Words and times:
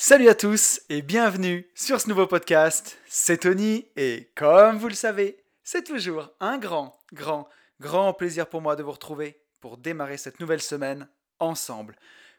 Salut 0.00 0.28
à 0.28 0.36
tous 0.36 0.80
et 0.90 1.02
bienvenue 1.02 1.66
sur 1.74 2.00
ce 2.00 2.08
nouveau 2.08 2.28
podcast. 2.28 2.98
C'est 3.08 3.38
Tony 3.38 3.84
et 3.96 4.30
comme 4.36 4.78
vous 4.78 4.86
le 4.86 4.94
savez, 4.94 5.42
c'est 5.64 5.82
toujours 5.82 6.30
un 6.38 6.56
grand, 6.56 6.96
grand, 7.12 7.48
grand 7.80 8.12
plaisir 8.12 8.46
pour 8.46 8.60
moi 8.60 8.76
de 8.76 8.84
vous 8.84 8.92
retrouver 8.92 9.40
pour 9.58 9.76
démarrer 9.76 10.16
cette 10.16 10.38
nouvelle 10.38 10.62
semaine 10.62 11.08
ensemble. 11.40 11.96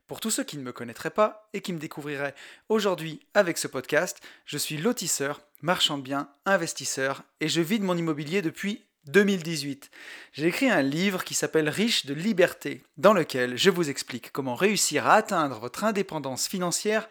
Pour 0.07 0.21
tous 0.21 0.31
ceux 0.31 0.45
qui 0.45 0.57
ne 0.57 0.63
me 0.63 0.71
connaîtraient 0.71 1.09
pas 1.09 1.49
et 1.51 1.59
qui 1.59 1.73
me 1.73 1.79
découvriraient 1.79 2.33
aujourd'hui 2.69 3.19
avec 3.33 3.57
ce 3.57 3.67
podcast, 3.67 4.21
je 4.45 4.57
suis 4.57 4.77
lotisseur, 4.77 5.41
marchand 5.61 5.97
de 5.97 6.03
biens, 6.03 6.29
investisseur 6.45 7.23
et 7.41 7.49
je 7.49 7.59
vis 7.59 7.79
de 7.79 7.83
mon 7.83 7.97
immobilier 7.97 8.41
depuis 8.41 8.85
2018. 9.07 9.91
J'ai 10.31 10.47
écrit 10.47 10.69
un 10.69 10.81
livre 10.81 11.25
qui 11.25 11.33
s'appelle 11.33 11.67
Riche 11.67 12.05
de 12.05 12.13
liberté, 12.13 12.83
dans 12.95 13.13
lequel 13.13 13.57
je 13.57 13.69
vous 13.69 13.89
explique 13.89 14.31
comment 14.31 14.55
réussir 14.55 15.07
à 15.07 15.15
atteindre 15.15 15.59
votre 15.59 15.83
indépendance 15.83 16.47
financière 16.47 17.09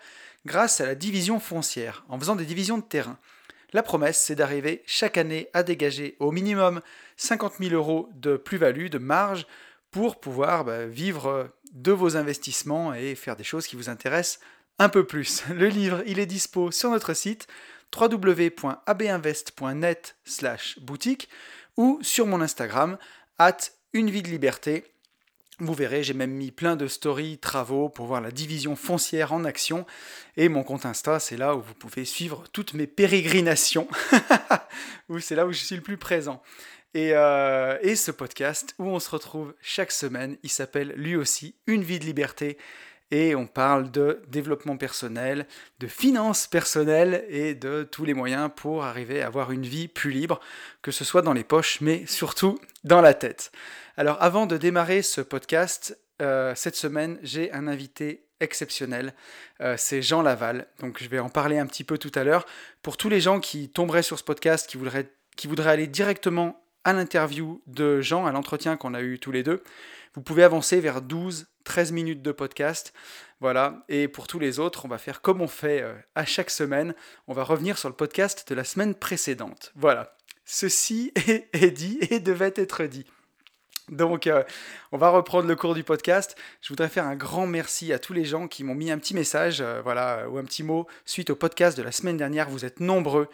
grâce 0.49 0.81
à 0.81 0.87
la 0.87 0.97
division 0.97 1.39
foncière, 1.39 2.05
en 2.09 2.19
faisant 2.19 2.35
des 2.35 2.47
divisions 2.47 2.79
de 2.79 2.83
terrain. 2.83 3.19
La 3.73 3.85
promesse, 3.85 4.19
c'est 4.19 4.35
d'arriver 4.35 4.83
chaque 4.87 5.19
année 5.19 5.49
à 5.53 5.63
dégager 5.63 6.17
au 6.19 6.33
minimum 6.33 6.81
50 7.19 7.59
000 7.61 7.75
euros 7.75 8.09
de 8.15 8.37
plus-value, 8.37 8.89
de 8.89 8.99
marge, 8.99 9.47
pour 9.91 10.19
pouvoir 10.19 10.65
bah, 10.65 10.87
vivre 10.87 11.51
de 11.73 11.93
vos 11.93 12.17
investissements 12.17 12.95
et 12.95 13.15
faire 13.15 13.37
des 13.37 13.45
choses 13.45 13.67
qui 13.67 13.77
vous 13.77 13.91
intéressent 13.91 14.41
un 14.79 14.89
peu 14.89 15.07
plus. 15.07 15.45
Le 15.55 15.69
livre, 15.69 16.03
il 16.07 16.19
est 16.19 16.25
dispo 16.27 16.71
sur 16.71 16.91
notre 16.91 17.13
site 17.15 17.47
www.abinvest.net 17.97 20.17
boutique 20.81 21.29
ou 21.77 21.99
sur 22.03 22.27
mon 22.27 22.41
Instagram, 22.41 22.99
at 23.39 23.59
une 23.93 24.11
vie 24.11 24.23
de 24.23 24.29
liberté. 24.29 24.85
Vous 25.61 25.75
verrez, 25.75 26.05
j'ai 26.05 26.15
même 26.15 26.31
mis 26.31 26.53
plein 26.53 26.77
de 26.77 26.87
stories, 26.87 27.39
travaux 27.39 27.89
pour 27.89 28.07
voir 28.07 28.21
la 28.21 28.31
division 28.31 28.77
foncière 28.77 29.33
en 29.33 29.45
action. 29.45 29.87
Et 30.37 30.49
mon 30.49 30.63
compte 30.63 30.87
Insta, 30.87 31.19
c'est 31.19 31.37
là 31.37 31.57
où 31.57 31.61
vous 31.61 31.75
pouvez 31.75 32.05
suivre 32.05 32.45
toutes 32.53 32.75
mes 32.75 32.87
pérégrinations. 32.87 33.89
c'est 35.19 35.35
là 35.35 35.47
où 35.47 35.53
je 35.53 35.59
suis 35.59 35.75
le 35.75 35.83
plus 35.83 35.97
présent. 35.97 36.41
Et, 36.95 37.11
euh, 37.13 37.77
et, 37.83 37.97
ce 37.97 38.13
podcast 38.13 38.75
où 38.79 38.85
on 38.85 39.01
se 39.01 39.11
retrouve 39.11 39.53
chaque 39.61 39.91
semaine, 39.91 40.37
il 40.45 40.49
s'appelle 40.49 40.95
lui 40.97 41.17
aussi 41.17 41.57
Une 41.67 41.83
vie 41.83 41.99
de 41.99 42.05
liberté 42.05 42.57
et 43.11 43.35
on 43.35 43.47
parle 43.47 43.91
de 43.91 44.23
développement 44.29 44.77
personnel, 44.77 45.47
de 45.81 45.87
finances 45.87 46.47
personnelles 46.47 47.25
et 47.29 47.55
de 47.55 47.83
tous 47.91 48.05
les 48.05 48.15
moyens 48.15 48.51
pour 48.55 48.85
arriver 48.85 49.23
à 49.23 49.27
avoir 49.27 49.51
une 49.51 49.67
vie 49.67 49.89
plus 49.89 50.11
libre, 50.11 50.41
que 50.83 50.91
ce 50.91 51.05
soit 51.05 51.23
dans 51.23 51.33
les 51.33 51.45
poches, 51.45 51.81
mais 51.81 52.05
surtout 52.07 52.59
dans 52.85 53.01
la 53.01 53.15
tête. 53.15 53.51
Alors 53.99 54.17
avant 54.23 54.47
de 54.47 54.57
démarrer 54.57 55.03
ce 55.03 55.21
podcast, 55.21 55.99
euh, 56.23 56.55
cette 56.55 56.77
semaine, 56.77 57.19
j'ai 57.25 57.53
un 57.53 57.67
invité 57.67 58.29
exceptionnel, 58.39 59.13
euh, 59.61 59.75
c'est 59.77 60.03
Jean 60.03 60.23
Laval. 60.23 60.69
Donc 60.79 61.03
je 61.03 61.09
vais 61.09 61.19
en 61.19 61.29
parler 61.29 61.59
un 61.59 61.67
petit 61.67 61.83
peu 61.83 61.99
tout 61.99 62.13
à 62.15 62.23
l'heure. 62.23 62.47
Pour 62.83 62.97
tous 62.97 63.09
les 63.09 63.21
gens 63.21 63.41
qui 63.41 63.69
tomberaient 63.69 64.05
sur 64.05 64.17
ce 64.17 64.23
podcast, 64.23 64.71
qui 64.71 64.77
voudraient, 64.77 65.11
qui 65.35 65.49
voudraient 65.49 65.73
aller 65.73 65.89
directement 65.89 66.63
à 66.85 66.93
l'interview 66.93 67.61
de 67.67 68.01
Jean, 68.01 68.25
à 68.25 68.31
l'entretien 68.31 68.77
qu'on 68.77 68.95
a 68.95 69.03
eu 69.03 69.19
tous 69.19 69.33
les 69.33 69.43
deux, 69.43 69.65
vous 70.15 70.23
pouvez 70.23 70.45
avancer 70.45 70.79
vers 70.79 71.03
12 71.03 71.49
13 71.65 71.91
minutes 71.91 72.23
de 72.23 72.31
podcast. 72.31 72.93
Voilà, 73.41 73.85
et 73.89 74.07
pour 74.07 74.29
tous 74.29 74.39
les 74.39 74.61
autres, 74.61 74.85
on 74.85 74.89
va 74.89 74.99
faire 74.99 75.23
comme 75.23 75.41
on 75.41 75.49
fait 75.49 75.83
euh, 75.83 75.93
à 76.15 76.25
chaque 76.25 76.51
semaine. 76.51 76.95
On 77.27 77.35
va 77.35 77.43
revenir 77.43 77.77
sur 77.77 77.89
le 77.89 77.97
podcast 77.97 78.49
de 78.49 78.55
la 78.55 78.63
semaine 78.63 78.95
précédente. 78.95 79.73
Voilà, 79.75 80.17
ceci 80.45 81.13
est, 81.53 81.73
dit 81.73 81.99
et 82.11 82.21
devait 82.21 82.55
être 82.55 82.85
dit. 82.85 83.05
Donc, 83.91 84.27
euh, 84.27 84.43
on 84.93 84.99
va 84.99 85.11
reprendre 85.11 85.49
le 85.49 85.57
cours 85.57 85.75
du 85.75 85.85
podcast. 85.85 86.37
Je 86.61 86.69
voudrais 86.69 86.89
faire 86.89 87.07
un 87.07 87.17
grand 87.17 87.47
merci 87.47 87.93
à 87.93 87.99
tous 87.99 88.13
les 88.13 88.25
gens 88.25 88.49
qui 88.49 88.65
m'ont 88.65 88.75
mis 88.75 88.91
un 88.91 88.99
petit 88.99 89.15
message, 89.15 89.61
euh, 89.61 89.81
voilà, 89.83 90.29
ou 90.29 90.39
un 90.39 90.45
petit 90.45 90.63
mot 90.63 90.87
suite 91.05 91.31
au 91.31 91.37
podcast 91.37 91.77
de 91.77 91.83
la 91.83 91.93
semaine 91.93 92.17
dernière. 92.17 92.49
Vous 92.49 92.65
êtes 92.65 92.81
nombreux. 92.81 93.29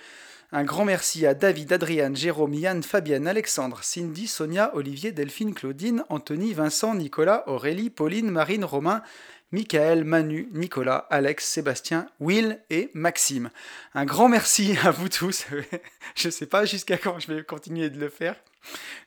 Un 0.52 0.62
grand 0.62 0.84
merci 0.84 1.26
à 1.26 1.34
David, 1.34 1.72
Adriane, 1.72 2.14
Jérôme, 2.14 2.54
Yann, 2.54 2.82
Fabienne, 2.82 3.26
Alexandre, 3.26 3.82
Cindy, 3.82 4.28
Sonia, 4.28 4.70
Olivier, 4.74 5.10
Delphine, 5.10 5.52
Claudine, 5.52 6.04
Anthony, 6.10 6.52
Vincent, 6.52 6.94
Nicolas, 6.94 7.42
Aurélie, 7.48 7.90
Pauline, 7.90 8.30
Marine, 8.30 8.64
Romain, 8.64 9.02
Michael, 9.50 10.04
Manu, 10.04 10.48
Nicolas, 10.52 11.06
Alex, 11.10 11.44
Sébastien, 11.44 12.06
Will 12.20 12.60
et 12.70 12.90
Maxime. 12.94 13.50
Un 13.94 14.04
grand 14.04 14.28
merci 14.28 14.76
à 14.84 14.90
vous 14.90 15.08
tous. 15.08 15.46
je 16.14 16.28
ne 16.28 16.32
sais 16.32 16.46
pas 16.46 16.64
jusqu'à 16.64 16.98
quand 16.98 17.18
je 17.18 17.32
vais 17.32 17.42
continuer 17.42 17.90
de 17.90 17.98
le 17.98 18.08
faire. 18.08 18.36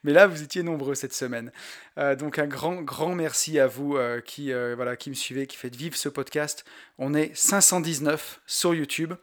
Mais 0.03 0.13
là, 0.13 0.27
vous 0.27 0.41
étiez 0.41 0.63
nombreux 0.63 0.95
cette 0.95 1.13
semaine. 1.13 1.51
Euh, 1.97 2.15
donc 2.15 2.39
un 2.39 2.47
grand, 2.47 2.81
grand 2.81 3.15
merci 3.15 3.59
à 3.59 3.67
vous 3.67 3.97
euh, 3.97 4.21
qui, 4.21 4.51
euh, 4.51 4.73
voilà, 4.75 4.95
qui 4.95 5.09
me 5.09 5.15
suivez, 5.15 5.47
qui 5.47 5.57
faites 5.57 5.75
vivre 5.75 5.95
ce 5.95 6.09
podcast. 6.09 6.65
On 6.97 7.13
est 7.13 7.35
519 7.35 8.41
sur 8.45 8.73
YouTube. 8.73 9.13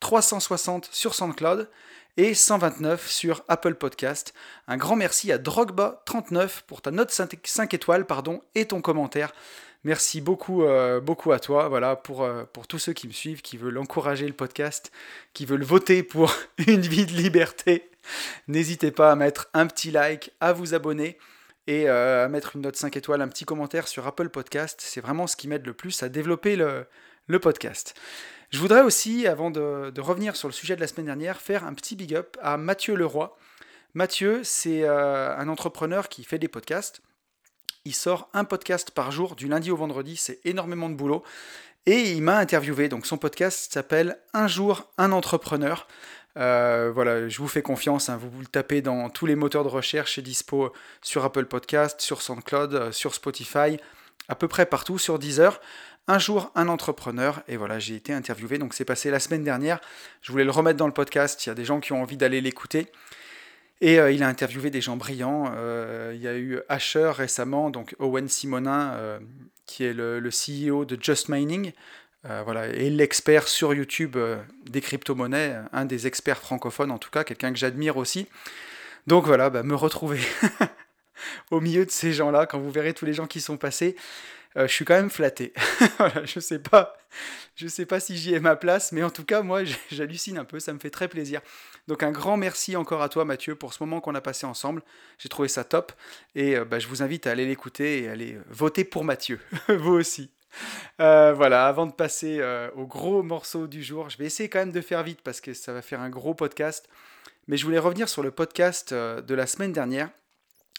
360 0.00 0.88
sur 0.90 1.14
SoundCloud 1.14 1.70
et 2.16 2.34
129 2.34 3.08
sur 3.08 3.44
Apple 3.46 3.74
Podcast. 3.74 4.34
Un 4.66 4.76
grand 4.76 4.96
merci 4.96 5.30
à 5.30 5.38
Drogba39 5.38 6.62
pour 6.66 6.82
ta 6.82 6.90
note 6.90 7.12
5 7.12 7.72
étoiles 7.72 8.04
pardon, 8.04 8.42
et 8.56 8.66
ton 8.66 8.80
commentaire. 8.80 9.32
Merci 9.84 10.20
beaucoup, 10.20 10.64
beaucoup 11.02 11.30
à 11.30 11.38
toi, 11.38 11.68
voilà, 11.68 11.94
pour, 11.94 12.28
pour 12.52 12.66
tous 12.66 12.80
ceux 12.80 12.92
qui 12.92 13.06
me 13.06 13.12
suivent, 13.12 13.42
qui 13.42 13.56
veulent 13.56 13.78
encourager 13.78 14.26
le 14.26 14.32
podcast, 14.32 14.90
qui 15.34 15.46
veulent 15.46 15.62
voter 15.62 16.02
pour 16.02 16.34
une 16.66 16.80
vie 16.80 17.06
de 17.06 17.12
liberté. 17.12 17.91
N'hésitez 18.48 18.90
pas 18.90 19.12
à 19.12 19.16
mettre 19.16 19.48
un 19.54 19.66
petit 19.66 19.90
like, 19.90 20.32
à 20.40 20.52
vous 20.52 20.74
abonner 20.74 21.18
et 21.66 21.88
euh, 21.88 22.24
à 22.24 22.28
mettre 22.28 22.56
une 22.56 22.62
note 22.62 22.76
5 22.76 22.96
étoiles, 22.96 23.22
un 23.22 23.28
petit 23.28 23.44
commentaire 23.44 23.88
sur 23.88 24.06
Apple 24.06 24.28
Podcast. 24.28 24.80
C'est 24.82 25.00
vraiment 25.00 25.26
ce 25.26 25.36
qui 25.36 25.48
m'aide 25.48 25.66
le 25.66 25.74
plus 25.74 26.02
à 26.02 26.08
développer 26.08 26.56
le, 26.56 26.86
podcast. 27.40 27.94
Je 28.50 28.58
voudrais 28.58 28.82
aussi, 28.82 29.26
avant 29.26 29.50
de, 29.50 30.00
revenir 30.00 30.36
sur 30.36 30.48
le 30.48 30.52
sujet 30.52 30.76
de 30.76 30.80
la 30.80 30.86
semaine 30.86 31.06
dernière, 31.06 31.40
faire 31.40 31.64
un 31.64 31.74
petit 31.74 31.96
big 31.96 32.14
up 32.14 32.36
à 32.42 32.56
Mathieu 32.56 32.94
Leroy. 32.94 33.36
Mathieu, 33.94 34.40
c'est 34.42 34.82
euh, 34.82 35.36
un 35.36 35.48
entrepreneur 35.48 36.08
qui 36.08 36.24
fait 36.24 36.38
des 36.38 36.48
podcasts. 36.48 37.00
Il 37.84 37.94
sort 37.94 38.28
un 38.32 38.44
podcast 38.44 38.90
par 38.90 39.10
jour, 39.10 39.34
du 39.34 39.48
lundi 39.48 39.70
au 39.70 39.76
vendredi, 39.76 40.16
c'est 40.16 40.40
énormément 40.44 40.88
de 40.88 40.94
boulot. 40.94 41.22
Et 41.84 42.12
il 42.12 42.22
m'a 42.22 42.38
interviewé, 42.38 42.88
donc 42.88 43.06
son 43.06 43.18
podcast 43.18 43.72
s'appelle 43.72 44.18
Un 44.34 44.46
jour, 44.46 44.88
un 44.98 45.10
entrepreneur. 45.10 45.88
Euh, 46.38 46.90
voilà, 46.94 47.28
je 47.28 47.38
vous 47.38 47.48
fais 47.48 47.62
confiance, 47.62 48.08
hein. 48.08 48.16
vous, 48.16 48.40
le 48.40 48.46
tapez 48.46 48.80
dans 48.80 49.10
tous 49.10 49.26
les 49.26 49.34
moteurs 49.34 49.64
de 49.64 49.68
recherche, 49.68 50.14
c'est 50.14 50.22
dispo 50.22 50.72
sur 51.02 51.24
Apple 51.24 51.44
Podcast, 51.44 52.00
sur 52.00 52.22
SoundCloud, 52.22 52.74
euh, 52.74 52.92
sur 52.92 53.14
Spotify, 53.14 53.76
à 54.28 54.34
peu 54.34 54.48
près 54.48 54.66
partout, 54.66 54.98
sur 54.98 55.18
Deezer. 55.18 55.60
Un 56.08 56.18
jour, 56.18 56.50
un 56.54 56.68
entrepreneur, 56.68 57.42
et 57.46 57.56
voilà, 57.56 57.78
j'ai 57.78 57.94
été 57.94 58.12
interviewé, 58.12 58.58
donc 58.58 58.74
c'est 58.74 58.84
passé 58.84 59.10
la 59.10 59.20
semaine 59.20 59.44
dernière. 59.44 59.80
Je 60.20 60.32
voulais 60.32 60.44
le 60.44 60.50
remettre 60.50 60.78
dans 60.78 60.86
le 60.86 60.92
podcast, 60.92 61.44
il 61.44 61.50
y 61.50 61.52
a 61.52 61.54
des 61.54 61.64
gens 61.64 61.80
qui 61.80 61.92
ont 61.92 62.02
envie 62.02 62.16
d'aller 62.16 62.40
l'écouter. 62.40 62.86
Et 63.80 64.00
euh, 64.00 64.10
il 64.10 64.22
a 64.22 64.28
interviewé 64.28 64.70
des 64.70 64.80
gens 64.80 64.96
brillants. 64.96 65.52
Il 66.12 66.20
y 66.20 66.28
a 66.28 66.36
eu 66.36 66.60
Asher 66.68 67.12
récemment, 67.14 67.70
donc 67.70 67.94
Owen 67.98 68.28
Simonin, 68.28 69.20
qui 69.66 69.84
est 69.84 69.92
le, 69.92 70.20
CEO 70.30 70.84
de 70.84 70.98
Just 71.00 71.28
Mining, 71.28 71.72
voilà, 72.24 72.68
et 72.68 72.88
l'expert 72.88 73.48
sur 73.48 73.74
YouTube 73.74 74.16
des 74.66 74.80
crypto-monnaies, 74.80 75.56
un 75.72 75.84
des 75.84 76.06
experts 76.06 76.38
francophones 76.38 76.90
en 76.90 76.98
tout 76.98 77.10
cas, 77.10 77.24
quelqu'un 77.24 77.52
que 77.52 77.58
j'admire 77.58 77.96
aussi. 77.96 78.28
Donc 79.06 79.26
voilà, 79.26 79.50
bah, 79.50 79.62
me 79.62 79.74
retrouver 79.74 80.20
au 81.50 81.60
milieu 81.60 81.84
de 81.84 81.90
ces 81.90 82.12
gens-là, 82.12 82.46
quand 82.46 82.60
vous 82.60 82.70
verrez 82.70 82.94
tous 82.94 83.04
les 83.04 83.14
gens 83.14 83.26
qui 83.26 83.40
sont 83.40 83.56
passés, 83.56 83.96
euh, 84.56 84.68
je 84.68 84.72
suis 84.72 84.84
quand 84.84 84.94
même 84.94 85.10
flatté. 85.10 85.52
je 86.24 86.40
sais 86.40 86.58
sais 87.68 87.86
pas 87.86 88.00
si 88.00 88.16
j'y 88.16 88.34
ai 88.34 88.40
ma 88.40 88.56
place, 88.56 88.92
mais 88.92 89.02
en 89.02 89.10
tout 89.10 89.24
cas, 89.24 89.42
moi, 89.42 89.62
j'hallucine 89.90 90.38
un 90.38 90.44
peu, 90.44 90.60
ça 90.60 90.72
me 90.72 90.78
fait 90.78 90.90
très 90.90 91.08
plaisir. 91.08 91.40
Donc 91.88 92.02
un 92.02 92.10
grand 92.10 92.36
merci 92.36 92.76
encore 92.76 93.02
à 93.02 93.08
toi, 93.08 93.24
Mathieu, 93.24 93.54
pour 93.54 93.72
ce 93.72 93.82
moment 93.82 94.00
qu'on 94.00 94.14
a 94.14 94.20
passé 94.20 94.46
ensemble. 94.46 94.82
J'ai 95.18 95.28
trouvé 95.28 95.48
ça 95.48 95.64
top, 95.64 95.92
et 96.34 96.56
euh, 96.56 96.64
bah, 96.64 96.78
je 96.78 96.86
vous 96.86 97.02
invite 97.02 97.26
à 97.26 97.30
aller 97.30 97.46
l'écouter 97.46 98.02
et 98.02 98.08
à 98.08 98.12
aller 98.12 98.34
euh, 98.34 98.44
voter 98.48 98.84
pour 98.84 99.04
Mathieu, 99.04 99.40
vous 99.68 99.92
aussi. 99.92 100.30
Voilà, 100.98 101.66
avant 101.66 101.86
de 101.86 101.92
passer 101.92 102.42
au 102.76 102.86
gros 102.86 103.22
morceau 103.22 103.66
du 103.66 103.82
jour, 103.82 104.10
je 104.10 104.18
vais 104.18 104.26
essayer 104.26 104.48
quand 104.48 104.60
même 104.60 104.72
de 104.72 104.80
faire 104.80 105.02
vite 105.02 105.20
parce 105.22 105.40
que 105.40 105.54
ça 105.54 105.72
va 105.72 105.82
faire 105.82 106.00
un 106.00 106.10
gros 106.10 106.34
podcast. 106.34 106.88
Mais 107.48 107.56
je 107.56 107.64
voulais 107.64 107.78
revenir 107.78 108.08
sur 108.08 108.22
le 108.22 108.30
podcast 108.30 108.94
de 108.94 109.34
la 109.34 109.46
semaine 109.46 109.72
dernière. 109.72 110.10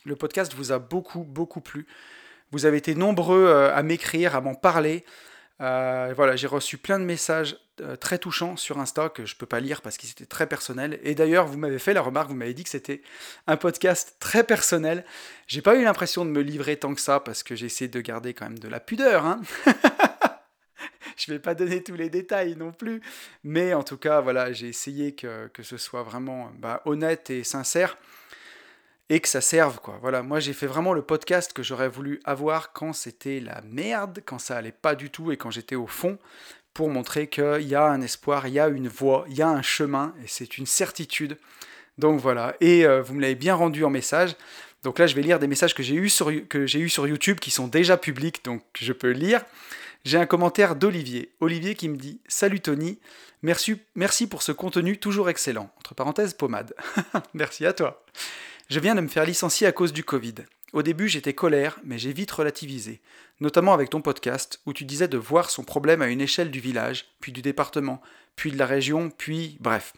Le 0.05 0.15
podcast 0.15 0.53
vous 0.53 0.71
a 0.71 0.79
beaucoup, 0.79 1.23
beaucoup 1.23 1.61
plu. 1.61 1.87
Vous 2.53 2.65
avez 2.67 2.77
été 2.77 2.93
nombreux 2.93 3.45
euh, 3.45 3.73
à 3.73 3.81
m'écrire, 3.81 4.35
à 4.35 4.41
m'en 4.41 4.53
parler. 4.53 5.05
Euh, 5.59 6.13
voilà, 6.15 6.35
j'ai 6.35 6.45
reçu 6.45 6.77
plein 6.77 6.99
de 6.99 7.03
messages 7.03 7.53
euh, 7.53 7.62
très 7.99 8.17
touchants 8.17 8.55
sur 8.57 8.79
Insta 8.79 9.09
que 9.09 9.25
je 9.25 9.35
peux 9.35 9.45
pas 9.45 9.59
lire 9.59 9.81
parce 9.81 9.97
qu'ils 9.97 10.09
étaient 10.09 10.25
très 10.25 10.47
personnels. 10.47 10.99
Et 11.03 11.15
d'ailleurs, 11.15 11.47
vous 11.47 11.57
m'avez 11.57 11.79
fait 11.79 11.93
la 11.93 12.01
remarque, 12.01 12.29
vous 12.29 12.35
m'avez 12.35 12.53
dit 12.53 12.63
que 12.63 12.69
c'était 12.69 13.01
un 13.47 13.57
podcast 13.57 14.17
très 14.19 14.43
personnel. 14.43 15.05
J'ai 15.47 15.61
pas 15.61 15.75
eu 15.75 15.83
l'impression 15.83 16.25
de 16.25 16.29
me 16.31 16.41
livrer 16.41 16.77
tant 16.77 16.93
que 16.93 17.01
ça 17.01 17.19
parce 17.19 17.43
que 17.43 17.55
j'ai 17.55 17.65
essayé 17.65 17.87
de 17.87 18.01
garder 18.01 18.33
quand 18.33 18.45
même 18.45 18.59
de 18.59 18.67
la 18.67 18.79
pudeur. 18.79 19.25
Hein 19.25 19.41
je 21.17 21.31
vais 21.31 21.39
pas 21.39 21.55
donner 21.55 21.83
tous 21.83 21.95
les 21.95 22.09
détails 22.09 22.55
non 22.55 22.71
plus. 22.71 23.01
Mais 23.43 23.73
en 23.73 23.83
tout 23.83 23.97
cas, 23.97 24.21
voilà, 24.21 24.51
j'ai 24.51 24.67
essayé 24.67 25.15
que, 25.15 25.47
que, 25.47 25.63
ce 25.63 25.77
soit 25.77 26.03
vraiment 26.03 26.51
bah, 26.57 26.81
honnête 26.85 27.29
et 27.29 27.43
sincère 27.43 27.97
et 29.09 29.19
que 29.19 29.27
ça 29.27 29.41
serve 29.41 29.79
quoi. 29.79 29.97
Voilà, 30.01 30.23
moi 30.23 30.39
j'ai 30.39 30.53
fait 30.53 30.67
vraiment 30.67 30.93
le 30.93 31.01
podcast 31.01 31.53
que 31.53 31.61
j'aurais 31.61 31.89
voulu 31.89 32.19
avoir 32.23 32.73
quand 32.73 32.93
c'était 32.93 33.39
la 33.39 33.61
merde, 33.61 34.21
quand 34.25 34.39
ça 34.39 34.57
allait 34.57 34.71
pas 34.71 34.95
du 34.95 35.09
tout 35.09 35.31
et 35.31 35.37
quand 35.37 35.51
j'étais 35.51 35.75
au 35.75 35.87
fond, 35.87 36.17
pour 36.73 36.89
montrer 36.89 37.27
qu'il 37.27 37.61
y 37.61 37.75
a 37.75 37.85
un 37.85 38.01
espoir, 38.01 38.47
il 38.47 38.53
y 38.53 38.59
a 38.59 38.67
une 38.67 38.87
voie, 38.87 39.25
il 39.29 39.35
y 39.35 39.41
a 39.41 39.49
un 39.49 39.61
chemin, 39.61 40.13
et 40.23 40.27
c'est 40.27 40.57
une 40.57 40.65
certitude. 40.65 41.37
Donc 41.97 42.19
voilà, 42.19 42.55
et 42.59 42.85
euh, 42.85 43.01
vous 43.01 43.13
me 43.13 43.21
l'avez 43.21 43.35
bien 43.35 43.55
rendu 43.55 43.83
en 43.83 43.89
message. 43.89 44.35
Donc 44.83 44.99
là, 44.99 45.07
je 45.07 45.15
vais 45.15 45.21
lire 45.21 45.39
des 45.39 45.47
messages 45.47 45.73
que 45.73 45.83
j'ai 45.83 45.95
eu 45.95 46.09
sur 46.09 47.07
YouTube 47.07 47.39
qui 47.39 47.51
sont 47.51 47.67
déjà 47.67 47.97
publics, 47.97 48.43
donc 48.43 48.63
je 48.79 48.91
peux 48.91 49.11
lire. 49.11 49.41
J'ai 50.03 50.17
un 50.17 50.25
commentaire 50.25 50.75
d'Olivier. 50.75 51.31
Olivier 51.39 51.75
qui 51.75 51.87
me 51.87 51.95
dit 51.95 52.19
Salut 52.27 52.59
Tony, 52.59 52.99
merci, 53.41 53.79
merci 53.95 54.27
pour 54.27 54.41
ce 54.41 54.51
contenu 54.51 54.97
toujours 54.97 55.29
excellent. 55.29 55.71
Entre 55.77 55.95
parenthèses, 55.95 56.33
pommade. 56.33 56.73
merci 57.33 57.65
à 57.65 57.71
toi. 57.71 58.03
Je 58.69 58.79
viens 58.79 58.95
de 58.95 59.01
me 59.01 59.07
faire 59.07 59.25
licencier 59.25 59.65
à 59.65 59.71
cause 59.71 59.93
du 59.93 60.03
Covid. 60.03 60.35
Au 60.73 60.81
début, 60.81 61.07
j'étais 61.07 61.33
colère, 61.33 61.79
mais 61.83 61.99
j'ai 61.99 62.13
vite 62.13 62.31
relativisé, 62.31 62.99
notamment 63.39 63.75
avec 63.75 63.91
ton 63.91 64.01
podcast 64.01 64.59
où 64.65 64.73
tu 64.73 64.85
disais 64.85 65.07
de 65.07 65.19
voir 65.19 65.51
son 65.51 65.63
problème 65.63 66.01
à 66.01 66.07
une 66.07 66.19
échelle 66.19 66.49
du 66.49 66.59
village, 66.59 67.05
puis 67.19 67.31
du 67.31 67.43
département, 67.43 68.01
puis 68.35 68.51
de 68.51 68.57
la 68.57 68.65
région, 68.65 69.11
puis 69.11 69.55
bref. 69.59 69.93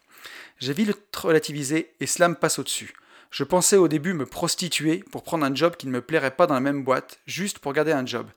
J'ai 0.59 0.73
vite 0.73 1.15
relativisé 1.15 1.95
et 2.01 2.05
cela 2.05 2.27
me 2.27 2.35
passe 2.35 2.59
au-dessus. 2.59 2.93
Je 3.31 3.45
pensais 3.45 3.77
au 3.77 3.87
début 3.87 4.13
me 4.13 4.25
prostituer 4.25 4.97
pour 5.11 5.23
prendre 5.23 5.45
un 5.45 5.55
job 5.55 5.77
qui 5.77 5.87
ne 5.87 5.93
me 5.93 6.01
plairait 6.01 6.35
pas 6.35 6.45
dans 6.45 6.53
la 6.53 6.59
même 6.59 6.83
boîte, 6.83 7.19
juste 7.25 7.59
pour 7.59 7.71
garder 7.71 7.93
un 7.93 8.05
job. 8.05 8.27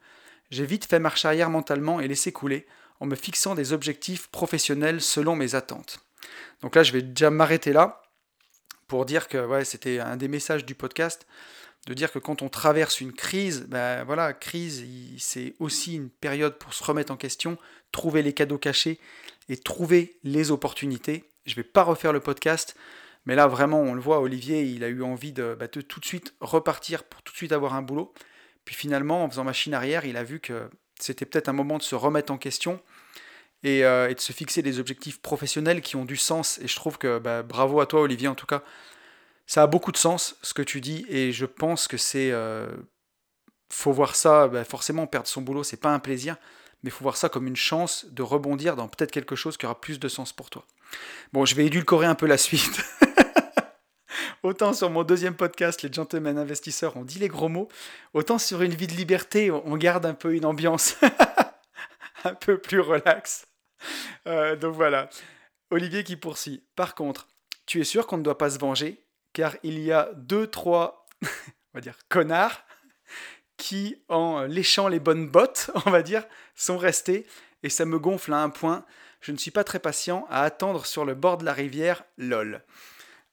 J'ai 0.51 0.65
vite 0.65 0.85
fait 0.85 1.01
marche 1.01 1.25
arrière 1.25 1.51
mentalement 1.51 1.99
et 1.99 2.07
laissé 2.07 2.31
couler, 2.31 2.69
en 3.01 3.07
me 3.07 3.17
fixant 3.17 3.57
des 3.57 3.73
objectifs 3.73 4.29
professionnels 4.29 5.01
selon 5.01 5.35
mes 5.35 5.57
attentes. 5.57 5.99
Donc 6.63 6.77
là, 6.77 6.85
je 6.85 6.93
vais 6.93 7.03
déjà 7.03 7.31
m'arrêter 7.31 7.73
là 7.73 8.01
pour 8.87 9.07
dire 9.07 9.27
que 9.27 9.45
ouais, 9.45 9.65
c'était 9.65 9.99
un 9.99 10.17
des 10.17 10.29
messages 10.29 10.65
du 10.65 10.77
podcast 10.77 11.27
de 11.87 11.95
dire 11.95 12.13
que 12.13 12.19
quand 12.19 12.43
on 12.43 12.49
traverse 12.49 13.01
une 13.01 13.13
crise, 13.13 13.67
ben 13.69 14.05
voilà, 14.05 14.33
crise, 14.33 14.85
c'est 15.19 15.55
aussi 15.59 15.95
une 15.95 16.11
période 16.11 16.59
pour 16.59 16.75
se 16.75 16.85
remettre 16.85 17.13
en 17.13 17.17
question, 17.17 17.57
trouver 17.93 18.23
les 18.23 18.33
cadeaux 18.33 18.59
cachés 18.59 18.99
et 19.49 19.57
trouver 19.57 20.19
les 20.23 20.51
opportunités. 20.51 21.25
Je 21.47 21.53
ne 21.53 21.57
vais 21.57 21.63
pas 21.63 21.83
refaire 21.83 22.13
le 22.13 22.21
podcast, 22.21 22.77
mais 23.25 23.35
là 23.35 23.47
vraiment, 23.47 23.81
on 23.81 23.95
le 23.95 24.01
voit, 24.01 24.21
Olivier, 24.21 24.63
il 24.63 24.85
a 24.85 24.89
eu 24.89 25.03
envie 25.03 25.33
de, 25.33 25.57
bah, 25.59 25.67
de 25.67 25.81
tout 25.81 26.01
de 26.01 26.05
suite 26.05 26.35
repartir 26.41 27.05
pour 27.05 27.23
tout 27.23 27.33
de 27.33 27.37
suite 27.37 27.53
avoir 27.53 27.75
un 27.75 27.83
boulot. 27.83 28.13
Puis 28.65 28.75
finalement, 28.75 29.25
en 29.25 29.31
faisant 29.31 29.45
machine 29.45 29.73
arrière, 29.73 30.05
il 30.05 30.19
a 30.19 30.25
vu 30.25 30.41
que 30.41 30.69
c'était 31.01 31.25
peut-être 31.25 31.49
un 31.49 31.55
moment 31.55 31.79
de 31.79 31.83
se 31.83 31.95
remettre 31.95 32.33
en 32.33 32.39
question 32.39 32.81
et, 33.63 33.85
euh, 33.85 34.13
de 34.13 34.21
se 34.21 34.33
fixer 34.33 34.63
des 34.63 34.79
objectifs 34.79 35.21
professionnels 35.21 35.81
qui 35.81 35.97
ont 35.97 36.05
du 36.05 36.17
sens. 36.17 36.59
Et 36.59 36.69
je 36.69 36.77
trouve 36.77 36.99
que 36.99 37.19
bah, 37.19 37.43
bravo 37.43 37.81
à 37.81 37.87
toi, 37.87 38.03
Olivier, 38.03 38.29
en 38.29 38.35
tout 38.35 38.47
cas, 38.47 38.63
ça 39.49 39.65
a 39.65 39.67
beaucoup 39.67 39.91
de 39.91 39.97
sens 39.97 40.37
ce 40.43 40.55
que 40.55 40.63
tu 40.63 40.81
dis 40.81 41.05
et 41.09 41.33
je 41.33 41.47
pense 41.47 41.89
que 41.89 41.97
c'est 41.97 42.31
euh, 42.31 42.69
faut 43.73 43.93
voir 43.93 44.15
ça 44.15 44.47
bah, 44.47 44.65
forcément 44.65 45.09
perdre 45.09 45.27
son 45.27 45.43
boulot 45.43 45.65
c'est 45.65 45.77
pas 45.77 45.93
un 45.93 45.99
plaisir 45.99 46.37
mais 46.83 46.91
faut 46.91 47.03
voir 47.03 47.17
ça 47.17 47.29
comme 47.29 47.47
une 47.47 47.57
chance 47.57 48.07
de 48.07 48.23
rebondir 48.23 48.77
dans 48.77 48.89
peut-être 48.89 49.11
quelque 49.11 49.37
chose 49.37 49.57
qui 49.57 49.67
aura 49.67 49.81
plus 49.81 49.99
de 49.99 50.09
sens 50.09 50.33
pour 50.33 50.51
toi. 50.51 50.65
Bon, 51.33 51.45
je 51.45 51.55
vais 51.55 51.67
édulcorer 51.67 52.07
un 52.07 52.15
peu 52.15 52.27
la 52.27 52.39
suite. 52.39 52.81
autant 54.43 54.73
sur 54.73 54.91
mon 54.91 55.03
deuxième 55.03 55.35
podcast, 55.35 55.83
les 55.83 55.93
gentlemen 55.93 56.39
investisseurs, 56.39 56.97
on 56.97 57.05
dit 57.05 57.19
les 57.19 57.29
gros 57.29 57.49
mots, 57.49 57.69
autant 58.15 58.39
sur 58.39 58.63
une 58.63 58.75
vie 58.75 58.87
de 58.87 58.95
liberté, 58.95 59.51
on 59.51 59.77
garde 59.77 60.07
un 60.07 60.15
peu 60.15 60.35
une 60.35 60.45
ambiance 60.45 60.97
un 62.25 62.35
peu 62.35 62.59
plus 62.59 62.81
relax. 62.81 63.47
Euh, 64.27 64.57
donc 64.57 64.75
voilà. 64.75 65.11
Olivier 65.71 66.05
qui 66.05 66.17
poursuit. 66.17 66.65
Par 66.77 66.95
contre, 66.95 67.29
tu 67.67 67.81
es 67.81 67.85
sûr 67.85 68.07
qu'on 68.07 68.19
ne 68.19 68.23
doit 68.23 68.39
pas 68.39 68.51
se 68.51 68.59
venger? 68.59 69.05
Car 69.33 69.57
il 69.63 69.79
y 69.79 69.93
a 69.93 70.11
deux, 70.15 70.47
trois, 70.47 71.07
on 71.23 71.75
va 71.75 71.81
dire, 71.81 71.99
connards 72.09 72.65
qui, 73.59 74.01
en 74.09 74.43
léchant 74.43 74.89
les 74.89 75.01
bonnes 75.01 75.29
bottes, 75.29 75.71
on 75.87 75.91
va 75.91 76.03
dire, 76.03 76.25
sont 76.55 76.79
restés, 76.79 77.27
et 77.63 77.69
ça 77.69 77.85
me 77.85 77.99
gonfle 77.99 78.33
à 78.33 78.39
un 78.39 78.51
point. 78.51 78.87
Je 79.21 79.33
ne 79.33 79.37
suis 79.37 79.51
pas 79.51 79.65
très 79.65 79.81
patient 79.81 80.27
à 80.31 80.43
attendre 80.43 80.87
sur 80.87 81.05
le 81.05 81.15
bord 81.15 81.39
de 81.39 81.45
la 81.45 81.53
rivière, 81.53 82.05
lol. 82.17 82.63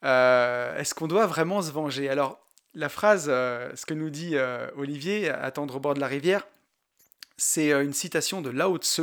Euh, 0.04 0.78
est-ce 0.78 0.94
qu'on 0.94 1.08
doit 1.08 1.28
vraiment 1.28 1.62
se 1.62 1.72
venger? 1.72 2.10
Alors, 2.10 2.40
la 2.74 2.90
phrase, 2.90 3.28
euh, 3.30 3.72
ce 3.76 3.86
que 3.86 3.94
nous 3.94 4.10
dit 4.10 4.32
euh, 4.34 4.68
Olivier, 4.76 5.30
attendre 5.30 5.76
au 5.76 5.80
bord 5.80 5.94
de 5.94 6.00
la 6.00 6.08
rivière, 6.08 6.46
c'est 7.38 7.72
une 7.72 7.94
citation 7.94 8.42
de 8.42 8.50
Lao 8.50 8.78
Tse, 8.78 9.02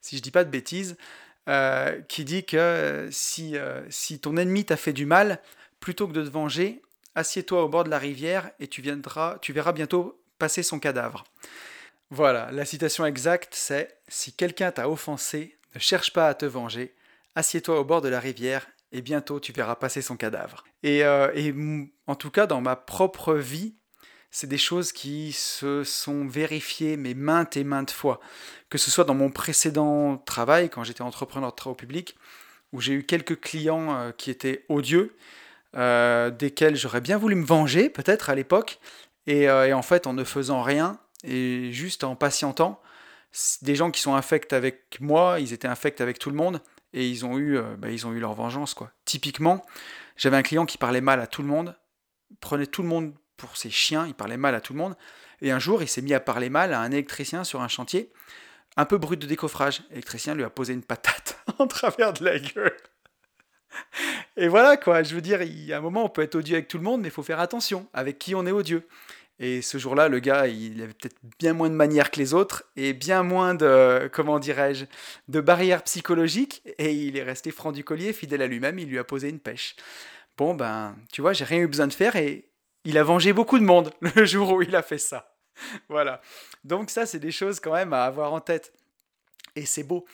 si 0.00 0.16
je 0.16 0.20
ne 0.20 0.24
dis 0.24 0.30
pas 0.30 0.44
de 0.44 0.50
bêtises, 0.50 0.96
qui 2.08 2.24
dit 2.24 2.44
que 2.44 3.08
si, 3.10 3.56
si 3.88 4.18
ton 4.18 4.36
ennemi 4.36 4.66
t'a 4.66 4.76
fait 4.76 4.92
du 4.92 5.06
mal, 5.06 5.40
plutôt 5.88 6.06
que 6.06 6.12
de 6.12 6.22
te 6.22 6.28
venger, 6.28 6.82
assieds-toi 7.14 7.64
au 7.64 7.68
bord 7.70 7.82
de 7.82 7.88
la 7.88 7.98
rivière 7.98 8.50
et 8.60 8.68
tu, 8.68 8.82
viendras, 8.82 9.38
tu 9.38 9.54
verras 9.54 9.72
bientôt 9.72 10.20
passer 10.38 10.62
son 10.62 10.78
cadavre. 10.78 11.24
Voilà, 12.10 12.50
la 12.52 12.66
citation 12.66 13.06
exacte 13.06 13.54
c'est 13.54 13.96
Si 14.06 14.34
quelqu'un 14.34 14.70
t'a 14.70 14.90
offensé, 14.90 15.56
ne 15.74 15.80
cherche 15.80 16.12
pas 16.12 16.28
à 16.28 16.34
te 16.34 16.44
venger, 16.44 16.94
assieds-toi 17.36 17.80
au 17.80 17.84
bord 17.84 18.02
de 18.02 18.10
la 18.10 18.20
rivière 18.20 18.66
et 18.92 19.00
bientôt 19.00 19.40
tu 19.40 19.50
verras 19.52 19.76
passer 19.76 20.02
son 20.02 20.18
cadavre. 20.18 20.62
Et, 20.82 21.04
euh, 21.04 21.86
en 22.06 22.16
tout 22.16 22.30
cas, 22.30 22.46
dans 22.46 22.60
ma 22.60 22.76
propre 22.76 23.32
vie, 23.32 23.74
c'est 24.30 24.46
des 24.46 24.58
choses 24.58 24.92
qui 24.92 25.32
se 25.32 25.84
sont 25.84 26.26
vérifiées, 26.26 26.98
mais 26.98 27.14
maintes 27.14 27.56
et 27.56 27.64
maintes 27.64 27.92
fois. 27.92 28.20
Que 28.68 28.76
ce 28.76 28.90
soit 28.90 29.04
dans 29.04 29.14
mon 29.14 29.30
précédent 29.30 30.18
travail, 30.18 30.68
quand 30.68 30.84
j'étais 30.84 31.00
entrepreneur 31.00 31.50
de 31.50 31.56
travaux 31.56 31.76
publics, 31.76 32.14
où 32.74 32.82
j'ai 32.82 32.92
eu 32.92 33.04
quelques 33.04 33.40
clients 33.40 33.96
euh, 33.96 34.10
qui 34.12 34.30
étaient 34.30 34.66
odieux, 34.68 35.16
euh, 35.76 36.30
desquels 36.30 36.76
j'aurais 36.76 37.00
bien 37.00 37.18
voulu 37.18 37.34
me 37.34 37.44
venger, 37.44 37.90
peut-être 37.90 38.30
à 38.30 38.34
l'époque, 38.34 38.78
euh, 39.28 39.64
et, 39.64 39.72
en 39.72 39.82
fait, 39.82 40.06
en 40.06 40.14
ne 40.14 40.24
faisant 40.24 40.62
rien, 40.62 40.98
et 41.24 41.70
juste 41.72 42.04
en 42.04 42.16
patientant, 42.16 42.80
des 43.62 43.74
gens 43.74 43.90
qui 43.90 44.00
sont 44.00 44.14
infects 44.14 44.52
avec 44.52 44.98
moi, 45.00 45.40
ils 45.40 45.52
étaient 45.52 45.68
infects 45.68 46.00
avec 46.00 46.18
tout 46.18 46.30
le 46.30 46.36
monde, 46.36 46.62
et 46.94 47.06
ils 47.06 47.26
ont 47.26 47.36
eu, 47.36 47.58
euh, 47.58 47.76
bah, 47.76 47.90
ils 47.90 48.06
ont 48.06 48.12
eu 48.12 48.20
leur 48.20 48.32
vengeance. 48.34 48.74
quoi. 48.74 48.90
Typiquement, 49.04 49.64
j'avais 50.16 50.36
un 50.36 50.42
client 50.42 50.64
qui 50.64 50.78
parlait 50.78 51.02
mal 51.02 51.20
à 51.20 51.26
tout 51.26 51.42
le 51.42 51.48
monde, 51.48 51.76
prenait 52.40 52.66
tout 52.66 52.82
le 52.82 52.88
monde 52.88 53.14
pour 53.36 53.56
ses 53.56 53.70
chiens, 53.70 54.06
il 54.06 54.14
parlait 54.14 54.36
mal 54.38 54.54
à 54.54 54.60
tout 54.60 54.72
le 54.72 54.78
monde, 54.78 54.96
et 55.42 55.50
un 55.52 55.58
jour, 55.58 55.82
il 55.82 55.88
s'est 55.88 56.02
mis 56.02 56.14
à 56.14 56.20
parler 56.20 56.48
mal 56.48 56.72
à 56.72 56.80
un 56.80 56.90
électricien 56.90 57.44
sur 57.44 57.60
un 57.60 57.68
chantier, 57.68 58.10
un 58.76 58.84
peu 58.84 58.98
brut 58.98 59.20
de 59.20 59.26
décoffrage. 59.26 59.82
L'électricien 59.90 60.34
lui 60.34 60.44
a 60.44 60.50
posé 60.50 60.72
une 60.72 60.82
patate 60.82 61.38
en 61.58 61.66
travers 61.66 62.12
de 62.12 62.24
la 62.24 62.38
gueule. 62.38 62.76
Et 64.40 64.46
voilà, 64.46 64.76
quoi. 64.76 65.02
Je 65.02 65.16
veux 65.16 65.20
dire, 65.20 65.42
il 65.42 65.64
y 65.64 65.72
a 65.72 65.78
un 65.78 65.80
moment, 65.80 66.04
on 66.04 66.08
peut 66.08 66.22
être 66.22 66.36
odieux 66.36 66.54
avec 66.54 66.68
tout 66.68 66.78
le 66.78 66.84
monde, 66.84 67.00
mais 67.00 67.08
il 67.08 67.10
faut 67.10 67.24
faire 67.24 67.40
attention 67.40 67.88
avec 67.92 68.20
qui 68.20 68.36
on 68.36 68.46
est 68.46 68.52
odieux. 68.52 68.86
Et 69.40 69.62
ce 69.62 69.78
jour-là, 69.78 70.08
le 70.08 70.20
gars, 70.20 70.46
il 70.46 70.80
avait 70.80 70.92
peut-être 70.92 71.16
bien 71.40 71.52
moins 71.52 71.68
de 71.68 71.74
manières 71.74 72.12
que 72.12 72.20
les 72.20 72.34
autres 72.34 72.64
et 72.76 72.92
bien 72.92 73.24
moins 73.24 73.54
de, 73.54 74.08
comment 74.12 74.38
dirais-je, 74.38 74.84
de 75.26 75.40
barrières 75.40 75.82
psychologiques. 75.82 76.62
Et 76.78 76.92
il 76.92 77.16
est 77.16 77.22
resté 77.24 77.50
franc 77.50 77.72
du 77.72 77.82
collier, 77.82 78.12
fidèle 78.12 78.40
à 78.40 78.46
lui-même, 78.46 78.78
il 78.78 78.88
lui 78.88 78.98
a 78.98 79.04
posé 79.04 79.28
une 79.28 79.40
pêche. 79.40 79.74
Bon, 80.36 80.54
ben, 80.54 80.96
tu 81.12 81.20
vois, 81.20 81.32
j'ai 81.32 81.44
rien 81.44 81.58
eu 81.58 81.66
besoin 81.66 81.88
de 81.88 81.92
faire 81.92 82.14
et 82.14 82.48
il 82.84 82.96
a 82.96 83.02
vengé 83.02 83.32
beaucoup 83.32 83.58
de 83.58 83.64
monde 83.64 83.92
le 84.14 84.24
jour 84.24 84.52
où 84.52 84.62
il 84.62 84.76
a 84.76 84.82
fait 84.82 84.98
ça. 84.98 85.34
Voilà. 85.88 86.20
Donc 86.62 86.90
ça, 86.90 87.06
c'est 87.06 87.18
des 87.18 87.32
choses 87.32 87.58
quand 87.58 87.72
même 87.72 87.92
à 87.92 88.04
avoir 88.04 88.32
en 88.32 88.40
tête. 88.40 88.72
Et 89.56 89.66
c'est 89.66 89.82
beau. 89.82 90.06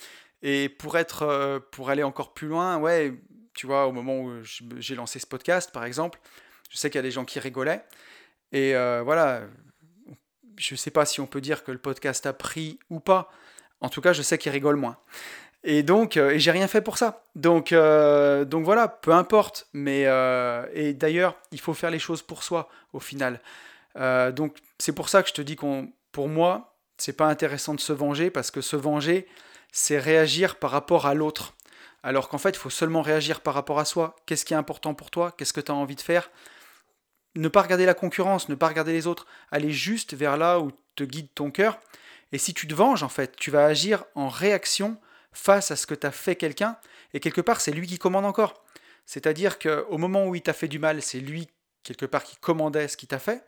Et 0.43 0.71
pour 0.71 0.97
être, 0.97 1.23
euh, 1.23 1.59
pour 1.73 1.90
aller 1.90 2.02
encore 2.02 2.33
plus 2.33 2.49
loin, 2.49 2.78
ouais, 2.78 3.14
tu 3.54 3.66
vois, 3.66 3.87
au 3.87 3.92
moment 3.92 4.20
où 4.20 4.32
j'ai 4.78 4.94
lancé 4.94 5.18
ce 5.18 5.26
podcast, 5.26 5.70
par 5.73 5.84
exemple, 5.84 6.20
je 6.70 6.76
sais 6.76 6.90
qu'il 6.90 6.99
y 6.99 7.00
a 7.00 7.02
des 7.02 7.11
gens 7.11 7.25
qui 7.25 7.38
rigolaient. 7.38 7.84
Et 8.52 8.75
euh, 8.75 9.02
voilà, 9.04 9.42
je 10.56 10.75
ne 10.75 10.76
sais 10.76 10.90
pas 10.90 11.06
si 11.06 11.20
on 11.20 11.26
peut 11.26 11.40
dire 11.40 11.64
que 11.64 11.73
le 11.73 11.78
podcast 11.78 12.26
a 12.26 12.32
pris 12.32 12.78
ou 12.90 13.00
pas. 13.00 13.30
En 13.80 13.88
tout 13.88 14.00
cas, 14.00 14.12
je 14.12 14.23
sais 14.23 14.38
qu'ils 14.38 14.52
rigolent 14.52 14.76
moins. 14.76 14.96
Et 15.62 15.82
donc, 15.82 16.16
euh, 16.16 16.30
et 16.30 16.38
j'ai 16.38 16.50
rien 16.50 16.68
fait 16.68 16.82
pour 16.82 16.99
ça. 16.99 17.25
Donc, 17.37 17.73
euh, 17.73 18.44
donc 18.44 18.64
voilà, 18.64 18.88
peu 18.88 19.12
importe. 19.12 19.68
Mais 19.73 20.02
et 20.73 20.94
d'ailleurs, 20.94 21.37
il 21.52 21.61
faut 21.61 21.75
faire 21.75 21.90
les 21.90 21.99
choses 21.99 22.23
pour 22.23 22.42
soi 22.42 22.68
au 22.92 23.00
final. 23.00 23.40
donc 23.96 24.56
c'est 24.78 24.94
pour 24.94 25.08
ça 25.08 25.23
que 25.23 25.28
je 25.28 25.34
te 25.34 25.42
dis 25.42 25.56
qu'on, 25.56 25.92
pour 26.12 26.28
moi, 26.28 26.76
c'est 26.99 27.16
pas 27.16 27.26
intéressant 27.26 27.75
de 27.75 27.80
se 27.80 27.92
venger 27.92 28.30
parce 28.30 28.50
que 28.50 28.61
se 28.61 28.76
venger, 28.76 29.26
c'est 29.73 29.99
réagir 29.99 30.56
par 30.56 30.70
rapport 30.70 31.06
à 31.06 31.14
l'autre 31.14 31.54
alors 32.04 32.28
qu'en 32.28 32.37
fait, 32.37 32.50
il 32.50 32.58
faut 32.58 32.70
seulement 32.70 33.00
réagir 33.00 33.40
par 33.40 33.54
rapport 33.54 33.78
à 33.78 33.87
soi. 33.87 34.14
Qu'est-ce 34.26 34.44
qui 34.44 34.52
est 34.52 34.56
important 34.56 34.92
pour 34.92 35.11
toi? 35.11 35.32
Qu'est-ce 35.32 35.54
que 35.54 35.62
tu 35.62 35.73
as 35.73 35.75
envie 35.75 35.96
de 35.96 36.02
faire? 36.02 36.30
Ne 37.34 37.49
pas 37.49 37.62
regarder 37.62 37.87
la 37.87 37.94
concurrence, 37.94 38.50
ne 38.50 38.54
pas 38.54 38.68
regarder 38.68 38.92
les 38.92 39.06
autres. 39.06 39.26
Aller 39.50 39.70
juste 39.70 40.12
vers 40.12 40.37
là 40.37 40.61
où 40.61 40.70
te 40.96 41.02
guide 41.02 41.28
ton 41.34 41.50
cœur. 41.50 41.80
Et 42.30 42.37
si 42.37 42.52
tu 42.52 42.68
te 42.68 42.75
venges, 42.75 43.02
en 43.02 43.08
fait, 43.08 43.37
tu 43.37 43.50
vas 43.50 43.64
agir 43.64 44.04
en 44.14 44.28
réaction 44.28 45.00
face 45.32 45.70
à 45.70 45.76
ce 45.76 45.87
que 45.87 45.94
t'a 45.94 46.11
fait 46.11 46.37
quelqu'un. 46.37 46.76
Et 47.14 47.20
quelque 47.20 47.40
part, 47.40 47.62
c'est 47.62 47.73
lui 47.73 47.87
qui 47.87 47.96
commande 47.96 48.26
encore. 48.26 48.62
C'est-à-dire 49.06 49.58
qu'au 49.58 49.96
moment 49.96 50.26
où 50.26 50.34
il 50.34 50.42
t'a 50.42 50.52
fait 50.52 50.68
du 50.68 50.78
mal, 50.78 51.00
c'est 51.00 51.20
lui, 51.20 51.49
quelque 51.84 52.04
part, 52.04 52.25
qui 52.25 52.37
commandait 52.37 52.87
ce 52.87 52.99
qu'il 52.99 53.08
t'a 53.08 53.18
fait. 53.18 53.46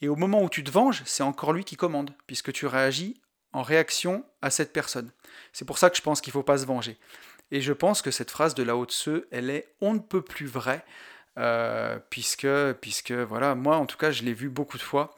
Et 0.00 0.08
au 0.08 0.16
moment 0.16 0.42
où 0.42 0.48
tu 0.48 0.64
te 0.64 0.70
venges, 0.70 1.02
c'est 1.04 1.22
encore 1.22 1.52
lui 1.52 1.64
qui 1.64 1.76
commande, 1.76 2.14
puisque 2.26 2.54
tu 2.54 2.64
réagis 2.64 3.20
en 3.52 3.62
réaction 3.62 4.24
à 4.40 4.50
cette 4.50 4.72
personne. 4.72 5.12
C'est 5.52 5.66
pour 5.66 5.76
ça 5.76 5.90
que 5.90 5.96
je 5.98 6.02
pense 6.02 6.22
qu'il 6.22 6.30
ne 6.30 6.34
faut 6.34 6.42
pas 6.42 6.58
se 6.58 6.66
venger. 6.66 6.98
Et 7.50 7.60
je 7.60 7.72
pense 7.72 8.02
que 8.02 8.10
cette 8.10 8.30
phrase 8.30 8.54
de 8.54 8.62
Lao 8.62 8.84
Tse, 8.84 9.24
elle 9.30 9.50
est 9.50 9.68
on 9.80 9.94
ne 9.94 9.98
peut 9.98 10.22
plus 10.22 10.46
vraie, 10.46 10.84
euh, 11.38 11.98
puisque, 12.10 12.48
puisque, 12.80 13.12
voilà, 13.12 13.54
moi 13.54 13.76
en 13.76 13.86
tout 13.86 13.96
cas, 13.96 14.10
je 14.10 14.22
l'ai 14.22 14.34
vu 14.34 14.48
beaucoup 14.48 14.78
de 14.78 14.82
fois, 14.82 15.14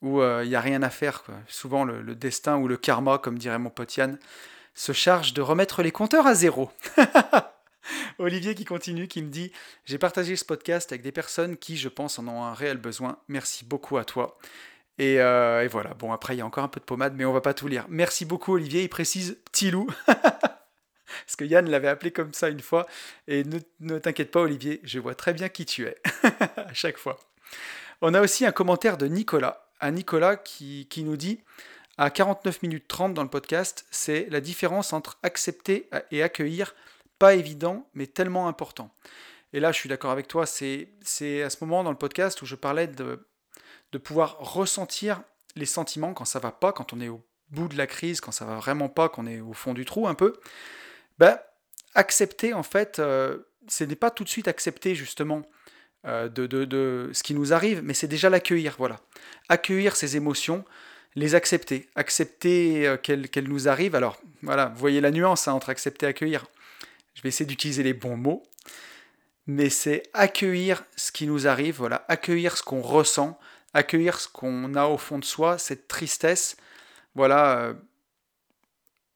où 0.00 0.18
il 0.18 0.24
euh, 0.24 0.44
n'y 0.44 0.54
a 0.54 0.60
rien 0.60 0.82
à 0.82 0.90
faire. 0.90 1.24
Souvent, 1.48 1.84
le, 1.84 2.14
destin 2.14 2.56
ou 2.56 2.68
le 2.68 2.76
karma, 2.76 3.18
comme 3.18 3.38
dirait 3.38 3.58
mon 3.58 3.70
pote 3.70 3.96
Yann, 3.96 4.18
se 4.74 4.92
charge 4.92 5.34
de 5.34 5.42
remettre 5.42 5.82
les 5.82 5.92
compteurs 5.92 6.26
à 6.26 6.34
zéro. 6.34 6.70
Olivier 8.18 8.54
qui 8.54 8.64
continue, 8.64 9.08
qui 9.08 9.22
me 9.22 9.28
dit 9.28 9.52
J'ai 9.84 9.98
partagé 9.98 10.36
ce 10.36 10.44
podcast 10.44 10.92
avec 10.92 11.02
des 11.02 11.12
personnes 11.12 11.56
qui, 11.56 11.76
je 11.76 11.88
pense, 11.88 12.18
en 12.18 12.28
ont 12.28 12.44
un 12.44 12.54
réel 12.54 12.78
besoin. 12.78 13.18
Merci 13.28 13.64
beaucoup 13.64 13.96
à 13.96 14.04
toi. 14.04 14.38
Et, 14.98 15.20
euh, 15.20 15.66
voilà, 15.70 15.94
bon, 15.94 16.12
après, 16.12 16.34
il 16.34 16.38
y 16.38 16.42
a 16.42 16.46
encore 16.46 16.64
un 16.64 16.68
peu 16.68 16.80
de 16.80 16.84
pommade, 16.84 17.14
mais 17.16 17.24
on 17.24 17.32
va 17.32 17.40
pas 17.40 17.54
tout 17.54 17.68
lire. 17.68 17.86
Merci 17.88 18.24
beaucoup, 18.24 18.54
Olivier. 18.54 18.82
Il 18.82 18.88
précise 18.88 19.38
Tilou. 19.52 19.88
Parce 21.26 21.36
que 21.36 21.44
Yann 21.44 21.68
l'avait 21.68 21.88
appelé 21.88 22.10
comme 22.10 22.32
ça 22.34 22.48
une 22.48 22.60
fois. 22.60 22.86
Et 23.28 23.44
ne, 23.80 23.98
t'inquiète 23.98 24.30
pas, 24.30 24.40
Olivier, 24.40 24.80
je 24.84 24.98
vois 24.98 25.14
très 25.14 25.34
bien 25.34 25.48
qui 25.48 25.66
tu 25.66 25.86
es. 25.86 25.96
à 26.56 26.72
chaque 26.74 26.98
fois. 26.98 27.18
On 28.00 28.14
a 28.14 28.20
aussi 28.20 28.44
un 28.44 28.52
commentaire 28.52 28.96
de 28.96 29.06
Nicolas. 29.06 29.68
Un 29.80 29.92
Nicolas 29.92 30.36
qui, 30.36 30.86
qui 30.88 31.04
nous 31.04 31.16
dit 31.16 31.40
à 31.98 32.10
49 32.10 32.62
minutes 32.62 32.88
30 32.88 33.14
dans 33.14 33.22
le 33.22 33.28
podcast, 33.28 33.86
c'est 33.90 34.26
la 34.30 34.40
différence 34.40 34.92
entre 34.92 35.18
accepter 35.22 35.88
et 36.10 36.22
accueillir 36.22 36.74
pas 37.18 37.34
évident, 37.34 37.88
mais 37.94 38.06
tellement 38.06 38.48
important. 38.48 38.90
Et 39.52 39.60
là, 39.60 39.70
je 39.70 39.78
suis 39.78 39.88
d'accord 39.88 40.10
avec 40.10 40.26
toi, 40.26 40.46
c'est 40.46 40.88
à 41.42 41.50
ce 41.50 41.56
moment 41.60 41.84
dans 41.84 41.90
le 41.90 41.98
podcast 41.98 42.40
où 42.42 42.46
je 42.46 42.56
parlais 42.56 42.86
de, 42.86 43.28
de 43.92 43.98
pouvoir 43.98 44.38
ressentir 44.38 45.22
les 45.54 45.66
sentiments 45.66 46.14
quand 46.14 46.24
ça 46.24 46.38
va 46.38 46.50
pas, 46.50 46.72
quand 46.72 46.92
on 46.92 47.00
est 47.00 47.08
au 47.08 47.22
bout 47.50 47.68
de 47.68 47.76
la 47.76 47.86
crise, 47.86 48.20
quand 48.20 48.32
ça 48.32 48.46
va 48.46 48.56
vraiment 48.56 48.88
pas, 48.88 49.08
qu'on 49.08 49.26
est 49.26 49.40
au 49.40 49.52
fond 49.52 49.74
du 49.74 49.84
trou 49.84 50.08
un 50.08 50.14
peu. 50.14 50.40
Ben, 51.22 51.38
accepter, 51.94 52.52
en 52.52 52.64
fait, 52.64 52.98
euh, 52.98 53.38
ce 53.68 53.84
n'est 53.84 53.94
pas 53.94 54.10
tout 54.10 54.24
de 54.24 54.28
suite 54.28 54.48
accepter 54.48 54.96
justement 54.96 55.42
euh, 56.04 56.28
de, 56.28 57.10
ce 57.12 57.22
qui 57.22 57.32
nous 57.32 57.52
arrive, 57.52 57.80
mais 57.80 57.94
c'est 57.94 58.08
déjà 58.08 58.28
l'accueillir, 58.28 58.74
voilà. 58.76 58.98
Accueillir 59.48 59.94
ces 59.94 60.16
émotions, 60.16 60.64
les 61.14 61.36
accepter, 61.36 61.88
accepter 61.94 62.88
euh, 62.88 62.96
qu'elles 62.96 63.46
nous 63.46 63.68
arrivent. 63.68 63.94
Alors, 63.94 64.20
voilà, 64.42 64.70
vous 64.70 64.80
voyez 64.80 65.00
la 65.00 65.12
nuance 65.12 65.46
hein, 65.46 65.52
entre 65.52 65.70
accepter 65.70 66.06
et 66.06 66.08
accueillir. 66.08 66.44
Je 67.14 67.22
vais 67.22 67.28
essayer 67.28 67.46
d'utiliser 67.46 67.84
les 67.84 67.94
bons 67.94 68.16
mots, 68.16 68.42
mais 69.46 69.70
c'est 69.70 70.02
accueillir 70.14 70.82
ce 70.96 71.12
qui 71.12 71.28
nous 71.28 71.46
arrive, 71.46 71.76
voilà, 71.76 72.04
accueillir 72.08 72.56
ce 72.56 72.64
qu'on 72.64 72.82
ressent, 72.82 73.38
accueillir 73.74 74.18
ce 74.18 74.26
qu'on 74.26 74.74
a 74.74 74.86
au 74.86 74.98
fond 74.98 75.20
de 75.20 75.24
soi, 75.24 75.56
cette 75.56 75.86
tristesse, 75.86 76.56
voilà, 77.14 77.74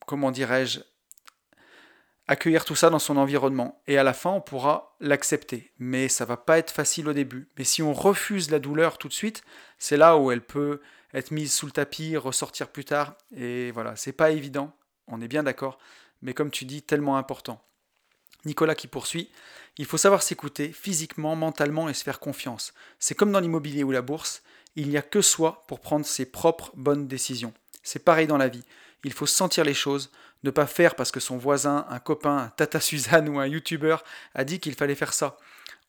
comment 0.07 0.31
dirais-je, 0.31 0.79
accueillir 2.29 2.65
tout 2.65 2.75
ça 2.75 2.91
dans 2.91 2.99
son 2.99 3.17
environnement. 3.17 3.81
Et 3.87 3.99
à 3.99 4.03
la 4.03 4.13
fin, 4.13 4.31
on 4.31 4.41
pourra 4.41 4.97
l'accepter. 5.01 5.73
Mais 5.79 6.09
ça 6.09 6.25
va 6.25 6.37
pas 6.37 6.59
être 6.59 6.71
facile 6.71 7.09
au 7.09 7.13
début. 7.13 7.49
Mais 7.59 7.65
si 7.65 7.83
on 7.83 7.93
refuse 7.93 8.51
la 8.51 8.59
douleur 8.59 8.99
tout 8.99 9.09
de 9.09 9.13
suite, 9.13 9.43
c'est 9.79 9.97
là 9.97 10.17
où 10.17 10.31
elle 10.31 10.41
peut 10.41 10.81
être 11.15 11.31
mise 11.31 11.53
sous 11.53 11.67
le 11.67 11.73
tapis, 11.73 12.17
ressortir 12.17 12.69
plus 12.69 12.85
tard. 12.85 13.15
Et 13.37 13.71
voilà, 13.71 13.97
c'est 13.97 14.13
pas 14.13 14.31
évident, 14.31 14.73
on 15.07 15.21
est 15.21 15.29
bien 15.29 15.43
d'accord. 15.43 15.79
Mais 16.23 16.35
comme 16.35 16.51
tu 16.51 16.65
dis, 16.65 16.83
tellement 16.83 17.17
important. 17.17 17.63
Nicolas 18.45 18.75
qui 18.75 18.87
poursuit, 18.87 19.31
il 19.77 19.87
faut 19.87 19.97
savoir 19.97 20.23
s'écouter 20.23 20.73
physiquement, 20.73 21.37
mentalement 21.37 21.89
et 21.89 21.95
se 21.95 22.05
faire 22.05 22.21
confiance. 22.21 22.73
C'est 22.99 23.15
comme 23.15 23.33
dans 23.33 23.41
l'immobilier 23.41 23.83
ou 23.83 23.91
la 23.91 24.03
bourse, 24.03 24.43
il 24.77 24.89
n'y 24.89 24.97
a 24.97 25.03
que 25.03 25.21
soi 25.21 25.65
pour 25.69 25.81
prendre 25.81 26.07
ses 26.07 26.27
propres 26.27 26.71
bonnes 26.77 27.09
décisions. 27.09 27.53
C'est 27.83 28.05
pareil 28.05 28.27
dans 28.27 28.37
la 28.37 28.49
vie. 28.49 28.65
Il 29.05 29.13
faut 29.13 29.27
sentir 29.27 29.65
les 29.65 29.75
choses, 29.75 30.11
ne 30.47 30.51
pas 30.51 30.67
faire 30.67 30.95
parce 30.95 31.11
que 31.11 31.21
son 31.21 31.37
voisin, 31.37 31.87
un 31.91 31.99
copain, 31.99 32.37
un 32.39 32.49
Tata 32.49 32.81
Suzanne 32.81 33.29
ou 33.35 33.39
un 33.39 33.47
YouTuber 33.47 33.97
a 34.35 34.45
dit 34.45 34.61
qu'il 34.61 34.75
fallait 34.75 34.95
faire 34.95 35.13
ça. 35.13 35.37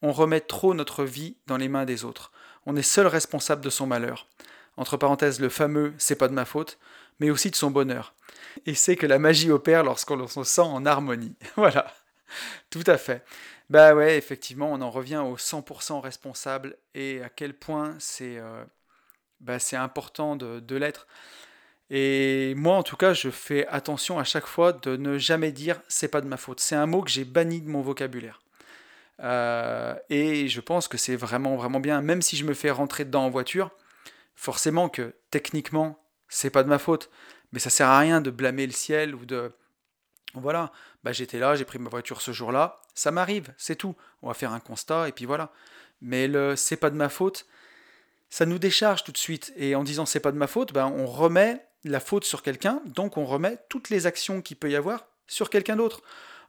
On 0.01 0.11
remet 0.11 0.41
trop 0.41 0.73
notre 0.73 1.03
vie 1.03 1.37
dans 1.47 1.57
les 1.57 1.69
mains 1.69 1.85
des 1.85 2.03
autres. 2.03 2.31
On 2.65 2.75
est 2.75 2.83
seul 2.83 3.07
responsable 3.07 3.61
de 3.61 3.69
son 3.69 3.87
malheur. 3.87 4.27
Entre 4.75 4.97
parenthèses, 4.97 5.39
le 5.39 5.49
fameux 5.49 5.93
c'est 5.97 6.15
pas 6.17 6.27
de 6.27 6.33
ma 6.33 6.45
faute, 6.45 6.77
mais 7.19 7.29
aussi 7.29 7.49
de 7.49 7.55
son 7.55 7.71
bonheur. 7.71 8.13
Et 8.65 8.75
c'est 8.75 8.95
que 8.95 9.07
la 9.07 9.19
magie 9.19 9.51
opère 9.51 9.83
lorsqu'on 9.83 10.27
se 10.27 10.43
sent 10.43 10.61
en 10.61 10.85
harmonie. 10.85 11.35
voilà. 11.55 11.91
Tout 12.69 12.83
à 12.87 12.97
fait. 12.97 13.23
Bah 13.69 13.93
ouais, 13.95 14.17
effectivement, 14.17 14.71
on 14.71 14.81
en 14.81 14.89
revient 14.89 15.17
au 15.17 15.35
100% 15.35 15.99
responsable 15.99 16.77
et 16.93 17.21
à 17.21 17.29
quel 17.29 17.53
point 17.53 17.95
c'est 17.99 18.37
euh, 18.37 18.63
bah 19.39 19.57
important 19.73 20.35
de, 20.35 20.59
de 20.59 20.75
l'être. 20.75 21.07
Et 21.89 22.53
moi, 22.55 22.75
en 22.75 22.83
tout 22.83 22.97
cas, 22.97 23.13
je 23.13 23.29
fais 23.29 23.65
attention 23.67 24.19
à 24.19 24.23
chaque 24.23 24.47
fois 24.47 24.73
de 24.73 24.97
ne 24.97 25.17
jamais 25.17 25.51
dire 25.51 25.81
c'est 25.87 26.09
pas 26.09 26.21
de 26.21 26.27
ma 26.27 26.37
faute. 26.37 26.59
C'est 26.59 26.75
un 26.75 26.85
mot 26.85 27.01
que 27.01 27.09
j'ai 27.09 27.23
banni 27.23 27.61
de 27.61 27.69
mon 27.69 27.81
vocabulaire. 27.81 28.41
Euh, 29.21 29.95
et 30.09 30.47
je 30.47 30.61
pense 30.61 30.87
que 30.87 30.97
c'est 30.97 31.15
vraiment, 31.15 31.55
vraiment 31.55 31.79
bien. 31.79 32.01
Même 32.01 32.21
si 32.21 32.35
je 32.35 32.45
me 32.45 32.53
fais 32.53 32.71
rentrer 32.71 33.05
dedans 33.05 33.25
en 33.25 33.29
voiture, 33.29 33.71
forcément 34.35 34.89
que 34.89 35.15
techniquement, 35.31 35.99
c'est 36.27 36.49
pas 36.49 36.63
de 36.63 36.69
ma 36.69 36.77
faute. 36.77 37.09
Mais 37.51 37.59
ça 37.59 37.69
sert 37.69 37.87
à 37.87 37.99
rien 37.99 38.21
de 38.21 38.29
blâmer 38.29 38.65
le 38.65 38.73
ciel 38.73 39.15
ou 39.15 39.25
de. 39.25 39.51
Voilà, 40.33 40.71
bah 41.03 41.13
j'étais 41.13 41.39
là, 41.39 41.55
j'ai 41.55 41.65
pris 41.65 41.79
ma 41.79 41.89
voiture 41.89 42.21
ce 42.21 42.31
jour-là, 42.31 42.81
ça 42.93 43.11
m'arrive, 43.11 43.53
c'est 43.57 43.77
tout. 43.77 43.95
On 44.21 44.27
va 44.27 44.33
faire 44.33 44.51
un 44.51 44.59
constat 44.59 45.07
et 45.07 45.11
puis 45.13 45.25
voilà. 45.25 45.51
Mais 46.01 46.27
le 46.27 46.55
c'est 46.55 46.77
pas 46.77 46.89
de 46.89 46.95
ma 46.95 47.09
faute, 47.09 47.47
ça 48.29 48.45
nous 48.45 48.59
décharge 48.59 49.03
tout 49.03 49.13
de 49.13 49.17
suite. 49.17 49.53
Et 49.55 49.73
en 49.73 49.83
disant 49.83 50.05
c'est 50.05 50.19
pas 50.19 50.33
de 50.33 50.37
ma 50.37 50.47
faute, 50.47 50.73
ben 50.73 50.93
on 50.95 51.07
remet 51.07 51.65
la 51.83 51.99
faute 51.99 52.23
sur 52.23 52.41
quelqu'un, 52.41 52.81
donc 52.85 53.17
on 53.17 53.25
remet 53.25 53.57
toutes 53.69 53.89
les 53.89 54.05
actions 54.07 54.41
qu'il 54.41 54.57
peut 54.57 54.69
y 54.69 54.75
avoir 54.75 55.05
sur 55.27 55.49
quelqu'un 55.49 55.75
d'autre. 55.75 56.01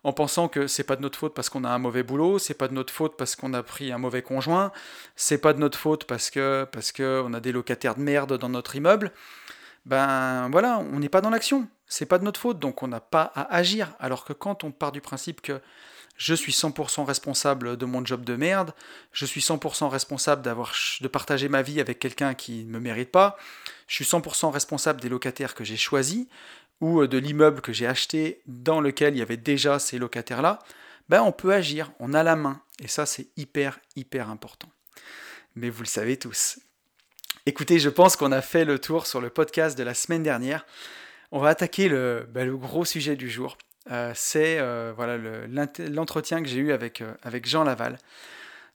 En 0.05 0.13
pensant 0.13 0.49
que 0.49 0.69
c'est 0.69 0.85
pas 0.85 0.95
de 0.95 1.03
notre 1.03 1.19
faute 1.19 1.35
parce 1.35 1.51
qu'on 1.51 1.65
a 1.65 1.71
un 1.71 1.79
mauvais 1.79 2.05
boulot, 2.05 2.39
c'est 2.39 2.55
pas 2.55 2.69
de 2.69 2.75
notre 2.75 2.93
faute 2.93 3.17
parce 3.17 3.35
qu'on 3.35 3.53
a 3.53 3.63
pris 3.65 3.91
un 3.91 3.99
mauvais 3.99 4.23
conjoint, 4.23 4.71
c'est 5.17 5.39
pas 5.39 5.53
de 5.53 5.59
notre 5.59 5.77
faute 5.77 6.05
parce 6.05 6.31
que 6.31 6.67
parce 6.71 6.93
que 6.93 7.23
on 7.27 7.35
a 7.35 7.41
des 7.41 7.51
locataires 7.51 7.97
de 7.97 8.01
merde 8.01 8.39
dans 8.39 8.49
notre 8.49 8.77
immeuble. 8.77 9.13
Ben 9.87 10.49
voilà, 10.51 10.79
on 10.93 11.01
n'est 11.01 11.09
pas 11.09 11.21
dans 11.21 11.31
l'action. 11.31 11.67
C'est 11.87 12.07
pas 12.07 12.19
de 12.19 12.25
notre 12.25 12.39
faute, 12.39 12.59
donc 12.59 12.83
on 12.83 12.89
n'a 12.89 13.01
pas 13.01 13.33
à 13.35 13.55
agir. 13.55 13.95
Alors 13.99 14.25
que 14.25 14.33
quand 14.33 14.63
on 14.63 14.71
part 14.71 14.93
du 14.93 15.01
principe 15.01 15.41
que 15.41 15.61
je 16.19 16.35
suis 16.35 16.53
100% 16.53 17.05
responsable 17.05 17.77
de 17.77 17.87
mon 17.87 18.05
job 18.05 18.25
de 18.25 18.37
merde, 18.37 18.75
je 19.13 19.25
suis 19.25 19.41
100% 19.41 19.89
responsable 19.89 20.43
de 20.43 21.09
partager 21.09 21.49
ma 21.49 21.63
vie 21.63 21.81
avec 21.81 22.01
quelqu'un 22.01 22.35
qui 22.35 22.65
ne 22.65 22.73
me 22.73 22.81
mérite 22.81 23.11
pas, 23.11 23.39
je 23.87 23.95
suis 23.95 24.05
100% 24.05 24.51
responsable 24.51 25.01
des 25.01 25.09
locataires 25.09 25.55
que 25.55 25.65
j'ai 25.65 25.77
choisis 25.77 26.27
ou 26.81 27.01
euh, 27.01 27.09
de 27.09 27.19
l'immeuble 27.19 27.61
que 27.61 27.73
j'ai 27.73 27.87
acheté 27.87 28.43
dans 28.47 28.81
lequel 28.81 29.15
il 29.15 29.19
y 29.19 29.23
avait 29.23 29.37
déjà 29.37 29.79
ces 29.79 29.99
locataires-là, 29.99 30.59
ben 31.09 31.23
on 31.23 31.33
peut 31.33 31.55
agir, 31.55 31.93
on 32.01 32.13
a 32.13 32.23
la 32.23 32.37
main. 32.37 32.61
Et 32.83 32.89
ça, 32.89 33.07
c'est 33.07 33.29
hyper, 33.37 33.81
hyper 33.97 34.29
important. 34.29 34.69
Mais 35.55 35.71
vous 35.71 35.83
le 35.83 35.89
savez 35.89 36.17
tous. 36.17 36.59
Écoutez, 37.47 37.79
je 37.79 37.89
pense 37.89 38.17
qu'on 38.17 38.31
a 38.33 38.43
fait 38.43 38.65
le 38.65 38.79
tour 38.79 39.07
sur 39.07 39.21
le 39.21 39.31
podcast 39.31 39.79
de 39.79 39.83
la 39.83 39.95
semaine 39.95 40.23
dernière. 40.23 40.67
On 41.33 41.41
va 41.41 41.49
attaquer 41.49 41.89
le, 41.89 42.29
ben, 42.31 42.47
le 42.47 42.57
gros 42.57 42.85
sujet 42.85 43.17
du 43.17 43.31
jour. 43.31 43.57
Euh, 43.91 44.13
c'est 44.15 44.59
euh, 44.59 44.93
voilà 44.95 45.17
l'entretien 45.89 46.43
que 46.43 46.49
j'ai 46.49 46.59
eu 46.59 46.73
avec, 46.73 47.01
euh, 47.01 47.15
Jean 47.45 47.65
Laval. 47.65 47.99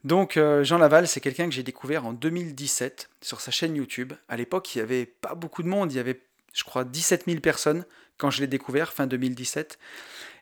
Donc 0.03 0.37
Jean 0.63 0.79
Laval, 0.79 1.07
c'est 1.07 1.21
quelqu'un 1.21 1.45
que 1.45 1.55
j'ai 1.55 1.63
découvert 1.63 2.05
en 2.05 2.11
2017 2.11 3.09
sur 3.21 3.39
sa 3.39 3.51
chaîne 3.51 3.73
YouTube. 3.73 4.11
À 4.27 4.35
l'époque, 4.35 4.75
il 4.75 4.79
n'y 4.79 4.81
avait 4.81 5.05
pas 5.05 5.33
beaucoup 5.33 5.63
de 5.63 5.69
monde, 5.69 5.93
il 5.93 5.95
y 5.95 5.99
avait, 5.99 6.19
je 6.51 6.65
crois, 6.65 6.83
17 6.83 7.23
000 7.25 7.39
personnes 7.39 7.85
quand 8.17 8.29
je 8.29 8.41
l'ai 8.41 8.47
découvert, 8.47 8.91
fin 8.91 9.07
2017. 9.07 9.79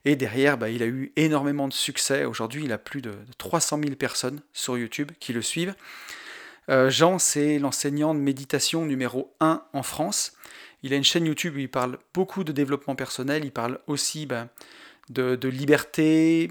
Et 0.06 0.16
derrière, 0.16 0.58
bah, 0.58 0.70
il 0.70 0.82
a 0.82 0.88
eu 0.88 1.12
énormément 1.16 1.68
de 1.68 1.74
succès. 1.74 2.26
Aujourd'hui, 2.26 2.64
il 2.64 2.72
a 2.72 2.80
plus 2.80 3.04
de 3.04 3.14
300 3.38 3.80
000 3.84 3.96
personnes 3.98 4.42
sur 4.52 4.80
YouTube 4.80 5.12
qui 5.20 5.32
le 5.32 5.44
suivent. 5.44 5.76
Jean, 6.88 7.20
c'est 7.20 7.60
l'enseignant 7.60 8.16
de 8.16 8.20
méditation 8.20 8.86
numéro 8.86 9.36
1 9.42 9.62
en 9.74 9.84
France. 9.84 10.34
Il 10.84 10.94
a 10.94 10.96
une 10.96 11.04
chaîne 11.04 11.26
YouTube 11.26 11.56
où 11.56 11.60
il 11.60 11.70
parle 11.70 11.98
beaucoup 12.14 12.44
de 12.44 12.52
développement 12.52 12.96
personnel, 12.96 13.46
il 13.46 13.52
parle 13.52 13.80
aussi 13.88 14.26
ben, 14.26 14.50
de, 15.10 15.48
liberté, 15.48 16.50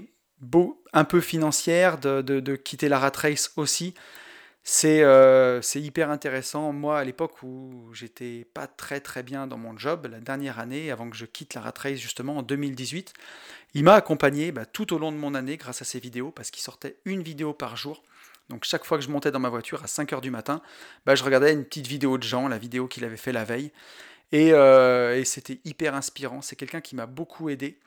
un 0.93 1.03
peu 1.03 1.21
financière, 1.21 1.97
de, 1.97 2.55
quitter 2.55 2.89
la 2.89 2.99
rat 2.99 3.11
race 3.15 3.51
aussi. 3.57 3.93
Euh, 4.85 5.59
c'est 5.61 5.81
hyper 5.81 6.11
intéressant. 6.11 6.71
Moi, 6.71 6.99
à 6.99 7.03
l'époque 7.03 7.41
où 7.43 7.89
j'étais 7.93 8.45
pas 8.53 8.67
très 8.67 8.99
très 8.99 9.23
bien 9.23 9.47
dans 9.47 9.57
mon 9.57 9.77
job, 9.77 10.07
la 10.09 10.19
dernière 10.19 10.59
année, 10.59 10.91
avant 10.91 11.09
que 11.09 11.17
je 11.17 11.25
quitte 11.25 11.55
la 11.55 11.61
rat 11.61 11.73
race 11.77 11.97
justement 11.99 12.37
en 12.37 12.43
2018, 12.43 13.13
il 13.73 13.83
m'a 13.83 13.95
accompagné 13.95 14.51
ben, 14.51 14.65
tout 14.71 14.93
au 14.93 14.99
long 14.99 15.11
de 15.11 15.17
mon 15.17 15.33
année 15.33 15.57
grâce 15.57 15.81
à 15.81 15.85
ses 15.85 15.99
vidéos, 15.99 16.31
parce 16.31 16.51
qu'il 16.51 16.61
sortait 16.61 16.97
une 17.05 17.23
vidéo 17.23 17.53
par 17.53 17.75
jour. 17.75 18.03
Donc 18.49 18.65
chaque 18.65 18.83
fois 18.83 18.97
que 18.97 19.03
je 19.03 19.09
montais 19.09 19.31
dans 19.31 19.39
ma 19.39 19.49
voiture 19.49 19.81
à 19.83 19.87
5h 19.87 20.21
du 20.21 20.29
matin, 20.29 20.61
ben, 21.05 21.15
je 21.15 21.23
regardais 21.23 21.53
une 21.53 21.65
petite 21.65 21.87
vidéo 21.87 22.17
de 22.17 22.23
Jean, 22.23 22.47
la 22.47 22.57
vidéo 22.57 22.87
qu'il 22.87 23.03
avait 23.05 23.17
fait 23.17 23.31
la 23.31 23.45
veille. 23.45 23.71
Euh, 24.33 25.15
et, 25.15 25.25
c'était 25.25 25.59
hyper 25.65 25.95
inspirant. 25.95 26.41
C'est 26.41 26.55
quelqu'un 26.55 26.81
qui 26.81 26.95
m'a 26.95 27.05
beaucoup 27.05 27.49
aidé. 27.49 27.79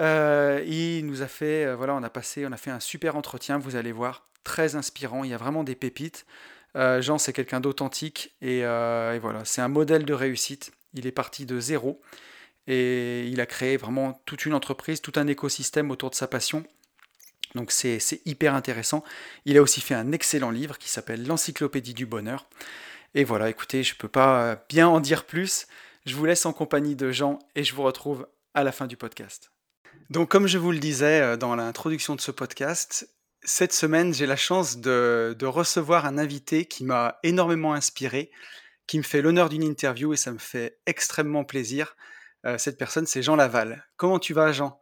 Euh, 0.00 0.64
il 0.66 1.04
nous 1.06 1.22
a 1.22 1.26
fait, 1.26 1.66
euh, 1.66 1.76
voilà, 1.76 1.94
on 1.94 2.02
a 2.02 2.10
passé, 2.10 2.46
on 2.46 2.52
a 2.52 2.56
fait 2.56 2.70
un 2.70 2.80
super 2.80 3.16
entretien. 3.16 3.58
Vous 3.58 3.76
allez 3.76 3.92
voir, 3.92 4.28
très 4.44 4.76
inspirant. 4.76 5.24
Il 5.24 5.30
y 5.30 5.34
a 5.34 5.38
vraiment 5.38 5.64
des 5.64 5.74
pépites. 5.74 6.26
Jean, 6.74 7.18
c'est 7.18 7.32
quelqu'un 7.32 7.58
d'authentique 7.58 8.36
et, 8.40 8.60
voilà, 8.60 9.44
c'est 9.44 9.60
un 9.60 9.68
modèle 9.68 10.04
de 10.04 10.14
réussite. 10.14 10.72
Il 10.94 11.06
est 11.06 11.12
parti 11.12 11.44
de 11.44 11.58
zéro 11.58 12.00
et 12.68 13.26
il 13.26 13.40
a 13.40 13.46
créé 13.46 13.76
vraiment 13.76 14.22
toute 14.24 14.46
une 14.46 14.54
entreprise, 14.54 15.00
tout 15.00 15.12
un 15.16 15.26
écosystème 15.26 15.90
autour 15.90 16.10
de 16.10 16.14
sa 16.14 16.28
passion. 16.28 16.64
Donc 17.56 17.72
c'est 17.72 17.98
hyper 18.24 18.54
intéressant. 18.54 19.02
Il 19.46 19.58
a 19.58 19.62
aussi 19.62 19.80
fait 19.80 19.94
un 19.94 20.12
excellent 20.12 20.50
livre 20.50 20.78
qui 20.78 20.88
s'appelle 20.88 21.26
L'Encyclopédie 21.26 21.94
du 21.94 22.06
Bonheur. 22.06 22.46
Et 23.14 23.24
voilà, 23.24 23.50
écoutez, 23.50 23.82
je 23.82 23.94
ne 23.94 23.98
peux 23.98 24.08
pas 24.08 24.64
bien 24.68 24.88
en 24.88 25.00
dire 25.00 25.24
plus. 25.24 25.66
Je 26.06 26.14
vous 26.14 26.24
laisse 26.24 26.46
en 26.46 26.52
compagnie 26.52 26.96
de 26.96 27.10
Jean 27.10 27.38
et 27.54 27.64
je 27.64 27.74
vous 27.74 27.82
retrouve 27.82 28.26
à 28.54 28.64
la 28.64 28.72
fin 28.72 28.86
du 28.86 28.96
podcast. 28.96 29.50
Donc 30.10 30.28
comme 30.28 30.46
je 30.46 30.58
vous 30.58 30.72
le 30.72 30.78
disais 30.78 31.20
euh, 31.20 31.36
dans 31.36 31.54
l'introduction 31.54 32.16
de 32.16 32.20
ce 32.20 32.32
podcast, 32.32 33.08
cette 33.42 33.72
semaine 33.72 34.12
j'ai 34.12 34.26
la 34.26 34.36
chance 34.36 34.78
de, 34.78 35.36
recevoir 35.42 36.04
un 36.04 36.18
invité 36.18 36.64
qui 36.64 36.84
m'a 36.84 37.18
énormément 37.22 37.74
inspiré, 37.74 38.30
qui 38.88 38.98
me 38.98 39.04
fait 39.04 39.22
l'honneur 39.22 39.48
d'une 39.48 39.62
interview 39.62 40.12
et 40.12 40.16
ça 40.16 40.32
me 40.32 40.38
fait 40.38 40.78
extrêmement 40.86 41.44
plaisir. 41.44 41.96
Euh, 42.44 42.58
cette 42.58 42.76
personne 42.76 43.06
c'est 43.06 43.22
Jean 43.22 43.36
Laval. 43.36 43.84
Comment 43.96 44.18
tu 44.18 44.34
vas 44.34 44.50
Jean? 44.50 44.80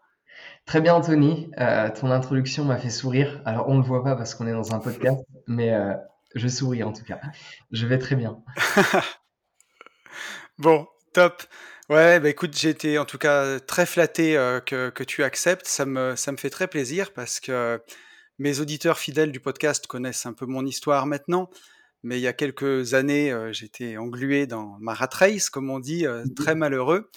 Très 0.64 0.80
bien 0.80 0.94
Anthony, 0.94 1.50
euh, 1.58 1.90
ton 1.90 2.10
introduction 2.10 2.64
m'a 2.64 2.78
fait 2.78 2.90
sourire. 2.90 3.42
Alors 3.44 3.68
on 3.68 3.74
ne 3.74 3.82
le 3.82 3.86
voit 3.86 4.04
pas 4.04 4.16
parce 4.16 4.34
qu'on 4.34 4.46
est 4.46 4.52
dans 4.52 4.74
un 4.74 4.78
podcast, 4.78 5.26
mais 5.46 5.74
je 6.34 6.48
souris 6.48 6.82
en 6.82 6.92
tout 6.92 7.04
cas. 7.04 7.20
Je 7.70 7.86
vais 7.86 7.98
très 7.98 8.16
bien. 8.16 8.42
bon, 10.58 10.86
top. 11.12 11.42
Ouais, 11.88 12.20
bah 12.20 12.28
écoute, 12.28 12.54
j'ai 12.54 12.68
été 12.68 12.98
en 12.98 13.06
tout 13.06 13.16
cas 13.16 13.58
très 13.60 13.86
flatté 13.86 14.36
euh, 14.36 14.60
que, 14.60 14.90
que, 14.90 15.02
tu 15.02 15.24
acceptes. 15.24 15.66
Ça 15.66 15.86
me, 15.86 16.16
ça 16.16 16.32
me 16.32 16.36
fait 16.36 16.50
très 16.50 16.68
plaisir 16.68 17.14
parce 17.14 17.40
que 17.40 17.82
mes 18.38 18.60
auditeurs 18.60 18.98
fidèles 18.98 19.32
du 19.32 19.40
podcast 19.40 19.86
connaissent 19.86 20.26
un 20.26 20.34
peu 20.34 20.44
mon 20.44 20.66
histoire 20.66 21.06
maintenant. 21.06 21.48
Mais 22.02 22.18
il 22.18 22.22
y 22.22 22.26
a 22.26 22.34
quelques 22.34 22.92
années, 22.92 23.32
euh, 23.32 23.54
j'étais 23.54 23.96
englué 23.96 24.46
dans 24.46 24.76
ma 24.80 24.92
rat 24.92 25.08
race, 25.12 25.48
comme 25.48 25.70
on 25.70 25.80
dit, 25.80 26.06
euh, 26.06 26.24
très 26.36 26.54
mmh 26.54 26.58
malheureux. 26.58 27.10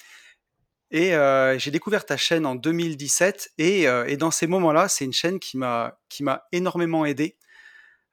Et 0.92 1.12
j'ai 1.58 1.72
découvert 1.72 2.06
ta 2.06 2.18
chaîne 2.18 2.46
en 2.46 2.56
2017. 2.56 3.52
Et, 3.60 3.84
et 3.84 4.18
dans 4.18 4.32
ces 4.32 4.46
moments-là, 4.46 4.90
c'est 4.90 5.06
une 5.06 5.14
chaîne 5.14 5.40
qui 5.40 5.58
m'a 5.58 5.98
qui 6.10 6.22
m'a 6.22 6.44
énormément 6.52 7.06
aidé 7.06 7.38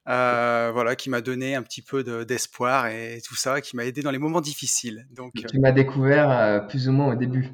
euh, 0.09 0.71
voilà, 0.73 0.97
qui 0.97 1.11
m'a 1.11 1.21
donné 1.21 1.55
un 1.55 1.63
petit 1.63 1.83
peu 1.83 2.03
d'espoir 2.25 2.87
et 2.87 3.21
tout 3.27 3.35
ça, 3.35 3.61
qui 3.61 3.77
m'a 3.77 3.85
aidé 3.85 4.01
dans 4.01 4.11
les 4.11 4.19
moments 4.19 4.41
difficiles. 4.41 5.07
Donc, 5.11 5.35
tu 5.35 5.45
euh 5.45 5.61
m'as 5.61 5.73
découvert 5.73 6.31
euh, 6.31 6.61
plus 6.61 6.89
ou 6.89 6.93
moins 6.93 7.13
au 7.13 7.15
début 7.15 7.51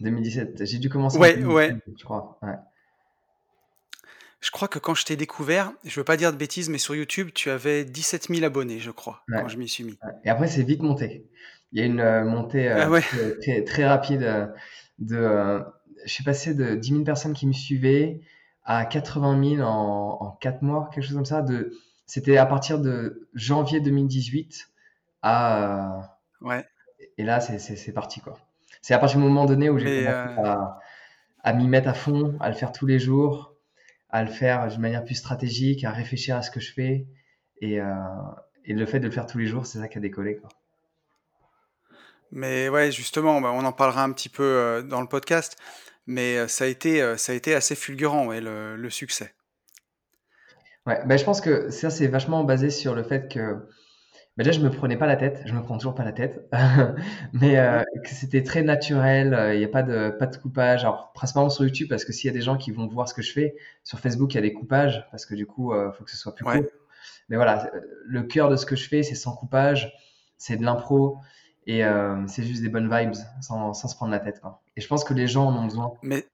2017. 0.00 0.66
J'ai 0.66 0.78
dû 0.78 0.90
commencer. 0.90 1.18
Ouais, 1.18 1.42
ouais. 1.42 1.76
Je 1.96 2.04
crois. 2.04 2.38
Je 4.40 4.50
crois 4.50 4.68
que 4.68 4.78
quand 4.78 4.94
je 4.94 5.06
t'ai 5.06 5.16
découvert, 5.16 5.72
je 5.84 5.98
veux 5.98 6.04
pas 6.04 6.18
dire 6.18 6.30
de 6.30 6.36
bêtises, 6.36 6.68
mais 6.68 6.76
sur 6.76 6.94
YouTube, 6.94 7.30
tu 7.32 7.48
avais 7.48 7.86
17 7.86 8.28
000 8.28 8.44
abonnés, 8.44 8.78
je 8.78 8.90
crois, 8.90 9.22
quand 9.30 9.48
je 9.48 9.56
m'y 9.56 9.68
suis 9.68 9.84
mis. 9.84 9.98
Et 10.24 10.28
après, 10.28 10.48
c'est 10.48 10.62
vite 10.62 10.82
monté. 10.82 11.26
Il 11.72 11.80
y 11.80 11.82
a 11.82 11.86
une 11.86 12.24
montée 12.28 12.68
ah 12.68 12.90
très, 13.40 13.64
très, 13.64 13.86
rapide. 13.86 14.52
de, 14.98 15.62
je 16.04 16.12
suis 16.12 16.22
passé 16.22 16.52
de 16.52 16.74
10 16.74 16.88
000 16.90 17.04
personnes 17.04 17.32
qui 17.32 17.46
me 17.46 17.54
suivaient 17.54 18.20
à 18.64 18.84
80 18.84 19.56
000 19.56 19.62
en, 19.62 20.18
en 20.20 20.30
4 20.32 20.60
mois, 20.60 20.90
quelque 20.92 21.04
chose 21.04 21.16
comme 21.16 21.24
ça. 21.24 21.40
De, 21.40 21.72
c'était 22.06 22.36
à 22.36 22.46
partir 22.46 22.78
de 22.78 23.28
janvier 23.34 23.80
2018 23.80 24.70
à. 25.22 26.18
Ouais. 26.40 26.66
Et 27.16 27.24
là, 27.24 27.40
c'est 27.40 27.92
parti, 27.92 28.20
quoi. 28.20 28.38
C'est 28.82 28.94
à 28.94 28.98
partir 28.98 29.18
du 29.18 29.24
moment 29.24 29.46
donné 29.46 29.70
où 29.70 29.78
j'ai 29.78 30.04
commencé 30.04 30.40
euh, 30.40 30.56
à, 31.42 31.52
m'y 31.54 31.68
mettre 31.68 31.88
à 31.88 31.94
fond, 31.94 32.36
à 32.40 32.48
le 32.48 32.54
faire 32.54 32.72
tous 32.72 32.86
les 32.86 32.98
jours, 32.98 33.54
à 34.10 34.22
le 34.22 34.30
faire 34.30 34.68
d'une 34.68 34.80
manière 34.80 35.04
plus 35.04 35.14
stratégique, 35.14 35.84
à 35.84 35.90
réfléchir 35.90 36.36
à 36.36 36.42
ce 36.42 36.50
que 36.50 36.60
je 36.60 36.72
fais. 36.72 37.06
Et, 37.60 37.80
euh, 37.80 37.94
et 38.64 38.74
le 38.74 38.84
fait 38.84 39.00
de 39.00 39.06
le 39.06 39.10
faire 39.10 39.26
tous 39.26 39.38
les 39.38 39.46
jours, 39.46 39.64
c'est 39.64 39.78
ça 39.78 39.88
qui 39.88 39.98
a 39.98 40.00
décollé, 40.00 40.36
quoi. 40.36 40.50
Mais 42.30 42.68
ouais, 42.68 42.90
justement, 42.90 43.40
bah, 43.40 43.52
on 43.52 43.64
en 43.64 43.72
parlera 43.72 44.02
un 44.02 44.12
petit 44.12 44.28
peu 44.28 44.42
euh, 44.42 44.82
dans 44.82 45.00
le 45.00 45.06
podcast, 45.06 45.56
mais 46.06 46.48
ça 46.48 46.64
a 46.64 46.66
été, 46.66 47.16
ça 47.16 47.32
a 47.32 47.34
été 47.34 47.54
assez 47.54 47.76
fulgurant, 47.76 48.26
ouais, 48.26 48.40
le 48.40 48.90
succès. 48.90 49.32
Ouais, 50.86 51.00
ben, 51.06 51.18
je 51.18 51.24
pense 51.24 51.40
que 51.40 51.70
ça, 51.70 51.90
c'est 51.90 52.06
vachement 52.08 52.44
basé 52.44 52.70
sur 52.70 52.94
le 52.94 53.02
fait 53.02 53.28
que 53.32 53.66
bah, 54.36 54.42
déjà, 54.42 54.58
je 54.58 54.64
me 54.64 54.70
prenais 54.70 54.96
pas 54.96 55.06
la 55.06 55.16
tête, 55.16 55.42
je 55.46 55.54
me 55.54 55.62
prends 55.62 55.78
toujours 55.78 55.94
pas 55.94 56.04
la 56.04 56.12
tête, 56.12 56.48
mais 57.32 57.56
euh, 57.56 57.84
que 58.02 58.10
c'était 58.10 58.42
très 58.42 58.62
naturel, 58.62 59.32
euh, 59.32 59.54
il 59.54 59.58
n'y 59.58 59.64
a 59.64 59.68
pas 59.68 59.84
de, 59.84 60.10
pas 60.10 60.26
de 60.26 60.36
coupage. 60.36 60.80
Alors, 60.82 61.12
principalement 61.12 61.50
sur 61.50 61.64
YouTube, 61.64 61.88
parce 61.88 62.04
que 62.04 62.12
s'il 62.12 62.26
y 62.26 62.30
a 62.30 62.32
des 62.32 62.42
gens 62.42 62.56
qui 62.56 62.72
vont 62.72 62.88
voir 62.88 63.08
ce 63.08 63.14
que 63.14 63.22
je 63.22 63.32
fais, 63.32 63.54
sur 63.84 64.00
Facebook, 64.00 64.34
il 64.34 64.36
y 64.36 64.38
a 64.38 64.42
des 64.42 64.52
coupages, 64.52 65.06
parce 65.12 65.24
que 65.24 65.36
du 65.36 65.46
coup, 65.46 65.72
il 65.72 65.78
euh, 65.78 65.92
faut 65.92 66.02
que 66.02 66.10
ce 66.10 66.16
soit 66.16 66.34
plus 66.34 66.44
court. 66.44 66.62
Mais 67.28 67.36
voilà, 67.36 67.70
le 68.06 68.22
cœur 68.24 68.50
de 68.50 68.56
ce 68.56 68.66
que 68.66 68.76
je 68.76 68.88
fais, 68.88 69.02
c'est 69.02 69.14
sans 69.14 69.34
coupage, 69.34 69.94
c'est 70.36 70.56
de 70.56 70.64
l'impro, 70.64 71.18
et 71.66 71.82
c'est 72.26 72.42
juste 72.42 72.60
des 72.60 72.68
bonnes 72.68 72.94
vibes, 72.94 73.14
sans, 73.40 73.72
sans 73.72 73.88
se 73.88 73.96
prendre 73.96 74.12
la 74.12 74.18
tête. 74.18 74.40
Quoi. 74.40 74.60
Et 74.76 74.82
je 74.82 74.88
pense 74.88 75.04
que 75.04 75.14
les 75.14 75.26
gens 75.26 75.46
en 75.46 75.56
ont 75.56 75.64
besoin 75.64 75.94
mais, 76.02 76.26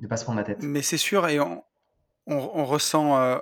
de 0.00 0.08
pas 0.08 0.16
se 0.16 0.24
prendre 0.24 0.38
la 0.38 0.44
tête. 0.44 0.58
Mais 0.60 0.82
c'est 0.82 0.96
sûr, 0.96 1.28
et 1.28 1.38
on, 1.38 1.62
on, 2.26 2.50
on 2.52 2.64
ressent 2.64 3.40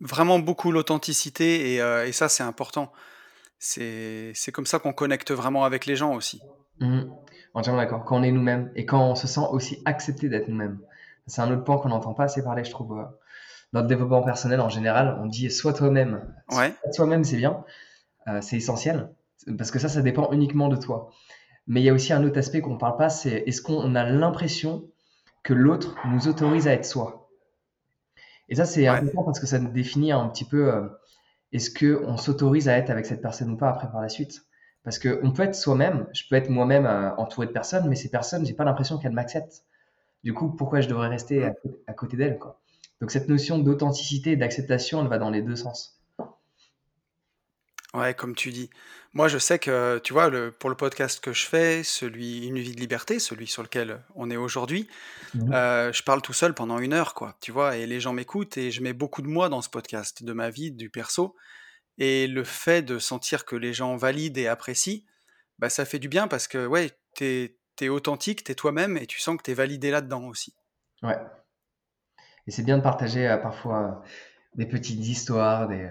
vraiment 0.00 0.38
beaucoup 0.38 0.72
l'authenticité 0.72 1.80
euh, 1.80 2.06
et, 2.06 2.12
ça 2.12 2.28
c'est 2.28 2.42
important. 2.42 2.92
C'est 3.58 4.52
comme 4.52 4.66
ça 4.66 4.78
qu'on 4.78 4.92
connecte 4.92 5.32
vraiment 5.32 5.64
avec 5.64 5.86
les 5.86 5.96
gens 5.96 6.14
aussi. 6.14 6.40
Mmh. 6.80 7.02
Entièrement 7.54 7.80
d'accord. 7.80 8.04
Quand 8.04 8.18
on 8.18 8.22
est 8.22 8.30
nous-mêmes 8.30 8.70
et 8.76 8.86
quand 8.86 9.02
on 9.10 9.14
se 9.14 9.26
sent 9.26 9.46
aussi 9.50 9.82
accepté 9.84 10.28
d'être 10.28 10.48
nous-mêmes. 10.48 10.78
C'est 11.26 11.42
un 11.42 11.50
autre 11.52 11.64
point 11.64 11.78
qu'on 11.78 11.88
n'entend 11.88 12.14
pas 12.14 12.24
assez 12.24 12.42
parler, 12.42 12.64
je 12.64 12.70
trouve. 12.70 12.98
Euh, 12.98 13.04
dans 13.72 13.82
le 13.82 13.86
développement 13.86 14.22
personnel 14.22 14.60
en 14.60 14.68
général, 14.68 15.18
on 15.20 15.26
dit 15.26 15.50
sois 15.50 15.72
toi-même. 15.72 16.24
Ouais. 16.50 16.72
Soi-même, 16.92 17.24
c'est 17.24 17.36
bien, 17.36 17.64
euh, 18.26 18.40
c'est 18.40 18.56
essentiel, 18.56 19.10
parce 19.56 19.70
que 19.70 19.78
ça, 19.78 19.88
ça 19.88 20.00
dépend 20.00 20.32
uniquement 20.32 20.68
de 20.68 20.76
toi. 20.76 21.10
Mais 21.66 21.80
il 21.82 21.84
y 21.84 21.90
a 21.90 21.92
aussi 21.92 22.12
un 22.12 22.24
autre 22.24 22.38
aspect 22.38 22.60
qu'on 22.62 22.74
ne 22.74 22.78
parle 22.78 22.96
pas, 22.96 23.10
c'est 23.10 23.44
est-ce 23.46 23.60
qu'on 23.60 23.94
a 23.94 24.04
l'impression 24.04 24.88
que 25.42 25.52
l'autre 25.52 25.96
nous 26.06 26.28
autorise 26.28 26.66
à 26.66 26.72
être 26.72 26.86
soi? 26.86 27.27
Et 28.48 28.54
ça, 28.56 28.64
c'est 28.64 28.86
important 28.86 29.24
parce 29.24 29.40
que 29.40 29.46
ça 29.46 29.58
définit 29.58 30.12
un 30.12 30.28
petit 30.28 30.44
peu 30.44 30.72
euh, 30.72 30.88
est-ce 31.52 31.70
qu'on 31.70 32.16
s'autorise 32.16 32.68
à 32.68 32.76
être 32.78 32.90
avec 32.90 33.06
cette 33.06 33.22
personne 33.22 33.50
ou 33.50 33.56
pas 33.56 33.70
après 33.70 33.90
par 33.90 34.00
la 34.02 34.08
suite? 34.08 34.42
Parce 34.84 34.98
qu'on 34.98 35.32
peut 35.32 35.42
être 35.44 35.54
soi-même, 35.54 36.06
je 36.14 36.22
peux 36.28 36.36
être 36.36 36.50
moi-même 36.50 36.86
euh, 36.86 37.14
entouré 37.16 37.46
de 37.46 37.52
personnes, 37.52 37.88
mais 37.88 37.96
ces 37.96 38.10
personnes, 38.10 38.46
j'ai 38.46 38.54
pas 38.54 38.64
l'impression 38.64 38.98
qu'elles 38.98 39.12
m'acceptent. 39.12 39.64
Du 40.24 40.34
coup, 40.34 40.50
pourquoi 40.50 40.80
je 40.82 40.88
devrais 40.88 41.08
rester 41.08 41.46
à, 41.46 41.54
à 41.88 41.94
côté 41.94 42.16
d'elles 42.16 42.38
quoi? 42.38 42.60
Donc 43.00 43.10
cette 43.12 43.28
notion 43.28 43.58
d'authenticité 43.58 44.32
et 44.32 44.36
d'acceptation, 44.36 45.02
elle 45.02 45.08
va 45.08 45.18
dans 45.18 45.30
les 45.30 45.42
deux 45.42 45.56
sens. 45.56 45.97
Ouais, 47.94 48.14
comme 48.14 48.34
tu 48.34 48.50
dis. 48.50 48.70
Moi, 49.14 49.28
je 49.28 49.38
sais 49.38 49.58
que, 49.58 49.98
tu 50.04 50.12
vois, 50.12 50.28
le, 50.28 50.50
pour 50.50 50.68
le 50.68 50.76
podcast 50.76 51.20
que 51.20 51.32
je 51.32 51.46
fais, 51.46 51.82
celui 51.82 52.46
Une 52.46 52.58
vie 52.58 52.74
de 52.74 52.80
liberté, 52.80 53.18
celui 53.18 53.46
sur 53.46 53.62
lequel 53.62 54.02
on 54.14 54.30
est 54.30 54.36
aujourd'hui, 54.36 54.88
mmh 55.34 55.52
euh, 55.52 55.92
je 55.92 56.02
parle 56.02 56.20
tout 56.20 56.34
seul 56.34 56.54
pendant 56.54 56.78
une 56.78 56.92
heure, 56.92 57.14
quoi. 57.14 57.36
Tu 57.40 57.50
vois, 57.50 57.76
et 57.76 57.86
les 57.86 58.00
gens 58.00 58.12
m'écoutent 58.12 58.58
et 58.58 58.70
je 58.70 58.82
mets 58.82 58.92
beaucoup 58.92 59.22
de 59.22 59.28
moi 59.28 59.48
dans 59.48 59.62
ce 59.62 59.70
podcast, 59.70 60.22
de 60.22 60.32
ma 60.32 60.50
vie, 60.50 60.70
du 60.70 60.90
perso. 60.90 61.34
Et 61.96 62.26
le 62.26 62.44
fait 62.44 62.82
de 62.82 62.98
sentir 62.98 63.44
que 63.44 63.56
les 63.56 63.72
gens 63.72 63.96
valident 63.96 64.38
et 64.38 64.46
apprécient, 64.46 65.00
bah, 65.58 65.70
ça 65.70 65.84
fait 65.84 65.98
du 65.98 66.08
bien 66.08 66.28
parce 66.28 66.46
que, 66.46 66.66
ouais, 66.66 66.90
t'es 67.14 67.56
es 67.80 67.88
authentique, 67.88 68.44
t'es 68.44 68.54
toi-même 68.54 68.96
et 68.96 69.06
tu 69.06 69.20
sens 69.20 69.36
que 69.36 69.42
t'es 69.42 69.54
validé 69.54 69.90
là-dedans 69.90 70.24
aussi. 70.24 70.54
Ouais. 71.02 71.16
Et 72.46 72.50
c'est 72.50 72.64
bien 72.64 72.76
de 72.76 72.82
partager 72.82 73.28
euh, 73.28 73.36
parfois 73.36 74.02
des 74.56 74.66
petites 74.66 75.06
histoires, 75.06 75.68
des 75.68 75.90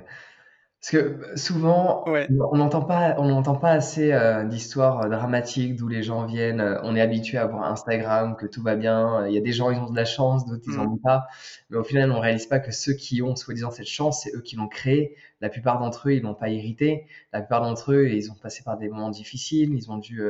parce 0.89 1.03
que 1.03 1.35
souvent, 1.35 2.05
on 2.07 2.55
n'entend 2.55 2.81
pas, 2.81 3.15
on 3.17 3.25
n'entend 3.25 3.55
pas 3.55 3.71
assez 3.71 4.13
euh, 4.13 4.45
d'histoires 4.45 5.01
euh, 5.01 5.09
dramatiques 5.09 5.75
d'où 5.75 5.89
les 5.89 6.01
gens 6.01 6.25
viennent. 6.25 6.61
Euh, 6.61 6.79
on 6.83 6.95
est 6.95 7.01
habitué 7.01 7.37
à 7.37 7.45
voir 7.45 7.65
Instagram, 7.65 8.37
que 8.37 8.45
tout 8.45 8.63
va 8.63 8.77
bien. 8.77 9.27
Il 9.27 9.33
y 9.33 9.37
a 9.37 9.41
des 9.41 9.51
gens, 9.51 9.69
ils 9.69 9.79
ont 9.79 9.89
de 9.89 9.95
la 9.97 10.05
chance, 10.05 10.45
d'autres, 10.45 10.63
ils 10.65 10.77
n'en 10.77 10.85
mm. 10.85 10.93
ont 10.93 10.97
pas. 10.97 11.27
Mais 11.69 11.75
au 11.75 11.83
final, 11.83 12.09
on 12.13 12.21
réalise 12.21 12.45
pas 12.45 12.59
que 12.59 12.71
ceux 12.71 12.93
qui 12.93 13.21
ont 13.21 13.35
soi-disant 13.35 13.69
cette 13.69 13.87
chance, 13.87 14.23
c'est 14.23 14.33
eux 14.33 14.39
qui 14.39 14.55
l'ont 14.55 14.69
créée. 14.69 15.17
La 15.41 15.49
plupart 15.49 15.77
d'entre 15.79 16.07
eux, 16.07 16.13
ils 16.13 16.21
l'ont 16.21 16.35
pas 16.35 16.47
hérité. 16.47 17.05
La 17.33 17.41
plupart 17.41 17.63
d'entre 17.63 17.91
eux, 17.91 18.07
ils 18.07 18.31
ont 18.31 18.35
passé 18.35 18.63
par 18.63 18.77
des 18.77 18.87
moments 18.87 19.09
difficiles. 19.09 19.73
Ils 19.73 19.91
ont 19.91 19.97
dû 19.97 20.21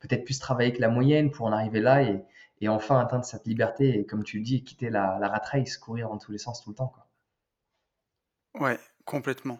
peut-être 0.00 0.24
plus 0.24 0.38
travailler 0.38 0.74
que 0.74 0.82
la 0.82 0.90
moyenne 0.90 1.30
pour 1.30 1.46
en 1.46 1.52
arriver 1.52 1.80
là 1.80 2.02
et, 2.02 2.22
et, 2.60 2.68
enfin 2.68 3.00
atteindre 3.00 3.24
cette 3.24 3.46
liberté. 3.46 4.00
Et 4.00 4.04
comme 4.04 4.22
tu 4.22 4.36
le 4.36 4.44
dis, 4.44 4.64
quitter 4.64 4.90
la, 4.90 5.16
la 5.18 5.28
rat 5.28 5.44
race, 5.50 5.78
courir 5.78 6.10
dans 6.10 6.18
tous 6.18 6.30
les 6.30 6.36
sens 6.36 6.62
tout 6.62 6.68
le 6.68 6.76
temps. 6.76 6.92
Quoi. 6.94 7.06
Ouais, 8.60 8.78
complètement. 9.06 9.58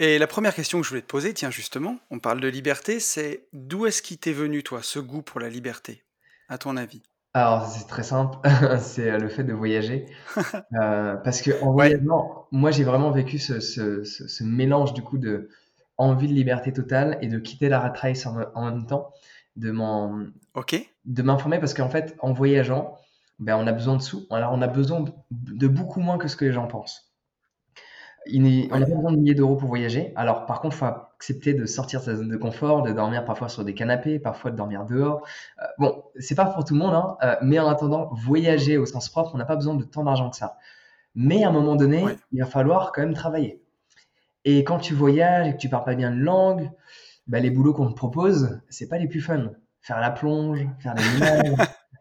Et 0.00 0.16
la 0.18 0.28
première 0.28 0.54
question 0.54 0.78
que 0.78 0.84
je 0.84 0.90
voulais 0.90 1.02
te 1.02 1.08
poser, 1.08 1.34
tiens 1.34 1.50
justement, 1.50 1.96
on 2.12 2.20
parle 2.20 2.40
de 2.40 2.46
liberté, 2.46 3.00
c'est 3.00 3.48
d'où 3.52 3.84
est-ce 3.84 4.00
qui 4.00 4.16
t'est 4.16 4.32
venu 4.32 4.62
toi 4.62 4.78
ce 4.80 5.00
goût 5.00 5.22
pour 5.22 5.40
la 5.40 5.48
liberté, 5.48 6.04
à 6.48 6.56
ton 6.56 6.76
avis? 6.76 7.02
Alors 7.34 7.66
c'est 7.66 7.88
très 7.88 8.04
simple, 8.04 8.38
c'est 8.80 9.10
euh, 9.10 9.18
le 9.18 9.28
fait 9.28 9.42
de 9.42 9.52
voyager. 9.52 10.06
Euh, 10.80 11.16
parce 11.16 11.40
que 11.40 11.50
en 11.62 11.72
voyageant, 11.72 12.46
moi 12.52 12.70
j'ai 12.70 12.84
vraiment 12.84 13.10
vécu 13.10 13.38
ce, 13.38 14.44
mélange 14.44 14.92
du 14.92 15.02
coup 15.02 15.18
de 15.18 15.48
envie 15.96 16.28
de 16.28 16.32
liberté 16.32 16.72
totale 16.72 17.18
et 17.22 17.26
de 17.26 17.38
quitter 17.38 17.68
la 17.68 17.80
rat 17.80 17.94
race 17.96 18.26
en, 18.26 18.64
même 18.66 18.86
temps, 18.86 19.12
de 19.56 19.74
de 21.06 21.22
m'informer 21.22 21.58
parce 21.58 21.74
qu'en 21.74 21.88
fait 21.88 22.14
en 22.20 22.32
voyageant, 22.32 22.96
ben, 23.40 23.56
on 23.56 23.66
a 23.66 23.72
besoin 23.72 23.96
de 23.96 24.02
sous, 24.02 24.26
alors 24.30 24.52
on 24.52 24.62
a 24.62 24.68
besoin 24.68 25.04
de 25.30 25.68
beaucoup 25.68 26.00
moins 26.00 26.18
que 26.18 26.28
ce 26.28 26.36
que 26.36 26.44
les 26.44 26.52
gens 26.52 26.68
pensent 26.68 27.07
on 28.26 28.78
n'a 28.78 28.86
pas 28.86 28.94
besoin 28.94 29.12
de 29.12 29.16
milliers 29.16 29.34
d'euros 29.34 29.56
pour 29.56 29.68
voyager. 29.68 30.12
Alors, 30.16 30.46
par 30.46 30.60
contre, 30.60 30.76
il 30.76 30.78
faut 30.78 30.84
accepter 30.84 31.54
de 31.54 31.66
sortir 31.66 32.00
de 32.00 32.04
sa 32.04 32.16
zone 32.16 32.28
de 32.28 32.36
confort, 32.36 32.82
de 32.82 32.92
dormir 32.92 33.24
parfois 33.24 33.48
sur 33.48 33.64
des 33.64 33.74
canapés, 33.74 34.18
parfois 34.18 34.50
de 34.50 34.56
dormir 34.56 34.84
dehors. 34.84 35.26
Euh, 35.60 35.64
bon, 35.78 36.04
c'est 36.18 36.34
pas 36.34 36.46
pour 36.46 36.64
tout 36.64 36.74
le 36.74 36.80
monde, 36.80 36.94
hein, 36.94 37.16
euh, 37.22 37.36
mais 37.42 37.58
en 37.58 37.68
attendant, 37.68 38.10
voyager 38.12 38.76
au 38.76 38.86
sens 38.86 39.08
propre, 39.08 39.30
on 39.34 39.38
n'a 39.38 39.44
pas 39.44 39.56
besoin 39.56 39.74
de 39.74 39.84
tant 39.84 40.04
d'argent 40.04 40.30
que 40.30 40.36
ça. 40.36 40.58
Mais 41.14 41.44
à 41.44 41.48
un 41.48 41.52
moment 41.52 41.76
donné, 41.76 42.04
il 42.32 42.40
va 42.40 42.46
falloir 42.46 42.92
quand 42.92 43.02
même 43.02 43.14
travailler. 43.14 43.62
Et 44.44 44.62
quand 44.62 44.78
tu 44.78 44.94
voyages 44.94 45.48
et 45.48 45.52
que 45.52 45.58
tu 45.58 45.68
parles 45.68 45.84
pas 45.84 45.94
bien 45.94 46.10
de 46.10 46.20
langue, 46.20 46.70
bah, 47.26 47.40
les 47.40 47.50
boulots 47.50 47.74
qu'on 47.74 47.88
te 47.88 47.94
propose, 47.94 48.60
c'est 48.68 48.88
pas 48.88 48.98
les 48.98 49.08
plus 49.08 49.20
fun. 49.20 49.50
faire 49.80 50.00
la 50.00 50.10
plonge, 50.10 50.66
faire 50.80 50.94
des 50.94 51.16
images. 51.16 51.54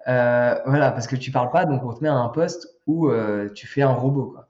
voilà, 0.66 0.92
parce 0.92 1.08
que 1.08 1.16
tu 1.16 1.32
parles 1.32 1.52
pas, 1.52 1.66
donc 1.66 1.84
on 1.84 1.94
te 1.94 2.04
met 2.04 2.10
à 2.10 2.16
un 2.16 2.30
poste 2.30 2.68
où 2.86 3.10
tu 3.56 3.66
fais 3.66 3.82
un 3.82 3.94
robot. 3.94 4.34
Quoi. 4.34 4.47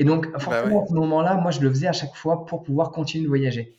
Et 0.00 0.04
donc, 0.04 0.32
bah 0.32 0.38
forcément, 0.38 0.82
à 0.82 0.86
ce 0.86 0.94
moment-là, 0.94 1.34
moi, 1.34 1.50
je 1.50 1.60
le 1.60 1.68
faisais 1.68 1.86
à 1.86 1.92
chaque 1.92 2.14
fois 2.14 2.46
pour 2.46 2.62
pouvoir 2.62 2.90
continuer 2.90 3.24
de 3.24 3.28
voyager. 3.28 3.78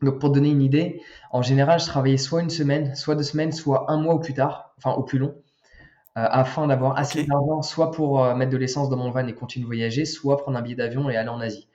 Donc, 0.00 0.18
pour 0.18 0.30
donner 0.30 0.48
une 0.48 0.62
idée, 0.62 1.02
en 1.30 1.42
général, 1.42 1.78
je 1.78 1.84
travaillais 1.84 2.16
soit 2.16 2.40
une 2.40 2.48
semaine, 2.48 2.94
soit 2.94 3.14
deux 3.14 3.22
semaines, 3.22 3.52
soit 3.52 3.90
un 3.90 4.00
mois 4.00 4.14
au 4.14 4.18
plus 4.18 4.32
tard, 4.32 4.74
enfin 4.78 4.92
au 4.92 5.02
plus 5.02 5.18
long, 5.18 5.34
euh, 6.16 6.26
afin 6.30 6.66
d'avoir 6.68 6.96
assez 6.96 7.22
d'argent, 7.24 7.60
soit 7.60 7.90
pour 7.90 8.24
euh, 8.24 8.34
mettre 8.34 8.50
de 8.50 8.56
l'essence 8.56 8.88
dans 8.88 8.96
mon 8.96 9.10
van 9.10 9.26
et 9.26 9.34
continuer 9.34 9.64
de 9.64 9.66
voyager, 9.66 10.06
soit 10.06 10.38
prendre 10.38 10.56
un 10.56 10.62
billet 10.62 10.74
d'avion 10.74 11.10
et 11.10 11.16
aller 11.16 11.28
en 11.28 11.40
Asie. 11.40 11.68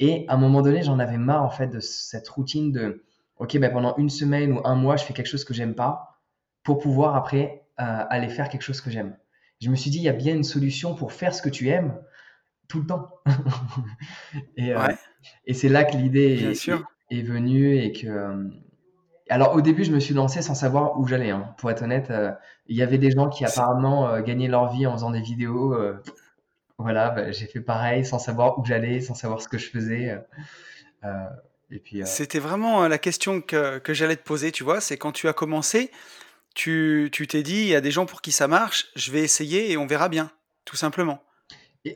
Et 0.00 0.26
à 0.28 0.34
un 0.34 0.36
moment 0.36 0.60
donné, 0.60 0.82
j'en 0.82 0.98
avais 0.98 1.16
marre 1.16 1.44
en 1.44 1.50
fait 1.50 1.68
de 1.68 1.80
cette 1.80 2.28
routine 2.28 2.72
de, 2.72 3.04
ok, 3.38 3.56
ben 3.56 3.72
pendant 3.72 3.96
une 3.96 4.10
semaine 4.10 4.52
ou 4.52 4.60
un 4.64 4.74
mois, 4.74 4.96
je 4.96 5.04
fais 5.04 5.14
quelque 5.14 5.28
chose 5.28 5.44
que 5.44 5.54
j'aime 5.54 5.74
pas, 5.74 6.20
pour 6.62 6.78
pouvoir 6.78 7.16
après 7.16 7.64
euh, 7.80 8.04
aller 8.10 8.28
faire 8.28 8.50
quelque 8.50 8.62
chose 8.62 8.82
que 8.82 8.90
j'aime. 8.90 9.16
Je 9.62 9.70
me 9.70 9.76
suis 9.76 9.90
dit, 9.90 9.96
il 9.96 10.04
y 10.04 10.10
a 10.10 10.12
bien 10.12 10.34
une 10.34 10.44
solution 10.44 10.94
pour 10.94 11.12
faire 11.12 11.34
ce 11.34 11.40
que 11.40 11.48
tu 11.48 11.68
aimes, 11.70 11.98
tout 12.68 12.80
le 12.80 12.86
temps. 12.86 13.20
et, 14.56 14.74
euh, 14.74 14.88
et 15.46 15.54
c'est 15.54 15.68
là 15.68 15.84
que 15.84 15.96
l'idée 15.96 16.52
est, 17.10 17.22
venue 17.22 17.76
et 17.78 17.92
que. 17.92 18.06
Euh, 18.06 18.48
alors 19.30 19.54
au 19.54 19.60
début, 19.60 19.84
je 19.84 19.92
me 19.92 20.00
suis 20.00 20.14
lancé 20.14 20.42
sans 20.42 20.54
savoir 20.54 20.98
où 20.98 21.06
j'allais. 21.06 21.30
Hein. 21.30 21.54
Pour 21.58 21.70
être 21.70 21.82
honnête, 21.82 22.10
euh, 22.10 22.32
il 22.66 22.76
y 22.76 22.82
avait 22.82 22.98
des 22.98 23.10
gens 23.10 23.28
qui 23.28 23.44
apparemment 23.44 24.20
gagnaient 24.20 24.48
leur 24.48 24.72
vie 24.72 24.86
en 24.86 24.92
faisant 24.92 25.10
des 25.10 25.22
vidéos. 25.22 25.76
voilà, 26.78 27.10
bah, 27.10 27.30
j'ai 27.32 27.46
fait 27.46 27.60
pareil 27.60 28.04
sans 28.04 28.18
savoir 28.18 28.58
où 28.58 28.64
j'allais, 28.64 29.00
sans 29.00 29.14
savoir 29.14 29.40
ce 29.40 29.48
que 29.48 29.58
je 29.58 29.70
faisais. 29.70 30.18
et 31.70 31.78
puis. 31.78 32.02
C'était 32.04 32.38
vraiment 32.38 32.86
la 32.86 32.98
question 32.98 33.40
que, 33.40 33.78
que 33.78 33.94
j'allais 33.94 34.16
te 34.16 34.24
poser. 34.24 34.52
Tu 34.52 34.62
vois, 34.62 34.80
c'est 34.80 34.98
quand 34.98 35.12
tu 35.12 35.26
as 35.28 35.32
commencé, 35.32 35.90
tu 36.54 37.10
t'es 37.10 37.42
dit, 37.42 37.62
il 37.62 37.68
y 37.68 37.74
a 37.74 37.80
des 37.80 37.90
gens 37.90 38.06
pour 38.06 38.20
qui 38.20 38.32
ça 38.32 38.46
marche, 38.46 38.88
je 38.94 39.10
vais 39.10 39.20
essayer 39.20 39.72
et 39.72 39.76
on 39.76 39.86
verra 39.86 40.08
bien, 40.08 40.30
tout 40.64 40.76
simplement. 40.76 41.22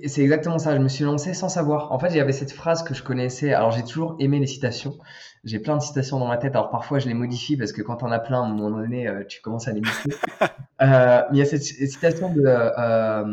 C'est 0.06 0.20
exactement 0.20 0.58
ça, 0.58 0.76
je 0.76 0.80
me 0.80 0.88
suis 0.88 1.04
lancé 1.04 1.32
sans 1.32 1.48
savoir. 1.48 1.92
En 1.92 1.98
fait, 1.98 2.08
il 2.08 2.16
y 2.16 2.20
avait 2.20 2.32
cette 2.32 2.52
phrase 2.52 2.82
que 2.82 2.92
je 2.92 3.02
connaissais. 3.02 3.54
Alors, 3.54 3.70
j'ai 3.70 3.82
toujours 3.82 4.16
aimé 4.18 4.38
les 4.38 4.46
citations. 4.46 4.98
J'ai 5.44 5.58
plein 5.58 5.78
de 5.78 5.82
citations 5.82 6.18
dans 6.18 6.26
ma 6.26 6.36
tête. 6.36 6.54
Alors, 6.54 6.68
parfois, 6.68 6.98
je 6.98 7.08
les 7.08 7.14
modifie 7.14 7.56
parce 7.56 7.72
que 7.72 7.80
quand 7.80 8.02
on 8.02 8.12
a 8.12 8.18
plein, 8.18 8.42
à 8.42 8.44
un 8.44 8.50
moment 8.50 8.70
donné, 8.70 9.08
euh, 9.08 9.24
tu 9.24 9.40
commences 9.40 9.66
à 9.66 9.72
les 9.72 9.80
mixer. 9.80 10.10
euh, 10.82 11.22
mais 11.30 11.36
il 11.36 11.38
y 11.38 11.42
a 11.42 11.46
cette 11.46 11.62
citation 11.62 12.28
de 12.34 12.42
euh, 12.44 13.24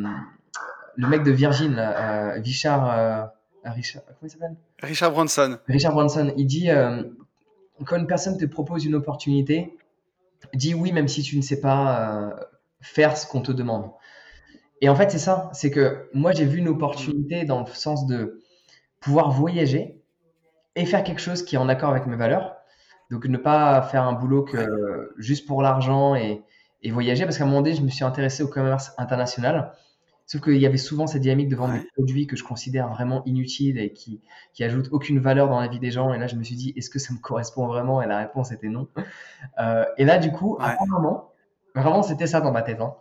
le 0.95 1.07
mec 1.09 1.23
de 1.23 1.31
Virgin, 1.31 1.77
Richard, 2.37 3.31
Richard, 3.65 4.03
comment 4.05 4.17
il 4.23 4.29
s'appelle? 4.29 4.55
Richard 4.81 5.11
Branson. 5.11 5.57
Richard 5.67 5.91
Branson. 5.91 6.33
Il 6.37 6.47
dit 6.47 6.69
quand 7.85 7.97
une 7.97 8.07
personne 8.07 8.37
te 8.37 8.45
propose 8.45 8.85
une 8.85 8.95
opportunité, 8.95 9.77
dis 10.53 10.73
oui, 10.73 10.93
même 10.93 11.09
si 11.09 11.21
tu 11.21 11.35
ne 11.35 11.41
sais 11.41 11.59
pas 11.59 12.33
faire 12.79 13.17
ce 13.17 13.27
qu'on 13.27 13.41
te 13.41 13.51
demande. 13.51 13.91
Et 14.81 14.89
en 14.89 14.95
fait, 14.95 15.11
c'est 15.11 15.19
ça. 15.19 15.49
C'est 15.53 15.71
que 15.71 16.09
moi, 16.13 16.31
j'ai 16.31 16.45
vu 16.45 16.59
une 16.59 16.67
opportunité 16.67 17.45
dans 17.45 17.61
le 17.61 17.65
sens 17.67 18.05
de 18.05 18.41
pouvoir 18.99 19.31
voyager 19.31 20.01
et 20.75 20.85
faire 20.85 21.03
quelque 21.03 21.21
chose 21.21 21.43
qui 21.43 21.55
est 21.55 21.59
en 21.59 21.69
accord 21.69 21.91
avec 21.91 22.05
mes 22.07 22.15
valeurs. 22.15 22.55
Donc, 23.11 23.25
ne 23.25 23.37
pas 23.37 23.81
faire 23.83 24.03
un 24.03 24.13
boulot 24.13 24.43
que 24.43 25.13
juste 25.17 25.47
pour 25.47 25.61
l'argent 25.61 26.15
et, 26.15 26.43
voyager. 26.91 27.23
Parce 27.23 27.37
qu'à 27.37 27.45
un 27.45 27.47
moment 27.47 27.61
donné, 27.61 27.75
je 27.75 27.81
me 27.81 27.89
suis 27.89 28.03
intéressé 28.03 28.43
au 28.43 28.47
commerce 28.47 28.93
international. 28.97 29.71
Sauf 30.27 30.41
qu'il 30.41 30.57
y 30.57 30.65
avait 30.65 30.77
souvent 30.77 31.05
cette 31.05 31.21
dynamique 31.21 31.49
de 31.49 31.55
vendre 31.55 31.73
des 31.73 31.87
produits 31.95 32.25
que 32.25 32.35
je 32.35 32.43
considère 32.43 32.89
vraiment 32.89 33.23
inutiles 33.25 33.79
et 33.79 33.93
qui, 33.93 34.21
qui 34.53 34.63
ajoutent 34.63 34.89
aucune 34.91 35.19
valeur 35.19 35.49
dans 35.49 35.59
la 35.59 35.67
vie 35.67 35.79
des 35.79 35.91
gens. 35.91 36.13
Et 36.13 36.17
là, 36.17 36.25
je 36.27 36.35
me 36.35 36.43
suis 36.43 36.55
dit, 36.55 36.73
est-ce 36.75 36.89
que 36.89 36.97
ça 36.97 37.13
me 37.13 37.19
correspond 37.19 37.67
vraiment? 37.67 38.01
Et 38.01 38.07
la 38.07 38.17
réponse 38.19 38.51
était 38.51 38.67
non. 38.67 38.87
Euh, 39.59 39.85
et 39.97 40.05
là, 40.05 40.17
du 40.17 40.31
coup, 40.31 40.57
apparemment, 40.59 41.31
vraiment, 41.75 42.01
c'était 42.01 42.27
ça 42.27 42.41
dans 42.41 42.51
ma 42.51 42.63
tête. 42.63 42.81
Hein. 42.81 42.95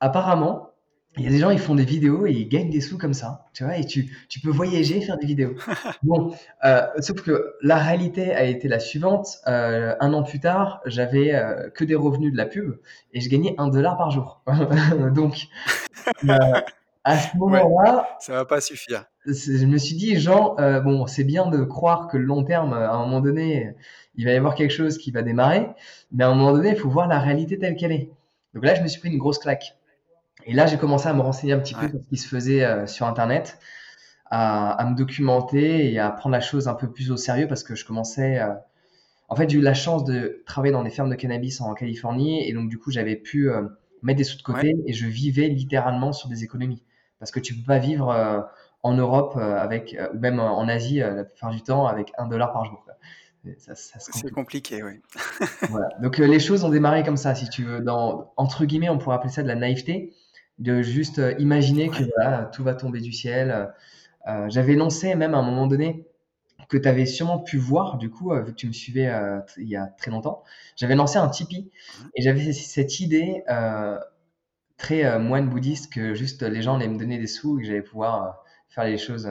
Apparemment, 0.00 0.69
il 1.16 1.24
y 1.24 1.26
a 1.26 1.30
des 1.30 1.38
gens, 1.38 1.50
ils 1.50 1.58
font 1.58 1.74
des 1.74 1.84
vidéos 1.84 2.24
et 2.26 2.30
ils 2.30 2.48
gagnent 2.48 2.70
des 2.70 2.80
sous 2.80 2.96
comme 2.96 3.14
ça, 3.14 3.46
tu 3.52 3.64
vois, 3.64 3.76
et 3.76 3.84
tu, 3.84 4.16
tu 4.28 4.38
peux 4.40 4.50
voyager 4.50 5.00
faire 5.00 5.18
des 5.18 5.26
vidéos. 5.26 5.54
bon, 6.04 6.32
euh, 6.64 6.86
sauf 7.00 7.22
que 7.22 7.54
la 7.62 7.78
réalité 7.78 8.32
a 8.32 8.44
été 8.44 8.68
la 8.68 8.78
suivante. 8.78 9.38
Euh, 9.48 9.96
un 9.98 10.12
an 10.12 10.22
plus 10.22 10.38
tard, 10.38 10.80
j'avais 10.86 11.34
euh, 11.34 11.68
que 11.70 11.84
des 11.84 11.96
revenus 11.96 12.32
de 12.32 12.36
la 12.36 12.46
pub 12.46 12.78
et 13.12 13.20
je 13.20 13.28
gagnais 13.28 13.54
un 13.58 13.68
dollar 13.68 13.96
par 13.96 14.10
jour. 14.12 14.42
Donc, 15.14 15.48
euh, 16.28 16.36
à 17.02 17.18
ce 17.18 17.36
moment-là, 17.38 18.08
ça 18.20 18.34
va 18.34 18.44
pas 18.44 18.60
suffire. 18.60 19.04
Je 19.26 19.66
me 19.66 19.78
suis 19.78 19.96
dit, 19.96 20.16
Jean, 20.20 20.54
euh, 20.60 20.78
bon, 20.78 21.06
c'est 21.06 21.24
bien 21.24 21.46
de 21.46 21.64
croire 21.64 22.06
que 22.06 22.18
le 22.18 22.24
long 22.24 22.44
terme, 22.44 22.72
à 22.72 22.92
un 22.92 23.00
moment 23.00 23.20
donné, 23.20 23.74
il 24.14 24.26
va 24.26 24.30
y 24.30 24.36
avoir 24.36 24.54
quelque 24.54 24.72
chose 24.72 24.96
qui 24.96 25.10
va 25.10 25.22
démarrer, 25.22 25.66
mais 26.12 26.22
à 26.22 26.28
un 26.28 26.34
moment 26.34 26.52
donné, 26.52 26.70
il 26.70 26.76
faut 26.76 26.88
voir 26.88 27.08
la 27.08 27.18
réalité 27.18 27.58
telle 27.58 27.74
qu'elle 27.74 27.92
est. 27.92 28.10
Donc 28.54 28.64
là, 28.64 28.76
je 28.76 28.82
me 28.82 28.86
suis 28.86 29.00
pris 29.00 29.10
une 29.10 29.18
grosse 29.18 29.38
claque. 29.38 29.76
Et 30.50 30.52
là, 30.52 30.66
j'ai 30.66 30.78
commencé 30.78 31.06
à 31.06 31.12
me 31.12 31.20
renseigner 31.20 31.52
un 31.52 31.60
petit 31.60 31.74
peu 31.74 31.88
sur 31.88 32.00
ce 32.02 32.08
qui 32.08 32.16
se 32.16 32.26
faisait 32.26 32.64
euh, 32.64 32.84
sur 32.84 33.06
Internet, 33.06 33.60
à, 34.32 34.84
me 34.90 34.96
documenter 34.96 35.92
et 35.92 36.00
à 36.00 36.10
prendre 36.10 36.32
la 36.32 36.40
chose 36.40 36.66
un 36.66 36.74
peu 36.74 36.90
plus 36.90 37.12
au 37.12 37.16
sérieux 37.16 37.46
parce 37.46 37.62
que 37.62 37.76
je 37.76 37.84
commençais. 37.84 38.40
Euh, 38.40 38.52
en 39.28 39.36
fait, 39.36 39.48
j'ai 39.48 39.58
eu 39.58 39.62
la 39.62 39.74
chance 39.74 40.02
de 40.02 40.42
travailler 40.46 40.72
dans 40.72 40.82
des 40.82 40.90
fermes 40.90 41.08
de 41.08 41.14
cannabis 41.14 41.60
en 41.60 41.72
Californie 41.74 42.48
et 42.48 42.52
donc 42.52 42.68
du 42.68 42.78
coup, 42.78 42.90
j'avais 42.90 43.14
pu 43.14 43.48
euh, 43.48 43.62
mettre 44.02 44.18
des 44.18 44.24
sous 44.24 44.38
de 44.38 44.42
côté 44.42 44.74
et 44.86 44.92
je 44.92 45.06
vivais 45.06 45.46
littéralement 45.46 46.12
sur 46.12 46.28
des 46.28 46.42
économies 46.42 46.82
parce 47.20 47.30
que 47.30 47.38
tu 47.38 47.54
peux 47.54 47.66
pas 47.66 47.78
vivre 47.78 48.48
en 48.82 48.94
Europe 48.94 49.36
avec 49.36 49.96
ou 50.12 50.18
même 50.18 50.40
en 50.40 50.66
Asie 50.66 50.96
la 50.96 51.22
plupart 51.22 51.50
du 51.50 51.62
temps 51.62 51.86
avec 51.86 52.12
un 52.18 52.26
dollar 52.26 52.50
par 52.52 52.64
jour. 52.64 52.84
c'est 53.44 54.30
compliqué, 54.32 54.82
oui. 54.82 55.00
voilà. 55.68 55.88
Donc 56.02 56.18
les 56.18 56.40
choses 56.40 56.64
ont 56.64 56.70
démarré 56.70 57.04
comme 57.04 57.18
ça, 57.18 57.36
si 57.36 57.48
tu 57.50 57.62
veux. 57.62 57.80
Dans, 57.80 58.32
entre 58.36 58.64
guillemets, 58.64 58.88
on 58.88 58.98
pourrait 58.98 59.16
appeler 59.16 59.32
ça 59.32 59.42
de 59.42 59.48
la 59.48 59.54
naïveté 59.54 60.14
de 60.60 60.82
juste 60.82 61.18
euh, 61.18 61.34
imaginer 61.38 61.88
que 61.88 62.04
voilà, 62.16 62.44
tout 62.44 62.62
va 62.62 62.74
tomber 62.74 63.00
du 63.00 63.12
ciel. 63.12 63.72
Euh, 64.28 64.48
j'avais 64.48 64.74
lancé 64.74 65.14
même 65.14 65.34
à 65.34 65.38
un 65.38 65.42
moment 65.42 65.66
donné 65.66 66.06
que 66.68 66.76
tu 66.76 66.86
avais 66.86 67.06
sûrement 67.06 67.40
pu 67.40 67.56
voir, 67.56 67.96
du 67.96 68.10
coup, 68.10 68.32
euh, 68.32 68.42
vu 68.42 68.52
que 68.52 68.56
tu 68.56 68.68
me 68.68 68.72
suivais 68.72 69.10
il 69.56 69.68
y 69.68 69.76
a 69.76 69.86
très 69.86 70.10
longtemps, 70.10 70.44
j'avais 70.76 70.94
lancé 70.94 71.18
un 71.18 71.28
Tipeee 71.28 71.70
et 72.14 72.22
j'avais 72.22 72.52
cette 72.52 73.00
idée 73.00 73.42
très 74.76 75.18
moine 75.18 75.48
bouddhiste 75.48 75.92
que 75.92 76.14
juste 76.14 76.42
les 76.42 76.62
gens 76.62 76.76
allaient 76.76 76.88
me 76.88 76.98
donner 76.98 77.18
des 77.18 77.26
sous 77.26 77.58
et 77.58 77.62
que 77.62 77.66
j'allais 77.66 77.82
pouvoir 77.82 78.44
faire 78.68 78.84
les 78.84 78.98
choses. 78.98 79.30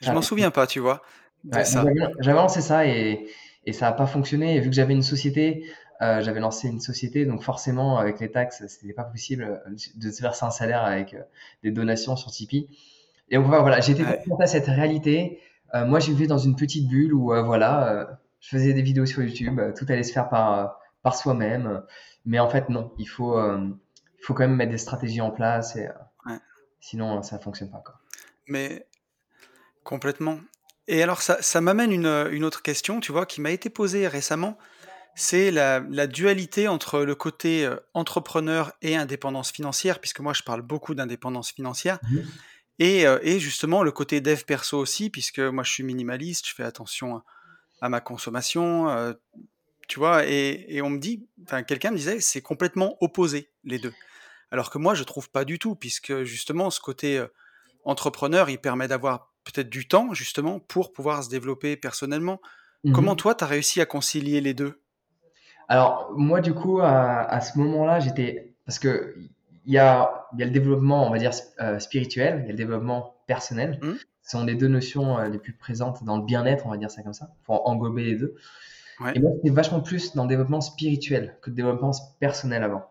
Je 0.00 0.10
m'en 0.10 0.22
souviens 0.22 0.50
pas, 0.50 0.66
tu 0.66 0.80
vois. 0.80 1.02
j'avais 1.44 2.32
lancé 2.34 2.60
ça 2.60 2.86
et, 2.86 3.28
et 3.64 3.72
ça 3.72 3.86
n'a 3.86 3.92
pas 3.92 4.06
fonctionné. 4.06 4.56
Et 4.56 4.60
vu 4.60 4.68
que 4.68 4.76
j'avais 4.76 4.94
une 4.94 5.02
société 5.02 5.64
euh, 6.02 6.20
j'avais 6.20 6.40
lancé 6.40 6.68
une 6.68 6.80
société, 6.80 7.24
donc 7.26 7.42
forcément, 7.42 7.96
avec 7.96 8.18
les 8.18 8.30
taxes, 8.30 8.66
c'était 8.66 8.92
pas 8.92 9.04
possible 9.04 9.44
euh, 9.44 9.76
de 9.94 10.10
se 10.10 10.20
verser 10.20 10.44
un 10.44 10.50
salaire 10.50 10.82
avec 10.82 11.14
euh, 11.14 11.22
des 11.62 11.70
donations 11.70 12.16
sur 12.16 12.32
Tipeee. 12.32 12.68
Et 13.30 13.36
donc 13.36 13.46
voilà, 13.46 13.80
j'étais 13.80 14.02
confronté 14.02 14.42
à 14.42 14.46
cette 14.46 14.66
réalité. 14.66 15.40
moi, 15.72 16.00
je 16.00 16.10
vivais 16.10 16.26
dans 16.26 16.38
une 16.38 16.56
petite 16.56 16.86
bulle 16.86 17.14
où 17.14 17.32
voilà, 17.44 18.18
je 18.40 18.48
faisais 18.50 18.74
des 18.74 18.82
vidéos 18.82 19.06
sur 19.06 19.22
YouTube, 19.22 19.58
tout 19.74 19.86
allait 19.88 20.02
se 20.02 20.12
faire 20.12 20.28
par 20.28 20.78
par 21.02 21.14
soi-même. 21.14 21.82
Mais 22.26 22.40
en 22.40 22.50
fait, 22.50 22.68
non, 22.68 22.92
il 22.98 23.06
faut 23.06 23.40
il 23.40 24.22
faut 24.22 24.34
quand 24.34 24.42
même 24.42 24.56
mettre 24.56 24.72
des 24.72 24.76
stratégies 24.76 25.22
en 25.22 25.30
place 25.30 25.76
et 25.76 25.88
sinon 26.78 27.22
ça 27.22 27.38
fonctionne 27.38 27.70
pas. 27.70 27.82
Quoi. 27.82 27.94
Mais 28.48 28.86
complètement. 29.82 30.38
Et 30.86 31.02
alors 31.02 31.22
ça, 31.22 31.40
ça 31.40 31.62
m'amène 31.62 31.90
une, 31.90 32.28
une, 32.32 32.44
autre 32.44 32.60
question, 32.60 33.00
tu 33.00 33.12
vois, 33.12 33.24
qui 33.24 33.40
m'a 33.40 33.52
été 33.52 33.70
posée 33.70 34.08
récemment 34.08 34.58
c'est 35.14 35.50
la, 35.50 36.06
dualité 36.06 36.68
entre 36.68 37.00
le 37.00 37.14
côté 37.14 37.64
euh, 37.64 37.76
entrepreneur 37.94 38.72
et 38.82 38.96
indépendance 38.96 39.52
financière, 39.52 40.00
puisque 40.00 40.20
moi 40.20 40.32
je 40.32 40.42
parle 40.42 40.62
beaucoup 40.62 40.94
d'indépendance 40.94 41.52
financière, 41.52 41.98
mmh. 42.02 42.18
euh, 42.82 43.18
et, 43.22 43.38
justement 43.38 43.82
le 43.82 43.92
côté 43.92 44.20
dev 44.20 44.42
perso 44.44 44.78
aussi, 44.78 45.10
puisque 45.10 45.40
moi 45.40 45.64
je 45.64 45.72
suis 45.72 45.82
minimaliste, 45.82 46.48
je 46.48 46.54
fais 46.54 46.64
attention 46.64 47.22
à, 47.80 47.88
ma 47.88 48.00
consommation, 48.00 48.88
euh, 48.88 49.12
tu 49.88 49.98
vois, 49.98 50.24
et, 50.26 50.80
on 50.82 50.90
me 50.90 50.98
dit, 50.98 51.26
enfin 51.44 51.62
quelqu'un 51.62 51.90
me 51.90 51.96
disait, 51.96 52.20
c'est 52.20 52.42
complètement 52.42 52.96
opposé 53.00 53.50
les 53.64 53.78
deux. 53.78 53.92
Alors 54.50 54.70
que 54.70 54.78
moi 54.78 54.94
je 54.94 55.04
trouve 55.04 55.30
pas 55.30 55.44
du 55.44 55.58
tout, 55.58 55.74
puisque 55.74 56.22
justement 56.24 56.70
ce 56.70 56.80
côté 56.80 57.24
entrepreneur, 57.84 58.48
il 58.50 58.58
permet 58.58 58.88
d'avoir 58.88 59.32
peut-être 59.44 59.68
du 59.68 59.88
temps 59.88 60.14
justement 60.14 60.60
pour 60.60 60.92
pouvoir 60.92 61.24
se 61.24 61.28
développer 61.28 61.76
personnellement. 61.76 62.40
Mmh 62.84 62.92
Comment 62.92 63.16
toi, 63.16 63.34
tu 63.34 63.44
as 63.44 63.46
réussi 63.46 63.80
à 63.80 63.86
concilier 63.86 64.40
les 64.40 64.54
deux? 64.54 64.81
Alors, 65.68 66.12
moi, 66.16 66.40
du 66.40 66.54
coup, 66.54 66.80
à, 66.80 67.40
ce 67.40 67.58
moment-là, 67.58 68.00
j'étais. 68.00 68.54
Parce 68.66 68.78
que 68.78 69.14
il 69.64 69.72
y 69.72 69.78
a, 69.78 70.26
y 70.36 70.42
a 70.42 70.46
le 70.46 70.50
développement, 70.50 71.06
on 71.06 71.10
va 71.10 71.18
dire, 71.18 71.30
euh, 71.60 71.78
spirituel, 71.78 72.40
il 72.40 72.46
y 72.46 72.48
a 72.48 72.52
le 72.52 72.56
développement 72.56 73.14
personnel. 73.26 73.78
Mmh. 73.80 73.92
Ce 74.22 74.30
sont 74.30 74.44
les 74.44 74.54
deux 74.54 74.68
notions 74.68 75.18
euh, 75.18 75.28
les 75.28 75.38
plus 75.38 75.52
présentes 75.52 76.02
dans 76.04 76.16
le 76.16 76.24
bien-être, 76.24 76.66
on 76.66 76.70
va 76.70 76.76
dire 76.76 76.90
ça 76.90 77.02
comme 77.02 77.12
ça, 77.12 77.30
pour 77.44 77.68
englober 77.68 78.02
les 78.02 78.16
deux. 78.16 78.34
Et 79.14 79.20
moi, 79.20 79.32
j'étais 79.36 79.54
vachement 79.54 79.80
plus 79.80 80.14
dans 80.14 80.24
le 80.24 80.28
développement 80.28 80.60
spirituel 80.60 81.36
que 81.42 81.50
le 81.50 81.56
développement 81.56 81.92
personnel 82.20 82.62
avant. 82.62 82.84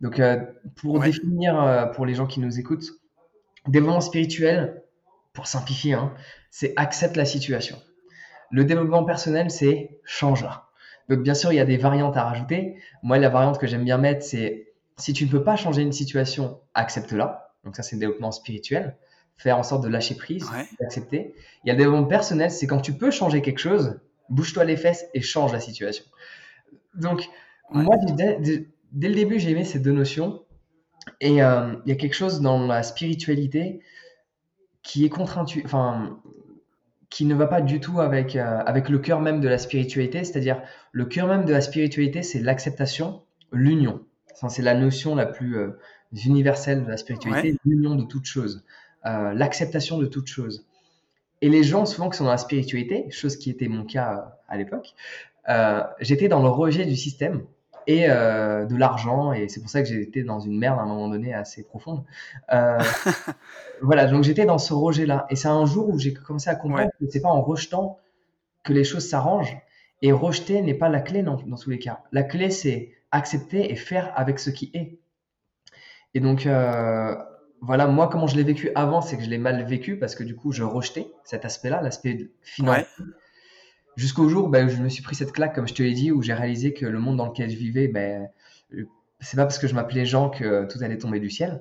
Donc, 0.00 0.20
euh, 0.20 0.38
pour 0.76 1.00
définir, 1.00 1.90
pour 1.94 2.04
les 2.06 2.14
gens 2.14 2.26
qui 2.26 2.40
nous 2.40 2.58
écoutent, 2.58 2.90
développement 3.68 4.00
spirituel, 4.00 4.82
pour 5.32 5.46
simplifier, 5.46 5.94
hein, 5.94 6.12
c'est 6.50 6.72
accepte 6.76 7.16
la 7.16 7.24
situation. 7.24 7.78
Le 8.50 8.64
développement 8.64 9.04
personnel, 9.04 9.50
c'est 9.50 10.00
change-la. 10.04 10.69
Donc 11.10 11.22
bien 11.22 11.34
sûr, 11.34 11.52
il 11.52 11.56
y 11.56 11.60
a 11.60 11.64
des 11.64 11.76
variantes 11.76 12.16
à 12.16 12.22
rajouter. 12.22 12.76
Moi, 13.02 13.18
la 13.18 13.28
variante 13.28 13.58
que 13.58 13.66
j'aime 13.66 13.84
bien 13.84 13.98
mettre, 13.98 14.24
c'est 14.24 14.72
si 14.96 15.12
tu 15.12 15.26
ne 15.26 15.30
peux 15.30 15.42
pas 15.42 15.56
changer 15.56 15.82
une 15.82 15.92
situation, 15.92 16.60
accepte-la. 16.74 17.52
Donc 17.64 17.74
ça, 17.74 17.82
c'est 17.82 17.96
le 17.96 18.00
développement 18.00 18.30
spirituel. 18.30 18.96
Faire 19.36 19.58
en 19.58 19.64
sorte 19.64 19.82
de 19.82 19.88
lâcher 19.88 20.14
prise, 20.14 20.48
d'accepter. 20.78 21.34
Il 21.64 21.68
y 21.68 21.70
a 21.70 21.74
le 21.74 21.78
développement 21.78 22.06
personnel, 22.06 22.50
c'est 22.50 22.68
quand 22.68 22.80
tu 22.80 22.92
peux 22.92 23.10
changer 23.10 23.42
quelque 23.42 23.58
chose, 23.58 23.98
bouge-toi 24.28 24.64
les 24.64 24.76
fesses 24.76 25.06
et 25.12 25.20
change 25.20 25.52
la 25.52 25.58
situation. 25.58 26.04
Donc, 26.94 27.28
moi, 27.72 27.96
dès, 28.16 28.38
dès, 28.92 29.08
le 29.08 29.14
début, 29.14 29.40
j'ai 29.40 29.50
aimé 29.50 29.64
ces 29.64 29.80
deux 29.80 29.92
notions. 29.92 30.44
Et 31.20 31.42
euh, 31.42 31.74
il 31.86 31.88
y 31.88 31.92
a 31.92 31.96
quelque 31.96 32.14
chose 32.14 32.40
dans 32.40 32.66
la 32.66 32.84
spiritualité 32.84 33.80
qui 34.82 35.04
est 35.04 35.08
contre-intuitif, 35.08 35.64
enfin, 35.64 36.20
qui 37.10 37.24
ne 37.24 37.34
va 37.34 37.46
pas 37.46 37.60
du 37.60 37.80
tout 37.80 38.00
avec, 38.00 38.36
euh, 38.36 38.62
avec 38.64 38.88
le 38.88 38.98
cœur 38.98 39.20
même 39.20 39.40
de 39.40 39.48
la 39.48 39.58
spiritualité. 39.58 40.24
C'est-à-dire, 40.24 40.62
le 40.92 41.04
cœur 41.04 41.26
même 41.26 41.44
de 41.44 41.52
la 41.52 41.60
spiritualité, 41.60 42.22
c'est 42.22 42.40
l'acceptation, 42.40 43.22
l'union. 43.52 44.04
C'est 44.48 44.62
la 44.62 44.74
notion 44.74 45.14
la 45.14 45.26
plus 45.26 45.58
euh, 45.58 45.78
universelle 46.24 46.84
de 46.84 46.88
la 46.88 46.96
spiritualité, 46.96 47.56
l'union 47.66 47.94
de 47.94 48.04
toute 48.04 48.24
chose, 48.24 48.64
l'acceptation 49.04 49.98
de 49.98 50.06
toute 50.06 50.28
chose. 50.28 50.66
Et 51.42 51.48
les 51.48 51.62
gens, 51.62 51.84
souvent, 51.84 52.08
qui 52.08 52.16
sont 52.16 52.24
dans 52.24 52.30
la 52.30 52.38
spiritualité, 52.38 53.10
chose 53.10 53.36
qui 53.36 53.50
était 53.50 53.68
mon 53.68 53.84
cas 53.84 54.38
à 54.48 54.56
l'époque, 54.56 54.94
j'étais 56.00 56.28
dans 56.28 56.42
le 56.42 56.48
rejet 56.48 56.86
du 56.86 56.96
système 56.96 57.44
et 57.90 58.08
euh, 58.08 58.66
de 58.66 58.76
l'argent. 58.76 59.32
Et 59.32 59.48
c'est 59.48 59.60
pour 59.60 59.68
ça 59.68 59.82
que 59.82 59.88
j'ai 59.88 60.00
été 60.00 60.22
dans 60.22 60.38
une 60.38 60.56
merde 60.56 60.78
à 60.78 60.82
un 60.82 60.86
moment 60.86 61.08
donné 61.08 61.34
assez 61.34 61.64
profonde. 61.64 62.04
Euh, 62.52 62.78
voilà, 63.82 64.06
donc 64.06 64.22
j'étais 64.22 64.46
dans 64.46 64.58
ce 64.58 64.72
rejet-là. 64.72 65.26
Et 65.28 65.36
c'est 65.36 65.48
un 65.48 65.66
jour 65.66 65.88
où 65.88 65.98
j'ai 65.98 66.14
commencé 66.14 66.48
à 66.48 66.54
comprendre 66.54 66.90
que 67.00 67.06
c'est 67.10 67.20
pas 67.20 67.28
en 67.28 67.42
rejetant 67.42 67.98
que 68.62 68.72
les 68.72 68.84
choses 68.84 69.08
s'arrangent. 69.08 69.56
Et 70.02 70.12
rejeter 70.12 70.62
n'est 70.62 70.74
pas 70.74 70.88
la 70.88 71.00
clé 71.00 71.22
dans, 71.22 71.36
dans, 71.36 71.56
tous 71.56 71.70
les 71.70 71.78
cas. 71.78 72.02
La 72.12 72.22
clé, 72.22 72.50
c'est 72.50 72.92
accepter 73.10 73.72
et 73.72 73.76
faire 73.76 74.12
avec 74.14 74.38
ce 74.38 74.50
qui 74.50 74.70
est. 74.72 74.98
Et 76.14 76.20
donc, 76.20 76.46
euh, 76.46 77.14
voilà, 77.60 77.86
moi, 77.88 78.08
comment 78.08 78.26
je 78.26 78.36
l'ai 78.36 78.44
vécu 78.44 78.70
avant, 78.74 79.02
c'est 79.02 79.16
que 79.16 79.24
je 79.24 79.28
l'ai 79.28 79.38
mal 79.38 79.62
vécu 79.64 79.98
parce 79.98 80.14
que 80.14 80.22
du 80.22 80.36
coup, 80.36 80.52
je 80.52 80.62
rejetais 80.62 81.08
cet 81.24 81.44
aspect-là, 81.44 81.82
l'aspect 81.82 82.30
financier. 82.42 82.86
Jusqu'au 84.00 84.30
jour 84.30 84.48
ben, 84.48 84.66
où 84.66 84.70
je 84.70 84.78
me 84.78 84.88
suis 84.88 85.02
pris 85.02 85.14
cette 85.14 85.30
claque, 85.30 85.54
comme 85.54 85.68
je 85.68 85.74
te 85.74 85.82
l'ai 85.82 85.92
dit, 85.92 86.10
où 86.10 86.22
j'ai 86.22 86.32
réalisé 86.32 86.72
que 86.72 86.86
le 86.86 86.98
monde 86.98 87.18
dans 87.18 87.26
lequel 87.26 87.50
je 87.50 87.56
vivais, 87.56 87.86
ben, 87.86 88.30
c'est 89.20 89.36
pas 89.36 89.42
parce 89.42 89.58
que 89.58 89.68
je 89.68 89.74
m'appelais 89.74 90.06
Jean 90.06 90.30
que 90.30 90.64
tout 90.72 90.82
allait 90.82 90.96
tomber 90.96 91.20
du 91.20 91.28
ciel. 91.28 91.60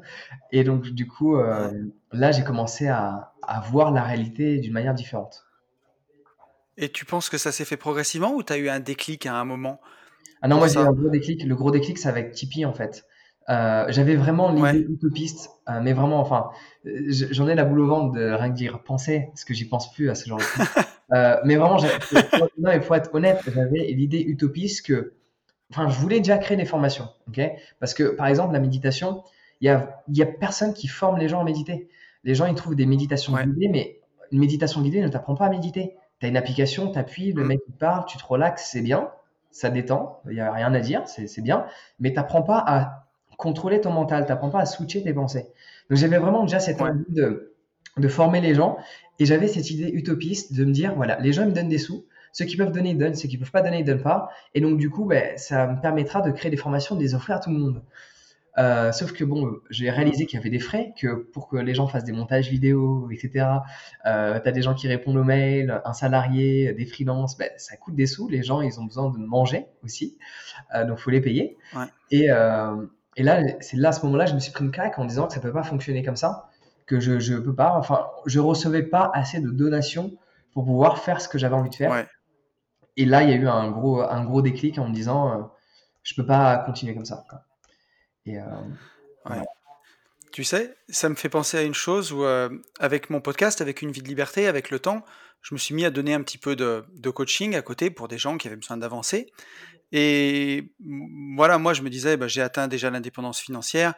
Et 0.54 0.64
donc, 0.64 0.88
du 0.88 1.06
coup, 1.06 1.36
euh, 1.36 1.70
là, 2.14 2.32
j'ai 2.32 2.46
commencé 2.46 2.88
à, 2.88 3.34
voir 3.70 3.92
la 3.92 4.04
réalité 4.04 4.58
d'une 4.60 4.72
manière 4.72 4.94
différente. 4.94 5.48
Et 6.78 6.88
tu 6.88 7.04
penses 7.04 7.30
que 7.30 7.38
ça 7.38 7.52
s'est 7.52 7.66
fait 7.66 7.76
progressivement 7.76 8.34
ou 8.34 8.42
tu 8.42 8.54
as 8.54 8.58
eu 8.58 8.70
un 8.70 8.80
déclic 8.80 9.26
à 9.26 9.36
un 9.36 9.44
moment 9.44 9.82
Ah 10.42 10.48
non, 10.48 10.60
moi 10.60 10.70
j'ai 10.70 10.76
eu 10.76 10.84
un 10.84 10.94
gros 10.94 11.10
déclic. 11.10 11.44
Le 11.44 11.56
gros 11.56 11.72
déclic, 11.72 11.98
c'est 11.98 12.08
avec 12.08 12.32
Tipeee 12.32 12.64
en 12.64 12.74
fait. 12.74 13.06
Euh, 13.50 13.86
j'avais 13.90 14.16
vraiment 14.16 14.52
l'idée 14.52 14.86
utopiste, 14.88 15.50
euh, 15.70 15.80
mais 15.82 15.94
vraiment, 15.94 16.20
enfin, 16.20 16.52
j'en 16.86 17.48
ai 17.48 17.56
la 17.56 17.66
boule 17.66 17.82
au 17.82 17.88
ventre 17.88 18.14
de 18.14 18.30
rien 18.30 18.50
que 18.50 18.56
dire 18.56 18.84
penser, 18.84 19.28
parce 19.30 19.44
que 19.44 19.54
j'y 19.54 19.66
pense 19.66 19.92
plus 19.92 20.10
à 20.10 20.16
ce 20.16 20.28
genre 20.28 20.40
de 20.40 20.44
trucs. 20.44 20.68
Euh, 21.12 21.38
mais 21.44 21.56
vraiment, 21.56 21.78
non, 22.60 22.72
il 22.72 22.82
faut 22.82 22.94
être 22.94 23.10
honnête, 23.16 23.42
j'avais 23.52 23.80
l'idée 23.80 24.22
utopiste 24.22 24.86
que, 24.86 25.14
enfin, 25.72 25.90
je 25.90 25.98
voulais 25.98 26.20
déjà 26.20 26.38
créer 26.38 26.56
des 26.56 26.66
formations, 26.66 27.10
ok? 27.28 27.42
Parce 27.80 27.96
que, 27.96 28.04
par 28.04 28.28
exemple, 28.28 28.54
la 28.54 28.60
méditation, 28.60 29.24
il 29.60 29.66
y 29.66 29.70
a, 29.70 30.04
y 30.10 30.22
a 30.22 30.28
personne 30.28 30.72
qui 30.72 30.88
forme 30.88 31.18
les 31.18 31.28
gens 31.28 31.42
à 31.42 31.44
méditer. 31.44 31.90
Les 32.24 32.36
gens, 32.36 32.46
ils 32.46 32.54
trouvent 32.54 32.76
des 32.76 32.86
méditations 32.86 33.36
guidées, 33.36 33.70
mais 33.70 34.00
une 34.32 34.38
méditation 34.38 34.84
guidée 34.84 35.02
ne 35.02 35.08
t'apprend 35.08 35.34
pas 35.34 35.48
à 35.48 35.50
méditer. 35.50 35.96
Tu 36.20 36.28
as 36.28 36.30
une 36.30 36.38
application, 36.38 36.92
tu 36.92 37.00
appuies, 37.00 37.34
le 37.34 37.44
mm. 37.44 37.48
mec 37.48 37.60
il 37.68 37.74
parle, 37.74 38.06
tu 38.06 38.20
te 38.20 38.24
relaxes, 38.24 38.70
c'est 38.72 38.82
bien, 38.82 39.10
ça 39.50 39.72
détend, 39.72 40.22
il 40.28 40.36
n'y 40.36 40.42
a 40.42 40.54
rien 40.54 40.72
à 40.76 40.80
dire, 40.80 41.02
c'est 41.08 41.42
bien, 41.42 41.66
mais 42.00 42.12
tu 42.12 42.18
n'apprends 42.18 42.44
pas 42.44 42.64
à 42.68 43.09
contrôler 43.40 43.80
ton 43.80 43.92
mental, 43.92 44.26
tu 44.26 44.30
n'apprends 44.32 44.50
pas 44.50 44.60
à 44.60 44.66
switcher 44.66 45.02
tes 45.02 45.14
pensées. 45.14 45.48
Donc 45.90 45.98
j'avais 45.98 46.20
vraiment 46.20 46.44
déjà 46.44 46.60
cette 46.60 46.82
envie 46.82 47.06
de, 47.08 47.56
de 47.98 48.08
former 48.08 48.42
les 48.42 48.54
gens 48.54 48.78
et 49.18 49.26
j'avais 49.26 49.48
cette 49.48 49.72
idée 49.72 49.90
utopiste 49.90 50.54
de 50.54 50.66
me 50.66 50.72
dire, 50.72 50.94
voilà, 50.96 51.18
les 51.20 51.32
gens 51.34 51.46
me 51.46 51.52
donnent 51.52 51.70
des 51.70 51.78
sous, 51.78 52.06
ceux 52.34 52.46
qui 52.46 52.58
peuvent 52.58 52.74
donner, 52.74 52.92
ils 52.92 52.98
donnent, 52.98 53.16
ceux 53.16 53.30
qui 53.30 53.38
peuvent 53.38 53.52
pas 53.52 53.62
donner, 53.62 53.80
ils 53.80 53.86
donnent 53.86 54.04
pas. 54.04 54.30
Et 54.54 54.62
donc, 54.62 54.78
du 54.78 54.90
coup, 54.90 55.06
ben, 55.06 55.38
ça 55.38 55.68
me 55.68 55.82
permettra 55.82 56.22
de 56.22 56.32
créer 56.32 56.52
des 56.52 56.58
formations, 56.58 56.96
de 56.96 57.02
les 57.02 57.16
offrir 57.16 57.38
à 57.38 57.40
tout 57.40 57.50
le 57.50 57.58
monde. 57.58 57.82
Euh, 58.58 58.92
sauf 58.92 59.14
que 59.14 59.24
bon, 59.24 59.54
j'ai 59.70 59.90
réalisé 59.90 60.26
qu'il 60.26 60.38
y 60.38 60.42
avait 60.42 60.50
des 60.50 60.60
frais, 60.60 60.94
que 61.00 61.16
pour 61.16 61.48
que 61.48 61.56
les 61.56 61.74
gens 61.74 61.88
fassent 61.88 62.04
des 62.04 62.12
montages 62.12 62.50
vidéo, 62.50 63.10
etc., 63.10 63.48
euh, 64.06 64.38
tu 64.40 64.50
as 64.50 64.52
des 64.52 64.62
gens 64.62 64.74
qui 64.74 64.88
répondent 64.90 65.16
aux 65.16 65.24
mails, 65.24 65.82
un 65.86 65.94
salarié, 65.94 66.74
des 66.74 66.86
freelances, 66.86 67.38
ben, 67.38 67.50
ça 67.56 67.78
coûte 67.78 67.96
des 67.96 68.06
sous. 68.06 68.28
Les 68.28 68.44
gens, 68.44 68.62
ils 68.62 68.80
ont 68.80 68.84
besoin 68.84 69.10
de 69.10 69.18
manger 69.18 69.68
aussi, 69.84 70.18
euh, 70.76 70.84
donc 70.84 70.98
faut 70.98 71.10
les 71.10 71.22
payer. 71.22 71.58
Et, 72.12 72.30
euh, 72.30 72.86
et 73.20 73.24
là, 73.24 73.44
c'est 73.60 73.76
là, 73.76 73.90
à 73.90 73.92
ce 73.92 74.06
moment-là, 74.06 74.26
je 74.28 74.34
me 74.34 74.40
suis 74.40 74.54
pris 74.54 74.64
une 74.64 74.72
claque 74.72 74.98
en 74.98 75.04
disant 75.04 75.28
que 75.28 75.34
ça 75.34 75.42
peut 75.42 75.52
pas 75.52 75.64
fonctionner 75.64 76.04
comme 76.04 76.16
ça 76.16 76.50
que 76.86 77.02
je 77.02 77.34
ne 77.34 77.40
peux 77.40 77.54
pas, 77.54 77.76
enfin, 77.76 78.08
je 78.26 78.40
recevais 78.40 78.82
pas 78.82 79.12
assez 79.14 79.42
de 79.42 79.50
donations 79.50 80.18
pour 80.54 80.64
pouvoir 80.64 81.00
faire 81.00 81.20
ce 81.20 81.28
que 81.28 81.38
j'avais 81.38 81.54
envie 81.54 81.70
de 81.70 81.76
faire. 81.76 82.08
Et 82.96 83.04
là, 83.06 83.24
il 83.24 83.30
y 83.30 83.34
a 83.34 83.36
eu 83.36 83.48
un 83.48 83.70
gros, 83.70 84.02
un 84.02 84.24
gros 84.24 84.42
déclic 84.42 84.80
en 84.80 84.88
me 84.88 84.94
disant, 84.94 85.34
euh, 85.34 85.44
je 86.02 86.16
peux 86.16 86.26
pas 86.26 86.58
continuer 86.60 86.96
comme 86.96 87.06
ça. 87.06 87.26
Et, 88.26 88.40
euh, 88.40 88.46
Tu 90.32 90.46
sais, 90.46 90.74
ça 90.88 91.10
me 91.10 91.16
fait 91.16 91.30
penser 91.30 91.58
à 91.58 91.64
une 91.64 91.74
chose 91.74 92.14
où, 92.14 92.24
euh, 92.24 92.50
avec 92.80 93.10
mon 93.10 93.20
podcast, 93.20 93.60
avec 93.60 93.82
Une 93.82 93.92
vie 93.92 94.02
de 94.02 94.08
liberté, 94.08 94.48
avec 94.48 94.72
le 94.72 94.80
temps, 94.80 95.04
je 95.42 95.54
me 95.54 95.60
suis 95.60 95.76
mis 95.76 95.84
à 95.84 95.92
donner 95.92 96.14
un 96.14 96.22
petit 96.22 96.38
peu 96.38 96.56
de, 96.56 96.86
de 96.96 97.10
coaching 97.10 97.56
à 97.56 97.62
côté 97.62 97.92
pour 97.92 98.08
des 98.08 98.18
gens 98.18 98.38
qui 98.38 98.48
avaient 98.48 98.56
besoin 98.56 98.78
d'avancer. 98.78 99.30
Et 99.92 100.72
voilà, 101.36 101.58
moi, 101.58 101.74
je 101.74 101.82
me 101.82 101.90
disais, 101.90 102.18
bah, 102.18 102.28
j'ai 102.28 102.42
atteint 102.42 102.68
déjà 102.68 102.90
l'indépendance 102.90 103.40
financière. 103.40 103.94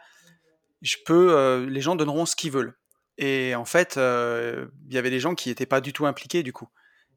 Je 0.80 0.96
peux, 1.04 1.66
les 1.68 1.80
gens 1.80 1.96
donneront 1.96 2.26
ce 2.26 2.34
qu'ils 2.34 2.50
veulent. 2.50 2.74
Et 3.18 3.54
en 3.54 3.64
fait, 3.64 3.96
euh, 3.96 4.66
il 4.88 4.94
y 4.94 4.98
avait 4.98 5.10
des 5.10 5.20
gens 5.20 5.34
qui 5.34 5.48
n'étaient 5.48 5.66
pas 5.66 5.80
du 5.80 5.92
tout 5.92 6.06
impliqués 6.06 6.42
du 6.42 6.52
coup. 6.52 6.68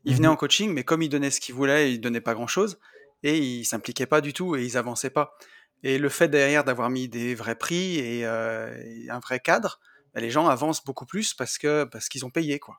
Ils 0.04 0.16
venaient 0.16 0.28
mhm. 0.28 0.34
en 0.34 0.38
coaching, 0.38 0.72
mais 0.72 0.84
comme 0.84 1.02
ils 1.02 1.10
donnaient 1.10 1.32
ce 1.32 1.40
qu'ils 1.40 1.56
voulaient, 1.56 1.94
ils 1.94 2.00
donnaient 2.00 2.22
pas 2.22 2.34
grand-chose 2.34 2.80
et 3.24 3.38
ils 3.38 3.66
s'impliquaient 3.66 4.06
pas 4.06 4.22
du 4.22 4.34
tout 4.34 4.56
et 4.56 4.64
ils 4.64 4.78
avançaient 4.78 5.10
pas. 5.10 5.36
Et 5.84 5.98
le 5.98 6.10
fait 6.10 6.28
derrière 6.28 6.64
d'avoir 6.64 6.90
mis 6.90 7.08
des 7.08 7.34
vrais 7.34 7.56
prix 7.56 7.98
et, 7.98 8.26
euh, 8.26 8.72
un 9.10 9.20
vrai 9.20 9.40
cadre, 9.40 9.80
bah, 10.14 10.22
les 10.22 10.30
gens 10.30 10.48
avancent 10.48 10.84
beaucoup 10.84 11.06
plus 11.06 11.34
parce 11.34 11.58
que 11.58 11.86
parce 11.86 12.08
qu'ils 12.08 12.26
ont 12.26 12.30
payé 12.30 12.60
quoi. 12.60 12.76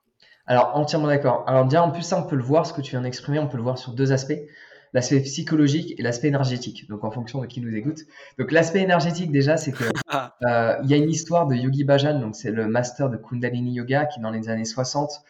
Alors 0.47 0.77
entièrement 0.77 1.09
d'accord. 1.09 1.43
Alors 1.49 1.65
bien 1.65 1.83
en 1.83 1.91
plus 1.91 2.03
ça 2.03 2.19
on 2.19 2.29
peut 2.29 2.37
le 2.37 2.45
voir, 2.45 2.65
ce 2.67 2.73
que 2.73 2.81
tu 2.81 2.93
viens 2.93 3.03
d'exprimer, 3.03 3.39
on 3.41 3.49
peut 3.49 3.57
le 3.57 3.63
voir 3.63 3.79
sur 3.79 3.93
deux 3.93 4.13
aspects 4.13 4.39
l'aspect 4.93 5.21
psychologique 5.21 5.95
et 5.99 6.03
l'aspect 6.03 6.29
énergétique. 6.29 6.89
Donc 6.89 7.05
en 7.05 7.11
fonction 7.11 7.41
de 7.41 7.47
qui 7.47 7.61
nous 7.61 7.75
écoute. 7.75 8.01
Donc 8.39 8.53
l'aspect 8.53 8.81
énergétique 8.81 9.31
déjà, 9.31 9.57
c'est 9.57 9.73
que 9.73 9.85
ah. 10.09 10.37
euh, 10.49 10.77
il 10.85 10.91
y 10.91 10.95
a 10.95 10.97
une 10.97 11.11
histoire 11.11 11.47
de 11.47 11.55
Yogi 11.55 11.85
Bhajan, 11.85 12.21
donc 12.21 12.35
c'est 12.37 12.51
le 12.51 12.67
master 12.67 13.11
de 13.11 13.17
Kundalini 13.17 13.73
Yoga 13.73 14.07
qui 14.07 14.21
dans 14.21 14.31
les 14.31 14.49
années 14.49 14.65
60 14.65 15.23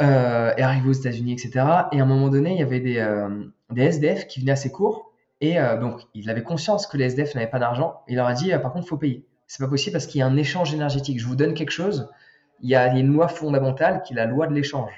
euh, 0.00 0.54
est 0.56 0.62
arrivé 0.62 0.88
aux 0.88 0.92
États-Unis, 0.92 1.32
etc. 1.32 1.50
Et 1.92 2.00
à 2.00 2.02
un 2.02 2.06
moment 2.06 2.28
donné, 2.28 2.52
il 2.52 2.58
y 2.58 2.62
avait 2.62 2.80
des, 2.80 2.98
euh, 2.98 3.28
des 3.70 3.82
SDF 3.82 4.26
qui 4.26 4.40
venaient 4.40 4.52
à 4.52 4.56
ses 4.56 4.70
cours 4.70 5.12
et 5.42 5.56
donc 5.82 6.00
il 6.14 6.30
avait 6.30 6.42
conscience 6.42 6.86
que 6.86 6.96
les 6.96 7.04
SDF 7.04 7.34
n'avaient 7.34 7.50
pas 7.50 7.58
d'argent. 7.58 8.00
Il 8.08 8.16
leur 8.16 8.26
a 8.26 8.32
dit 8.32 8.50
par 8.62 8.72
contre, 8.72 8.86
il 8.86 8.88
faut 8.88 8.96
payer. 8.96 9.26
C'est 9.46 9.62
pas 9.62 9.68
possible 9.68 9.92
parce 9.92 10.06
qu'il 10.06 10.18
y 10.18 10.22
a 10.22 10.26
un 10.26 10.36
échange 10.36 10.72
énergétique. 10.72 11.20
Je 11.20 11.26
vous 11.26 11.36
donne 11.36 11.52
quelque 11.52 11.70
chose. 11.70 12.08
Il 12.62 12.70
y 12.70 12.74
a 12.74 12.86
une 12.96 13.12
loi 13.12 13.28
fondamentale 13.28 14.02
qui 14.02 14.14
est 14.14 14.16
la 14.16 14.24
loi 14.24 14.46
de 14.46 14.54
l'échange. 14.54 14.92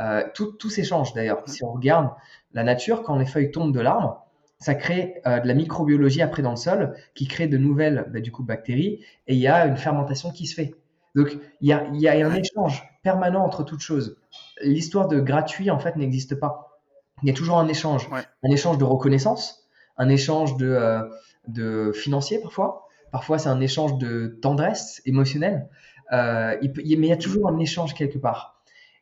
Euh, 0.00 0.24
tout, 0.34 0.52
tout 0.52 0.70
s'échange 0.70 1.12
d'ailleurs. 1.12 1.42
Si 1.46 1.62
on 1.62 1.72
regarde 1.72 2.10
la 2.52 2.64
nature, 2.64 3.02
quand 3.02 3.16
les 3.16 3.26
feuilles 3.26 3.50
tombent 3.50 3.74
de 3.74 3.80
l'arbre, 3.80 4.26
ça 4.58 4.74
crée 4.74 5.20
euh, 5.26 5.40
de 5.40 5.48
la 5.48 5.54
microbiologie 5.54 6.22
après 6.22 6.42
dans 6.42 6.50
le 6.50 6.56
sol 6.56 6.94
qui 7.14 7.26
crée 7.26 7.48
de 7.48 7.56
nouvelles 7.56 8.06
bah, 8.12 8.20
du 8.20 8.30
coup, 8.30 8.44
bactéries 8.44 9.00
et 9.26 9.34
il 9.34 9.40
y 9.40 9.48
a 9.48 9.66
une 9.66 9.76
fermentation 9.76 10.30
qui 10.30 10.46
se 10.46 10.54
fait. 10.54 10.74
Donc 11.14 11.36
il 11.60 11.68
y 11.68 11.72
a, 11.72 11.88
y 11.92 12.06
a, 12.06 12.26
un 12.26 12.34
échange 12.34 12.84
permanent 13.02 13.44
entre 13.44 13.64
toutes 13.64 13.80
choses. 13.80 14.18
L'histoire 14.62 15.08
de 15.08 15.18
gratuit 15.18 15.70
en 15.70 15.78
fait 15.78 15.96
n'existe 15.96 16.38
pas. 16.38 16.78
Il 17.22 17.28
y 17.28 17.32
a 17.32 17.34
toujours 17.34 17.58
un 17.58 17.68
échange, 17.68 18.08
un 18.12 18.50
échange 18.50 18.78
de 18.78 18.84
reconnaissance, 18.84 19.66
un 19.96 20.08
échange 20.08 20.56
de, 20.56 20.68
euh, 20.68 21.02
de 21.48 21.92
financier 21.92 22.40
parfois. 22.40 22.86
Parfois 23.10 23.38
c'est 23.38 23.48
un 23.48 23.60
échange 23.60 23.98
de 23.98 24.38
tendresse 24.40 25.02
émotionnelle. 25.04 25.68
Euh, 26.12 26.56
il 26.62 26.72
peut, 26.72 26.82
mais 26.84 27.06
il 27.06 27.10
y 27.10 27.12
a 27.12 27.16
toujours 27.16 27.48
un 27.48 27.58
échange 27.58 27.94
quelque 27.94 28.18
part. 28.18 28.59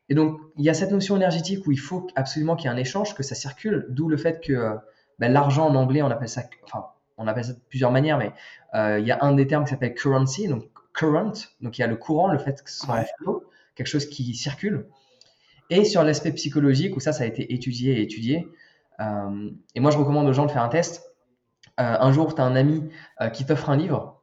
Et 0.08 0.14
donc, 0.14 0.40
il 0.56 0.64
y 0.64 0.70
a 0.70 0.74
cette 0.74 0.90
notion 0.90 1.16
énergétique 1.16 1.66
où 1.66 1.72
il 1.72 1.78
faut 1.78 2.06
absolument 2.16 2.56
qu'il 2.56 2.70
y 2.70 2.72
ait 2.72 2.74
un 2.74 2.78
échange, 2.78 3.14
que 3.14 3.22
ça 3.22 3.34
circule, 3.34 3.86
d'où 3.90 4.08
le 4.08 4.16
fait 4.16 4.40
que 4.40 4.52
euh, 4.52 4.74
ben, 5.18 5.32
l'argent 5.32 5.66
en 5.66 5.74
anglais, 5.74 6.02
on 6.02 6.10
appelle 6.10 6.28
ça, 6.28 6.42
enfin, 6.64 6.86
on 7.18 7.26
appelle 7.26 7.44
ça 7.44 7.52
de 7.52 7.60
plusieurs 7.68 7.90
manières, 7.90 8.18
mais 8.18 8.32
euh, 8.74 8.98
il 8.98 9.06
y 9.06 9.10
a 9.10 9.18
un 9.22 9.32
des 9.32 9.46
termes 9.46 9.64
qui 9.64 9.70
s'appelle 9.70 9.94
currency, 9.94 10.48
donc 10.48 10.64
current, 10.94 11.32
donc 11.60 11.78
il 11.78 11.82
y 11.82 11.84
a 11.84 11.86
le 11.86 11.96
courant, 11.96 12.28
le 12.28 12.38
fait 12.38 12.62
que 12.62 12.70
ce 12.70 12.78
soit 12.78 13.04
quelque 13.74 13.86
chose 13.86 14.06
qui 14.06 14.34
circule. 14.34 14.86
Et 15.70 15.84
sur 15.84 16.02
l'aspect 16.02 16.32
psychologique, 16.32 16.96
où 16.96 17.00
ça, 17.00 17.12
ça 17.12 17.24
a 17.24 17.26
été 17.26 17.52
étudié 17.52 17.98
et 17.98 18.02
étudié. 18.02 18.48
Euh, 19.00 19.50
et 19.74 19.80
moi, 19.80 19.90
je 19.90 19.98
recommande 19.98 20.26
aux 20.26 20.32
gens 20.32 20.46
de 20.46 20.50
faire 20.50 20.62
un 20.62 20.70
test. 20.70 21.14
un 21.76 22.10
jour, 22.10 22.34
tu 22.34 22.40
as 22.40 22.44
un 22.44 22.56
ami 22.56 22.88
qui 23.34 23.44
t'offre 23.44 23.68
un 23.68 23.76
livre. 23.76 24.22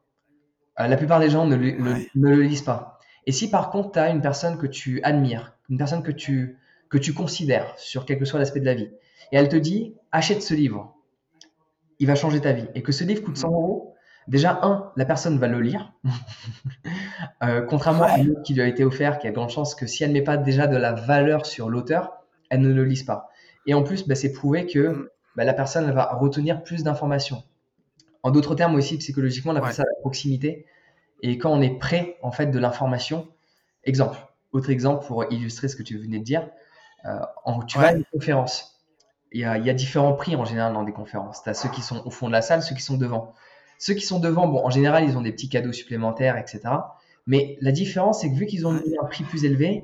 la 0.77 0.97
plupart 0.97 1.19
des 1.19 1.29
gens 1.29 1.45
ne, 1.45 1.55
ne 1.55 2.29
le 2.29 2.41
lisent 2.41 2.63
pas. 2.63 2.99
Et 3.27 3.31
si 3.31 3.49
par 3.49 3.69
contre, 3.69 3.91
tu 3.91 3.99
as 3.99 4.09
une 4.09 4.21
personne 4.21 4.57
que 4.57 4.67
tu 4.67 5.01
admires, 5.03 5.54
une 5.69 5.77
personne 5.77 6.03
que 6.03 6.11
tu, 6.11 6.57
que 6.89 6.97
tu 6.97 7.13
considères 7.13 7.73
sur 7.77 8.05
quel 8.05 8.19
que 8.19 8.25
soit 8.25 8.39
l'aspect 8.39 8.59
de 8.59 8.65
la 8.65 8.75
vie, 8.75 8.91
et 9.31 9.37
elle 9.37 9.49
te 9.49 9.55
dit 9.55 9.95
achète 10.11 10.41
ce 10.41 10.53
livre, 10.53 10.95
il 11.99 12.07
va 12.07 12.15
changer 12.15 12.41
ta 12.41 12.53
vie, 12.53 12.67
et 12.75 12.83
que 12.83 12.91
ce 12.91 13.03
livre 13.03 13.23
coûte 13.23 13.37
100 13.37 13.49
euros, 13.49 13.95
déjà, 14.27 14.59
un, 14.63 14.91
la 14.95 15.05
personne 15.05 15.37
va 15.37 15.47
le 15.47 15.61
lire, 15.61 15.93
euh, 17.43 17.61
contrairement 17.61 18.03
à 18.03 18.17
l'autre 18.17 18.41
qui 18.43 18.53
lui 18.53 18.61
a 18.61 18.67
été 18.67 18.83
offert, 18.83 19.19
qui 19.19 19.27
a 19.27 19.31
grande 19.31 19.49
chance 19.49 19.75
que 19.75 19.87
si 19.87 20.03
elle 20.03 20.09
ne 20.09 20.15
met 20.15 20.23
pas 20.23 20.37
déjà 20.37 20.67
de 20.67 20.77
la 20.77 20.93
valeur 20.93 21.45
sur 21.45 21.69
l'auteur, 21.69 22.13
elle 22.49 22.61
ne 22.61 22.73
le 22.73 22.83
lise 22.83 23.03
pas. 23.03 23.29
Et 23.65 23.73
en 23.73 23.83
plus, 23.83 24.07
bah, 24.07 24.15
c'est 24.15 24.31
prouvé 24.31 24.65
que 24.65 24.89
mm. 24.89 25.09
bah, 25.35 25.43
la 25.43 25.53
personne 25.53 25.91
va 25.91 26.13
retenir 26.13 26.63
plus 26.63 26.83
d'informations. 26.83 27.43
En 28.23 28.31
d'autres 28.31 28.55
termes 28.55 28.75
aussi, 28.75 28.97
psychologiquement, 28.97 29.53
on 29.53 29.55
appelle 29.55 29.73
ça 29.73 29.83
la 29.83 29.99
proximité. 30.01 30.65
Et 31.21 31.37
quand 31.37 31.51
on 31.51 31.61
est 31.61 31.77
près, 31.77 32.17
en 32.21 32.31
fait, 32.31 32.47
de 32.47 32.59
l'information, 32.59 33.27
exemple, 33.83 34.17
autre 34.55 34.69
exemple 34.69 35.05
pour 35.05 35.25
illustrer 35.31 35.67
ce 35.67 35.75
que 35.75 35.83
tu 35.83 35.97
venais 35.97 36.19
de 36.19 36.23
dire, 36.23 36.47
euh, 37.05 37.19
tu 37.67 37.77
vas 37.77 37.87
à 37.87 37.93
une 37.93 38.05
conférence. 38.05 38.81
Il 39.31 39.41
y, 39.41 39.45
a, 39.45 39.57
il 39.57 39.65
y, 39.65 39.69
a, 39.69 39.73
différents 39.73 40.13
prix 40.13 40.35
en 40.35 40.45
général 40.45 40.73
dans 40.73 40.83
des 40.83 40.93
conférences. 40.93 41.43
Tu 41.43 41.49
as 41.49 41.53
ceux 41.53 41.69
qui 41.69 41.81
sont 41.81 42.01
au 42.05 42.09
fond 42.09 42.27
de 42.27 42.31
la 42.31 42.41
salle, 42.41 42.63
ceux 42.63 42.73
qui 42.73 42.81
sont 42.81 42.97
devant. 42.97 43.33
Ceux 43.79 43.93
qui 43.93 44.05
sont 44.05 44.19
devant, 44.19 44.47
bon, 44.47 44.65
en 44.65 44.69
général, 44.69 45.03
ils 45.03 45.17
ont 45.17 45.21
des 45.21 45.33
petits 45.33 45.49
cadeaux 45.49 45.73
supplémentaires, 45.73 46.37
etc. 46.37 46.61
Mais 47.27 47.57
la 47.59 47.71
différence, 47.71 48.21
c'est 48.21 48.29
que 48.29 48.35
vu 48.35 48.45
qu'ils 48.45 48.65
ont 48.65 48.73
un 48.73 49.05
prix 49.07 49.25
plus 49.25 49.43
élevé, 49.43 49.83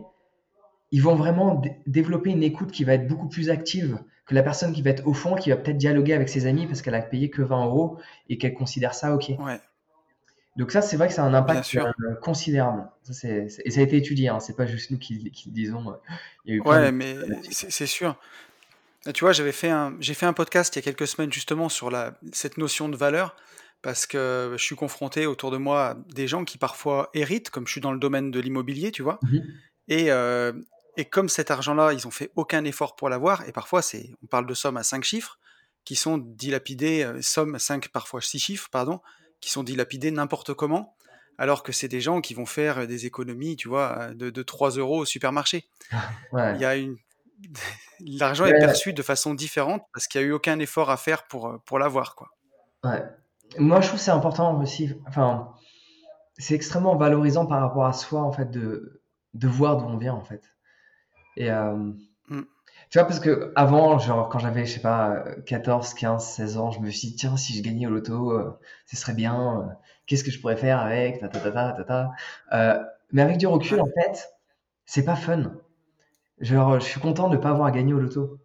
ils 0.92 1.02
vont 1.02 1.16
vraiment 1.16 1.62
développer 1.86 2.30
une 2.30 2.44
écoute 2.44 2.72
qui 2.72 2.84
va 2.84 2.94
être 2.94 3.08
beaucoup 3.08 3.28
plus 3.28 3.50
active 3.50 4.00
que 4.26 4.36
la 4.36 4.44
personne 4.44 4.72
qui 4.72 4.82
va 4.82 4.92
être 4.92 5.06
au 5.08 5.14
fond, 5.14 5.36
qui 5.36 5.50
va 5.50 5.58
peut-être 5.58 5.78
dialoguer 5.78 6.14
avec 6.14 6.30
ses 6.30 6.46
amis 6.46 6.68
parce 6.68 6.82
qu'elle 6.82 6.96
a 6.96 7.02
payé 7.02 7.30
que 7.30 7.42
20 7.42 7.66
euros 7.66 7.98
et 8.30 8.38
qu'elle 8.38 8.54
considère 8.54 8.94
ça 8.94 9.14
OK. 9.14 9.32
Ouais. 9.40 9.60
Donc 10.58 10.72
ça, 10.72 10.82
c'est 10.82 10.98
vrai 10.98 11.08
que 11.08 11.14
c'est 11.14 11.22
un 11.22 11.34
impact 11.34 11.76
euh, 11.76 12.16
considérable. 12.22 12.90
Ça, 13.04 13.28
et 13.28 13.48
ça 13.48 13.80
a 13.80 13.84
été 13.84 13.96
étudié, 13.96 14.28
hein. 14.28 14.40
c'est 14.40 14.56
pas 14.56 14.66
juste 14.66 14.92
nous 14.92 14.98
qui, 14.98 15.32
qui 15.32 15.50
le 15.50 15.56
disons. 15.56 15.96
Il 16.46 16.52
y 16.52 16.54
a 16.54 16.58
eu 16.58 16.62
ouais, 16.62 16.92
mais 16.92 17.16
c'est 17.50 17.86
sûr. 17.86 18.18
Tu 19.14 19.24
vois, 19.24 19.32
j'avais 19.32 19.54
fait 19.54 19.70
un, 19.70 19.96
j'ai 20.00 20.14
fait 20.14 20.26
un 20.26 20.34
podcast 20.34 20.76
il 20.76 20.80
y 20.80 20.82
a 20.82 20.84
quelques 20.84 21.08
semaines 21.08 21.32
justement 21.32 21.70
sur 21.70 21.90
la, 21.90 22.20
cette 22.34 22.58
notion 22.58 22.90
de 22.90 22.96
valeur 22.96 23.36
parce 23.82 24.06
que 24.06 24.54
je 24.58 24.64
suis 24.64 24.76
confronté 24.76 25.26
autour 25.26 25.52
de 25.52 25.58
moi 25.58 25.88
à 25.88 25.94
des 26.14 26.28
gens 26.28 26.46
qui 26.46 26.58
parfois 26.58 27.10
héritent, 27.14 27.50
comme 27.50 27.66
je 27.66 27.72
suis 27.72 27.82
dans 27.82 27.94
le 27.94 28.00
domaine 28.00 28.30
de 28.30 28.40
l'immobilier, 28.40 28.92
tu 28.92 29.02
vois. 29.02 29.20
Mmh 29.24 29.40
et, 29.88 30.10
euh, 30.12 30.54
et 30.96 31.06
comme 31.06 31.28
cet 31.28 31.52
argent-là, 31.52 31.92
ils 31.92 32.08
ont 32.08 32.12
fait 32.12 32.32
aucun 32.36 32.64
effort 32.64 32.96
pour 32.96 33.10
l'avoir, 33.10 33.46
et 33.50 33.52
parfois 33.52 33.82
c'est, 33.82 34.12
on 34.24 34.28
parle 34.28 34.46
de 34.46 34.54
sommes 34.54 34.78
à 34.78 34.84
5 34.84 35.04
chiffres, 35.04 35.38
qui 35.84 35.96
sont 35.96 36.18
dilapidées, 36.18 37.04
euh, 37.04 37.22
sommes 37.22 37.60
5 37.60 37.90
parfois 37.90 38.22
6 38.22 38.40
chiffres, 38.40 38.70
pardon, 38.72 39.02
qui 39.42 39.50
sont 39.50 39.64
dilapidées 39.64 40.12
n'importe 40.12 40.54
comment, 40.54 40.96
alors 41.38 41.64
que 41.64 41.72
c'est 41.72 41.88
des 41.88 42.02
gens 42.02 42.22
qui 42.22 42.34
vont 42.34 42.46
faire 42.46 42.88
des 42.88 43.06
économies, 43.06 43.56
tu 43.56 43.68
vois, 43.68 44.14
de, 44.14 44.30
de 44.30 44.44
3 44.44 44.72
euros 44.72 45.00
au 45.00 45.06
supermarché. 45.06 45.68
Il 46.34 46.58
y 46.60 46.66
a 46.66 46.76
une... 46.76 46.98
L'argent 48.00 48.46
est 48.46 48.58
perçu 48.60 48.94
de 48.94 49.02
façon 49.02 49.34
différente 49.34 49.84
parce 49.94 50.08
qu'il 50.08 50.22
n'y 50.22 50.26
a 50.26 50.30
eu 50.30 50.34
aucun 50.34 50.60
effort 50.60 50.90
à 50.90 50.98
faire 50.98 51.28
pour, 51.28 51.60
pour 51.66 51.80
l'avoir, 51.80 52.16
quoi. 52.16 52.30
Ouais. 52.84 53.04
Moi, 53.58 53.82
je 53.82 53.88
trouve 53.90 54.00
c'est 54.00 54.12
important 54.12 54.60
aussi, 54.62 54.94
enfin, 55.08 55.54
c'est 56.38 56.56
extrêmement 56.56 56.96
valorisant 56.96 57.46
par 57.46 57.60
rapport 57.60 57.86
à 57.86 57.94
soi, 57.94 58.22
en 58.22 58.32
fait, 58.32 58.50
de, 58.50 59.02
de 59.34 59.48
voir 59.48 59.78
d'où 59.78 59.86
on 59.86 59.98
vient, 59.98 60.14
en 60.14 60.24
fait. 60.24 60.44
Et 61.38 61.52
euh. 61.52 61.92
Tu 62.92 62.98
vois, 62.98 63.08
parce 63.08 63.22
que 63.22 63.54
avant, 63.56 64.00
genre, 64.00 64.28
quand 64.28 64.38
j'avais, 64.38 64.66
je 64.66 64.74
sais 64.74 64.82
pas, 64.82 65.24
14, 65.46 65.94
15, 65.94 66.26
16 66.26 66.58
ans, 66.58 66.72
je 66.72 66.82
me 66.82 66.90
suis 66.92 67.08
dit, 67.08 67.16
tiens, 67.16 67.38
si 67.38 67.56
je 67.58 67.64
gagnais 67.64 67.88
au 67.88 67.90
loto, 67.90 68.32
euh, 68.32 68.60
ce 68.86 68.98
serait 68.98 69.14
bien, 69.14 69.62
euh, 69.62 69.74
qu'est-ce 70.06 70.26
que 70.26 70.30
je 70.32 70.42
pourrais 70.42 70.58
faire 70.58 70.80
avec, 70.80 71.20
ta, 71.20 71.30
ta, 71.30 71.40
ta, 71.40 71.52
ta, 71.72 71.84
ta, 71.86 72.12
Euh, 72.52 72.84
mais 73.14 73.22
avec 73.22 73.38
du 73.38 73.48
recul, 73.48 73.80
en 73.80 73.86
fait, 73.86 74.30
c'est 74.86 75.06
pas 75.06 75.16
fun. 75.16 75.54
Genre, 76.42 76.82
je 76.82 76.86
suis 76.86 77.00
content 77.00 77.30
de 77.30 77.38
ne 77.38 77.42
pas 77.42 77.52
avoir 77.52 77.72
gagné 77.72 77.94
au 77.94 78.00
loto. 78.00 78.40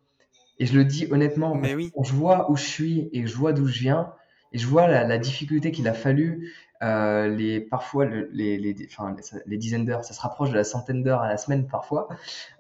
Et 0.61 0.67
je 0.67 0.75
le 0.75 0.85
dis 0.85 1.09
honnêtement, 1.11 1.57
mais 1.57 1.75
oui. 1.75 1.91
quand 1.93 2.05
je 2.05 2.13
vois 2.13 2.49
où 2.49 2.57
je 2.57 2.65
suis 2.65 3.11
et 3.13 3.27
je 3.27 3.37
vois 3.37 3.53
d'où 3.53 3.67
je 3.67 3.81
viens, 3.81 4.13
et 4.53 4.59
je 4.59 4.67
vois 4.69 4.87
la, 4.87 5.03
la 5.05 5.19
difficulté 5.19 5.73
qu'il 5.73 5.89
a 5.89 5.93
fallu, 5.93 6.55
euh, 6.83 7.27
les, 7.27 7.61
parfois 7.61 8.05
le, 8.05 8.29
les, 8.33 8.59
les, 8.59 8.77
enfin, 8.87 9.17
les, 9.17 9.41
les, 9.45 9.57
dizaines 9.57 9.85
d'heures, 9.85 10.05
ça 10.05 10.15
se 10.15 10.21
rapproche 10.21 10.51
de 10.51 10.55
la 10.55 10.65
centaine 10.65 11.03
d'heures 11.03 11.23
à 11.23 11.29
la 11.29 11.37
semaine 11.37 11.67
parfois. 11.67 12.09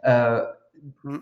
Euh, 0.05 0.45
mm. 1.05 1.19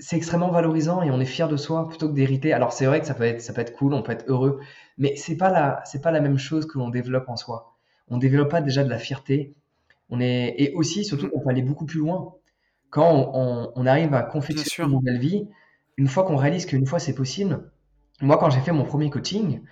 C'est 0.00 0.16
extrêmement 0.16 0.50
valorisant 0.50 1.02
et 1.02 1.10
on 1.10 1.20
est 1.20 1.26
fier 1.26 1.48
de 1.48 1.56
soi 1.56 1.88
plutôt 1.88 2.08
que 2.08 2.14
d'hériter. 2.14 2.52
Alors 2.52 2.72
c'est 2.72 2.86
vrai 2.86 3.00
que 3.00 3.06
ça 3.06 3.14
peut 3.14 3.24
être, 3.24 3.40
ça 3.40 3.52
peut 3.52 3.60
être 3.60 3.74
cool, 3.74 3.94
on 3.94 4.02
peut 4.02 4.12
être 4.12 4.24
heureux, 4.28 4.60
mais 4.98 5.14
c'est 5.16 5.36
pas 5.36 5.50
la, 5.50 5.82
c'est 5.84 6.02
pas 6.02 6.10
la 6.10 6.20
même 6.20 6.38
chose 6.38 6.66
que 6.66 6.78
l'on 6.78 6.90
développe 6.90 7.28
en 7.28 7.36
soi. 7.36 7.76
On 8.08 8.18
développe 8.18 8.50
pas 8.50 8.60
déjà 8.60 8.82
de 8.84 8.90
la 8.90 8.98
fierté. 8.98 9.54
On 10.08 10.20
est, 10.20 10.54
et 10.58 10.74
aussi, 10.74 11.04
surtout, 11.04 11.30
on 11.34 11.40
peut 11.40 11.50
aller 11.50 11.62
beaucoup 11.62 11.86
plus 11.86 12.00
loin. 12.00 12.34
Quand 12.90 13.08
on, 13.08 13.30
on, 13.34 13.72
on 13.76 13.86
arrive 13.86 14.14
à 14.14 14.22
confectionner 14.22 14.88
une 14.88 14.96
nouvelle 14.96 15.18
vie, 15.18 15.48
une 15.96 16.08
fois 16.08 16.24
qu'on 16.24 16.36
réalise 16.36 16.66
qu'une 16.66 16.86
fois 16.86 16.98
c'est 16.98 17.14
possible, 17.14 17.70
moi, 18.22 18.36
quand 18.36 18.50
j'ai 18.50 18.60
fait 18.60 18.72
mon 18.72 18.84
premier 18.84 19.10
coaching, 19.10 19.62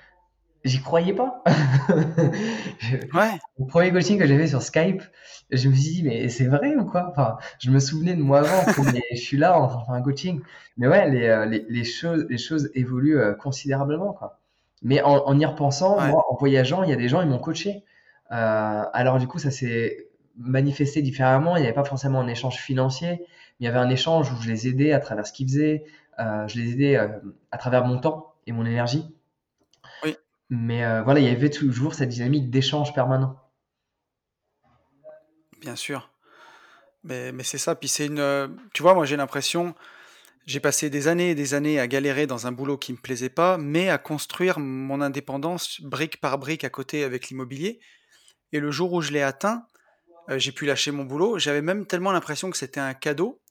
j'y 0.65 0.81
croyais 0.83 1.13
pas. 1.15 1.43
ouais. 3.15 3.39
Le 3.59 3.67
premier 3.67 3.93
coaching 3.93 4.19
que 4.19 4.27
j'ai 4.27 4.37
fait 4.37 4.47
sur 4.47 4.63
Skype, 4.63 5.03
je 5.51 5.69
me 5.69 5.75
suis 5.75 5.95
dit, 5.95 6.03
mais 6.03 6.29
c'est 6.29 6.47
vrai 6.47 6.75
ou 6.77 6.85
quoi? 6.85 7.09
Enfin, 7.11 7.39
je 7.59 7.71
me 7.71 7.79
souvenais 7.79 8.15
de 8.15 8.23
moi 8.23 8.41
avant, 8.41 8.83
mais 8.93 9.03
je 9.13 9.17
suis 9.21 9.37
là 9.37 9.59
en 9.59 9.67
train 9.69 9.81
de 9.81 9.85
faire 9.87 9.95
un 9.95 10.03
coaching. 10.03 10.41
Mais 10.77 10.89
ouais, 10.89 11.11
les, 11.11 11.27
euh, 11.27 11.47
les, 11.47 11.65
les 11.69 11.85
choses, 11.85 12.27
les 12.29 12.39
choses 12.39 12.71
évoluent 12.75 13.19
euh, 13.19 13.35
considérablement, 13.35 14.13
quoi. 14.13 14.41
Mais 14.83 15.03
en, 15.03 15.17
en 15.27 15.39
y 15.39 15.45
repensant, 15.45 16.01
moi, 16.01 16.25
en 16.31 16.37
voyageant, 16.37 16.85
il 16.85 16.91
y 16.91 16.93
a 16.93 16.97
des 16.97 17.09
gens, 17.09 17.21
ils 17.21 17.29
m'ont 17.29 17.39
coaché. 17.41 17.85
Euh, 18.31 18.85
alors, 18.93 19.19
du 19.19 19.27
coup, 19.27 19.39
ça 19.39 19.51
s'est 19.51 20.09
manifesté 20.37 21.03
différemment. 21.03 21.57
Il 21.57 21.61
n'y 21.61 21.67
avait 21.67 21.75
pas 21.75 21.85
forcément 21.85 22.21
un 22.21 22.29
échange 22.29 22.57
financier, 22.59 23.09
mais 23.19 23.27
il 23.61 23.65
y 23.65 23.69
avait 23.69 23.79
un 23.79 23.91
échange 23.91 24.33
où 24.33 24.37
je 24.41 24.49
les 24.49 24.69
aidais 24.69 24.93
à 24.93 25.01
travers 25.01 25.27
ce 25.27 25.33
qu'ils 25.33 25.49
faisaient. 25.49 25.85
Euh, 26.21 26.47
je 26.47 26.61
les 26.61 26.73
aidais 26.73 26.97
à 27.51 27.59
travers 27.59 27.85
mon 27.85 27.99
temps 27.99 28.35
et 28.47 28.53
mon 28.53 28.65
énergie. 28.65 29.05
Mais 30.51 30.85
euh, 30.85 31.03
voilà, 31.03 31.21
il 31.21 31.27
y 31.27 31.31
avait 31.31 31.51
toujours 31.51 31.95
cette 31.95 32.09
dynamique 32.09 32.51
d'échange 32.51 32.95
permanent. 32.95 33.37
Bien 35.61 35.77
sûr. 35.77 36.11
Mais, 37.05 37.33
mais 37.33 37.43
c'est 37.43 37.59
ça. 37.59 37.75
Puis 37.75 37.89
c'est 37.89 38.07
une. 38.07 38.19
Euh, 38.19 38.49
tu 38.73 38.83
vois, 38.83 38.95
moi 38.95 39.05
j'ai 39.05 39.17
l'impression. 39.17 39.75
J'ai 40.47 40.61
passé 40.61 40.89
des 40.89 41.09
années 41.09 41.31
et 41.31 41.35
des 41.35 41.53
années 41.53 41.79
à 41.79 41.87
galérer 41.87 42.27
dans 42.27 42.47
un 42.47 42.53
boulot 42.53 42.79
qui 42.79 42.93
me 42.93 42.99
plaisait 42.99 43.29
pas, 43.29 43.59
mais 43.59 43.91
à 43.91 43.99
construire 43.99 44.59
mon 44.59 45.03
indépendance 45.03 45.83
brique 45.83 46.23
par 46.23 46.39
brique 46.39 46.65
à 46.65 46.71
côté 46.71 47.05
avec 47.05 47.29
l'immobilier. 47.29 47.81
Et 48.53 48.61
le 48.61 48.71
jour 48.71 48.95
où 48.95 49.03
je 49.03 49.13
l'ai 49.13 49.21
atteint, 49.21 49.67
euh, 50.31 50.39
j'ai 50.39 50.53
pu 50.53 50.65
lâcher 50.65 50.91
mon 50.91 51.05
boulot. 51.05 51.39
J'avais 51.39 51.61
même 51.61 51.85
tellement 51.85 52.13
l'impression 52.13 52.51
que 52.51 52.57
c'était 52.57 52.81
un 52.81 52.95
cadeau 52.95 53.43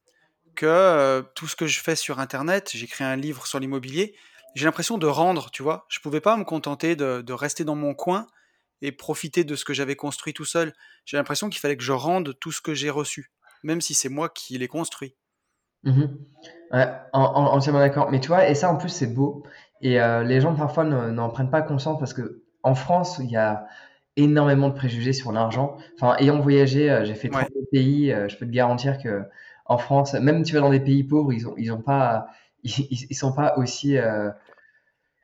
que 0.55 1.23
tout 1.35 1.45
ce 1.45 1.55
que 1.55 1.67
je 1.67 1.79
fais 1.79 1.95
sur 1.95 2.19
Internet, 2.19 2.71
j'ai 2.73 2.89
un 3.01 3.15
livre 3.15 3.45
sur 3.45 3.59
l'immobilier, 3.59 4.15
j'ai 4.57 4.65
l'impression 4.65 4.97
de 4.97 5.07
rendre, 5.07 5.51
tu 5.51 5.63
vois. 5.63 5.85
Je 5.87 5.99
pouvais 5.99 6.21
pas 6.21 6.35
me 6.35 6.43
contenter 6.43 6.95
de, 6.95 7.21
de, 7.21 7.33
rester 7.33 7.63
dans 7.63 7.75
mon 7.75 7.93
coin 7.93 8.27
et 8.81 8.91
profiter 8.91 9.43
de 9.43 9.55
ce 9.55 9.65
que 9.65 9.73
j'avais 9.73 9.95
construit 9.95 10.33
tout 10.33 10.45
seul. 10.45 10.73
J'ai 11.05 11.17
l'impression 11.17 11.49
qu'il 11.49 11.59
fallait 11.59 11.77
que 11.77 11.83
je 11.83 11.91
rende 11.91 12.37
tout 12.39 12.51
ce 12.51 12.61
que 12.61 12.73
j'ai 12.73 12.89
reçu, 12.89 13.31
même 13.63 13.81
si 13.81 13.93
c'est 13.93 14.09
moi 14.09 14.29
qui 14.29 14.57
l'ai 14.57 14.67
construit. 14.67 15.15
Mmh 15.83 16.05
ouais, 16.73 16.87
entièrement 17.13 17.79
d'accord. 17.79 18.09
Mais 18.09 18.19
tu 18.19 18.27
vois, 18.29 18.49
et 18.49 18.55
ça 18.55 18.71
en 18.71 18.77
plus 18.77 18.89
c'est 18.89 19.13
beau. 19.13 19.43
Et 19.81 20.01
euh, 20.01 20.23
les 20.23 20.41
gens 20.41 20.55
parfois 20.55 20.83
n'en 20.83 21.29
prennent 21.29 21.51
pas 21.51 21.61
conscience 21.61 21.99
parce 21.99 22.13
que 22.13 22.43
en 22.63 22.75
France, 22.75 23.19
il 23.19 23.29
y 23.29 23.37
a 23.37 23.67
énormément 24.15 24.69
de 24.69 24.73
préjugés 24.73 25.13
sur 25.13 25.31
l'argent. 25.31 25.77
Enfin, 25.95 26.17
ayant 26.17 26.39
voyagé, 26.39 26.89
euh, 26.89 27.05
j'ai 27.05 27.13
fait 27.13 27.29
trois 27.29 27.45
pays, 27.71 28.11
euh, 28.11 28.27
je 28.27 28.37
peux 28.37 28.47
te 28.47 28.51
garantir 28.51 28.97
que 29.01 29.23
en 29.65 29.77
France, 29.77 30.13
même 30.15 30.43
tu 30.43 30.53
vas 30.55 30.61
dans 30.61 30.71
des 30.71 30.79
pays 30.79 31.03
pauvres, 31.03 31.31
ils 31.31 31.47
ont, 31.47 31.53
ils 31.57 31.71
ont 31.71 31.81
pas, 31.81 32.27
ils, 32.63 32.71
ils, 32.89 33.15
sont 33.15 33.33
pas 33.33 33.57
aussi 33.57 33.97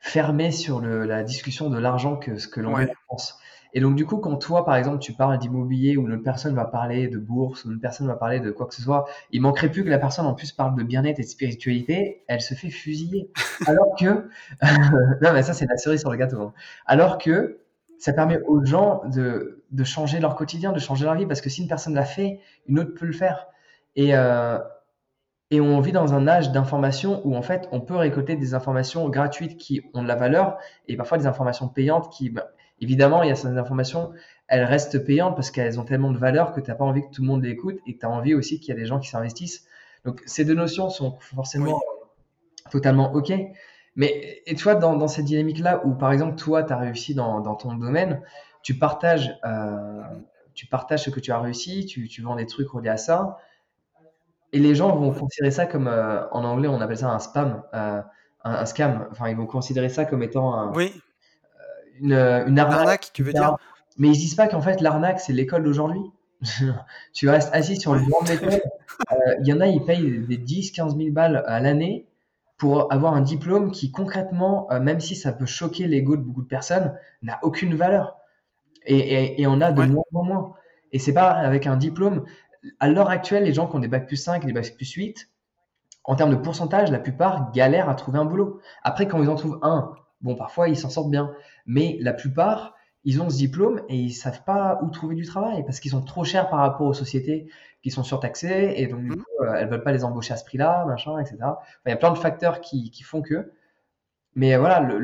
fermé 0.04 0.50
sur 0.50 0.80
le, 0.80 1.06
la 1.06 1.22
discussion 1.22 1.70
de 1.70 1.78
l'argent 1.78 2.16
que 2.16 2.36
ce 2.36 2.46
que 2.46 2.60
l'on 2.60 2.74
ouais. 2.74 2.92
pense. 3.08 3.38
Et 3.72 3.80
donc, 3.80 3.96
du 3.96 4.04
coup, 4.04 4.18
quand 4.18 4.36
toi, 4.36 4.62
par 4.62 4.76
exemple, 4.76 4.98
tu 4.98 5.14
parles 5.14 5.38
d'immobilier 5.38 5.96
ou 5.96 6.06
une 6.06 6.12
autre 6.12 6.22
personne 6.22 6.54
va 6.54 6.66
parler 6.66 7.08
de 7.08 7.18
bourse 7.18 7.64
ou 7.64 7.72
une 7.72 7.80
personne 7.80 8.06
va 8.06 8.14
parler 8.14 8.38
de 8.38 8.50
quoi 8.50 8.66
que 8.66 8.74
ce 8.74 8.82
soit, 8.82 9.06
il 9.32 9.40
manquerait 9.40 9.70
plus 9.70 9.82
que 9.82 9.88
la 9.88 9.98
personne 9.98 10.26
en 10.26 10.34
plus 10.34 10.52
parle 10.52 10.76
de 10.76 10.82
bien-être 10.82 11.18
et 11.20 11.22
de 11.22 11.26
spiritualité, 11.26 12.22
elle 12.28 12.42
se 12.42 12.52
fait 12.52 12.68
fusiller. 12.68 13.30
Alors 13.66 13.96
que, 13.98 14.28
non, 15.22 15.32
mais 15.32 15.42
ça, 15.42 15.54
c'est 15.54 15.66
la 15.66 15.78
cerise 15.78 16.00
sur 16.00 16.10
le 16.10 16.18
gâteau. 16.18 16.40
Hein. 16.42 16.52
Alors 16.84 17.16
que 17.16 17.60
ça 17.98 18.12
permet 18.12 18.40
aux 18.42 18.62
gens 18.62 19.00
de, 19.06 19.64
de 19.70 19.84
changer 19.84 20.20
leur 20.20 20.36
quotidien, 20.36 20.72
de 20.72 20.80
changer 20.80 21.06
leur 21.06 21.14
vie, 21.14 21.26
parce 21.26 21.40
que 21.40 21.48
si 21.48 21.62
une 21.62 21.68
personne 21.68 21.94
l'a 21.94 22.04
fait, 22.04 22.40
une 22.66 22.78
autre 22.78 22.92
peut 22.92 23.06
le 23.06 23.14
faire. 23.14 23.46
Et, 23.96 24.14
euh, 24.14 24.58
et 25.50 25.60
on 25.60 25.80
vit 25.80 25.92
dans 25.92 26.14
un 26.14 26.26
âge 26.26 26.52
d'information 26.52 27.20
où 27.24 27.36
en 27.36 27.42
fait 27.42 27.68
on 27.70 27.80
peut 27.80 27.96
récolter 27.96 28.36
des 28.36 28.54
informations 28.54 29.08
gratuites 29.08 29.56
qui 29.56 29.82
ont 29.92 30.02
de 30.02 30.08
la 30.08 30.16
valeur 30.16 30.58
et 30.88 30.96
parfois 30.96 31.18
des 31.18 31.26
informations 31.26 31.68
payantes 31.68 32.10
qui, 32.10 32.30
bah, 32.30 32.48
évidemment, 32.80 33.22
il 33.22 33.28
y 33.28 33.32
a 33.32 33.34
certaines 33.34 33.58
informations, 33.58 34.12
elles 34.48 34.64
restent 34.64 35.04
payantes 35.04 35.36
parce 35.36 35.50
qu'elles 35.50 35.78
ont 35.78 35.84
tellement 35.84 36.10
de 36.10 36.18
valeur 36.18 36.52
que 36.52 36.60
tu 36.60 36.70
n'as 36.70 36.76
pas 36.76 36.84
envie 36.84 37.02
que 37.02 37.10
tout 37.10 37.22
le 37.22 37.28
monde 37.28 37.44
les 37.44 37.50
écoute 37.50 37.78
et 37.86 37.96
tu 37.96 38.06
as 38.06 38.10
envie 38.10 38.34
aussi 38.34 38.58
qu'il 38.58 38.74
y 38.74 38.76
a 38.76 38.80
des 38.80 38.86
gens 38.86 38.98
qui 38.98 39.08
s'investissent. 39.08 39.66
Donc 40.04 40.22
ces 40.26 40.44
deux 40.44 40.54
notions 40.54 40.90
sont 40.90 41.18
forcément 41.20 41.76
oui. 41.76 42.70
totalement 42.70 43.12
OK. 43.12 43.32
Mais 43.96 44.42
et 44.46 44.54
toi, 44.56 44.74
dans, 44.74 44.96
dans 44.96 45.08
cette 45.08 45.26
dynamique-là 45.26 45.82
où 45.84 45.94
par 45.94 46.10
exemple 46.10 46.36
toi, 46.36 46.62
tu 46.62 46.72
as 46.72 46.78
réussi 46.78 47.14
dans, 47.14 47.40
dans, 47.40 47.54
ton 47.54 47.74
domaine, 47.74 48.22
tu 48.62 48.76
partages, 48.76 49.38
euh, 49.44 50.02
tu 50.54 50.66
partages 50.66 51.04
ce 51.04 51.10
que 51.10 51.20
tu 51.20 51.30
as 51.30 51.38
réussi, 51.38 51.86
tu, 51.86 52.08
tu 52.08 52.22
vends 52.22 52.34
des 52.34 52.46
trucs 52.46 52.68
reliés 52.70 52.88
à 52.88 52.96
ça 52.96 53.38
et 54.54 54.60
les 54.60 54.76
gens 54.76 54.94
vont 54.94 55.12
considérer 55.12 55.50
ça 55.50 55.66
comme, 55.66 55.88
euh, 55.88 56.26
en 56.30 56.44
anglais, 56.44 56.68
on 56.68 56.80
appelle 56.80 56.96
ça 56.96 57.10
un 57.10 57.18
spam, 57.18 57.62
euh, 57.74 58.00
un, 58.44 58.66
scam. 58.66 59.08
Enfin, 59.10 59.28
ils 59.28 59.36
vont 59.36 59.46
considérer 59.46 59.88
ça 59.88 60.04
comme 60.04 60.22
étant 60.22 60.54
un, 60.54 60.72
oui. 60.72 60.92
une, 62.00 62.12
une 62.12 62.58
arnaque, 62.60 63.10
tu 63.12 63.24
veux 63.24 63.32
dire? 63.32 63.56
Mais 63.98 64.08
ils 64.08 64.16
disent 64.16 64.36
pas 64.36 64.46
qu'en 64.46 64.60
fait, 64.60 64.80
l'arnaque, 64.80 65.18
c'est 65.18 65.32
l'école 65.32 65.64
d'aujourd'hui. 65.64 66.02
tu 67.12 67.28
restes 67.28 67.52
assis 67.52 67.80
sur 67.80 67.94
le 67.94 68.00
banc 68.00 68.22
de 68.22 68.28
l'école. 68.28 68.60
Il 69.40 69.46
y 69.48 69.52
en 69.52 69.60
a, 69.60 69.66
ils 69.66 69.84
payent 69.84 70.20
des 70.20 70.36
10, 70.36 70.70
15 70.70 70.96
000 70.96 71.10
balles 71.10 71.42
à 71.48 71.58
l'année 71.58 72.06
pour 72.56 72.92
avoir 72.92 73.14
un 73.14 73.22
diplôme 73.22 73.72
qui 73.72 73.90
concrètement, 73.90 74.68
euh, 74.70 74.78
même 74.78 75.00
si 75.00 75.16
ça 75.16 75.32
peut 75.32 75.46
choquer 75.46 75.88
l'ego 75.88 76.16
de 76.16 76.22
beaucoup 76.22 76.42
de 76.42 76.46
personnes, 76.48 76.96
n'a 77.22 77.40
aucune 77.42 77.74
valeur. 77.74 78.18
Et, 78.86 79.40
et, 79.42 79.46
on 79.48 79.60
a 79.60 79.72
de 79.72 79.82
moins 79.82 80.04
en 80.12 80.22
moins. 80.22 80.54
Et 80.92 81.00
c'est 81.00 81.12
pas 81.12 81.30
avec 81.30 81.66
un 81.66 81.76
diplôme. 81.76 82.24
À 82.80 82.88
l'heure 82.88 83.10
actuelle, 83.10 83.44
les 83.44 83.52
gens 83.52 83.66
qui 83.66 83.76
ont 83.76 83.80
des 83.80 83.88
bacs 83.88 84.06
plus 84.06 84.16
5 84.16 84.42
et 84.42 84.46
des 84.46 84.52
bacs 84.52 84.74
plus 84.76 84.90
8, 84.90 85.30
en 86.04 86.16
termes 86.16 86.30
de 86.30 86.36
pourcentage, 86.36 86.90
la 86.90 86.98
plupart 86.98 87.50
galèrent 87.52 87.88
à 87.88 87.94
trouver 87.94 88.18
un 88.18 88.24
boulot. 88.24 88.60
Après, 88.82 89.08
quand 89.08 89.22
ils 89.22 89.30
en 89.30 89.34
trouvent 89.34 89.58
un, 89.62 89.94
bon, 90.20 90.34
parfois 90.34 90.68
ils 90.68 90.76
s'en 90.76 90.90
sortent 90.90 91.10
bien. 91.10 91.32
Mais 91.66 91.96
la 92.00 92.12
plupart, 92.12 92.74
ils 93.04 93.22
ont 93.22 93.30
ce 93.30 93.36
diplôme 93.36 93.82
et 93.88 93.96
ils 93.96 94.12
savent 94.12 94.44
pas 94.44 94.78
où 94.82 94.90
trouver 94.90 95.14
du 95.14 95.24
travail 95.24 95.62
parce 95.64 95.80
qu'ils 95.80 95.92
sont 95.92 96.02
trop 96.02 96.24
chers 96.24 96.48
par 96.48 96.58
rapport 96.58 96.86
aux 96.86 96.94
sociétés 96.94 97.48
qui 97.82 97.90
sont 97.90 98.02
surtaxées 98.02 98.74
et 98.76 98.86
donc 98.86 99.02
du 99.02 99.10
mmh. 99.10 99.16
coup, 99.16 99.42
euh, 99.42 99.54
elles 99.54 99.68
veulent 99.68 99.82
pas 99.82 99.92
les 99.92 100.04
embaucher 100.04 100.32
à 100.32 100.36
ce 100.36 100.44
prix-là, 100.44 100.86
machin, 100.86 101.18
etc. 101.18 101.38
il 101.86 101.90
y 101.90 101.92
a 101.92 101.96
plein 101.96 102.10
de 102.10 102.18
facteurs 102.18 102.60
qui, 102.60 102.90
qui 102.90 103.02
font 103.02 103.22
que. 103.22 103.52
Mais 104.34 104.56
voilà, 104.56 104.80
le, 104.80 104.98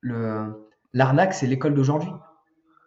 le, 0.00 0.68
l'arnaque, 0.92 1.34
c'est 1.34 1.46
l'école 1.46 1.74
d'aujourd'hui. 1.74 2.10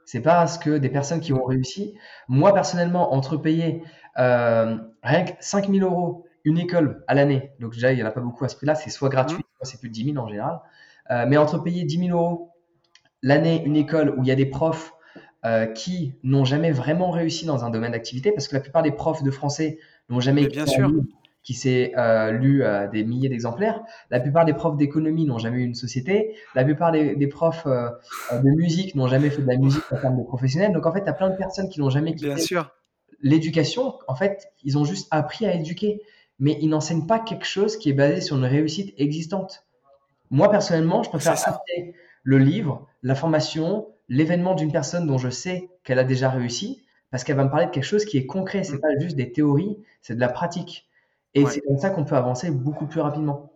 C'est 0.05 0.21
pas 0.21 0.47
ce 0.47 0.59
que 0.59 0.77
des 0.77 0.89
personnes 0.89 1.19
qui 1.19 1.33
ont 1.33 1.43
réussi. 1.43 1.95
Moi, 2.27 2.53
personnellement, 2.53 3.13
entre 3.13 3.37
payer 3.37 3.83
euh, 4.17 4.77
rien 5.03 5.25
que 5.25 5.31
5000 5.39 5.83
euros 5.83 6.25
une 6.43 6.59
école 6.59 7.03
à 7.07 7.15
l'année, 7.15 7.51
donc 7.59 7.73
déjà, 7.73 7.91
il 7.91 7.95
n'y 7.95 8.03
en 8.03 8.05
a 8.05 8.11
pas 8.11 8.21
beaucoup 8.21 8.45
à 8.45 8.49
ce 8.49 8.55
prix-là, 8.55 8.75
c'est 8.75 8.91
soit 8.91 9.09
gratuit, 9.09 9.39
mmh. 9.39 9.57
soit 9.57 9.65
c'est 9.65 9.79
plus 9.79 9.89
de 9.89 9.93
10 9.93 10.13
000 10.13 10.17
en 10.17 10.27
général. 10.27 10.59
Euh, 11.09 11.25
mais 11.27 11.37
entre 11.37 11.57
payer 11.57 11.83
10 11.83 12.07
000 12.07 12.17
euros 12.17 12.51
l'année 13.21 13.63
une 13.65 13.75
école 13.75 14.13
où 14.17 14.23
il 14.23 14.27
y 14.27 14.31
a 14.31 14.35
des 14.35 14.45
profs 14.45 14.93
euh, 15.45 15.65
qui 15.65 16.15
n'ont 16.23 16.45
jamais 16.45 16.71
vraiment 16.71 17.11
réussi 17.11 17.45
dans 17.45 17.65
un 17.65 17.69
domaine 17.69 17.91
d'activité, 17.91 18.31
parce 18.31 18.47
que 18.47 18.55
la 18.55 18.61
plupart 18.61 18.83
des 18.83 18.91
profs 18.91 19.23
de 19.23 19.31
français 19.31 19.79
n'ont 20.09 20.19
jamais 20.19 20.47
bien 20.47 20.65
sûr. 20.65 20.91
Qui 21.45 21.53
s'est 21.53 21.93
euh, 21.95 22.31
lu 22.31 22.63
euh, 22.63 22.89
des 22.89 23.05
milliers 23.05 23.29
d'exemplaires. 23.29 23.81
La 24.09 24.19
plupart 24.19 24.43
des 24.43 24.53
profs 24.53 24.75
d'économie 24.75 25.25
n'ont 25.25 25.37
jamais 25.37 25.59
eu 25.59 25.63
une 25.63 25.75
société. 25.75 26.35
La 26.55 26.65
plupart 26.65 26.91
des, 26.91 27.27
profs 27.27 27.65
de 27.65 28.49
musique 28.57 28.95
n'ont 28.95 29.07
jamais 29.07 29.29
fait 29.29 29.41
de 29.41 29.47
la 29.47 29.55
musique 29.55 29.83
en 29.91 29.97
termes 29.97 30.17
de 30.17 30.23
professionnels. 30.23 30.73
Donc 30.73 30.85
en 30.85 30.91
fait, 30.91 31.03
tu 31.03 31.09
as 31.09 31.13
plein 31.13 31.29
de 31.29 31.37
personnes 31.37 31.69
qui 31.69 31.79
n'ont 31.79 31.89
jamais 31.89 32.15
quitté 32.15 32.35
l'éducation. 33.21 33.93
En 34.07 34.15
fait, 34.15 34.51
ils 34.63 34.77
ont 34.77 34.85
juste 34.85 35.07
appris 35.11 35.45
à 35.45 35.53
éduquer, 35.53 36.01
mais 36.39 36.57
ils 36.61 36.69
n'enseignent 36.69 37.07
pas 37.07 37.19
quelque 37.19 37.45
chose 37.45 37.77
qui 37.77 37.89
est 37.89 37.93
basé 37.93 38.21
sur 38.21 38.37
une 38.37 38.45
réussite 38.45 38.93
existante. 38.97 39.65
Moi, 40.31 40.49
personnellement, 40.49 41.03
je 41.03 41.09
préfère 41.09 41.33
acheter 41.33 41.95
le 42.23 42.39
livre, 42.39 42.87
la 43.03 43.15
formation, 43.15 43.87
l'événement 44.09 44.55
d'une 44.55 44.71
personne 44.71 45.07
dont 45.07 45.17
je 45.17 45.29
sais 45.29 45.69
qu'elle 45.83 45.99
a 45.99 46.03
déjà 46.03 46.29
réussi, 46.29 46.83
parce 47.11 47.23
qu'elle 47.23 47.35
va 47.35 47.45
me 47.45 47.49
parler 47.49 47.67
de 47.67 47.71
quelque 47.71 47.83
chose 47.83 48.05
qui 48.05 48.17
est 48.17 48.25
concret. 48.25 48.63
C'est 48.63 48.77
mm. 48.77 48.81
pas 48.81 48.99
juste 48.99 49.15
des 49.15 49.31
théories, 49.31 49.77
c'est 50.01 50.15
de 50.15 50.19
la 50.19 50.29
pratique. 50.29 50.87
Et 51.35 51.45
c'est 51.45 51.61
comme 51.61 51.77
ça 51.77 51.89
qu'on 51.89 52.05
peut 52.05 52.15
avancer 52.15 52.49
beaucoup 52.49 52.87
plus 52.87 53.01
rapidement. 53.01 53.51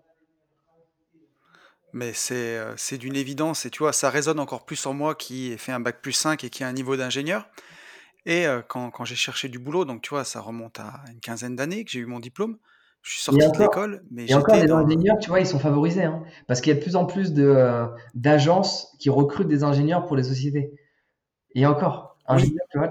Mais 1.94 2.12
euh, 2.32 2.74
c'est 2.78 2.98
d'une 2.98 3.16
évidence, 3.16 3.66
et 3.66 3.72
tu 3.72 3.80
vois, 3.80 3.94
ça 3.94 4.10
résonne 4.10 4.40
encore 4.40 4.66
plus 4.66 4.86
en 4.86 4.94
moi 4.94 5.16
qui 5.16 5.52
ai 5.52 5.58
fait 5.58 5.72
un 5.72 5.80
bac 5.80 6.02
plus 6.02 6.12
5 6.12 6.44
et 6.44 6.50
qui 6.50 6.64
a 6.64 6.68
un 6.68 6.74
niveau 6.74 6.96
d'ingénieur. 6.96 7.50
Et 8.26 8.46
euh, 8.46 8.62
quand, 8.68 8.92
quand 8.92 9.06
j'ai 9.06 9.16
cherché 9.16 9.50
du 9.50 9.58
boulot, 9.58 9.86
donc 9.86 10.02
tu 10.02 10.10
vois, 10.10 10.24
ça 10.24 10.40
remonte 10.40 10.80
à 10.80 11.02
une 11.12 11.20
quinzaine 11.20 11.56
d'années 11.56 11.84
que 11.86 11.92
j'ai 11.92 12.00
eu 12.00 12.06
mon 12.06 12.20
diplôme, 12.20 12.58
je 13.02 13.14
suis 13.14 13.22
sorti 13.22 13.40
de 13.40 13.58
l'école, 13.58 14.04
mais 14.12 14.30
Et 14.30 14.36
encore, 14.36 14.56
les 14.58 14.70
ingénieurs, 14.70 15.18
tu 15.20 15.30
vois, 15.30 15.40
ils 15.40 15.48
sont 15.48 15.58
favorisés. 15.58 16.04
Hein, 16.04 16.22
parce 16.48 16.62
qu'il 16.62 16.72
y 16.72 16.76
a 16.76 16.78
de 16.78 16.84
plus 16.84 16.98
en 16.98 17.06
plus 17.06 17.34
de, 17.34 17.88
d'agences 18.14 18.94
qui 19.00 19.10
recrutent 19.10 19.48
des 19.48 19.64
ingénieurs 19.64 20.06
pour 20.06 20.18
les 20.18 20.24
sociétés. 20.24 20.74
Et 21.56 21.66
encore, 21.66 22.18
ingénieur, 22.28 22.66
tu 22.72 22.78
vois, 22.78 22.90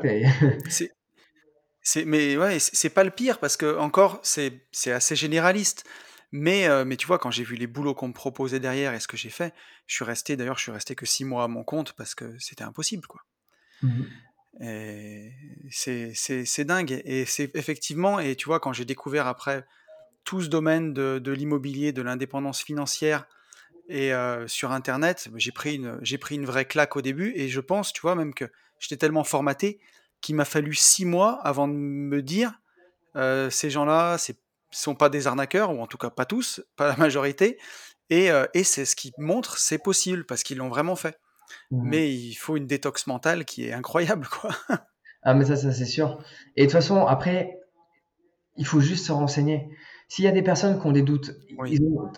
mais 2.06 2.36
ouais, 2.36 2.58
c'est 2.58 2.90
pas 2.90 3.04
le 3.04 3.10
pire 3.10 3.38
parce 3.38 3.56
que 3.56 3.78
encore, 3.78 4.20
c'est, 4.22 4.66
c'est 4.72 4.92
assez 4.92 5.16
généraliste. 5.16 5.84
Mais, 6.30 6.68
euh, 6.68 6.84
mais 6.84 6.96
tu 6.96 7.06
vois, 7.06 7.18
quand 7.18 7.30
j'ai 7.30 7.44
vu 7.44 7.56
les 7.56 7.66
boulots 7.66 7.94
qu'on 7.94 8.08
me 8.08 8.12
proposait 8.12 8.60
derrière 8.60 8.92
et 8.92 9.00
ce 9.00 9.08
que 9.08 9.16
j'ai 9.16 9.30
fait, 9.30 9.54
je 9.86 9.94
suis 9.94 10.04
resté, 10.04 10.36
d'ailleurs, 10.36 10.58
je 10.58 10.64
suis 10.64 10.72
resté 10.72 10.94
que 10.94 11.06
six 11.06 11.24
mois 11.24 11.44
à 11.44 11.48
mon 11.48 11.64
compte 11.64 11.94
parce 11.94 12.14
que 12.14 12.38
c'était 12.38 12.64
impossible, 12.64 13.06
quoi. 13.06 13.22
Mmh 13.82 14.02
et 14.60 15.32
c'est, 15.70 16.12
c'est, 16.14 16.44
c'est 16.44 16.64
dingue. 16.64 17.00
Et 17.04 17.24
c'est 17.26 17.54
effectivement, 17.54 18.18
et 18.18 18.34
tu 18.34 18.46
vois, 18.46 18.58
quand 18.58 18.72
j'ai 18.72 18.84
découvert 18.84 19.28
après 19.28 19.64
tout 20.24 20.42
ce 20.42 20.48
domaine 20.48 20.92
de, 20.92 21.30
l'immobilier, 21.30 21.92
de 21.92 22.02
l'indépendance 22.02 22.62
financière 22.62 23.26
et 23.88 24.12
euh, 24.12 24.48
sur 24.48 24.72
Internet, 24.72 25.28
j'ai 25.36 25.52
pris, 25.52 25.76
une, 25.76 25.98
j'ai 26.02 26.18
pris 26.18 26.34
une 26.34 26.44
vraie 26.44 26.64
claque 26.64 26.96
au 26.96 27.02
début 27.02 27.32
et 27.36 27.48
je 27.48 27.60
pense, 27.60 27.92
tu 27.92 28.00
vois, 28.00 28.14
même 28.14 28.34
que 28.34 28.46
j'étais 28.80 28.96
tellement 28.96 29.24
formaté 29.24 29.78
qu'il 30.20 30.34
m'a 30.34 30.44
fallu 30.44 30.74
six 30.74 31.04
mois 31.04 31.40
avant 31.42 31.68
de 31.68 31.74
me 31.74 32.22
dire 32.22 32.60
euh, 33.16 33.50
ces 33.50 33.70
gens-là, 33.70 34.16
ne 34.28 34.34
sont 34.70 34.94
pas 34.94 35.08
des 35.08 35.26
arnaqueurs, 35.26 35.72
ou 35.72 35.80
en 35.80 35.86
tout 35.86 35.98
cas 35.98 36.10
pas 36.10 36.24
tous, 36.24 36.62
pas 36.76 36.88
la 36.88 36.96
majorité, 36.96 37.58
et, 38.10 38.30
euh, 38.30 38.46
et 38.54 38.64
c'est 38.64 38.84
ce 38.84 38.96
qui 38.96 39.12
montre 39.18 39.58
c'est 39.58 39.78
possible 39.78 40.24
parce 40.24 40.42
qu'ils 40.42 40.58
l'ont 40.58 40.68
vraiment 40.68 40.96
fait. 40.96 41.18
Mmh. 41.70 41.88
Mais 41.88 42.12
il 42.12 42.34
faut 42.34 42.56
une 42.56 42.66
détox 42.66 43.06
mentale 43.06 43.44
qui 43.44 43.66
est 43.66 43.72
incroyable, 43.72 44.26
quoi. 44.28 44.50
Ah, 45.24 45.34
mais 45.34 45.44
ça, 45.44 45.56
ça 45.56 45.72
c'est 45.72 45.84
sûr. 45.84 46.22
Et 46.54 46.62
de 46.62 46.66
toute 46.66 46.72
façon, 46.72 47.04
après, 47.04 47.58
il 48.56 48.64
faut 48.64 48.80
juste 48.80 49.04
se 49.04 49.12
renseigner. 49.12 49.68
S'il 50.06 50.24
y 50.24 50.28
a 50.28 50.32
des 50.32 50.42
personnes 50.42 50.80
qui 50.80 50.86
ont 50.86 50.92
des 50.92 51.02
doutes, 51.02 51.36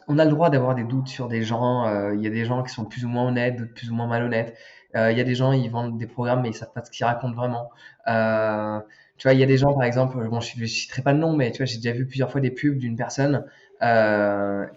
on 0.06 0.18
a 0.18 0.24
le 0.24 0.30
droit 0.30 0.50
d'avoir 0.50 0.74
des 0.74 0.84
doutes 0.84 1.08
sur 1.08 1.26
des 1.26 1.42
gens. 1.42 1.86
Euh, 1.86 2.14
il 2.14 2.22
y 2.22 2.26
a 2.26 2.30
des 2.30 2.44
gens 2.44 2.62
qui 2.62 2.72
sont 2.72 2.84
plus 2.84 3.04
ou 3.04 3.08
moins 3.08 3.26
honnêtes, 3.26 3.56
d'autres 3.56 3.74
plus 3.74 3.90
ou 3.90 3.94
moins 3.94 4.06
malhonnêtes. 4.06 4.54
Euh, 4.96 5.12
il 5.12 5.18
y 5.18 5.20
a 5.20 5.24
des 5.24 5.34
gens, 5.34 5.52
ils 5.52 5.70
vendent 5.70 5.98
des 5.98 6.06
programmes, 6.06 6.42
mais 6.42 6.50
ils 6.50 6.54
savent 6.54 6.72
pas 6.72 6.84
ce 6.84 6.90
qu'ils 6.90 7.06
racontent 7.06 7.34
vraiment. 7.34 7.70
Euh, 8.08 8.80
tu 9.16 9.28
vois, 9.28 9.34
il 9.34 9.40
y 9.40 9.42
a 9.42 9.46
des 9.46 9.56
gens, 9.56 9.72
par 9.74 9.84
exemple, 9.84 10.16
bon, 10.28 10.40
je 10.40 10.60
ne 10.60 10.66
citerai 10.66 11.02
pas 11.02 11.12
le 11.12 11.18
nom, 11.18 11.34
mais 11.36 11.52
tu 11.52 11.58
vois, 11.58 11.66
j'ai 11.66 11.76
déjà 11.76 11.92
vu 11.92 12.06
plusieurs 12.06 12.30
fois 12.30 12.40
des 12.40 12.50
pubs 12.50 12.78
d'une 12.78 12.96
personne 12.96 13.44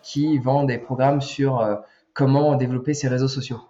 qui 0.01 0.38
vend 0.38 0.64
des 0.64 0.78
programmes 0.78 1.22
sur 1.22 1.82
comment 2.14 2.55
développer 2.55 2.93
ses 2.93 3.07
réseaux 3.07 3.28
sociaux. 3.28 3.61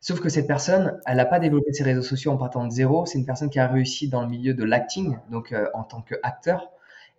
Sauf 0.00 0.20
que 0.20 0.28
cette 0.28 0.46
personne, 0.46 1.00
elle 1.06 1.16
n'a 1.16 1.26
pas 1.26 1.38
développé 1.38 1.72
ses 1.72 1.84
réseaux 1.84 2.02
sociaux 2.02 2.32
en 2.32 2.36
partant 2.36 2.64
de 2.66 2.70
zéro. 2.70 3.04
C'est 3.06 3.18
une 3.18 3.26
personne 3.26 3.50
qui 3.50 3.58
a 3.58 3.66
réussi 3.66 4.08
dans 4.08 4.22
le 4.22 4.28
milieu 4.28 4.54
de 4.54 4.64
l'acting, 4.64 5.18
donc 5.30 5.54
en 5.74 5.82
tant 5.82 6.02
qu'acteur. 6.02 6.70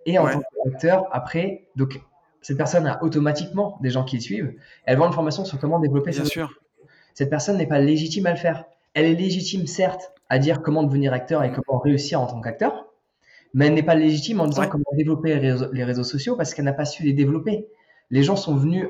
Et 0.06 0.18
en 0.18 0.28
tant 0.28 0.42
qu'acteur, 0.64 1.08
après, 1.12 1.68
donc 1.76 2.02
cette 2.42 2.58
personne 2.58 2.88
a 2.88 3.04
automatiquement 3.04 3.78
des 3.82 3.90
gens 3.90 4.04
qui 4.04 4.18
le 4.18 4.22
suivent. 4.22 4.54
Elle 4.86 4.98
vend 4.98 5.08
une 5.08 5.14
formation 5.14 5.46
sur 5.46 5.60
comment 5.60 5.80
développer 5.80 6.12
Bien 6.12 6.26
sûr. 6.26 6.61
Cette 7.14 7.30
personne 7.30 7.58
n'est 7.58 7.68
pas 7.68 7.80
légitime 7.80 8.26
à 8.26 8.32
le 8.32 8.38
faire. 8.38 8.66
Elle 8.94 9.06
est 9.06 9.16
légitime, 9.16 9.68
certes, 9.68 10.14
à 10.30 10.40
dire 10.40 10.62
comment 10.62 10.84
devenir 10.84 11.14
acteur 11.14 11.44
et 11.44 11.52
comment 11.52 11.80
réussir 11.80 12.22
en 12.22 12.28
tant 12.28 12.42
qu'acteur, 12.42 12.88
mais 13.54 13.68
elle 13.68 13.74
n'est 13.74 13.84
pas 13.84 13.96
légitime 13.96 14.40
en 14.40 14.48
disant 14.48 14.68
comment 14.68 14.84
développer 14.94 15.40
les 15.40 15.84
réseaux, 15.84 16.04
sociaux 16.04 16.36
parce 16.36 16.54
qu'elle 16.54 16.66
n'a 16.66 16.74
pas 16.74 16.86
su 16.86 17.04
les 17.04 17.14
développer. 17.14 17.68
Les 18.10 18.24
gens 18.24 18.36
sont 18.36 18.56
venus 18.56 18.88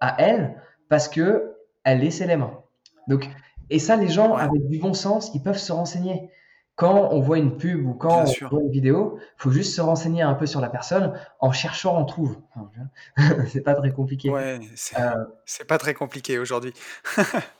à 0.00 0.16
elle 0.18 0.62
parce 0.88 1.08
que 1.08 1.54
elle 1.84 2.00
les 2.00 2.36
mains. 2.36 2.58
Donc, 3.06 3.28
et 3.70 3.78
ça, 3.78 3.96
les 3.96 4.08
gens 4.08 4.34
avec 4.34 4.66
du 4.68 4.78
bon 4.78 4.94
sens, 4.94 5.30
ils 5.34 5.42
peuvent 5.42 5.58
se 5.58 5.72
renseigner 5.72 6.30
quand 6.78 7.08
on 7.10 7.20
voit 7.20 7.38
une 7.38 7.56
pub 7.56 7.84
ou 7.84 7.94
quand 7.94 8.22
on 8.22 8.48
voit 8.48 8.62
une 8.62 8.70
vidéo, 8.70 9.18
faut 9.36 9.50
juste 9.50 9.74
se 9.74 9.80
renseigner 9.80 10.22
un 10.22 10.34
peu 10.34 10.46
sur 10.46 10.60
la 10.60 10.68
personne. 10.68 11.12
En 11.40 11.50
cherchant, 11.50 12.00
on 12.00 12.04
trouve. 12.04 12.38
c'est 13.48 13.62
pas 13.62 13.74
très 13.74 13.90
compliqué. 13.90 14.30
Ouais, 14.30 14.60
euh, 14.96 15.10
c'est 15.44 15.66
pas 15.66 15.78
très 15.78 15.92
compliqué 15.92 16.38
aujourd'hui. 16.38 16.72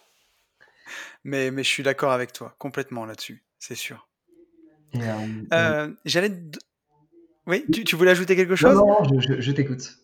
mais, 1.25 1.51
mais 1.51 1.63
je 1.63 1.69
suis 1.69 1.83
d'accord 1.83 2.13
avec 2.13 2.33
toi, 2.33 2.55
complètement 2.59 3.05
là-dessus, 3.05 3.45
c'est 3.59 3.75
sûr. 3.75 4.09
Euh, 4.97 5.27
euh, 5.53 5.91
j'allais. 6.05 6.33
Oui, 7.47 7.65
tu, 7.71 7.97
voulais 7.97 8.11
ajouter 8.11 8.37
quelque 8.37 8.57
chose? 8.57 8.75
Non, 8.75 9.03
non 9.03 9.21
je, 9.21 9.53
t'écoute. 9.53 9.99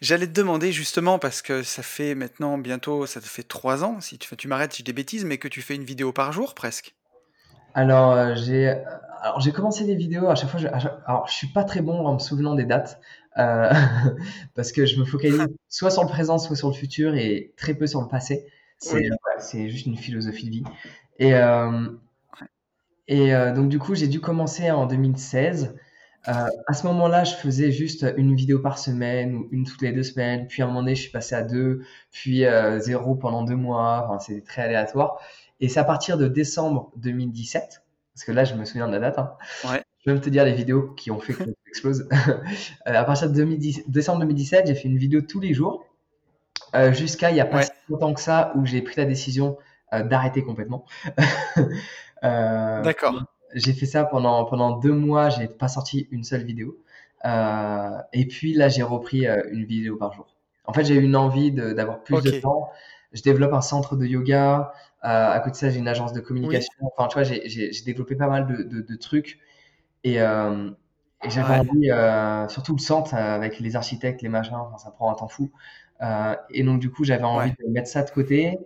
J'allais 0.00 0.26
te 0.26 0.32
demander 0.32 0.72
justement 0.72 1.18
parce 1.18 1.42
que 1.42 1.62
ça 1.62 1.82
fait 1.82 2.14
maintenant 2.14 2.58
bientôt, 2.58 3.06
ça 3.06 3.20
te 3.20 3.26
fait 3.26 3.42
trois 3.42 3.84
ans, 3.84 4.00
si 4.00 4.18
tu, 4.18 4.34
tu 4.36 4.48
m'arrêtes 4.48 4.72
si 4.72 4.80
je 4.80 4.84
des 4.84 4.92
bêtises, 4.92 5.24
mais 5.24 5.38
que 5.38 5.48
tu 5.48 5.62
fais 5.62 5.74
une 5.74 5.84
vidéo 5.84 6.12
par 6.12 6.32
jour 6.32 6.54
presque. 6.54 6.94
Alors, 7.74 8.12
euh, 8.12 8.34
j'ai 8.34 8.82
alors 9.20 9.40
j'ai 9.40 9.52
commencé 9.52 9.84
des 9.84 9.94
vidéos 9.94 10.28
à 10.28 10.34
chaque 10.34 10.50
fois. 10.50 10.60
Je, 10.60 10.68
alors, 11.06 11.26
je 11.28 11.34
suis 11.34 11.48
pas 11.48 11.64
très 11.64 11.80
bon 11.80 12.06
en 12.06 12.14
me 12.14 12.18
souvenant 12.18 12.54
des 12.54 12.64
dates 12.64 13.00
euh, 13.38 13.70
parce 14.54 14.70
que 14.70 14.86
je 14.86 14.98
me 14.98 15.04
focalise 15.04 15.46
soit 15.68 15.90
sur 15.90 16.02
le 16.02 16.08
présent, 16.08 16.38
soit 16.38 16.56
sur 16.56 16.68
le 16.68 16.74
futur 16.74 17.14
et 17.14 17.52
très 17.56 17.74
peu 17.74 17.86
sur 17.86 18.00
le 18.00 18.08
passé. 18.08 18.46
C'est 18.78 19.68
juste 19.68 19.86
une 19.86 19.96
philosophie 19.96 20.46
de 20.46 20.50
vie. 20.50 20.64
Et 21.18 21.34
euh, 21.34 21.88
et 23.06 23.34
euh, 23.34 23.52
donc 23.52 23.68
du 23.68 23.78
coup, 23.78 23.94
j'ai 23.94 24.08
dû 24.08 24.20
commencer 24.20 24.70
en 24.70 24.86
2016. 24.86 25.74
Euh, 26.26 26.32
à 26.66 26.72
ce 26.72 26.86
moment-là, 26.86 27.24
je 27.24 27.34
faisais 27.34 27.70
juste 27.70 28.06
une 28.16 28.34
vidéo 28.34 28.58
par 28.58 28.78
semaine 28.78 29.34
ou 29.34 29.48
une 29.50 29.64
toutes 29.64 29.82
les 29.82 29.92
deux 29.92 30.02
semaines. 30.02 30.46
Puis 30.46 30.62
à 30.62 30.64
un 30.64 30.68
moment 30.68 30.80
donné, 30.80 30.94
je 30.94 31.02
suis 31.02 31.10
passé 31.10 31.34
à 31.34 31.42
deux, 31.42 31.82
puis 32.12 32.44
zéro 32.78 33.14
pendant 33.14 33.42
deux 33.44 33.56
mois. 33.56 34.06
Enfin, 34.06 34.18
c'est 34.18 34.42
très 34.42 34.62
aléatoire. 34.62 35.20
Et 35.60 35.68
c'est 35.68 35.80
à 35.80 35.84
partir 35.84 36.18
de 36.18 36.28
décembre 36.28 36.92
2017, 36.96 37.82
parce 38.14 38.24
que 38.24 38.32
là, 38.32 38.44
je 38.44 38.54
me 38.54 38.64
souviens 38.64 38.86
de 38.86 38.92
la 38.92 39.00
date. 39.00 39.18
Hein. 39.18 39.36
Ouais. 39.64 39.82
je 40.00 40.10
vais 40.10 40.14
même 40.14 40.22
te 40.22 40.30
dire 40.30 40.44
les 40.44 40.52
vidéos 40.52 40.90
qui 40.96 41.10
ont 41.10 41.20
fait 41.20 41.34
que 41.34 41.44
ça 41.44 41.50
explose. 41.68 42.08
à 42.84 43.04
partir 43.04 43.30
de 43.30 43.44
décembre 43.86 44.20
2017, 44.20 44.66
j'ai 44.66 44.74
fait 44.74 44.88
une 44.88 44.98
vidéo 44.98 45.20
tous 45.20 45.40
les 45.40 45.54
jours. 45.54 45.84
Jusqu'à 46.92 47.30
il 47.30 47.34
n'y 47.34 47.40
a 47.40 47.46
pas 47.46 47.62
si 47.62 47.70
longtemps 47.88 48.14
que 48.14 48.20
ça 48.20 48.52
où 48.56 48.66
j'ai 48.66 48.82
pris 48.82 48.94
la 48.96 49.04
décision 49.04 49.58
d'arrêter 49.92 50.42
complètement. 50.42 50.84
D'accord. 52.22 53.24
J'ai 53.54 53.72
fait 53.72 53.86
ça 53.86 54.04
pendant, 54.04 54.44
pendant 54.44 54.78
deux 54.78 54.92
mois, 54.92 55.28
j'ai 55.28 55.46
pas 55.46 55.68
sorti 55.68 56.08
une 56.10 56.24
seule 56.24 56.42
vidéo. 56.42 56.76
et 57.24 58.26
puis 58.26 58.54
là, 58.54 58.68
j'ai 58.68 58.82
repris 58.82 59.26
une 59.26 59.64
vidéo 59.64 59.96
par 59.96 60.12
jour. 60.12 60.26
En 60.66 60.72
fait, 60.72 60.84
j'ai 60.84 60.94
eu 60.94 61.02
une 61.02 61.16
envie 61.16 61.52
d'avoir 61.52 62.02
plus 62.02 62.22
de 62.22 62.30
temps. 62.40 62.70
Je 63.12 63.22
développe 63.22 63.52
un 63.52 63.60
centre 63.60 63.96
de 63.96 64.06
yoga. 64.06 64.72
Euh, 65.04 65.30
à 65.32 65.38
côté 65.40 65.52
de 65.52 65.56
ça, 65.56 65.70
j'ai 65.70 65.78
une 65.78 65.88
agence 65.88 66.12
de 66.12 66.20
communication. 66.20 66.72
Enfin, 66.96 67.08
tu 67.08 67.14
vois, 67.14 67.22
j'ai 67.22 67.70
développé 67.84 68.16
pas 68.16 68.28
mal 68.28 68.46
de, 68.46 68.80
de, 68.80 68.96
trucs. 68.96 69.38
Et, 70.02 70.20
euh, 70.20 70.70
et 71.22 71.30
j'avais 71.30 71.58
envie, 71.60 71.90
euh, 71.90 72.48
surtout 72.48 72.74
le 72.74 72.80
centre 72.80 73.14
avec 73.14 73.60
les 73.60 73.76
architectes, 73.76 74.22
les 74.22 74.28
machins, 74.28 74.56
enfin, 74.56 74.78
ça 74.78 74.90
prend 74.90 75.10
un 75.10 75.14
temps 75.14 75.28
fou. 75.28 75.50
Et 76.50 76.62
donc, 76.62 76.80
du 76.80 76.90
coup, 76.90 77.04
j'avais 77.04 77.24
envie 77.24 77.52
de 77.52 77.70
mettre 77.70 77.88
ça 77.88 78.02
de 78.02 78.10
côté. 78.10 78.58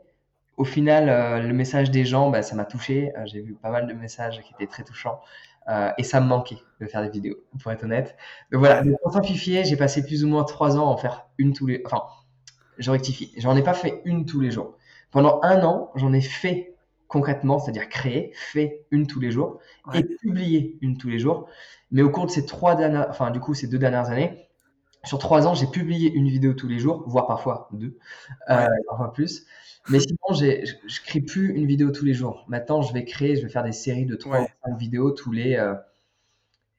Au 0.57 0.64
final, 0.64 1.47
le 1.47 1.53
message 1.53 1.91
des 1.91 2.05
gens, 2.05 2.30
bah, 2.30 2.43
ça 2.43 2.57
m'a 2.57 2.64
touché. 2.64 3.12
j'ai 3.26 3.41
vu 3.41 3.55
pas 3.55 3.70
mal 3.70 3.86
de 3.86 3.93
messages 3.93 4.41
qui 4.43 4.53
étaient 4.55 4.66
très 4.66 4.84
touchants. 4.84 5.20
Euh, 5.68 5.91
et 5.99 6.03
ça 6.03 6.20
me 6.20 6.26
manquait 6.26 6.59
de 6.80 6.86
faire 6.86 7.03
des 7.03 7.11
vidéos, 7.11 7.36
pour 7.61 7.70
être 7.70 7.84
honnête. 7.84 8.16
Donc 8.51 8.61
voilà, 8.61 8.82
pour 9.03 9.12
simplifier, 9.12 9.64
j'ai 9.64 9.76
passé 9.76 10.03
plus 10.03 10.24
ou 10.24 10.28
moins 10.28 10.45
trois 10.45 10.78
ans 10.78 10.89
à 10.89 10.93
en 10.93 10.97
faire 10.97 11.26
une 11.36 11.53
tous 11.53 11.66
les. 11.66 11.82
Enfin, 11.84 12.03
je 12.78 12.91
rectifie. 12.91 13.32
J'en 13.36 13.55
ai 13.57 13.62
pas 13.62 13.74
fait 13.74 14.01
une 14.05 14.24
tous 14.24 14.41
les 14.41 14.51
jours. 14.51 14.76
Pendant 15.11 15.41
un 15.43 15.62
an, 15.64 15.91
j'en 15.95 16.12
ai 16.12 16.22
fait 16.22 16.74
concrètement, 17.07 17.59
c'est-à-dire 17.59 17.89
créé, 17.89 18.32
fait 18.34 18.86
une 18.91 19.07
tous 19.07 19.20
les 19.20 19.30
jours 19.30 19.61
et 19.95 20.03
publié 20.05 20.78
une 20.80 20.97
tous 20.99 21.09
les 21.09 21.18
jours. 21.18 21.49
Mais 21.91 22.03
au 22.03 22.11
cours 22.11 22.26
de 22.26 22.30
ces 22.30 22.45
trois 22.45 22.74
dernières, 22.74 23.07
enfin 23.09 23.30
du 23.30 23.41
coup 23.41 23.55
ces 23.55 23.66
deux 23.66 23.78
dernières 23.78 24.11
années, 24.11 24.47
sur 25.05 25.18
trois 25.18 25.46
ans, 25.46 25.55
j'ai 25.55 25.66
publié 25.66 26.12
une 26.12 26.28
vidéo 26.28 26.55
tous 26.55 26.68
les 26.68 26.78
jours, 26.78 27.05
voire 27.07 27.26
parfois 27.26 27.68
deux, 27.72 27.99
euh, 28.51 28.66
parfois 28.88 29.12
plus. 29.12 29.46
Mais 29.88 30.01
sinon, 30.01 30.18
je 30.30 30.44
ne 30.44 31.07
crée 31.07 31.20
plus 31.20 31.55
une 31.55 31.66
vidéo 31.66 31.90
tous 31.90 32.05
les 32.05 32.14
jours. 32.14 32.44
Maintenant, 32.49 32.82
je 32.82 32.92
vais 32.92 33.05
créer, 33.05 33.36
je 33.36 33.42
vais 33.42 33.49
faire 33.49 33.64
des 33.64 33.72
séries 33.72 34.05
de 34.05 34.16
3 34.16 34.42
ou 34.42 34.46
5 34.66 34.78
vidéos 34.78 35.12
tous 35.12 35.32
les 35.32 35.57
euh, 35.57 35.74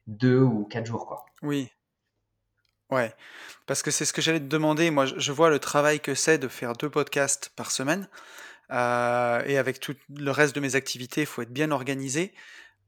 2 0.06 0.38
ou 0.40 0.64
4 0.64 0.86
jours. 0.86 1.06
Quoi. 1.06 1.26
Oui. 1.42 1.70
Ouais. 2.90 3.12
Parce 3.66 3.82
que 3.82 3.90
c'est 3.90 4.04
ce 4.04 4.12
que 4.12 4.22
j'allais 4.22 4.40
te 4.40 4.44
demander. 4.44 4.90
Moi, 4.90 5.06
je 5.06 5.32
vois 5.32 5.50
le 5.50 5.58
travail 5.58 6.00
que 6.00 6.14
c'est 6.14 6.38
de 6.38 6.48
faire 6.48 6.74
deux 6.74 6.90
podcasts 6.90 7.50
par 7.56 7.70
semaine. 7.70 8.08
Euh, 8.70 9.42
et 9.46 9.58
avec 9.58 9.80
tout 9.80 9.96
le 10.14 10.30
reste 10.30 10.54
de 10.54 10.60
mes 10.60 10.76
activités, 10.76 11.22
il 11.22 11.26
faut 11.26 11.42
être 11.42 11.52
bien 11.52 11.70
organisé. 11.70 12.32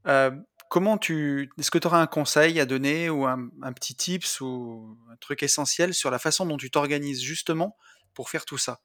Euh, 0.07 0.31
comment 0.73 0.97
tu. 0.97 1.51
Est-ce 1.59 1.71
que 1.71 1.77
tu 1.77 1.87
auras 1.87 2.01
un 2.01 2.07
conseil 2.07 2.59
à 2.59 2.65
donner 2.65 3.11
ou 3.11 3.27
un, 3.27 3.51
un, 3.61 3.73
petit 3.75 3.95
tips 3.95 4.41
ou 4.41 4.97
un 5.13 5.17
truc 5.17 5.43
essentiel 5.43 5.93
sur 5.93 6.11
la 6.11 6.19
façon 6.19 6.47
dont 6.47 6.57
tu 6.57 6.71
t'organises 6.71 7.21
justement 7.21 7.77
pour 8.15 8.31
faire 8.31 8.47
tout 8.47 8.57
ça? 8.57 8.81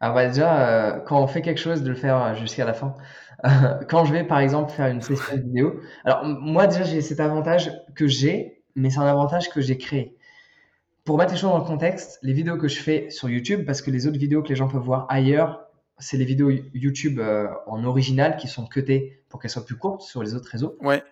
Alors 0.00 0.16
bah 0.16 0.26
déjà, 0.26 0.68
euh, 0.68 0.98
quand 0.98 1.22
on 1.22 1.28
fait 1.28 1.40
quelque 1.40 1.60
chose, 1.60 1.84
de 1.84 1.88
le 1.88 1.94
faire 1.94 2.34
jusqu'à 2.34 2.64
la 2.64 2.74
fin. 2.74 2.96
quand 3.88 4.04
je 4.04 4.12
vais 4.12 4.24
par 4.24 4.40
exemple 4.40 4.72
faire 4.72 4.88
une 4.88 5.00
session 5.00 5.36
vidéo, 5.36 5.80
alors 6.04 6.24
moi 6.24 6.66
déjà 6.66 6.82
j'ai 6.82 7.00
cet 7.00 7.20
avantage 7.20 7.70
que 7.94 8.08
j'ai, 8.08 8.64
mais 8.74 8.90
c'est 8.90 8.98
un 8.98 9.06
avantage 9.06 9.50
que 9.50 9.60
j'ai 9.60 9.78
créé. 9.78 10.16
Pour 11.04 11.16
mettre 11.16 11.32
les 11.32 11.38
choses 11.38 11.50
dans 11.50 11.58
le 11.58 11.64
contexte, 11.64 12.18
les 12.22 12.32
vidéos 12.32 12.56
que 12.56 12.66
je 12.66 12.80
fais 12.80 13.08
sur 13.10 13.30
YouTube, 13.30 13.64
parce 13.64 13.82
que 13.82 13.92
les 13.92 14.08
autres 14.08 14.18
vidéos 14.18 14.42
que 14.42 14.48
les 14.48 14.56
gens 14.56 14.66
peuvent 14.66 14.82
voir 14.82 15.06
ailleurs, 15.08 15.68
c'est 15.98 16.16
les 16.16 16.24
vidéos 16.24 16.50
YouTube 16.74 17.20
euh, 17.20 17.46
en 17.68 17.84
original 17.84 18.36
qui 18.36 18.48
sont 18.48 18.66
cutées 18.66 19.21
pour 19.32 19.40
qu'elles 19.40 19.50
soient 19.50 19.64
plus 19.64 19.76
courtes 19.76 20.02
sur 20.02 20.22
les 20.22 20.36
autres 20.36 20.48
réseaux. 20.48 20.76
Ouais. 20.80 21.02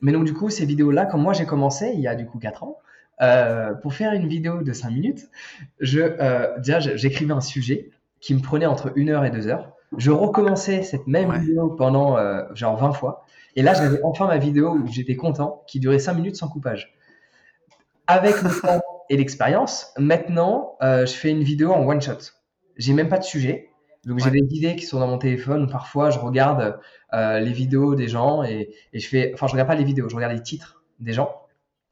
Mais 0.00 0.12
donc 0.12 0.24
du 0.24 0.32
coup, 0.32 0.48
ces 0.48 0.64
vidéos-là, 0.64 1.04
quand 1.04 1.18
moi 1.18 1.34
j'ai 1.34 1.44
commencé, 1.44 1.92
il 1.92 2.00
y 2.00 2.08
a 2.08 2.14
du 2.14 2.24
coup 2.24 2.38
4 2.38 2.64
ans, 2.64 2.78
euh, 3.20 3.74
pour 3.74 3.92
faire 3.92 4.14
une 4.14 4.26
vidéo 4.26 4.62
de 4.62 4.72
5 4.72 4.90
minutes, 4.90 5.28
je, 5.80 6.00
déjà 6.58 6.80
j'écrivais 6.80 7.34
un 7.34 7.42
sujet, 7.42 7.90
qui 8.24 8.32
me 8.32 8.40
prenait 8.40 8.64
entre 8.64 8.90
une 8.96 9.10
heure 9.10 9.26
et 9.26 9.30
deux 9.30 9.48
heures. 9.48 9.74
Je 9.98 10.10
recommençais 10.10 10.82
cette 10.82 11.06
même 11.06 11.30
vidéo 11.40 11.68
pendant 11.68 12.16
euh, 12.16 12.42
genre 12.54 12.78
20 12.78 12.92
fois. 12.92 13.26
Et 13.54 13.60
là, 13.60 13.74
j'avais 13.74 14.00
enfin 14.02 14.26
ma 14.26 14.38
vidéo 14.38 14.70
où 14.70 14.86
j'étais 14.86 15.14
content, 15.14 15.62
qui 15.66 15.78
durait 15.78 15.98
5 15.98 16.14
minutes 16.14 16.36
sans 16.36 16.48
coupage. 16.48 16.94
Avec 18.06 18.40
le 18.40 18.48
temps 18.48 18.80
et 19.10 19.18
l'expérience, 19.18 19.92
maintenant, 19.98 20.76
euh, 20.82 21.04
je 21.04 21.12
fais 21.12 21.30
une 21.30 21.42
vidéo 21.42 21.72
en 21.72 21.86
one 21.86 22.00
shot. 22.00 22.32
J'ai 22.78 22.94
même 22.94 23.10
pas 23.10 23.18
de 23.18 23.24
sujet. 23.24 23.68
Donc 24.06 24.18
j'ai 24.18 24.30
des 24.30 24.46
idées 24.56 24.76
qui 24.76 24.84
sont 24.84 25.00
dans 25.00 25.06
mon 25.06 25.18
téléphone. 25.18 25.68
Parfois, 25.70 26.10
je 26.10 26.18
regarde 26.18 26.78
euh, 27.12 27.40
les 27.40 27.52
vidéos 27.52 27.94
des 27.94 28.08
gens 28.08 28.42
et, 28.42 28.70
et, 28.92 28.98
je 28.98 29.08
fais. 29.08 29.32
Enfin, 29.34 29.46
je 29.46 29.52
regarde 29.52 29.68
pas 29.68 29.74
les 29.74 29.84
vidéos, 29.84 30.08
je 30.08 30.16
regarde 30.16 30.32
les 30.32 30.42
titres 30.42 30.82
des 31.00 31.12
gens. 31.12 31.40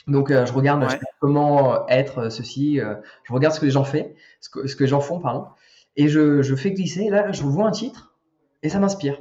Donc 0.08 0.30
je 0.30 0.52
regarde 0.52 0.84
comment 1.20 1.86
être 1.88 2.28
ceci. 2.28 2.80
je 3.22 3.32
regarde 3.32 3.54
ce 3.54 3.60
que 3.60 3.66
les 3.66 3.70
gens 3.70 3.84
font, 3.84 4.12
ce 4.40 4.48
que, 4.48 4.66
ce 4.66 4.74
que 4.74 4.82
les 4.84 4.88
gens 4.88 5.00
font, 5.00 5.20
pardon. 5.20 5.46
Et 5.96 6.08
je, 6.08 6.42
je, 6.42 6.54
fais 6.56 6.72
glisser, 6.72 7.08
là, 7.08 7.30
je 7.32 7.42
vois 7.42 7.66
un 7.66 7.70
titre 7.70 8.14
et 8.62 8.68
ça 8.68 8.78
m'inspire. 8.78 9.18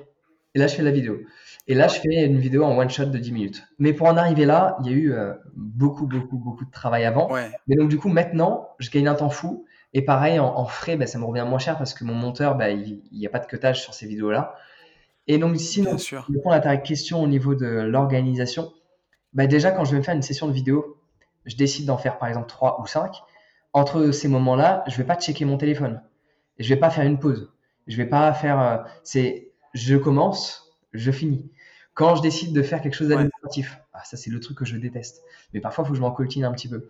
Et 0.53 0.59
là, 0.59 0.67
je 0.67 0.75
fais 0.75 0.83
la 0.83 0.91
vidéo. 0.91 1.19
Et 1.67 1.73
là, 1.73 1.87
je 1.87 1.99
fais 1.99 2.25
une 2.25 2.39
vidéo 2.39 2.63
en 2.63 2.77
one 2.77 2.89
shot 2.89 3.05
de 3.05 3.17
10 3.17 3.31
minutes. 3.31 3.63
Mais 3.79 3.93
pour 3.93 4.07
en 4.07 4.17
arriver 4.17 4.45
là, 4.45 4.77
il 4.81 4.87
y 4.87 4.89
a 4.89 4.97
eu 4.97 5.13
euh, 5.13 5.33
beaucoup, 5.55 6.07
beaucoup, 6.07 6.37
beaucoup 6.37 6.65
de 6.65 6.71
travail 6.71 7.05
avant. 7.05 7.29
Mais 7.67 7.75
donc, 7.75 7.89
du 7.89 7.97
coup, 7.97 8.09
maintenant, 8.09 8.69
je 8.79 8.89
gagne 8.89 9.07
un 9.07 9.15
temps 9.15 9.29
fou. 9.29 9.65
Et 9.93 10.03
pareil, 10.03 10.39
en, 10.39 10.65
frais, 10.65 10.95
bah, 10.95 11.05
ça 11.05 11.19
me 11.19 11.25
revient 11.25 11.45
moins 11.47 11.59
cher 11.59 11.77
parce 11.77 11.93
que 11.93 12.03
mon 12.03 12.13
monteur, 12.13 12.55
bah, 12.55 12.69
il 12.69 13.01
n'y 13.11 13.25
a 13.25 13.29
pas 13.29 13.39
de 13.39 13.45
cutage 13.45 13.81
sur 13.81 13.93
ces 13.93 14.07
vidéos-là. 14.07 14.55
Et 15.27 15.37
donc, 15.37 15.57
sinon, 15.57 15.97
pour 15.97 16.25
répondre 16.33 16.55
à 16.55 16.59
ta 16.61 16.77
question 16.77 17.21
au 17.21 17.27
niveau 17.27 17.55
de 17.55 17.67
l'organisation, 17.67 18.71
bah, 19.33 19.47
déjà, 19.47 19.71
quand 19.71 19.83
je 19.83 19.91
vais 19.91 19.97
me 19.97 20.03
faire 20.03 20.15
une 20.15 20.21
session 20.21 20.47
de 20.47 20.53
vidéo, 20.53 20.97
je 21.45 21.55
décide 21.55 21.85
d'en 21.85 21.97
faire 21.97 22.17
par 22.17 22.29
exemple 22.29 22.47
3 22.47 22.81
ou 22.81 22.87
5. 22.87 23.21
Entre 23.73 24.11
ces 24.11 24.27
moments-là, 24.27 24.83
je 24.87 24.93
ne 24.93 24.97
vais 24.97 25.03
pas 25.03 25.15
checker 25.15 25.45
mon 25.45 25.57
téléphone 25.57 26.01
je 26.61 26.69
vais 26.69 26.79
pas 26.79 26.89
faire 26.89 27.05
une 27.05 27.19
pause. 27.19 27.51
Je 27.87 27.97
vais 27.97 28.05
pas 28.05 28.33
faire. 28.33 28.59
Euh, 28.59 28.77
c'est 29.03 29.51
je 29.73 29.95
commence, 29.95 30.71
je 30.93 31.11
finis. 31.11 31.51
Quand 31.93 32.15
je 32.15 32.21
décide 32.21 32.53
de 32.53 32.61
faire 32.61 32.81
quelque 32.81 32.95
chose 32.95 33.09
d'administratif, 33.09 33.79
ah, 33.93 34.03
ça 34.03 34.17
c'est 34.17 34.29
le 34.29 34.39
truc 34.39 34.57
que 34.57 34.65
je 34.65 34.77
déteste. 34.77 35.21
Mais 35.53 35.59
parfois, 35.59 35.83
il 35.83 35.87
faut 35.87 35.93
que 35.93 35.97
je 35.97 36.01
m'en 36.01 36.11
coltine 36.11 36.45
un 36.45 36.51
petit 36.51 36.69
peu. 36.69 36.89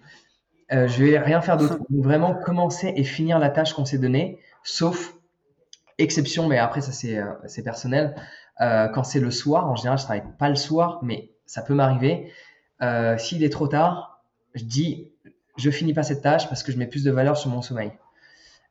Euh, 0.73 0.87
je 0.87 1.03
vais 1.03 1.19
rien 1.19 1.41
faire 1.41 1.57
d'autre. 1.57 1.79
Vraiment 1.89 2.33
commencer 2.33 2.93
et 2.95 3.03
finir 3.03 3.39
la 3.39 3.49
tâche 3.49 3.73
qu'on 3.73 3.85
s'est 3.85 3.97
donnée, 3.97 4.39
sauf 4.63 5.15
exception, 5.97 6.47
mais 6.47 6.57
après 6.57 6.81
ça 6.81 6.91
c'est 6.91 7.17
euh, 7.17 7.31
c'est 7.47 7.63
personnel. 7.63 8.15
Euh, 8.61 8.87
quand 8.87 9.03
c'est 9.03 9.19
le 9.19 9.31
soir, 9.31 9.69
en 9.69 9.75
général, 9.75 9.97
je 9.97 10.03
travaille 10.03 10.23
pas 10.37 10.49
le 10.49 10.55
soir, 10.55 10.99
mais 11.01 11.31
ça 11.45 11.61
peut 11.61 11.73
m'arriver. 11.73 12.31
S'il 13.17 13.43
est 13.43 13.51
trop 13.51 13.67
tard, 13.67 14.23
je 14.55 14.63
dis 14.63 15.11
je 15.57 15.69
finis 15.69 15.93
pas 15.93 16.03
cette 16.03 16.21
tâche 16.21 16.47
parce 16.49 16.63
que 16.63 16.71
je 16.71 16.77
mets 16.77 16.87
plus 16.87 17.03
de 17.03 17.11
valeur 17.11 17.37
sur 17.37 17.49
mon 17.49 17.61
sommeil. 17.61 17.91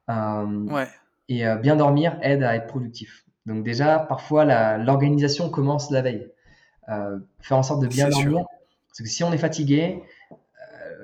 Euh, 0.08 0.84
et 1.28 1.46
euh, 1.46 1.56
bien 1.56 1.76
dormir 1.76 2.18
aide 2.22 2.42
à 2.42 2.56
être 2.56 2.66
productif. 2.66 3.24
Donc 3.46 3.64
déjà, 3.64 3.98
parfois, 3.98 4.44
l'organisation 4.78 5.50
commence 5.50 5.90
la 5.90 6.02
veille. 6.02 6.28
Euh, 6.88 7.18
faire 7.40 7.56
en 7.56 7.62
sorte 7.62 7.82
de 7.82 7.86
bien 7.86 8.08
dormir. 8.08 8.44
Parce 8.88 9.02
que 9.02 9.06
si 9.06 9.22
on 9.22 9.32
est 9.32 9.38
fatigué, 9.38 10.02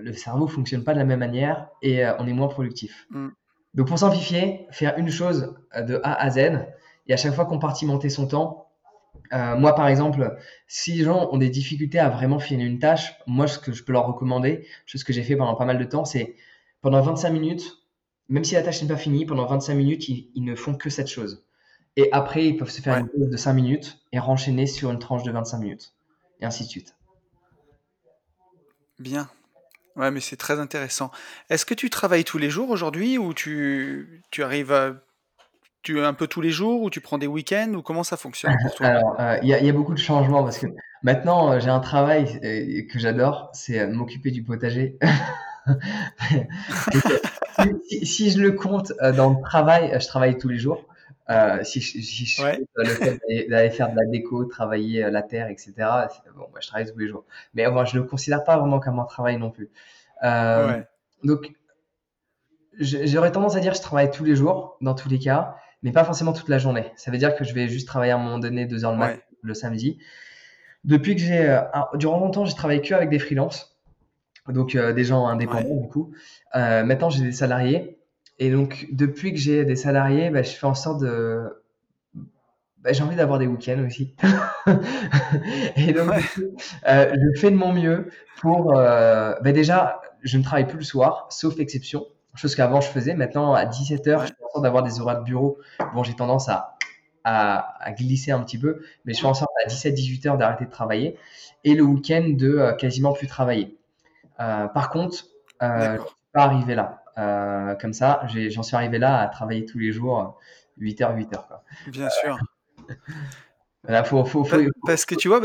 le 0.01 0.13
cerveau 0.13 0.47
fonctionne 0.47 0.85
pas 0.85 0.95
de 0.95 0.99
la 0.99 1.05
même 1.05 1.21
manière 1.21 1.69
et 1.83 2.05
on 2.19 2.27
est 2.27 2.33
moins 2.33 2.49
productif. 2.49 3.07
Mm. 3.11 3.29
Donc 3.75 3.89
pour 3.89 3.99
simplifier, 3.99 4.67
faire 4.71 4.97
une 4.99 5.11
chose 5.11 5.55
de 5.77 6.01
A 6.03 6.15
à 6.15 6.31
Z 6.31 6.39
et 7.07 7.13
à 7.13 7.17
chaque 7.17 7.35
fois 7.35 7.45
compartimenter 7.45 8.09
son 8.09 8.27
temps. 8.27 8.69
moi 9.33 9.75
par 9.75 9.89
exemple, 9.89 10.37
si 10.67 10.95
les 10.95 11.05
gens 11.05 11.29
ont 11.31 11.37
des 11.39 11.51
difficultés 11.51 11.99
à 11.99 12.09
vraiment 12.09 12.39
finir 12.39 12.67
une 12.67 12.79
tâche, 12.79 13.19
moi 13.27 13.47
ce 13.47 13.59
que 13.59 13.73
je 13.73 13.85
peux 13.85 13.93
leur 13.93 14.07
recommander, 14.07 14.67
chose 14.87 15.05
que 15.05 15.13
j'ai 15.13 15.23
fait 15.23 15.37
pendant 15.37 15.55
pas 15.55 15.67
mal 15.67 15.79
de 15.79 15.85
temps, 15.85 16.05
c'est 16.05 16.37
pendant 16.81 17.01
25 17.01 17.31
minutes, 17.31 17.83
même 18.29 18.45
si 18.45 18.55
la 18.55 18.63
tâche 18.63 18.83
n'est 18.83 18.89
pas 18.89 18.97
finie, 18.97 19.27
pendant 19.27 19.47
25 19.47 19.75
minutes, 19.75 20.09
ils, 20.09 20.31
ne 20.37 20.55
font 20.55 20.75
que 20.75 20.91
cette 20.91 21.09
chose. 21.09 21.45
Et 21.97 22.09
après, 22.13 22.47
ils 22.47 22.57
peuvent 22.57 22.71
se 22.71 22.83
faire 22.83 22.97
une 22.97 23.09
pause 23.09 23.29
de 23.29 23.37
5 23.37 23.53
minutes 23.55 23.99
et 24.13 24.19
renchaîner 24.19 24.67
sur 24.67 24.91
une 24.91 24.99
tranche 24.99 25.23
de 25.23 25.31
25 25.31 25.59
minutes. 25.59 25.95
Et 26.41 26.45
ainsi 26.45 26.65
de 26.65 26.69
suite. 26.69 26.95
Bien. 28.99 29.29
Ouais, 29.97 30.11
mais 30.11 30.21
c'est 30.21 30.37
très 30.37 30.61
intéressant. 30.61 31.11
Est-ce 31.49 31.65
que 31.65 31.75
tu 31.75 31.89
travailles 31.89 32.25
tous 32.25 32.39
les 32.39 32.51
jours 32.51 32.71
aujourd'hui 32.71 33.17
ou 33.19 33.33
tu, 33.33 34.23
tu 34.31 34.43
arrives 34.43 34.73
à. 34.73 34.95
Tu 35.83 36.01
un 36.01 36.15
peu 36.15 36.27
tous 36.27 36.41
les 36.41 36.51
jours 36.51 36.83
ou 36.83 36.91
tu 36.91 37.01
prends 37.01 37.17
des 37.17 37.29
week-ends 37.29 37.73
ou 37.75 37.83
comment 37.83 38.03
ça 38.03 38.17
fonctionne 38.17 38.57
pour 38.61 38.75
toi? 38.75 38.89
Euh, 39.21 39.39
il 39.43 39.49
y, 39.49 39.55
a 39.55 39.73
beaucoup 39.73 39.95
de 39.95 40.01
changements 40.01 40.43
parce 40.43 40.59
que 40.59 40.67
maintenant, 41.05 41.53
euh, 41.53 41.61
j'ai 41.61 41.71
un 41.71 41.79
travail 41.79 42.41
euh, 42.43 42.83
que 42.91 42.99
j'adore, 42.99 43.51
c'est 43.53 43.87
m'occuper 43.87 44.33
du 44.33 44.43
potager. 44.43 44.99
si, 48.03 48.33
je 48.33 48.41
le 48.41 48.51
compte 48.51 48.93
dans 49.17 49.31
le 49.31 49.41
travail, 49.43 49.97
je 50.01 50.07
travaille 50.09 50.39
tous 50.39 50.49
les 50.49 50.59
jours. 50.59 50.85
Euh, 51.29 51.64
si 51.64 51.81
je, 51.81 52.01
si 52.01 52.43
le 52.77 52.85
fait 52.85 53.18
d'aller 53.49 53.70
faire 53.70 53.91
de 53.91 53.97
la 53.97 54.05
déco, 54.07 54.45
travailler 54.45 55.11
la 55.11 55.22
terre, 55.22 55.49
etc., 55.49 55.72
bon, 56.37 56.47
bah, 56.53 56.61
je 56.61 56.68
travaille 56.68 56.91
tous 56.91 56.99
les 56.99 57.09
jours. 57.09 57.24
Mais 57.55 57.68
moi, 57.68 57.85
je 57.85 57.97
ne 57.97 58.03
le 58.03 58.09
considère 58.09 58.45
pas 58.45 58.59
vraiment 58.59 58.79
comme 58.79 58.99
un 59.01 59.05
travail 59.05 59.37
non 59.37 59.51
plus. 59.51 59.70
Donc, 61.24 61.53
j'aurais 62.79 63.33
tendance 63.33 63.57
à 63.57 63.61
dire 63.61 63.72
que 63.72 63.79
je 63.79 63.83
travaille 63.83 64.11
tous 64.11 64.24
les 64.24 64.37
jours, 64.37 64.77
dans 64.81 64.95
tous 64.95 65.09
les 65.09 65.18
cas, 65.18 65.57
mais 65.83 65.93
pas 65.93 66.05
forcément 66.05 66.33
toute 66.33 66.49
la 66.49 66.59
journée. 66.59 66.93
Ça 66.97 67.11
veut 67.11 67.18
dire 67.18 67.35
que 67.35 67.45
je 67.45 67.55
vais 67.55 67.68
juste 67.68 67.89
travailler 67.89 68.12
à 68.12 68.16
un 68.16 68.22
moment 68.22 68.39
donné, 68.39 68.66
deux 68.66 68.85
heures 68.85 68.97
le, 68.97 69.16
le 69.43 69.55
samedi. 69.55 69.99
Depuis 70.85 71.16
que 71.16 71.22
j'ai, 71.22 71.61
durant 71.95 72.20
longtemps, 72.20 72.45
j'ai 72.45 72.55
travaillé 72.55 72.81
que 72.81 72.95
avec 72.95 73.11
des 73.11 73.18
freelances, 73.18 73.77
donc 74.49 74.77
des 74.77 75.05
gens 75.05 75.27
indépendants 75.27 75.81
du 75.81 75.89
coup. 75.89 76.12
maintenant, 76.55 77.11
j'ai 77.11 77.24
des 77.24 77.33
salariés, 77.33 77.96
et 78.39 78.51
donc 78.51 78.89
depuis 78.93 79.32
que 79.32 79.39
j'ai 79.39 79.64
des 79.64 79.76
salariés, 79.76 80.30
bah, 80.30 80.43
je 80.43 80.51
fais 80.51 80.66
en 80.66 80.74
sorte 80.74 81.01
de 81.01 81.49
bah, 82.87 82.93
j'ai 82.93 83.03
envie 83.03 83.16
d'avoir 83.16 83.41
des 83.41 83.49
week-ends 83.49 83.84
aussi. 83.84 84.14
et 85.76 85.93
donc, 85.93 86.12
euh, 86.87 87.16
je 87.34 87.41
fais 87.41 87.51
de 87.51 87.57
mon 87.57 87.72
mieux 87.72 88.11
pour. 88.41 88.76
Euh, 88.76 89.34
bah, 89.43 89.51
déjà, 89.51 90.01
je 90.22 90.39
ne 90.39 90.45
travaille 90.45 90.68
plus 90.68 90.78
le 90.78 90.84
soir, 90.84 91.26
sauf 91.30 91.59
exception. 91.59 92.07
Chose 92.37 92.55
qu'avant 92.55 92.80
je 92.80 92.87
faisais. 92.87 93.14
Maintenant, 93.14 93.55
à 93.55 93.64
17h, 93.64 94.20
je 94.20 94.26
fais 94.26 94.45
en 94.45 94.51
sorte 94.53 94.62
d'avoir 94.62 94.84
des 94.84 95.01
horaires 95.01 95.18
de 95.18 95.24
bureau. 95.24 95.59
Bon, 95.95 96.05
j'ai 96.05 96.14
tendance 96.14 96.49
à, 96.49 96.76
à, 97.24 97.91
glisser 97.91 98.30
un 98.30 98.41
petit 98.45 98.59
peu, 98.59 98.82
mais 99.05 99.14
je 99.14 99.20
fais 99.20 99.26
en 99.26 99.34
sorte 99.34 99.51
à 99.64 99.68
17-18 99.68 100.22
h 100.22 100.39
d'arrêter 100.39 100.66
de 100.66 100.70
travailler. 100.70 101.16
Et 101.64 101.74
le 101.74 101.82
week-end, 101.82 102.24
de 102.28 102.57
euh, 102.57 102.72
quasiment 102.74 103.14
plus 103.14 103.26
travailler. 103.26 103.78
par 104.39 104.91
contre, 104.91 105.24
je 105.61 105.66
ne 105.66 105.99
suis 105.99 106.14
pas 106.32 106.43
arrivé 106.43 106.76
là. 106.76 107.03
Comme 107.17 107.93
ça, 107.93 108.27
j'en 108.51 108.62
suis 108.62 108.77
arrivé 108.77 108.99
là 108.99 109.21
à 109.21 109.29
travailler 109.29 109.64
tous 109.64 109.79
les 109.79 109.93
jours 109.93 110.39
8h, 110.79 111.17
8h. 111.17 111.47
Quoi. 111.47 111.64
Bien 111.89 112.09
sûr. 112.11 112.39
Parce 114.87 115.05
que 115.05 115.14
tu 115.14 115.29
vois, 115.29 115.41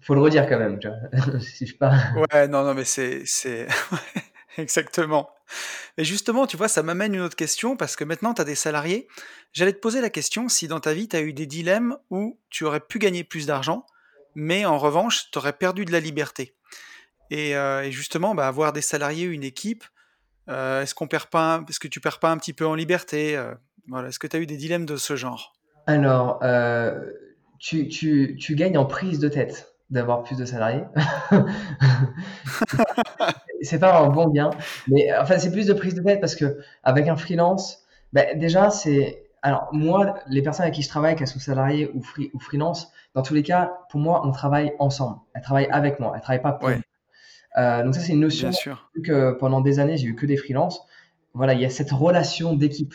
faut 0.00 0.14
le 0.14 0.20
redire 0.20 0.48
quand 0.48 0.58
même. 0.58 0.78
si 1.40 1.66
je 1.66 1.76
pas... 1.76 1.92
Ouais, 2.32 2.48
non, 2.48 2.64
non, 2.64 2.74
mais 2.74 2.84
c'est. 2.84 3.24
Exactement. 4.58 5.30
Et 5.96 6.04
justement, 6.04 6.46
tu 6.46 6.56
vois, 6.56 6.68
ça 6.68 6.82
m'amène 6.82 7.14
une 7.14 7.20
autre 7.20 7.36
question 7.36 7.76
parce 7.76 7.96
que 7.96 8.04
maintenant, 8.04 8.34
tu 8.34 8.40
as 8.40 8.44
des 8.44 8.54
salariés. 8.54 9.08
J'allais 9.52 9.72
te 9.72 9.78
poser 9.78 10.00
la 10.00 10.10
question 10.10 10.48
si 10.48 10.68
dans 10.68 10.80
ta 10.80 10.94
vie, 10.94 11.08
tu 11.08 11.16
as 11.16 11.20
eu 11.20 11.32
des 11.32 11.46
dilemmes 11.46 11.96
où 12.10 12.38
tu 12.50 12.64
aurais 12.64 12.80
pu 12.80 12.98
gagner 12.98 13.24
plus 13.24 13.46
d'argent, 13.46 13.86
mais 14.34 14.66
en 14.66 14.78
revanche, 14.78 15.30
tu 15.30 15.38
aurais 15.38 15.52
perdu 15.52 15.84
de 15.84 15.92
la 15.92 16.00
liberté. 16.00 16.54
Et, 17.30 17.56
euh, 17.56 17.90
justement, 17.90 18.34
bah, 18.34 18.48
avoir 18.48 18.72
des 18.72 18.82
salariés, 18.82 19.26
une 19.26 19.44
équipe, 19.44 19.84
euh, 20.48 20.82
est-ce 20.82 20.94
qu'on 20.94 21.06
perd 21.06 21.26
pas, 21.26 21.62
est-ce 21.68 21.80
que 21.80 21.88
tu 21.88 22.00
perds 22.00 22.20
pas 22.20 22.30
un 22.30 22.38
petit 22.38 22.52
peu 22.52 22.66
en 22.66 22.74
liberté 22.74 23.36
euh, 23.36 23.54
voilà. 23.88 24.08
Est-ce 24.08 24.18
que 24.18 24.26
tu 24.26 24.36
as 24.36 24.40
eu 24.40 24.46
des 24.46 24.56
dilemmes 24.56 24.86
de 24.86 24.96
ce 24.96 25.16
genre? 25.16 25.54
Alors, 25.86 26.40
euh, 26.42 27.10
tu, 27.58 27.88
tu, 27.88 28.36
tu 28.38 28.54
gagnes 28.54 28.76
en 28.76 28.84
prise 28.84 29.18
de 29.18 29.28
tête 29.28 29.74
d'avoir 29.90 30.22
plus 30.22 30.36
de 30.36 30.44
salariés. 30.44 30.84
c'est 33.62 33.78
pas 33.78 33.98
un 33.98 34.08
bon 34.08 34.28
gain, 34.28 34.50
mais 34.88 35.08
enfin 35.18 35.38
c'est 35.38 35.50
plus 35.50 35.66
de 35.66 35.72
prise 35.72 35.94
de 35.94 36.02
tête 36.02 36.20
parce 36.20 36.34
que 36.34 36.58
avec 36.84 37.08
un 37.08 37.16
freelance, 37.16 37.82
ben, 38.12 38.38
déjà 38.38 38.68
c'est 38.68 39.24
alors 39.40 39.68
moi 39.72 40.18
les 40.28 40.42
personnes 40.42 40.64
avec 40.64 40.74
qui 40.74 40.82
je 40.82 40.88
travaille, 40.88 41.16
qu'elles 41.16 41.26
soient 41.26 41.40
salariées 41.40 41.90
ou, 41.94 42.02
free, 42.02 42.30
ou 42.34 42.40
freelance, 42.40 42.92
dans 43.14 43.22
tous 43.22 43.32
les 43.32 43.42
cas 43.42 43.72
pour 43.90 44.00
moi 44.00 44.20
on 44.26 44.32
travaille 44.32 44.74
ensemble. 44.78 45.16
Elles 45.34 45.42
travaillent 45.42 45.70
avec 45.70 45.98
moi, 45.98 46.12
elles 46.14 46.20
travaillent 46.20 46.42
pas 46.42 46.52
pour 46.52 46.68
moi. 46.68 46.78
Euh, 47.58 47.82
donc 47.82 47.94
ça 47.94 48.00
c'est 48.00 48.12
une 48.12 48.20
notion. 48.20 48.52
Sûr. 48.52 48.90
Que 49.04 49.32
pendant 49.32 49.60
des 49.60 49.78
années 49.80 49.96
j'ai 49.96 50.06
eu 50.06 50.14
que 50.14 50.26
des 50.26 50.36
freelances, 50.36 50.86
voilà 51.34 51.54
il 51.54 51.60
y 51.60 51.64
a 51.64 51.70
cette 51.70 51.90
relation 51.90 52.54
d'équipe. 52.54 52.94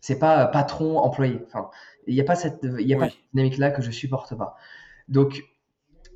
C'est 0.00 0.18
pas 0.18 0.46
patron 0.46 0.98
employé. 0.98 1.40
Enfin 1.46 1.70
il 2.06 2.14
n'y 2.14 2.20
a 2.20 2.24
pas 2.24 2.34
cette, 2.34 2.60
il 2.62 2.86
y 2.86 2.94
a 2.94 2.98
pas 2.98 3.08
cette 3.08 3.18
dynamique-là 3.32 3.70
que 3.70 3.82
je 3.82 3.90
supporte 3.90 4.36
pas. 4.36 4.56
Donc, 5.08 5.44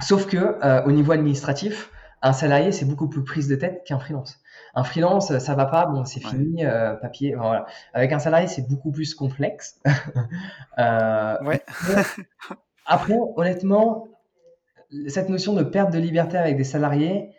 sauf 0.01 0.27
que 0.27 0.37
euh, 0.37 0.85
au 0.85 0.93
niveau 0.93 1.13
administratif, 1.13 1.91
un 2.23 2.33
salarié 2.33 2.73
c'est 2.73 2.85
beaucoup 2.85 3.09
plus 3.09 3.25
prise 3.25 3.49
de 3.49 3.57
tête 3.57 3.85
qu'un 3.87 3.99
freelance. 3.99 4.41
Un 4.75 4.85
freelance, 4.85 5.37
ça 5.39 5.55
va 5.55 5.67
pas, 5.67 5.87
bon, 5.87 6.05
c'est 6.05 6.21
fini, 6.21 6.65
euh, 6.65 6.95
papier. 6.95 7.35
Voilà. 7.35 7.67
Avec 7.95 8.13
un 8.13 8.19
salarié, 8.19 8.47
c'est 8.47 8.69
beaucoup 8.69 8.93
plus 8.93 9.15
complexe. 9.15 9.81
euh, 10.79 11.43
ouais. 11.43 11.63
après, 12.87 13.17
honnêtement, 13.37 14.09
cette 15.09 15.31
notion 15.31 15.55
de 15.55 15.63
perte 15.63 15.91
de 15.91 15.99
liberté 15.99 16.37
avec 16.37 16.57
des 16.57 16.65
salariés, 16.65 17.31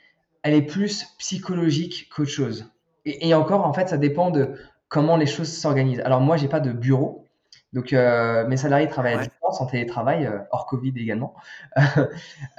elle 0.43 0.53
est 0.53 0.61
plus 0.61 1.05
psychologique 1.17 2.09
qu'autre 2.09 2.29
chose. 2.29 2.71
Et, 3.05 3.29
et, 3.29 3.33
encore, 3.33 3.65
en 3.65 3.73
fait, 3.73 3.89
ça 3.89 3.97
dépend 3.97 4.31
de 4.31 4.55
comment 4.87 5.17
les 5.17 5.25
choses 5.25 5.51
s'organisent. 5.51 6.01
Alors 6.01 6.21
moi, 6.21 6.37
j'ai 6.37 6.47
pas 6.47 6.59
de 6.59 6.71
bureau, 6.71 7.25
donc, 7.71 7.93
euh, 7.93 8.47
mes 8.47 8.57
salariés 8.57 8.87
travaillent 8.87 9.13
à 9.13 9.19
distance, 9.19 9.61
en 9.61 9.67
télétravail, 9.67 10.25
euh, 10.25 10.39
hors 10.51 10.65
Covid 10.65 10.93
également. 10.97 11.35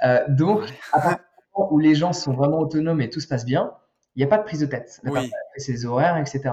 euh, 0.05 0.19
donc, 0.29 0.63
à 0.93 1.01
partir 1.01 1.17
du 1.17 1.43
moment 1.53 1.73
où 1.73 1.79
les 1.79 1.95
gens 1.95 2.13
sont 2.13 2.33
vraiment 2.33 2.59
autonomes 2.59 3.01
et 3.01 3.09
tout 3.09 3.19
se 3.19 3.27
passe 3.27 3.45
bien, 3.45 3.73
il 4.15 4.19
n'y 4.19 4.23
a 4.23 4.27
pas 4.27 4.37
de 4.37 4.43
prise 4.43 4.61
de 4.61 4.65
tête. 4.65 5.01
Oui. 5.03 5.29
Ses 5.57 5.85
horaires, 5.85 6.17
etc. 6.17 6.51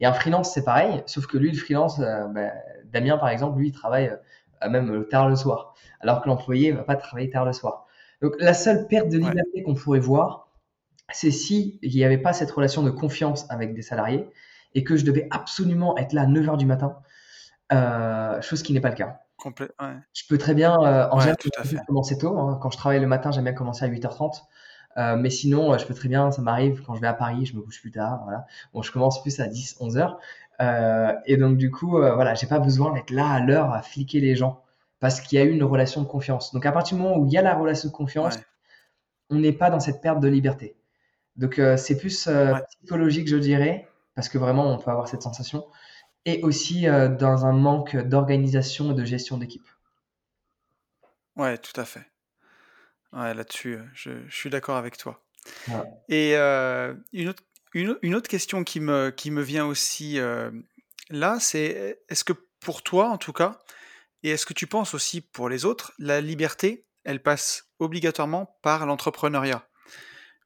Et 0.00 0.06
un 0.06 0.12
freelance, 0.12 0.52
c'est 0.52 0.64
pareil, 0.64 1.02
sauf 1.06 1.26
que 1.26 1.36
lui, 1.36 1.50
le 1.52 1.58
freelance, 1.58 2.00
euh, 2.00 2.26
bah, 2.28 2.50
Damien, 2.86 3.18
par 3.18 3.28
exemple, 3.28 3.58
lui, 3.58 3.68
il 3.68 3.72
travaille 3.72 4.16
euh, 4.62 4.70
même 4.70 5.06
tard 5.08 5.28
le 5.28 5.36
soir, 5.36 5.74
alors 6.00 6.22
que 6.22 6.28
l'employé 6.28 6.72
ne 6.72 6.78
va 6.78 6.84
pas 6.84 6.96
travailler 6.96 7.28
tard 7.28 7.44
le 7.44 7.52
soir. 7.52 7.86
Donc, 8.22 8.34
la 8.38 8.54
seule 8.54 8.86
perte 8.86 9.08
de 9.08 9.18
liberté 9.18 9.62
qu'on 9.62 9.74
pourrait 9.74 10.00
voir, 10.00 10.48
c'est 11.12 11.30
s'il 11.30 11.78
n'y 11.82 12.04
avait 12.04 12.18
pas 12.18 12.32
cette 12.32 12.50
relation 12.50 12.82
de 12.82 12.90
confiance 12.90 13.46
avec 13.50 13.74
des 13.74 13.82
salariés 13.82 14.28
et 14.74 14.84
que 14.84 14.96
je 14.96 15.04
devais 15.04 15.26
absolument 15.30 15.96
être 15.96 16.12
là 16.12 16.22
à 16.22 16.26
9 16.26 16.46
h 16.46 16.56
du 16.56 16.66
matin 16.66 16.96
euh, 17.72 18.40
chose 18.40 18.62
qui 18.62 18.72
n'est 18.72 18.80
pas 18.80 18.88
le 18.88 18.96
cas. 18.96 19.20
Je 20.12 20.22
peux 20.28 20.38
très 20.38 20.54
bien, 20.54 20.74
euh, 20.82 21.08
en 21.10 21.20
général, 21.20 21.36
commencer 21.86 22.18
tôt. 22.18 22.38
Hein. 22.38 22.58
Quand 22.60 22.70
je 22.70 22.76
travaille 22.76 23.00
le 23.00 23.06
matin, 23.06 23.30
j'aime 23.30 23.44
bien 23.44 23.52
commencer 23.52 23.84
à 23.84 23.88
8h30. 23.88 24.42
Euh, 24.96 25.16
mais 25.16 25.30
sinon, 25.30 25.78
je 25.78 25.86
peux 25.86 25.94
très 25.94 26.08
bien, 26.08 26.32
ça 26.32 26.42
m'arrive 26.42 26.82
quand 26.84 26.94
je 26.94 27.00
vais 27.00 27.06
à 27.06 27.14
Paris, 27.14 27.46
je 27.46 27.56
me 27.56 27.62
couche 27.62 27.80
plus 27.80 27.92
tard. 27.92 28.20
Voilà. 28.24 28.46
Bon, 28.74 28.82
je 28.82 28.90
commence 28.90 29.22
plus 29.22 29.38
à 29.40 29.46
10, 29.46 29.76
11 29.80 29.98
heures. 29.98 30.18
et 31.26 31.36
donc, 31.36 31.56
du 31.56 31.70
coup, 31.70 31.90
voilà, 31.90 32.34
j'ai 32.34 32.48
pas 32.48 32.58
besoin 32.58 32.92
d'être 32.92 33.10
là 33.10 33.28
à 33.28 33.40
l'heure 33.40 33.72
à 33.72 33.82
fliquer 33.82 34.20
les 34.20 34.34
gens 34.34 34.62
parce 34.98 35.20
qu'il 35.20 35.38
y 35.38 35.42
a 35.42 35.44
eu 35.44 35.50
une 35.50 35.64
relation 35.64 36.02
de 36.02 36.06
confiance. 36.06 36.52
Donc, 36.52 36.66
à 36.66 36.72
partir 36.72 36.96
du 36.96 37.02
moment 37.02 37.16
où 37.16 37.26
il 37.26 37.32
y 37.32 37.38
a 37.38 37.42
la 37.42 37.54
relation 37.54 37.88
de 37.88 37.94
confiance, 37.94 38.38
on 39.30 39.36
n'est 39.36 39.52
pas 39.52 39.70
dans 39.70 39.80
cette 39.80 40.02
perte 40.02 40.20
de 40.20 40.28
liberté. 40.28 40.76
Donc, 41.40 41.60
c'est 41.76 41.96
plus 41.96 42.28
psychologique, 42.78 43.26
je 43.26 43.36
dirais, 43.36 43.88
parce 44.14 44.28
que 44.28 44.38
vraiment, 44.38 44.72
on 44.72 44.78
peut 44.78 44.90
avoir 44.90 45.08
cette 45.08 45.22
sensation 45.22 45.66
et 46.24 46.42
aussi 46.42 46.88
euh, 46.88 47.08
dans 47.08 47.46
un 47.46 47.52
manque 47.52 47.96
d'organisation 47.96 48.92
et 48.92 48.94
de 48.94 49.04
gestion 49.04 49.38
d'équipe. 49.38 49.66
Ouais, 51.36 51.56
tout 51.58 51.78
à 51.80 51.84
fait. 51.84 52.06
Ouais, 53.12 53.34
là-dessus, 53.34 53.74
euh, 53.74 53.84
je, 53.94 54.10
je, 54.28 54.36
suis 54.36 54.50
d'accord 54.50 54.76
avec 54.76 54.96
toi. 54.96 55.22
Et 56.08 56.36
euh, 56.36 56.94
une, 57.12 57.28
autre, 57.30 57.42
une, 57.74 57.96
une, 58.02 58.14
autre 58.14 58.28
question 58.28 58.62
qui 58.62 58.80
me, 58.80 59.10
qui 59.10 59.30
me 59.30 59.42
vient 59.42 59.66
aussi 59.66 60.18
là, 61.08 61.38
c'est 61.40 62.02
est-ce 62.08 62.24
que 62.24 62.34
pour 62.60 62.82
toi, 62.82 63.08
en 63.08 63.18
tout 63.18 63.32
cas, 63.32 63.58
et 64.22 64.30
est-ce 64.30 64.46
que 64.46 64.52
tu 64.52 64.66
penses 64.66 64.94
aussi 64.94 65.22
pour 65.22 65.48
les 65.48 65.64
autres, 65.64 65.92
la 65.98 66.20
liberté, 66.20 66.84
elle 67.04 67.22
passe 67.22 67.70
obligatoirement 67.78 68.58
par 68.62 68.84
l'entrepreneuriat, 68.86 69.66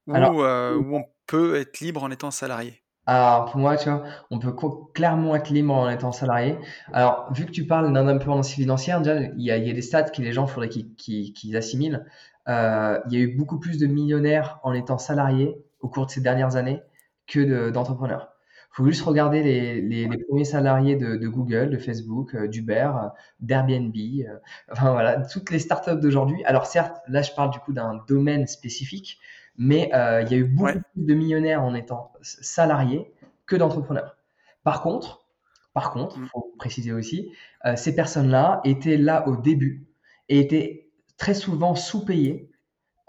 où, 0.06 0.14
où 0.14 0.96
on 0.96 1.04
peut 1.26 1.56
être 1.56 1.80
libre 1.80 2.02
en 2.02 2.10
étant 2.10 2.30
salarié 2.30 2.80
alors, 3.06 3.50
pour 3.50 3.60
moi, 3.60 3.76
tu 3.76 3.90
vois, 3.90 4.02
on 4.30 4.38
peut 4.38 4.54
clairement 4.94 5.36
être 5.36 5.50
libre 5.50 5.74
en 5.74 5.90
étant 5.90 6.10
salarié. 6.10 6.56
Alors, 6.92 7.30
vu 7.34 7.44
que 7.44 7.50
tu 7.50 7.66
parles 7.66 7.92
d'indépendance 7.92 8.52
financière, 8.52 9.02
déjà, 9.02 9.20
il 9.20 9.42
y 9.42 9.50
a, 9.50 9.58
il 9.58 9.66
y 9.66 9.70
a 9.70 9.74
des 9.74 9.82
stats 9.82 10.04
que 10.04 10.22
les 10.22 10.32
gens 10.32 10.46
faudrait 10.46 10.70
qu'ils 10.70 11.56
assimilent. 11.56 12.06
Euh, 12.48 12.98
il 13.06 13.12
y 13.12 13.16
a 13.16 13.20
eu 13.20 13.36
beaucoup 13.36 13.58
plus 13.58 13.78
de 13.78 13.86
millionnaires 13.86 14.58
en 14.62 14.72
étant 14.72 14.96
salariés 14.96 15.54
au 15.80 15.88
cours 15.88 16.06
de 16.06 16.10
ces 16.10 16.22
dernières 16.22 16.56
années 16.56 16.82
que 17.26 17.70
d'entrepreneurs. 17.70 18.30
Il 18.74 18.76
faut 18.78 18.86
juste 18.86 19.02
regarder 19.02 19.42
les, 19.42 19.80
les, 19.80 20.08
les 20.08 20.18
premiers 20.24 20.44
salariés 20.44 20.96
de, 20.96 21.16
de, 21.16 21.28
Google, 21.28 21.70
de 21.70 21.78
Facebook, 21.78 22.34
euh, 22.34 22.48
d'Uber, 22.48 22.90
euh, 22.96 23.08
d'Airbnb, 23.38 23.94
euh, 23.94 24.36
enfin 24.72 24.90
voilà, 24.90 25.22
toutes 25.22 25.50
les 25.52 25.60
startups 25.60 26.00
d'aujourd'hui. 26.00 26.42
Alors 26.44 26.66
certes, 26.66 26.96
là 27.06 27.22
je 27.22 27.30
parle 27.32 27.50
du 27.50 27.60
coup 27.60 27.72
d'un 27.72 28.02
domaine 28.08 28.48
spécifique, 28.48 29.20
mais 29.56 29.90
euh, 29.94 30.22
il 30.22 30.30
y 30.30 30.34
a 30.34 30.38
eu 30.38 30.44
beaucoup 30.44 30.80
plus 30.92 31.04
de 31.04 31.14
millionnaires 31.14 31.62
en 31.62 31.74
étant 31.74 32.12
salariés 32.22 33.12
que 33.46 33.56
d'entrepreneurs. 33.56 34.16
Par 34.62 34.82
contre, 34.82 35.26
par 35.74 35.90
contre, 35.92 36.18
mm. 36.18 36.28
faut 36.32 36.52
préciser 36.58 36.92
aussi, 36.92 37.32
euh, 37.66 37.76
ces 37.76 37.94
personnes-là 37.94 38.60
étaient 38.64 38.96
là 38.96 39.28
au 39.28 39.36
début 39.36 39.86
et 40.28 40.40
étaient 40.40 40.88
très 41.18 41.34
souvent 41.34 41.74
sous-payés 41.74 42.50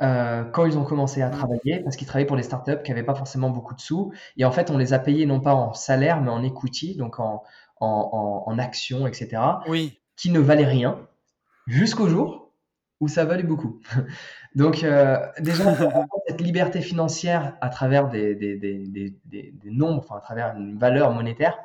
euh, 0.01 0.43
quand 0.43 0.65
ils 0.65 0.77
ont 0.77 0.83
commencé 0.83 1.21
à 1.21 1.29
mm. 1.29 1.31
travailler, 1.31 1.79
parce 1.79 1.95
qu'ils 1.95 2.07
travaillaient 2.07 2.27
pour 2.27 2.37
des 2.37 2.43
startups 2.43 2.81
qui 2.83 2.91
n'avaient 2.91 3.03
pas 3.03 3.15
forcément 3.15 3.49
beaucoup 3.49 3.73
de 3.73 3.81
sous. 3.81 4.11
Et 4.37 4.45
en 4.45 4.51
fait, 4.51 4.69
on 4.69 4.77
les 4.77 4.93
a 4.93 4.99
payés 4.99 5.25
non 5.25 5.39
pas 5.39 5.55
en 5.55 5.73
salaire, 5.73 6.21
mais 6.21 6.29
en 6.29 6.43
equity, 6.43 6.95
donc 6.97 7.19
en, 7.19 7.43
en, 7.79 8.43
en, 8.45 8.51
en 8.51 8.59
actions, 8.59 9.07
etc. 9.07 9.41
Oui. 9.67 9.99
Qui 10.17 10.31
ne 10.31 10.39
valaient 10.39 10.65
rien 10.65 10.99
jusqu'au 11.67 12.07
jour 12.07 12.44
où 13.01 13.07
ça 13.07 13.25
valait 13.25 13.43
beaucoup. 13.43 13.81
Donc, 14.55 14.83
euh, 14.83 15.17
déjà, 15.39 15.75
cette 16.27 16.41
liberté 16.41 16.81
financière 16.81 17.57
à 17.61 17.69
travers 17.69 18.09
des, 18.09 18.35
des, 18.35 18.55
des, 18.55 19.13
des, 19.25 19.53
nombres, 19.65 19.99
enfin, 19.99 20.17
à 20.17 20.21
travers 20.21 20.55
une 20.55 20.77
valeur 20.77 21.11
monétaire, 21.11 21.57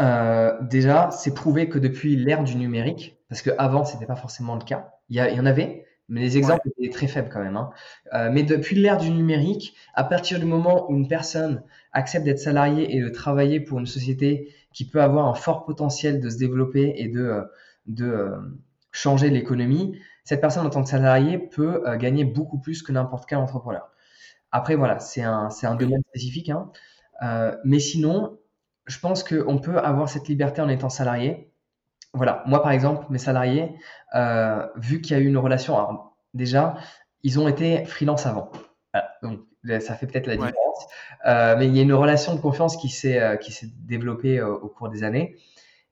euh, 0.00 0.58
déjà, 0.62 1.10
c'est 1.10 1.34
prouvé 1.34 1.68
que 1.68 1.78
depuis 1.78 2.16
l'ère 2.16 2.44
du 2.44 2.56
numérique, 2.56 3.18
parce 3.28 3.42
qu'avant, 3.42 3.84
ce 3.84 3.94
n'était 3.94 4.06
pas 4.06 4.16
forcément 4.16 4.56
le 4.56 4.62
cas, 4.64 4.92
il 5.08 5.16
y, 5.16 5.40
en 5.40 5.46
avait, 5.46 5.86
mais 6.08 6.20
les 6.20 6.36
exemples 6.36 6.68
étaient 6.68 6.90
très 6.90 7.06
faibles 7.06 7.30
quand 7.30 7.42
même. 7.42 7.56
Hein. 7.56 7.70
Euh, 8.12 8.30
mais 8.30 8.42
depuis 8.42 8.76
l'ère 8.76 8.98
du 8.98 9.10
numérique, 9.10 9.74
à 9.94 10.04
partir 10.04 10.38
du 10.38 10.44
moment 10.44 10.90
où 10.90 10.96
une 10.96 11.08
personne 11.08 11.62
accepte 11.92 12.24
d'être 12.24 12.38
salariée 12.38 12.94
et 12.94 13.00
de 13.00 13.08
travailler 13.08 13.60
pour 13.60 13.78
une 13.78 13.86
société 13.86 14.54
qui 14.72 14.86
peut 14.86 15.02
avoir 15.02 15.28
un 15.28 15.34
fort 15.34 15.64
potentiel 15.64 16.20
de 16.20 16.28
se 16.30 16.38
développer 16.38 16.94
et 16.96 17.08
de, 17.08 17.42
de 17.86 18.32
changer 18.92 19.30
l'économie, 19.30 19.98
cette 20.24 20.40
personne 20.40 20.66
en 20.66 20.70
tant 20.70 20.82
que 20.82 20.88
salarié 20.88 21.38
peut 21.38 21.82
gagner 21.96 22.24
beaucoup 22.24 22.58
plus 22.58 22.82
que 22.82 22.92
n'importe 22.92 23.28
quel 23.28 23.38
entrepreneur. 23.38 23.90
Après, 24.52 24.76
voilà, 24.76 24.98
c'est 25.00 25.22
un, 25.22 25.50
c'est 25.50 25.66
un 25.66 25.74
domaine 25.74 26.02
spécifique. 26.10 26.50
Hein. 26.50 26.70
mais 27.64 27.80
sinon, 27.80 28.38
je 28.86 28.98
pense 28.98 29.24
qu'on 29.24 29.58
peut 29.58 29.78
avoir 29.78 30.08
cette 30.08 30.28
liberté 30.28 30.60
en 30.60 30.68
étant 30.68 30.90
salarié. 30.90 31.52
Voilà, 32.12 32.44
moi 32.46 32.62
par 32.62 32.70
exemple, 32.70 33.06
mes 33.10 33.18
salariés, 33.18 33.74
vu 34.76 35.00
qu'il 35.00 35.16
y 35.16 35.18
a 35.18 35.22
eu 35.22 35.26
une 35.26 35.38
relation, 35.38 35.76
alors, 35.76 36.16
déjà, 36.34 36.76
ils 37.22 37.40
ont 37.40 37.48
été 37.48 37.84
freelance 37.86 38.26
avant. 38.26 38.52
donc, 39.22 39.40
ça 39.80 39.94
fait 39.94 40.06
peut-être 40.06 40.26
la 40.26 40.36
différence. 40.36 40.86
Euh, 41.26 41.56
mais 41.56 41.66
il 41.68 41.76
y 41.76 41.78
a 41.78 41.82
une 41.82 41.92
relation 41.92 42.34
de 42.34 42.40
confiance 42.40 42.76
qui 42.76 42.88
s'est 42.88 43.20
euh, 43.20 43.36
qui 43.36 43.52
s'est 43.52 43.68
développée 43.86 44.38
euh, 44.38 44.52
au 44.52 44.68
cours 44.68 44.88
des 44.88 45.04
années. 45.04 45.36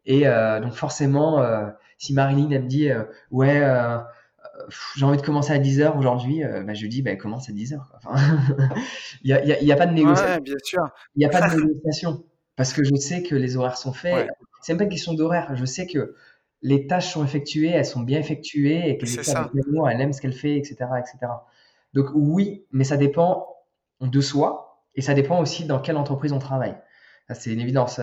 Et 0.06 0.24
donc 0.24 0.72
forcément, 0.72 1.44
si 2.00 2.12
Marilyn 2.14 2.50
elle 2.50 2.64
me 2.64 2.68
dit 2.68 2.88
ouais 3.30 3.62
j'ai 4.96 5.04
envie 5.04 5.16
de 5.16 5.22
commencer 5.22 5.52
à 5.52 5.58
10h 5.58 5.96
aujourd'hui, 5.96 6.42
bah, 6.42 6.74
je 6.74 6.82
lui 6.82 6.88
dis 6.88 7.02
bah, 7.02 7.14
commence 7.14 7.48
à 7.48 7.52
10h. 7.52 7.78
il 9.22 9.26
n'y 9.26 9.32
a, 9.32 9.62
y 9.62 9.72
a, 9.72 9.76
pas 9.76 9.86
de 9.86 9.92
négociation. 9.92 10.40
bien 10.42 10.56
sûr. 10.62 10.82
Il 11.14 11.20
n'y 11.20 11.24
a 11.24 11.28
pas 11.28 11.48
de 11.48 11.60
négociation. 11.60 12.24
Parce 12.56 12.72
que 12.72 12.84
je 12.84 12.94
sais 12.94 13.22
que 13.22 13.34
les 13.34 13.56
horaires 13.56 13.76
sont 13.76 13.92
faits. 13.92 14.28
C'est 14.62 14.72
même 14.72 14.78
pas 14.78 14.84
une 14.84 14.90
question 14.90 15.14
d'horaire. 15.14 15.54
Je 15.54 15.64
sais 15.64 15.86
que 15.86 16.14
les 16.62 16.86
tâches 16.86 17.12
sont 17.12 17.24
effectuées, 17.24 17.70
elles 17.70 17.86
sont 17.86 18.00
bien 18.00 18.18
effectuées 18.18 18.90
et 18.90 18.98
qu'elle 18.98 19.08
elle 19.08 20.00
aime 20.00 20.12
ce 20.12 20.20
qu'elle 20.20 20.32
fait, 20.32 20.56
etc., 20.56 20.76
etc. 20.98 21.32
Donc 21.94 22.06
oui, 22.14 22.64
mais 22.70 22.84
ça 22.84 22.96
dépend 22.96 23.56
de 24.00 24.20
soi 24.20 24.84
et 24.94 25.02
ça 25.02 25.14
dépend 25.14 25.40
aussi 25.40 25.64
dans 25.64 25.80
quelle 25.80 25.96
entreprise 25.96 26.32
on 26.32 26.38
travaille. 26.38 26.76
C'est 27.32 27.52
une 27.52 27.60
évidence. 27.60 28.00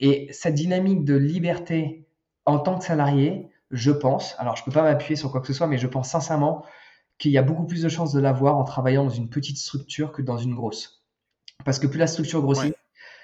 Et 0.00 0.28
cette 0.32 0.54
dynamique 0.54 1.04
de 1.04 1.14
liberté 1.14 2.06
en 2.46 2.58
tant 2.58 2.78
que 2.78 2.84
salarié, 2.84 3.50
je 3.70 3.90
pense, 3.90 4.34
alors 4.38 4.56
je 4.56 4.62
ne 4.62 4.64
peux 4.66 4.72
pas 4.72 4.82
m'appuyer 4.82 5.16
sur 5.16 5.30
quoi 5.30 5.40
que 5.40 5.46
ce 5.46 5.52
soit, 5.52 5.66
mais 5.66 5.78
je 5.78 5.86
pense 5.86 6.08
sincèrement 6.08 6.64
qu'il 7.18 7.30
y 7.30 7.38
a 7.38 7.42
beaucoup 7.42 7.66
plus 7.66 7.82
de 7.82 7.88
chances 7.88 8.12
de 8.12 8.20
l'avoir 8.20 8.56
en 8.56 8.64
travaillant 8.64 9.04
dans 9.04 9.10
une 9.10 9.28
petite 9.28 9.58
structure 9.58 10.12
que 10.12 10.22
dans 10.22 10.38
une 10.38 10.54
grosse. 10.54 11.04
Parce 11.64 11.78
que 11.78 11.86
plus 11.86 11.98
la 11.98 12.06
structure 12.06 12.40
grossit, 12.40 12.74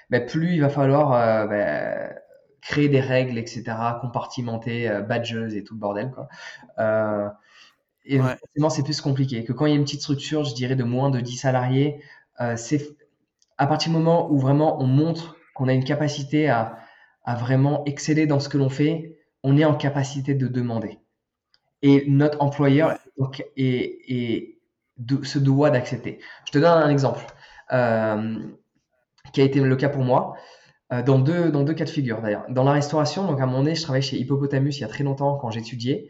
ben, 0.09 0.25
plus 0.25 0.53
il 0.53 0.61
va 0.61 0.69
falloir 0.69 1.13
euh, 1.13 1.47
ben, 1.47 2.15
créer 2.61 2.89
des 2.89 2.99
règles, 2.99 3.37
etc., 3.37 3.63
compartimenter, 4.01 4.89
euh, 4.89 5.01
badges 5.01 5.53
et 5.53 5.63
tout 5.63 5.73
le 5.73 5.79
bordel. 5.79 6.11
Quoi. 6.11 6.27
Euh, 6.79 7.29
et 8.05 8.19
forcément, 8.19 8.69
c'est 8.69 8.83
plus 8.83 9.01
compliqué. 9.01 9.43
Que 9.43 9.53
quand 9.53 9.65
il 9.65 9.69
y 9.69 9.73
a 9.73 9.75
une 9.75 9.83
petite 9.83 10.01
structure, 10.01 10.43
je 10.43 10.55
dirais 10.55 10.75
de 10.75 10.83
moins 10.83 11.09
de 11.09 11.19
10 11.19 11.37
salariés, 11.37 12.01
euh, 12.39 12.55
c'est 12.55 12.95
à 13.57 13.67
partir 13.67 13.91
du 13.91 13.97
moment 13.97 14.31
où 14.31 14.37
vraiment 14.37 14.81
on 14.81 14.85
montre 14.85 15.35
qu'on 15.55 15.67
a 15.67 15.73
une 15.73 15.83
capacité 15.83 16.49
à, 16.49 16.77
vraiment 17.35 17.83
exceller 17.85 18.27
dans 18.27 18.39
ce 18.39 18.49
que 18.49 18.57
l'on 18.57 18.69
fait, 18.69 19.17
on 19.43 19.57
est 19.57 19.65
en 19.65 19.75
capacité 19.75 20.33
de 20.33 20.47
demander. 20.47 20.99
Et 21.81 22.05
notre 22.07 22.41
employeur 22.41 22.97
se 25.23 25.39
doit 25.39 25.69
d'accepter. 25.69 26.19
Je 26.45 26.51
te 26.51 26.57
donne 26.57 26.71
un 26.71 26.89
exemple 26.89 27.25
euh, 27.71 28.39
qui 29.33 29.41
a 29.41 29.43
été 29.43 29.59
le 29.59 29.75
cas 29.75 29.89
pour 29.89 30.03
moi. 30.03 30.35
Euh, 30.93 31.03
dans, 31.03 31.19
deux, 31.19 31.51
dans 31.51 31.63
deux 31.63 31.73
cas 31.73 31.83
de 31.83 31.89
figure 31.89 32.21
d'ailleurs. 32.21 32.45
Dans 32.47 32.63
la 32.63 32.71
restauration, 32.71 33.27
donc 33.27 33.41
à 33.41 33.45
mon 33.45 33.63
nez, 33.63 33.75
je 33.75 33.81
travaillais 33.81 34.01
chez 34.01 34.17
Hippopotamus 34.17 34.77
il 34.77 34.81
y 34.81 34.83
a 34.85 34.87
très 34.87 35.03
longtemps 35.03 35.35
quand 35.35 35.51
j'étudiais. 35.51 36.07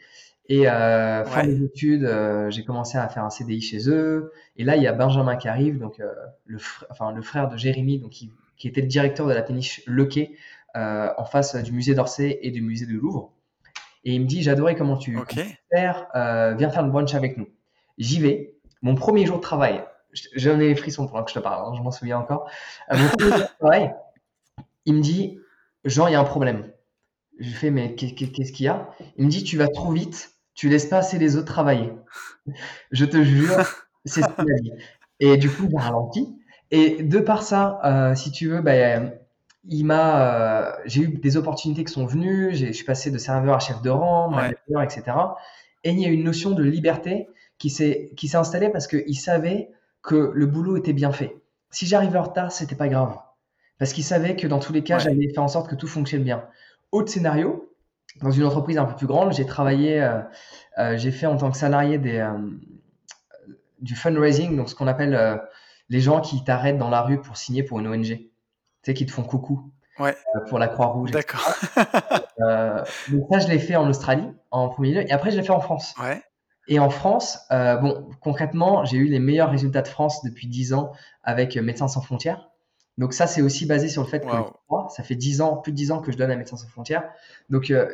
Et 0.50 0.70
euh, 0.70 1.26
fin 1.26 1.46
des 1.46 1.62
études, 1.64 2.06
euh, 2.06 2.50
j'ai 2.50 2.64
commencé 2.64 2.98
à 2.98 3.08
faire 3.10 3.26
un 3.26 3.30
CDI 3.30 3.62
chez 3.62 3.90
eux. 3.90 4.32
Et 4.56 4.64
là, 4.64 4.78
il 4.78 4.84
y 4.84 4.88
a 4.88 4.94
Benjamin 4.94 5.36
qui 5.36 5.48
arrive, 5.50 5.78
donc 5.78 6.00
euh, 6.00 6.14
le, 6.46 6.58
enfin, 6.90 7.12
le 7.12 7.22
frère 7.22 7.50
de 7.50 7.58
Jérémy, 7.58 8.00
donc 8.00 8.12
qui, 8.12 8.32
qui 8.56 8.68
était 8.68 8.82
le 8.82 8.88
directeur 8.88 9.28
de 9.28 9.34
la 9.34 9.42
péniche 9.42 9.82
Le 9.86 10.06
Quai, 10.06 10.38
euh, 10.76 11.10
en 11.18 11.26
face 11.26 11.56
du 11.56 11.72
musée 11.72 11.96
d'Orsay 11.96 12.40
et 12.42 12.52
du 12.52 12.62
musée 12.62 12.86
du 12.86 12.98
Louvre. 12.98 13.34
Et 14.04 14.14
il 14.14 14.22
me 14.22 14.26
dit, 14.26 14.42
j'adorais 14.42 14.76
comment 14.76 14.98
tu 14.98 15.18
okay. 15.18 15.58
faire, 15.72 16.08
euh, 16.16 16.54
viens 16.56 16.70
faire 16.70 16.84
le 16.84 16.92
brunch 16.92 17.14
avec 17.14 17.38
nous. 17.38 17.48
J'y 17.98 18.20
vais. 18.20 18.56
Mon 18.82 18.96
premier 18.96 19.26
jour 19.26 19.38
de 19.38 19.42
travail, 19.42 19.84
j'en 20.36 20.60
ai 20.60 20.70
les 20.70 20.76
frissons 20.76 21.08
pendant 21.08 21.24
que 21.24 21.32
je 21.32 21.36
te 21.36 21.40
parle, 21.40 21.68
hein, 21.68 21.74
je 21.76 21.82
m'en 21.82 21.92
souviens 21.92 22.20
encore. 22.20 22.50
mon 22.92 23.08
premier 23.10 23.32
jour 23.32 23.40
de 23.40 23.58
travail, 23.60 23.96
il 24.86 24.94
me 24.94 25.02
dit, 25.02 25.40
Jean, 25.84 26.08
il 26.08 26.14
y 26.14 26.16
a 26.16 26.20
un 26.20 26.26
problème. 26.26 26.72
Je 27.40 27.50
fais, 27.50 27.72
mais 27.72 27.96
qu'est-ce 27.96 28.52
qu'il 28.52 28.66
y 28.66 28.70
a? 28.70 28.90
Il 29.18 29.26
me 29.26 29.30
dit, 29.30 29.44
tu 29.44 29.58
vas 29.58 29.68
trop 29.68 29.92
vite 29.92 30.38
tu 30.58 30.70
laisses 30.70 30.88
pas 30.88 30.98
assez 30.98 31.20
les 31.20 31.38
autres 31.38 31.46
travailler. 31.46 31.94
Je 32.92 33.06
te 33.06 33.24
jure, 33.24 33.56
c'est 34.06 34.22
ce 34.22 34.28
qu'il 34.28 34.52
a 34.52 34.60
dit. 34.60 34.74
Et 35.20 35.38
du 35.38 35.50
coup, 35.50 35.68
il 35.70 35.78
a 35.78 35.82
ralenti. 35.82 36.36
Et 36.72 37.04
de 37.04 37.20
par 37.20 37.44
ça, 37.44 37.80
euh, 37.86 38.16
si 38.16 38.32
tu 38.32 38.50
veux, 38.50 38.62
ben, 38.62 39.14
il 39.70 39.86
m'a, 39.86 40.22
euh, 40.22 40.72
j'ai 40.86 41.02
eu 41.02 41.08
des 41.10 41.38
opportunités 41.38 41.84
qui 41.84 41.92
sont 41.92 42.06
venues. 42.06 42.56
Je 42.56 42.72
suis 42.72 42.86
passé 42.86 43.12
de 43.12 43.18
serveur 43.18 43.56
à 43.56 43.60
chef 43.60 43.82
de 43.82 43.90
rang, 43.90 44.30
manager, 44.30 44.82
etc. 44.82 45.04
Et 45.84 45.92
il 45.92 46.00
y 46.00 46.06
a 46.06 46.10
une 46.10 46.24
notion 46.24 46.52
de 46.52 46.64
liberté 46.64 47.28
qui 47.58 47.70
s'est 47.70 48.12
qui 48.16 48.28
s'est 48.28 48.38
installée 48.38 48.70
parce 48.70 48.88
qu'il 48.88 49.18
savait 49.18 49.70
que 50.02 50.32
le 50.34 50.46
boulot 50.46 50.78
était 50.78 50.94
bien 50.94 51.12
fait. 51.12 51.38
Si 51.70 51.86
j'arrivais 51.86 52.18
en 52.18 52.24
retard, 52.24 52.52
c'était 52.52 52.76
pas 52.76 52.88
grave, 52.88 53.18
parce 53.78 53.92
qu'il 53.92 54.04
savait 54.04 54.36
que 54.36 54.48
dans 54.48 54.60
tous 54.60 54.72
les 54.72 54.84
cas, 54.84 55.00
j'allais 55.00 55.28
faire 55.34 55.44
en 55.44 55.50
sorte 55.50 55.70
que 55.70 55.76
tout 55.76 55.88
fonctionne 55.88 56.24
bien. 56.24 56.46
Autre 56.94 57.12
scénario, 57.12 57.74
dans 58.22 58.32
une 58.32 58.46
entreprise 58.46 58.78
un 58.78 58.86
peu 58.86 58.96
plus 58.96 59.08
grande, 59.08 59.34
j'ai 59.34 59.46
travaillé, 59.46 60.02
euh, 60.02 60.22
euh, 60.78 60.98
j'ai 60.98 61.12
fait 61.12 61.26
en 61.26 61.36
tant 61.36 61.52
que 61.52 61.58
salarié 61.58 61.98
des, 61.98 62.26
du 63.82 63.96
fundraising, 63.96 64.56
donc 64.56 64.70
ce 64.70 64.76
qu'on 64.76 64.88
appelle 64.88 65.42
les 65.90 66.00
gens 66.00 66.22
qui 66.22 66.42
t'arrêtent 66.46 66.78
dans 66.78 66.90
la 66.90 67.02
rue 67.02 67.20
pour 67.20 67.36
signer 67.36 67.64
pour 67.64 67.80
une 67.80 67.88
ONG, 67.88 68.30
sais, 68.88 68.94
qui 68.94 69.06
te 69.06 69.12
font 69.12 69.24
coucou 69.24 69.72
pour 70.50 70.60
la 70.60 70.68
Croix-Rouge. 70.68 71.12
D'accord. 71.12 71.54
donc 73.10 73.28
ça, 73.32 73.40
je 73.40 73.48
l'ai 73.48 73.60
fait 73.60 73.76
en 73.76 73.88
Australie 73.90 74.28
en 74.52 74.70
premier 74.70 74.92
lieu, 74.94 75.02
et 75.02 75.12
après 75.12 75.32
je 75.32 75.38
l'ai 75.38 75.44
fait 75.44 75.52
en 75.52 75.60
France. 75.60 75.96
Ouais. 76.02 76.22
Et 76.68 76.80
en 76.80 76.90
France, 76.90 77.40
bon, 77.50 78.10
concrètement, 78.22 78.84
j'ai 78.86 78.98
eu 78.98 79.08
les 79.08 79.20
meilleurs 79.20 79.50
résultats 79.50 79.82
de 79.82 79.88
France 79.88 80.24
depuis 80.24 80.48
10 80.48 80.74
ans 80.74 80.92
avec 81.24 81.56
Médecins 81.56 81.88
sans 81.88 82.02
frontières. 82.02 82.50
Donc 82.98 83.14
ça, 83.14 83.28
c'est 83.28 83.42
aussi 83.42 83.66
basé 83.66 83.90
sur 83.90 84.02
le 84.02 84.08
fait 84.08 84.26
que 84.26 84.32
ça 84.90 85.04
fait 85.04 85.16
10 85.16 85.42
ans, 85.42 85.58
plus 85.58 85.72
de 85.72 85.78
10 85.78 85.92
ans 85.92 86.02
que 86.02 86.12
je 86.12 86.18
donne 86.18 86.32
à 86.32 86.36
Médecins 86.36 86.58
sans 86.58 86.68
frontières. 86.68 87.10
Donc, 87.50 87.70
euh, 87.70 87.88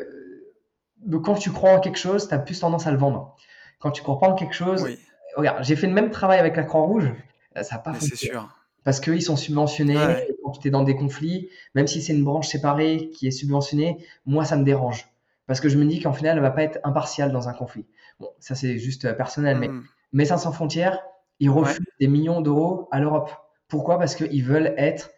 donc 0.97 1.25
quand 1.25 1.35
tu 1.35 1.51
crois 1.51 1.71
en 1.71 1.79
quelque 1.79 1.99
chose, 1.99 2.27
tu 2.27 2.33
as 2.33 2.39
plus 2.39 2.59
tendance 2.59 2.87
à 2.87 2.91
le 2.91 2.97
vendre. 2.97 3.35
Quand 3.79 3.91
tu 3.91 4.01
crois 4.01 4.19
pas 4.19 4.27
en 4.27 4.35
quelque 4.35 4.55
chose, 4.55 4.87
regarde, 5.35 5.63
j'ai 5.63 5.75
fait 5.75 5.87
le 5.87 5.93
même 5.93 6.09
travail 6.09 6.39
avec 6.39 6.55
la 6.55 6.63
Croix-Rouge, 6.63 7.11
euh, 7.57 7.63
ça 7.63 7.75
n'a 7.75 7.81
pas 7.81 7.93
C'est 7.99 8.15
sûr. 8.15 8.47
Parce 8.85 8.99
qu'ils 8.99 9.21
sont 9.21 9.35
subventionnés, 9.35 9.95
quand 9.95 10.32
tu 10.59 10.67
es 10.67 10.71
dans 10.71 10.83
des 10.83 10.95
conflits, 10.95 11.49
même 11.75 11.87
si 11.87 12.01
c'est 12.01 12.13
une 12.13 12.23
branche 12.23 12.47
séparée 12.47 13.09
qui 13.13 13.27
est 13.27 13.31
subventionnée, 13.31 14.05
moi 14.25 14.45
ça 14.45 14.55
me 14.55 14.63
dérange. 14.63 15.07
Parce 15.45 15.59
que 15.59 15.69
je 15.69 15.77
me 15.77 15.85
dis 15.85 15.99
qu'en 15.99 16.13
final, 16.13 16.37
elle 16.37 16.41
va 16.41 16.51
pas 16.51 16.63
être 16.63 16.79
impartiale 16.83 17.31
dans 17.31 17.49
un 17.49 17.53
conflit. 17.53 17.85
Bon, 18.19 18.29
ça 18.39 18.55
c'est 18.55 18.77
juste 18.77 19.05
euh, 19.05 19.13
personnel, 19.13 19.57
mais 19.57 19.67
mmh. 19.67 19.83
Médecins 20.13 20.37
sans 20.37 20.51
frontières, 20.51 20.99
ils 21.39 21.49
refusent 21.49 21.85
des 21.99 22.07
millions 22.07 22.41
d'euros 22.41 22.87
à 22.91 22.99
l'Europe. 22.99 23.31
Pourquoi? 23.67 23.97
Parce 23.97 24.15
qu'ils 24.15 24.43
veulent 24.43 24.73
être 24.77 25.09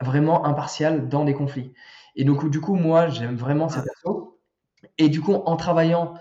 vraiment 0.00 0.46
impartial 0.46 1.08
dans 1.08 1.24
des 1.24 1.34
conflits. 1.34 1.72
Et 2.16 2.24
donc, 2.24 2.48
du 2.48 2.60
coup, 2.60 2.76
moi, 2.76 3.08
j'aime 3.08 3.36
vraiment 3.36 3.68
cet 3.68 3.84
assaut. 3.90 4.38
Et 4.98 5.08
du 5.08 5.20
coup, 5.20 5.34
en 5.34 5.56
travaillant 5.56 6.14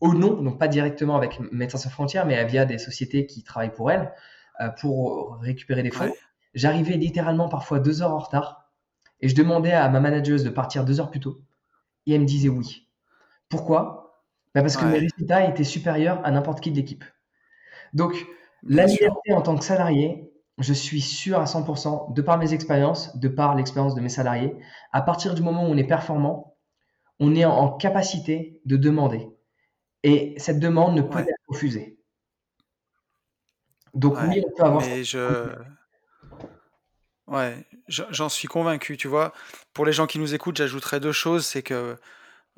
au 0.00 0.14
nom, 0.14 0.40
donc 0.42 0.58
pas 0.58 0.68
directement 0.68 1.16
avec 1.16 1.40
Médecins 1.52 1.78
sans 1.78 1.90
frontières, 1.90 2.26
mais 2.26 2.44
via 2.44 2.64
des 2.64 2.78
sociétés 2.78 3.26
qui 3.26 3.42
travaillent 3.42 3.72
pour 3.72 3.90
elles, 3.90 4.12
euh, 4.60 4.68
pour 4.80 5.38
récupérer 5.40 5.82
des 5.82 5.90
fonds, 5.90 6.12
j'arrivais 6.56 6.96
littéralement 6.96 7.48
parfois 7.48 7.78
deux 7.78 8.02
heures 8.02 8.12
en 8.12 8.18
retard. 8.18 8.72
Et 9.20 9.28
je 9.28 9.36
demandais 9.36 9.72
à 9.72 9.88
ma 9.88 10.00
manageuse 10.00 10.42
de 10.42 10.50
partir 10.50 10.84
deux 10.84 10.98
heures 10.98 11.10
plus 11.10 11.20
tôt. 11.20 11.40
Et 12.06 12.14
elle 12.14 12.22
me 12.22 12.26
disait 12.26 12.48
oui. 12.48 12.88
Pourquoi? 13.48 14.24
Bah, 14.54 14.62
Parce 14.62 14.76
que 14.76 14.86
mes 14.86 14.98
résultats 14.98 15.48
étaient 15.48 15.64
supérieurs 15.64 16.20
à 16.24 16.30
n'importe 16.30 16.60
qui 16.60 16.70
de 16.70 16.76
l'équipe. 16.76 17.04
Donc, 17.92 18.26
la 18.62 18.86
liberté 18.86 19.32
en 19.32 19.42
tant 19.42 19.56
que 19.56 19.64
salarié, 19.64 20.32
je 20.58 20.72
suis 20.72 21.00
sûr 21.00 21.38
à 21.38 21.44
100%, 21.44 22.14
de 22.14 22.22
par 22.22 22.38
mes 22.38 22.52
expériences, 22.54 23.16
de 23.18 23.28
par 23.28 23.54
l'expérience 23.54 23.94
de 23.94 24.00
mes 24.00 24.08
salariés, 24.08 24.56
à 24.92 25.02
partir 25.02 25.34
du 25.34 25.42
moment 25.42 25.64
où 25.64 25.70
on 25.70 25.76
est 25.76 25.84
performant, 25.84 26.56
on 27.20 27.34
est 27.34 27.44
en 27.44 27.72
capacité 27.72 28.60
de 28.64 28.76
demander. 28.76 29.28
Et 30.02 30.34
cette 30.38 30.58
demande 30.58 30.94
ne 30.96 31.02
peut 31.02 31.20
être 31.20 31.38
refusée. 31.48 31.98
Donc 33.94 34.16
oui, 34.28 34.42
on 34.46 34.56
peut 34.56 34.64
avoir... 34.64 34.82
Mais 34.84 35.04
je... 35.04 35.54
Ouais, 37.26 37.66
j'en 37.88 38.28
suis 38.28 38.46
convaincu, 38.46 38.96
tu 38.96 39.08
vois. 39.08 39.32
Pour 39.72 39.84
les 39.84 39.92
gens 39.92 40.06
qui 40.06 40.18
nous 40.18 40.34
écoutent, 40.34 40.56
j'ajouterais 40.56 41.00
deux 41.00 41.12
choses. 41.12 41.44
C'est 41.44 41.62
que 41.62 41.96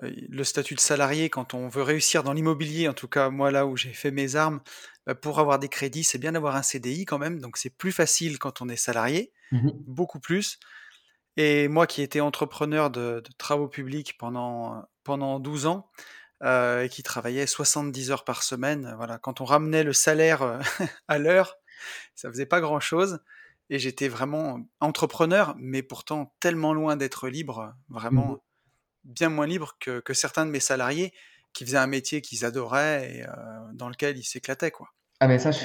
euh, 0.02 0.10
le 0.28 0.44
statut 0.44 0.74
de 0.74 0.80
salarié, 0.80 1.30
quand 1.30 1.54
on 1.54 1.68
veut 1.68 1.82
réussir 1.82 2.22
dans 2.22 2.32
l'immobilier, 2.32 2.88
en 2.88 2.94
tout 2.94 3.08
cas 3.08 3.30
moi 3.30 3.50
là 3.50 3.66
où 3.66 3.76
j'ai 3.76 3.92
fait 3.92 4.10
mes 4.10 4.36
armes, 4.36 4.60
bah, 5.06 5.14
pour 5.14 5.40
avoir 5.40 5.58
des 5.58 5.68
crédits, 5.68 6.04
c'est 6.04 6.18
bien 6.18 6.32
d'avoir 6.32 6.56
un 6.56 6.62
CDI 6.62 7.04
quand 7.04 7.18
même, 7.18 7.40
donc 7.40 7.56
c'est 7.56 7.70
plus 7.70 7.92
facile 7.92 8.38
quand 8.38 8.60
on 8.60 8.68
est 8.68 8.76
salarié, 8.76 9.32
mmh 9.52 9.70
beaucoup 9.86 10.20
plus. 10.20 10.58
Et 11.36 11.68
moi 11.68 11.86
qui 11.86 12.02
étais 12.02 12.20
entrepreneur 12.20 12.90
de, 12.90 13.22
travaux 13.38 13.68
publics 13.68 14.18
pendant, 14.18 14.84
pendant 15.04 15.40
12 15.40 15.66
ans, 15.66 15.90
euh, 16.44 16.84
et 16.84 16.88
qui 16.88 17.02
travaillait 17.02 17.46
70 17.46 18.10
heures 18.10 18.24
par 18.24 18.42
semaine, 18.42 18.94
voilà, 18.96 19.18
quand 19.18 19.40
on 19.40 19.44
ramenait 19.44 19.82
le 19.82 19.92
salaire 19.92 20.42
euh, 20.42 20.60
à 21.08 21.18
l'heure, 21.18 21.56
ça 22.14 22.28
faisait 22.28 22.46
pas 22.46 22.60
grand-chose. 22.60 23.20
Et 23.70 23.78
j'étais 23.78 24.08
vraiment 24.08 24.60
entrepreneur, 24.80 25.54
mais 25.58 25.82
pourtant 25.82 26.34
tellement 26.40 26.72
loin 26.72 26.96
d'être 26.96 27.28
libre, 27.28 27.74
vraiment. 27.88 28.32
Mmh 28.32 28.38
bien 29.08 29.28
moins 29.28 29.46
libre 29.46 29.76
que, 29.80 30.02
certains 30.12 30.46
de 30.46 30.50
mes 30.50 30.60
salariés 30.60 31.12
qui 31.52 31.64
faisaient 31.64 31.78
un 31.78 31.86
métier 31.86 32.20
qu'ils 32.20 32.44
adoraient 32.44 33.10
et 33.10 33.24
dans 33.72 33.88
lequel 33.88 34.18
ils 34.18 34.24
s'éclataient, 34.24 34.70
quoi. 34.70 34.88
Ah 35.20 35.26
mais 35.26 35.40
ça, 35.40 35.50
je 35.50 35.58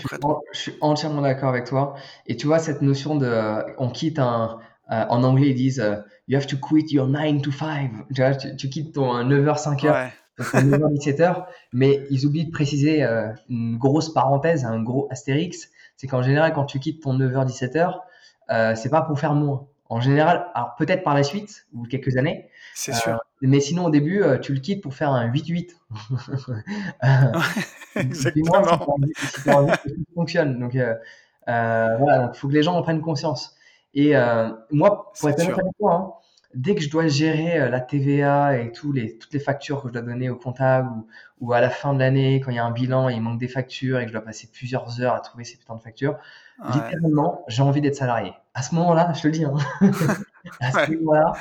suis, 0.53 0.73
entièrement 0.81 1.21
d'accord 1.21 1.49
avec 1.49 1.65
toi. 1.65 1.93
Et 2.25 2.37
tu 2.37 2.47
vois, 2.47 2.57
cette 2.57 2.81
notion 2.81 3.15
de, 3.15 3.63
on 3.77 3.91
quitte 3.91 4.17
un, 4.17 4.57
en 4.89 5.23
anglais, 5.23 5.49
ils 5.49 5.55
disent, 5.55 6.03
you 6.27 6.35
have 6.35 6.47
to 6.47 6.57
quit 6.57 6.85
your 6.89 7.07
9 7.07 7.43
to 7.43 7.51
5. 7.51 7.91
Tu 8.15 8.21
vois, 8.21 8.33
tu, 8.33 8.69
quittes 8.69 8.95
ton 8.95 9.13
9h, 9.23 9.61
5h, 9.61 10.11
9h, 10.39 10.97
17h. 10.97 11.45
Mais 11.71 12.01
ils 12.09 12.25
oublient 12.25 12.45
de 12.45 12.51
préciser 12.51 13.03
une 13.47 13.77
grosse 13.77 14.11
parenthèse, 14.11 14.65
un 14.65 14.81
gros 14.81 15.07
astérix. 15.11 15.69
C'est 16.03 16.07
qu'en 16.07 16.21
général, 16.21 16.51
quand 16.51 16.65
tu 16.65 16.79
quittes 16.79 17.01
ton 17.01 17.17
9h, 17.17 17.47
17h, 17.47 17.97
euh, 18.49 18.75
c'est 18.75 18.89
pas 18.89 19.03
pour 19.03 19.17
faire 19.17 19.35
moins. 19.35 19.67
En 19.87 20.01
général, 20.01 20.47
alors 20.53 20.75
peut-être 20.75 21.01
par 21.01 21.13
la 21.13 21.23
suite, 21.23 21.65
ou 21.73 21.85
quelques 21.85 22.17
années. 22.17 22.49
C'est 22.75 22.93
sûr. 22.93 23.13
Euh, 23.13 23.17
mais 23.39 23.61
sinon, 23.61 23.85
au 23.85 23.89
début, 23.89 24.21
euh, 24.21 24.37
tu 24.37 24.53
le 24.53 24.59
quittes 24.59 24.83
pour 24.83 24.93
faire 24.93 25.11
un 25.11 25.31
8-8. 25.31 25.69
Exactement. 27.95 28.51
Si 29.15 29.43
tu 29.43 29.49
envie 29.49 29.71
que 29.71 29.77
ça 29.77 29.95
fonctionne. 30.13 30.59
Donc, 30.59 30.77
voilà, 31.47 32.31
il 32.33 32.37
faut 32.37 32.49
que 32.49 32.53
les 32.53 32.63
gens 32.63 32.75
en 32.75 32.81
prennent 32.81 32.99
conscience. 32.99 33.55
Et 33.93 34.13
moi, 34.71 35.13
pour 35.17 35.29
être 35.29 35.39
honnête 35.39 35.57
avec 35.57 35.71
toi, 35.79 35.93
hein, 35.93 36.11
dès 36.53 36.75
que 36.75 36.81
je 36.81 36.89
dois 36.89 37.07
gérer 37.07 37.69
la 37.69 37.79
TVA 37.79 38.57
et 38.57 38.71
tous 38.71 38.91
les, 38.91 39.17
toutes 39.17 39.33
les 39.33 39.39
factures 39.39 39.81
que 39.81 39.87
je 39.87 39.93
dois 39.93 40.01
donner 40.01 40.29
au 40.29 40.35
comptable 40.35 40.89
ou, 40.89 41.07
ou 41.41 41.53
à 41.53 41.61
la 41.61 41.69
fin 41.69 41.93
de 41.93 41.99
l'année, 41.99 42.39
quand 42.39 42.51
il 42.51 42.55
y 42.55 42.59
a 42.59 42.65
un 42.65 42.71
bilan 42.71 43.09
et 43.09 43.13
il 43.13 43.21
manque 43.21 43.39
des 43.39 43.47
factures 43.47 43.99
et 43.99 44.03
que 44.03 44.09
je 44.09 44.13
dois 44.13 44.23
passer 44.23 44.49
plusieurs 44.51 45.01
heures 45.01 45.13
à 45.13 45.19
trouver 45.19 45.43
ces 45.43 45.57
putains 45.57 45.75
de 45.75 45.81
factures, 45.81 46.17
littéralement, 46.73 47.43
j'ai 47.47 47.63
envie 47.63 47.81
d'être 47.81 47.95
salarié. 47.95 48.33
À 48.53 48.61
ce 48.61 48.75
moment-là, 48.75 49.11
je 49.15 49.21
te 49.21 49.27
le 49.27 49.33
dis, 49.33 49.45
hein, 49.45 49.55
à 50.61 50.71
ce 50.71 50.91
moment-là, 50.91 51.33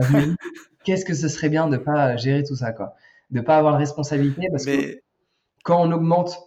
je 0.00 0.12
me 0.12 0.22
dis, 0.26 0.36
qu'est-ce 0.84 1.04
que 1.04 1.14
ce 1.14 1.28
serait 1.28 1.48
bien 1.48 1.68
de 1.68 1.76
pas 1.76 2.16
gérer 2.16 2.42
tout 2.42 2.56
ça, 2.56 2.72
quoi? 2.72 2.94
De 3.30 3.40
pas 3.40 3.56
avoir 3.56 3.74
de 3.74 3.78
responsabilité 3.78 4.48
parce 4.50 4.64
que 4.64 5.00
quand 5.64 5.82
on 5.82 5.90
augmente 5.90 6.38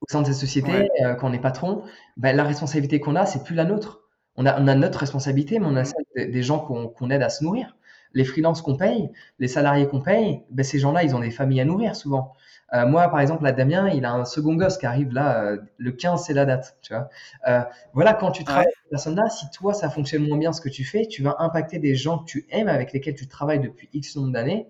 au 0.00 0.06
sein 0.08 0.22
de 0.22 0.26
cette 0.26 0.36
société, 0.36 0.88
euh, 1.04 1.14
quand 1.14 1.30
on 1.30 1.32
est 1.32 1.40
patron, 1.40 1.84
ben, 2.16 2.34
la 2.34 2.44
responsabilité 2.44 3.00
qu'on 3.00 3.16
a, 3.16 3.26
c'est 3.26 3.44
plus 3.44 3.54
la 3.54 3.64
nôtre. 3.64 4.00
On 4.36 4.46
a, 4.46 4.60
on 4.60 4.66
a 4.68 4.74
notre 4.74 4.98
responsabilité, 5.00 5.58
mais 5.58 5.66
on 5.66 5.76
a 5.76 5.84
celle 5.84 6.30
des 6.30 6.42
gens 6.42 6.58
qu'on 6.58 7.10
aide 7.10 7.22
à 7.22 7.28
se 7.28 7.44
nourrir 7.44 7.76
les 8.14 8.24
freelances 8.24 8.62
qu'on 8.62 8.76
paye, 8.76 9.10
les 9.38 9.48
salariés 9.48 9.86
qu'on 9.86 10.00
paye, 10.00 10.42
ben 10.50 10.64
ces 10.64 10.78
gens-là, 10.78 11.04
ils 11.04 11.14
ont 11.14 11.20
des 11.20 11.30
familles 11.30 11.60
à 11.60 11.64
nourrir 11.64 11.94
souvent. 11.96 12.32
Euh, 12.72 12.86
moi, 12.86 13.08
par 13.08 13.20
exemple, 13.20 13.42
là, 13.42 13.52
Damien, 13.52 13.88
il 13.88 14.04
a 14.04 14.12
un 14.12 14.24
second 14.24 14.54
gosse 14.54 14.78
qui 14.78 14.86
arrive 14.86 15.12
là, 15.12 15.42
euh, 15.42 15.58
le 15.76 15.92
15, 15.92 16.24
c'est 16.24 16.34
la 16.34 16.44
date, 16.44 16.76
tu 16.82 16.92
vois. 16.92 17.08
Euh, 17.48 17.62
voilà, 17.92 18.14
quand 18.14 18.30
tu 18.30 18.44
travailles 18.44 18.66
avec 18.66 18.76
cette 18.82 18.90
personne-là, 18.90 19.28
si 19.28 19.50
toi, 19.50 19.74
ça 19.74 19.90
fonctionne 19.90 20.26
moins 20.26 20.38
bien 20.38 20.52
ce 20.52 20.60
que 20.60 20.68
tu 20.68 20.84
fais, 20.84 21.06
tu 21.06 21.22
vas 21.22 21.36
impacter 21.38 21.78
des 21.78 21.94
gens 21.94 22.18
que 22.18 22.26
tu 22.26 22.46
aimes, 22.50 22.68
avec 22.68 22.92
lesquels 22.92 23.14
tu 23.14 23.26
travailles 23.26 23.60
depuis 23.60 23.88
X 23.92 24.16
nombre 24.16 24.32
d'années, 24.32 24.68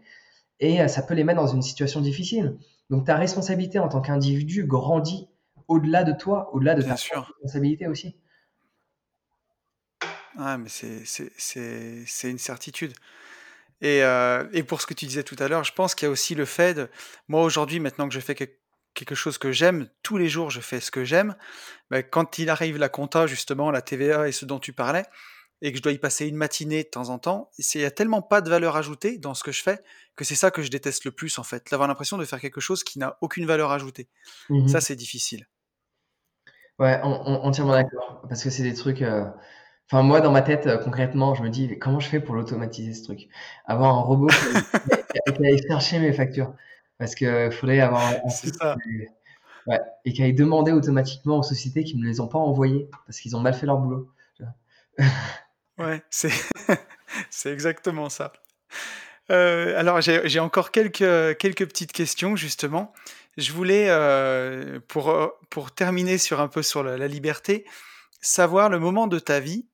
et 0.61 0.87
ça 0.89 1.03
peut 1.03 1.15
les 1.15 1.25
mettre 1.25 1.41
dans 1.41 1.47
une 1.47 1.63
situation 1.63 2.01
difficile. 2.01 2.59
Donc, 2.91 3.07
ta 3.07 3.17
responsabilité 3.17 3.79
en 3.79 3.89
tant 3.89 4.01
qu'individu 4.01 4.65
grandit 4.65 5.29
au-delà 5.69 6.05
de 6.05 6.13
toi, 6.13 6.51
au-delà 6.53 6.75
de 6.75 6.83
ta 6.83 6.95
responsabilité 6.95 7.87
aussi. 7.87 8.17
Ah, 10.39 10.59
mais 10.59 10.69
c'est 10.69 12.31
une 12.31 12.39
certitude. 12.39 12.93
Et, 13.81 14.03
euh, 14.05 14.45
et, 14.53 14.63
pour 14.63 14.81
ce 14.81 14.87
que 14.87 14.95
tu 14.95 15.07
disais 15.07 15.23
tout 15.23 15.37
à 15.39 15.49
l'heure, 15.49 15.65
je 15.65 15.73
pense 15.73 15.95
qu'il 15.95 16.07
y 16.07 16.09
a 16.09 16.13
aussi 16.13 16.35
le 16.35 16.45
fait 16.45 16.75
de, 16.75 16.89
moi 17.29 17.43
aujourd'hui, 17.43 17.81
maintenant 17.81 18.09
que 18.09 18.15
je 18.15 18.21
fais 18.21 18.35
quelque 18.35 19.15
chose 19.15 19.39
que 19.39 19.53
j'aime, 19.53 19.89
tous 20.03 20.19
les 20.19 20.29
jours 20.29 20.51
je 20.51 20.61
fais 20.61 20.81
ce 20.81 20.91
que 20.91 21.03
j'aime, 21.03 21.35
ben, 21.91 22.03
quand 22.03 22.39
il 22.39 22.51
arrive 22.51 22.77
la 22.77 22.91
compta, 22.91 23.27
justement, 23.27 23.71
la 23.71 23.81
TVA 23.81 24.29
et 24.29 24.33
ce 24.33 24.45
dont 24.45 24.59
tu 24.59 24.75
parlais, 24.75 25.07
et 25.63 25.73
que 25.73 25.79
je 25.79 25.83
dois 25.83 25.93
y 25.93 25.99
passer 25.99 26.27
une 26.27 26.37
matinée 26.37 26.85
de 26.85 26.89
temps 26.89 27.09
en 27.09 27.19
temps, 27.19 27.51
il 27.59 27.79
n'y 27.79 27.85
a 27.85 27.91
tellement 27.91 28.23
pas 28.23 28.41
de 28.41 28.51
valeur 28.51 28.77
ajoutée 28.77 29.19
dans 29.19 29.35
ce 29.35 29.45
que 29.45 29.53
je 29.53 29.63
fais 29.63 29.83
que 30.17 30.25
c'est 30.25 30.35
ça 30.35 30.51
que 30.51 30.63
je 30.63 30.69
déteste 30.69 31.05
le 31.05 31.11
plus 31.11 31.39
en 31.39 31.43
fait, 31.43 31.67
d'avoir 31.71 31.89
l'impression 31.89 32.19
de 32.19 32.25
faire 32.25 32.41
quelque 32.41 32.61
chose 32.61 32.85
qui 32.85 32.99
n'a 32.99 33.17
aucune 33.23 33.47
valeur 33.47 33.71
ajoutée. 33.71 34.09
Mmh 34.51 34.69
ça 34.69 34.81
c'est 34.81 34.97
difficile. 34.97 35.47
Ouais, 36.79 36.99
entièrement 37.03 37.73
d'accord, 37.73 38.23
parce 38.29 38.43
que 38.43 38.51
c'est 38.51 38.63
des 38.63 38.75
trucs... 38.75 39.03
Euh, 39.03 39.25
Enfin, 39.93 40.05
moi, 40.05 40.21
dans 40.21 40.31
ma 40.31 40.43
tête, 40.43 40.69
euh, 40.69 40.79
concrètement, 40.79 41.35
je 41.35 41.43
me 41.43 41.49
dis, 41.49 41.77
comment 41.81 41.99
je 41.99 42.09
fais 42.09 42.21
pour 42.21 42.37
l'automatiser 42.37 42.95
ce 42.95 43.03
truc? 43.03 43.29
Avoir 43.65 43.93
un 43.93 44.01
robot 44.03 44.29
qui, 44.29 45.45
aille 45.45 45.61
chercher 45.67 45.99
mes 45.99 46.13
factures. 46.13 46.55
Parce 46.97 47.17
qu'il 47.17 47.51
faudrait 47.51 47.81
avoir 47.81 48.07
un, 48.07 48.29
ça. 48.29 48.77
ouais, 49.67 49.81
et 50.05 50.13
qui 50.13 50.23
aille 50.23 50.35
demander 50.35 50.71
automatiquement 50.71 51.39
aux 51.39 51.43
sociétés 51.43 51.83
qui 51.83 51.97
ne 51.97 52.03
me 52.03 52.07
les 52.07 52.21
ont 52.21 52.29
pas 52.29 52.39
envoyées 52.39 52.89
parce 53.05 53.19
qu'ils 53.19 53.35
ont 53.35 53.41
mal 53.41 53.53
fait 53.53 53.67
leur 53.67 53.79
boulot. 53.79 54.09
Ouais, 55.79 56.03
c'est 56.11 56.29
c'est 57.31 57.51
exactement 57.51 58.11
ça. 58.11 58.35
Euh, 59.31 59.79
alors, 59.79 60.03
j'ai 60.03 60.39
encore 60.41 60.73
quelques, 60.73 61.39
quelques 61.39 61.67
petites 61.67 61.93
questions, 61.93 62.37
justement. 62.37 62.93
Je 63.39 63.51
voulais, 63.53 63.87
euh, 63.89 64.79
pour, 64.89 65.17
pour 65.49 65.73
terminer 65.73 66.19
sur 66.19 66.39
un 66.39 66.49
peu 66.49 66.63
sur 66.63 66.83
la 66.83 67.09
liberté, 67.09 67.65
savoir 68.21 68.69
le 68.69 68.79
moment 68.79 69.07
de 69.07 69.19
ta 69.19 69.41
vie 69.41 69.70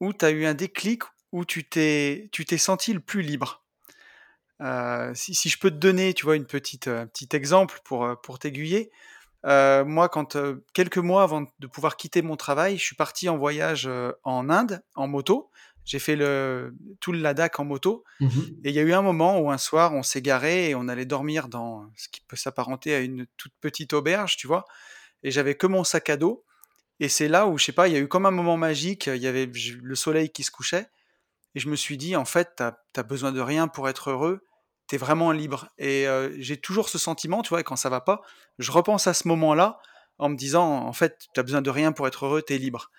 où 0.00 0.12
tu 0.12 0.24
as 0.24 0.30
eu 0.30 0.44
un 0.46 0.54
déclic, 0.54 1.02
où 1.32 1.44
tu 1.44 1.64
t'es, 1.64 2.28
tu 2.32 2.44
t'es 2.44 2.58
senti 2.58 2.92
le 2.92 3.00
plus 3.00 3.22
libre 3.22 3.62
euh, 4.60 5.12
si, 5.14 5.34
si, 5.34 5.48
je 5.48 5.58
peux 5.58 5.70
te 5.70 5.76
donner, 5.76 6.14
tu 6.14 6.24
vois, 6.24 6.36
une 6.36 6.46
petite, 6.46 6.88
un 6.88 7.06
petit 7.06 7.28
exemple 7.32 7.80
pour, 7.84 8.04
euh, 8.04 8.14
pour 8.16 8.38
t'aiguiller. 8.38 8.90
Euh, 9.46 9.84
moi, 9.84 10.08
quand 10.08 10.36
quelques 10.74 10.98
mois 10.98 11.22
avant 11.22 11.46
de 11.58 11.66
pouvoir 11.66 11.96
quitter 11.96 12.22
mon 12.22 12.36
travail, 12.36 12.76
je 12.76 12.82
suis 12.82 12.96
parti 12.96 13.28
en 13.28 13.38
voyage 13.38 13.88
en 14.24 14.50
Inde 14.50 14.82
en 14.96 15.06
moto. 15.06 15.50
J'ai 15.84 16.00
fait 16.00 16.16
le, 16.16 16.74
tout 17.00 17.12
le 17.12 17.20
Ladakh 17.20 17.60
en 17.60 17.64
moto. 17.64 18.04
Mmh 18.20 18.28
et 18.64 18.70
il 18.70 18.74
y 18.74 18.78
a 18.78 18.82
eu 18.82 18.92
un 18.92 19.00
moment 19.00 19.38
où 19.38 19.50
un 19.50 19.56
soir, 19.56 19.94
on 19.94 20.02
s'est 20.02 20.20
garé 20.20 20.70
et 20.70 20.74
on 20.74 20.88
allait 20.88 21.06
dormir 21.06 21.48
dans 21.48 21.88
ce 21.96 22.08
qui 22.08 22.20
peut 22.20 22.36
s'apparenter 22.36 22.94
à 22.94 22.98
une 22.98 23.26
toute 23.36 23.54
petite 23.60 23.92
auberge, 23.92 24.36
tu 24.36 24.46
vois. 24.46 24.64
Et 25.22 25.30
j'avais 25.30 25.54
que 25.54 25.66
mon 25.66 25.84
sac 25.84 26.10
à 26.10 26.16
dos. 26.16 26.44
Et 27.00 27.08
c'est 27.08 27.28
là 27.28 27.46
où, 27.46 27.58
je 27.58 27.64
sais 27.64 27.72
pas, 27.72 27.88
il 27.88 27.94
y 27.94 27.96
a 27.96 28.00
eu 28.00 28.08
comme 28.08 28.26
un 28.26 28.30
moment 28.30 28.56
magique, 28.56 29.06
il 29.06 29.22
y 29.22 29.26
avait 29.26 29.50
le 29.82 29.94
soleil 29.94 30.30
qui 30.30 30.42
se 30.42 30.50
couchait, 30.50 30.88
et 31.54 31.60
je 31.60 31.68
me 31.68 31.76
suis 31.76 31.96
dit, 31.96 32.16
en 32.16 32.24
fait, 32.24 32.56
tu 32.56 32.62
n'as 32.62 33.02
besoin 33.02 33.32
de 33.32 33.40
rien 33.40 33.68
pour 33.68 33.88
être 33.88 34.10
heureux, 34.10 34.44
tu 34.88 34.96
es 34.96 34.98
vraiment 34.98 35.32
libre. 35.32 35.68
Et 35.78 36.06
j'ai 36.38 36.56
toujours 36.56 36.88
ce 36.88 36.98
sentiment, 36.98 37.42
tu 37.42 37.50
vois, 37.50 37.60
et 37.60 37.64
quand 37.64 37.76
ça 37.76 37.88
va 37.88 38.00
pas, 38.00 38.20
je 38.58 38.72
repense 38.72 39.06
à 39.06 39.14
ce 39.14 39.28
moment-là 39.28 39.78
en 40.18 40.28
me 40.28 40.36
disant, 40.36 40.66
en 40.66 40.92
fait, 40.92 41.18
tu 41.32 41.38
n'as 41.38 41.44
besoin 41.44 41.62
de 41.62 41.70
rien 41.70 41.92
pour 41.92 42.06
être 42.08 42.26
heureux, 42.26 42.42
tu 42.46 42.54
es 42.54 42.58
libre. 42.58 42.90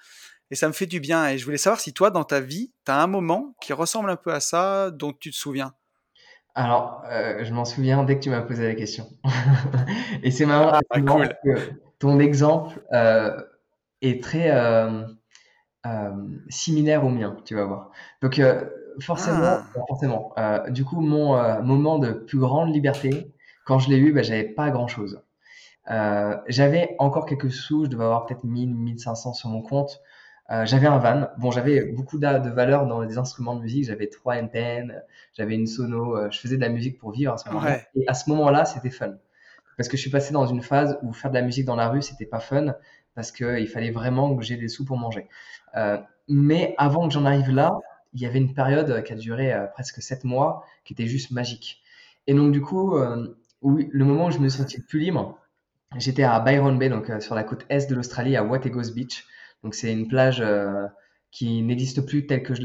Et 0.52 0.56
ça 0.56 0.68
me 0.68 0.74
fait 0.74 0.86
du 0.88 1.00
bien. 1.00 1.28
Et 1.28 1.38
je 1.38 1.46
voulais 1.46 1.58
savoir 1.58 1.80
si 1.80 1.94
toi, 1.94 2.10
dans 2.10 2.24
ta 2.24 2.40
vie, 2.40 2.74
tu 2.86 2.92
as 2.92 3.02
un 3.02 3.08
moment 3.08 3.56
qui 3.62 3.74
ressemble 3.74 4.10
un 4.10 4.16
peu 4.16 4.34
à 4.34 4.40
ça, 4.40 4.90
dont 4.92 5.14
tu 5.14 5.32
te 5.32 5.36
souviens? 5.36 5.74
Alors, 6.56 7.04
je 7.08 7.54
m'en 7.54 7.66
souviens 7.66 8.04
dès 8.04 8.18
que 8.18 8.24
tu 8.24 8.30
m'as 8.30 8.42
posé 8.42 8.68
la 8.68 8.76
question. 8.76 9.08
et 10.24 10.32
c'est 10.32 10.46
marrant, 10.46 10.72
ah, 10.90 11.02
cool. 11.02 11.30
que 11.44 11.74
ton 12.00 12.20
exemple 12.20 12.82
est 14.02 14.24
très 14.24 14.52
euh, 14.52 15.04
euh, 15.86 16.12
similaire 16.50 17.06
au 17.06 17.10
mien, 17.10 17.38
tu 17.46 17.56
vas 17.56 17.66
voir. 17.66 17.92
Donc 18.22 18.40
euh, 18.40 18.66
forcément, 19.00 19.40
ah. 19.44 19.66
forcément. 19.88 20.34
du 20.70 20.86
coup, 20.86 21.02
mon 21.02 21.62
moment 21.64 22.00
de 22.00 22.12
plus 22.12 22.40
grande 22.40 22.74
liberté, 22.74 23.32
quand 23.66 23.80
je 23.80 23.90
l'ai 23.90 23.98
eu, 23.98 24.14
bah, 24.14 24.24
j'avais 24.24 24.44
pas 24.44 24.70
grand 24.72 24.88
chose. 24.88 25.22
j'avais 25.88 26.96
encore 27.00 27.26
quelques 27.26 27.52
sous, 27.52 27.86
je 27.86 27.90
devais 27.90 28.04
avoir 28.04 28.26
peut-être 28.26 28.44
1000, 28.44 28.76
1500 28.76 29.34
sur 29.34 29.50
mon 29.50 29.62
compte. 29.62 30.02
j'avais 30.50 30.88
un 30.88 30.98
van. 30.98 31.28
Bon, 31.38 31.52
j'avais 31.52 31.84
beaucoup 31.84 32.18
de, 32.18 32.50
valeur 32.50 32.88
dans 32.88 33.02
les 33.02 33.18
instruments 33.18 33.56
de 33.56 33.62
musique. 33.62 33.86
J'avais 33.86 34.08
trois 34.08 34.36
NPN, 34.38 35.02
j'avais 35.34 35.56
une 35.56 35.68
sono. 35.68 36.30
je 36.32 36.40
faisais 36.40 36.58
de 36.58 36.62
la 36.62 36.70
musique 36.70 37.00
pour 37.00 37.12
vivre 37.12 37.34
à 37.34 37.38
ce 37.38 37.48
moment-là. 37.50 37.80
Et 37.96 38.08
à 38.08 38.14
ce 38.14 38.30
moment-là, 38.30 38.66
c'était 38.66 38.90
fun. 38.90 39.14
Parce 39.78 39.88
que 39.88 39.96
je 39.96 40.02
suis 40.02 40.12
passé 40.12 40.34
dans 40.34 40.46
une 40.46 40.62
phase 40.62 41.00
où 41.04 41.14
faire 41.14 41.32
de 41.32 41.36
la 41.36 41.42
musique 41.42 41.64
dans 41.64 41.78
la 41.78 41.88
rue, 41.88 42.02
c'était 42.02 42.26
pas 42.26 42.42
fun 42.42 42.76
parce 43.16 43.32
qu'il 43.32 43.68
fallait 43.68 43.92
vraiment 43.92 44.36
que 44.36 44.44
j'ai 44.44 44.58
des 44.58 44.68
sous 44.68 44.86
pour 44.86 44.98
manger. 44.98 45.28
Euh, 45.76 45.98
mais 46.28 46.76
avant 46.78 47.08
que 47.08 47.14
j'en 47.14 47.26
arrive 47.26 47.50
là, 47.50 47.74
il 48.14 48.22
y 48.22 48.26
avait 48.26 48.40
une 48.40 48.54
période 48.54 49.04
qui 49.04 49.14
a 49.14 49.16
duré 49.16 49.54
euh, 49.54 49.68
presque 49.68 50.02
sept 50.02 50.24
mois, 50.24 50.64
qui 50.84 50.94
était 50.94 51.08
juste 51.08 51.32
magique. 51.32 51.82
Et 52.28 52.34
donc 52.34 52.52
du 52.52 52.62
coup, 52.62 52.96
euh, 52.98 53.36
oui, 53.62 53.90
le 53.92 54.06
moment 54.06 54.28
où 54.28 54.32
je 54.32 54.40
me 54.40 54.48
le 54.48 54.84
plus 54.84 55.00
libre, 55.00 55.38
j'étais 55.98 56.24
à 56.24 56.40
Byron 56.40 56.78
Bay, 56.78 56.90
donc 56.90 57.12
sur 57.20 57.36
la 57.36 57.44
côte 57.44 57.66
est 57.70 57.90
de 57.90 57.96
l'Australie, 57.96 58.36
à 58.36 58.44
Wategos 58.44 58.94
Beach. 58.94 59.26
Donc 59.64 59.76
c'est 59.76 59.92
une 59.92 60.08
plage 60.08 60.44
qui 61.32 61.62
n'existe 61.62 62.06
plus 62.06 62.26
tel 62.26 62.42
que 62.42 62.54
je 62.56 62.62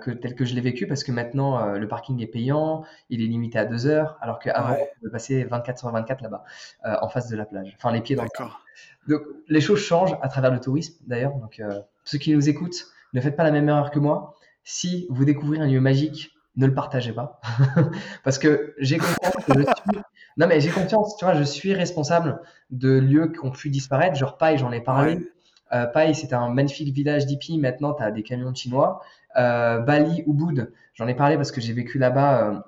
que, 0.00 0.10
tel 0.10 0.34
que 0.34 0.44
je 0.44 0.54
l'ai 0.54 0.60
vécu 0.60 0.86
parce 0.86 1.04
que 1.04 1.12
maintenant 1.12 1.58
euh, 1.58 1.78
le 1.78 1.86
parking 1.86 2.20
est 2.20 2.26
payant, 2.26 2.84
il 3.10 3.22
est 3.22 3.26
limité 3.26 3.58
à 3.58 3.64
deux 3.64 3.86
heures, 3.86 4.18
alors 4.20 4.38
qu'avant 4.38 4.74
on 4.74 4.98
pouvait 4.98 5.12
passer 5.12 5.44
24 5.44 5.78
sur 5.78 5.90
24 5.90 6.22
là-bas, 6.22 6.44
euh, 6.86 6.96
en 7.00 7.08
face 7.08 7.28
de 7.28 7.36
la 7.36 7.44
plage, 7.44 7.74
enfin 7.76 7.92
les 7.92 8.00
pieds 8.00 8.16
dans 8.16 8.24
le 8.24 8.28
Donc 9.08 9.22
les 9.48 9.60
choses 9.60 9.80
changent 9.80 10.16
à 10.20 10.28
travers 10.28 10.50
le 10.50 10.60
tourisme 10.60 10.94
d'ailleurs. 11.06 11.34
Donc 11.34 11.60
euh, 11.60 11.80
ceux 12.04 12.18
qui 12.18 12.34
nous 12.34 12.48
écoutent, 12.48 12.86
ne 13.12 13.20
faites 13.20 13.36
pas 13.36 13.44
la 13.44 13.52
même 13.52 13.68
erreur 13.68 13.90
que 13.90 13.98
moi. 13.98 14.36
Si 14.64 15.06
vous 15.10 15.24
découvrez 15.24 15.58
un 15.58 15.66
lieu 15.66 15.80
magique, 15.80 16.32
ne 16.56 16.66
le 16.66 16.74
partagez 16.74 17.12
pas. 17.12 17.40
Parce 18.24 18.38
que 18.38 18.74
j'ai 18.78 18.98
confiance 18.98 19.44
que 19.46 19.58
je 19.58 19.62
suis 19.62 20.02
non 20.38 20.46
mais 20.46 20.60
j'ai 20.60 20.70
confiance, 20.70 21.16
tu 21.16 21.24
vois, 21.24 21.34
je 21.34 21.42
suis 21.42 21.74
responsable 21.74 22.40
de 22.70 22.98
lieux 22.98 23.28
qui 23.28 23.44
ont 23.44 23.50
pu 23.50 23.68
disparaître, 23.68 24.16
genre 24.16 24.38
paille, 24.38 24.58
j'en 24.58 24.72
ai 24.72 24.80
parlé. 24.80 25.18
Euh, 25.72 25.86
Pai, 25.86 26.12
c'était 26.14 26.34
un 26.34 26.48
magnifique 26.48 26.92
village 26.94 27.26
d'hippies. 27.26 27.58
Maintenant, 27.58 27.94
tu 27.94 28.02
as 28.02 28.10
des 28.10 28.22
camions 28.22 28.54
chinois. 28.54 29.00
Euh, 29.36 29.78
Bali, 29.78 30.22
Ubud, 30.26 30.72
j'en 30.94 31.08
ai 31.08 31.14
parlé 31.14 31.36
parce 31.36 31.52
que 31.52 31.60
j'ai 31.60 31.72
vécu 31.72 31.98
là-bas 31.98 32.50
euh, 32.50 32.58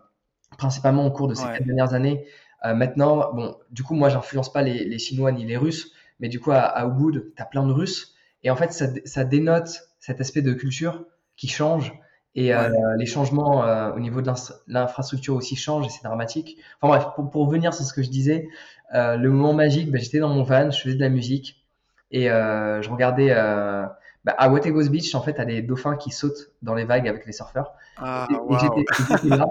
principalement 0.57 1.07
au 1.07 1.11
cours 1.11 1.29
de 1.29 1.35
ces 1.35 1.45
quatre 1.45 1.65
dernières 1.65 1.95
années. 1.95 2.27
maintenant, 2.65 3.33
bon, 3.35 3.57
du 3.71 3.83
coup, 3.83 3.95
moi, 3.95 4.09
j'influence 4.09 4.51
pas 4.53 4.63
les, 4.63 4.99
Chinois 4.99 5.33
ni 5.33 5.45
les 5.45 5.59
Russes, 5.59 5.93
mais 6.21 6.29
du 6.29 6.41
coup, 6.41 6.53
à, 6.53 6.61
à 6.61 6.87
Ubud, 6.87 7.33
tu 7.37 7.43
as 7.43 7.45
plein 7.45 7.67
de 7.67 7.73
Russes. 7.73 8.15
Et 8.43 8.51
en 8.51 8.57
fait, 8.57 8.73
ça, 8.73 8.87
ça, 9.05 9.25
dénote 9.25 9.89
cet 9.99 10.21
aspect 10.21 10.43
de 10.43 10.53
culture 10.55 11.05
qui 11.37 11.49
change. 11.49 11.93
Et 12.37 12.53
les 12.99 13.07
changements 13.07 13.65
au 13.95 14.01
niveau 14.01 14.21
de 14.21 14.33
l'infrastructure 14.67 15.37
aussi 15.37 15.55
changent 15.55 15.87
et 15.87 15.89
c'est 15.89 16.03
dramatique. 16.03 16.59
Enfin 16.81 16.97
bref, 16.97 17.15
pour, 17.15 17.31
pour 17.31 17.47
revenir 17.47 17.73
sur 17.75 17.85
ce 17.85 17.93
que 17.93 18.03
je 18.03 18.11
disais, 18.11 18.49
le 18.93 19.29
moment 19.29 19.53
magique, 19.53 19.93
bah, 19.93 19.99
j'étais 20.01 20.19
dans 20.19 20.31
mon 20.31 20.43
van, 20.43 20.71
je 20.71 20.81
faisais 20.81 20.97
de 20.97 21.01
la 21.01 21.11
musique 21.11 21.64
et 22.15 22.29
je 22.29 22.91
regardais 22.91 23.35
bah, 24.25 24.35
à 24.39 24.49
Wategos 24.49 24.89
Beach, 24.89 25.15
en 25.15 25.21
fait, 25.21 25.35
t'as 25.35 25.45
des 25.45 25.61
dauphins 25.61 25.97
qui 25.97 26.11
sautent 26.11 26.51
dans 26.63 26.75
les 26.75 26.85
vagues 26.85 27.07
avec 27.09 27.27
les 27.27 27.33
surfeurs. 27.33 27.75
Ah, 27.99 28.27
et, 28.31 28.85
j'étais 29.11 29.37
là. 29.37 29.47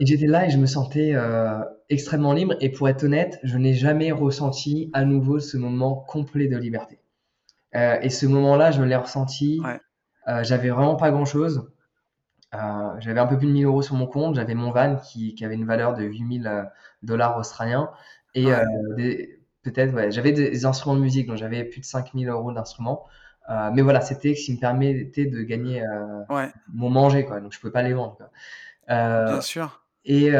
Et 0.00 0.06
j'étais 0.06 0.26
là 0.26 0.46
et 0.46 0.50
je 0.50 0.58
me 0.58 0.66
sentais 0.66 1.12
euh, 1.14 1.60
extrêmement 1.90 2.32
libre. 2.32 2.54
Et 2.60 2.70
pour 2.70 2.88
être 2.88 3.04
honnête, 3.04 3.38
je 3.42 3.58
n'ai 3.58 3.74
jamais 3.74 4.12
ressenti 4.12 4.90
à 4.94 5.04
nouveau 5.04 5.40
ce 5.40 5.56
moment 5.56 5.94
complet 5.94 6.48
de 6.48 6.56
liberté. 6.56 6.98
Euh, 7.76 7.98
et 8.00 8.08
ce 8.08 8.26
moment-là, 8.26 8.70
je 8.70 8.82
l'ai 8.82 8.96
ressenti. 8.96 9.60
Euh, 10.26 10.42
j'avais 10.42 10.70
vraiment 10.70 10.96
pas 10.96 11.10
grand-chose. 11.10 11.70
j'avais 12.52 13.20
un 13.20 13.26
peu 13.26 13.36
plus 13.36 13.46
de 13.46 13.52
1000 13.52 13.66
euros 13.66 13.82
sur 13.82 13.94
mon 13.94 14.06
compte. 14.06 14.36
J'avais 14.36 14.54
mon 14.54 14.70
van 14.70 14.96
qui, 14.96 15.34
qui, 15.34 15.44
avait 15.44 15.54
une 15.54 15.66
valeur 15.66 15.94
de 15.94 16.02
8000 16.02 16.70
dollars 17.02 17.36
australiens. 17.36 17.90
Et 18.34 18.50
peut-être, 19.64 20.10
j'avais 20.10 20.32
des 20.32 20.66
instruments 20.66 20.96
de 20.96 21.00
musique, 21.00 21.26
donc 21.26 21.38
j'avais 21.38 21.64
plus 21.64 21.80
de 21.80 21.84
5000 21.84 22.28
euros 22.28 22.52
d'instruments. 22.52 23.04
Euh, 23.50 23.70
mais 23.72 23.82
voilà, 23.82 24.00
c'était 24.00 24.34
ce 24.34 24.46
qui 24.46 24.54
me 24.54 24.60
permettait 24.60 25.26
de 25.26 25.42
gagner 25.42 25.82
euh, 25.82 26.46
mon 26.72 26.90
manger, 26.90 27.24
quoi. 27.24 27.40
Donc 27.40 27.52
je 27.52 27.60
pouvais 27.60 27.72
pas 27.72 27.82
les 27.82 27.92
vendre. 27.92 28.18
Euh, 28.90 29.26
Bien 29.26 29.40
sûr. 29.40 29.82
Et 30.04 30.30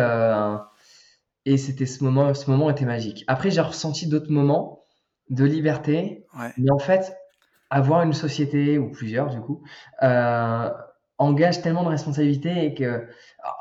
et 1.46 1.58
c'était 1.58 1.84
ce 1.84 2.02
moment, 2.02 2.32
ce 2.32 2.50
moment 2.50 2.70
était 2.70 2.86
magique. 2.86 3.22
Après, 3.26 3.50
j'ai 3.50 3.60
ressenti 3.60 4.06
d'autres 4.06 4.30
moments 4.30 4.84
de 5.28 5.44
liberté, 5.44 6.24
mais 6.56 6.70
en 6.70 6.78
fait, 6.78 7.14
avoir 7.68 8.00
une 8.02 8.14
société 8.14 8.78
ou 8.78 8.90
plusieurs 8.90 9.28
du 9.28 9.40
coup 9.40 9.62
engage 11.18 11.60
tellement 11.62 11.84
de 11.84 11.90
responsabilités 11.90 12.64
et 12.64 12.74
que 12.74 13.06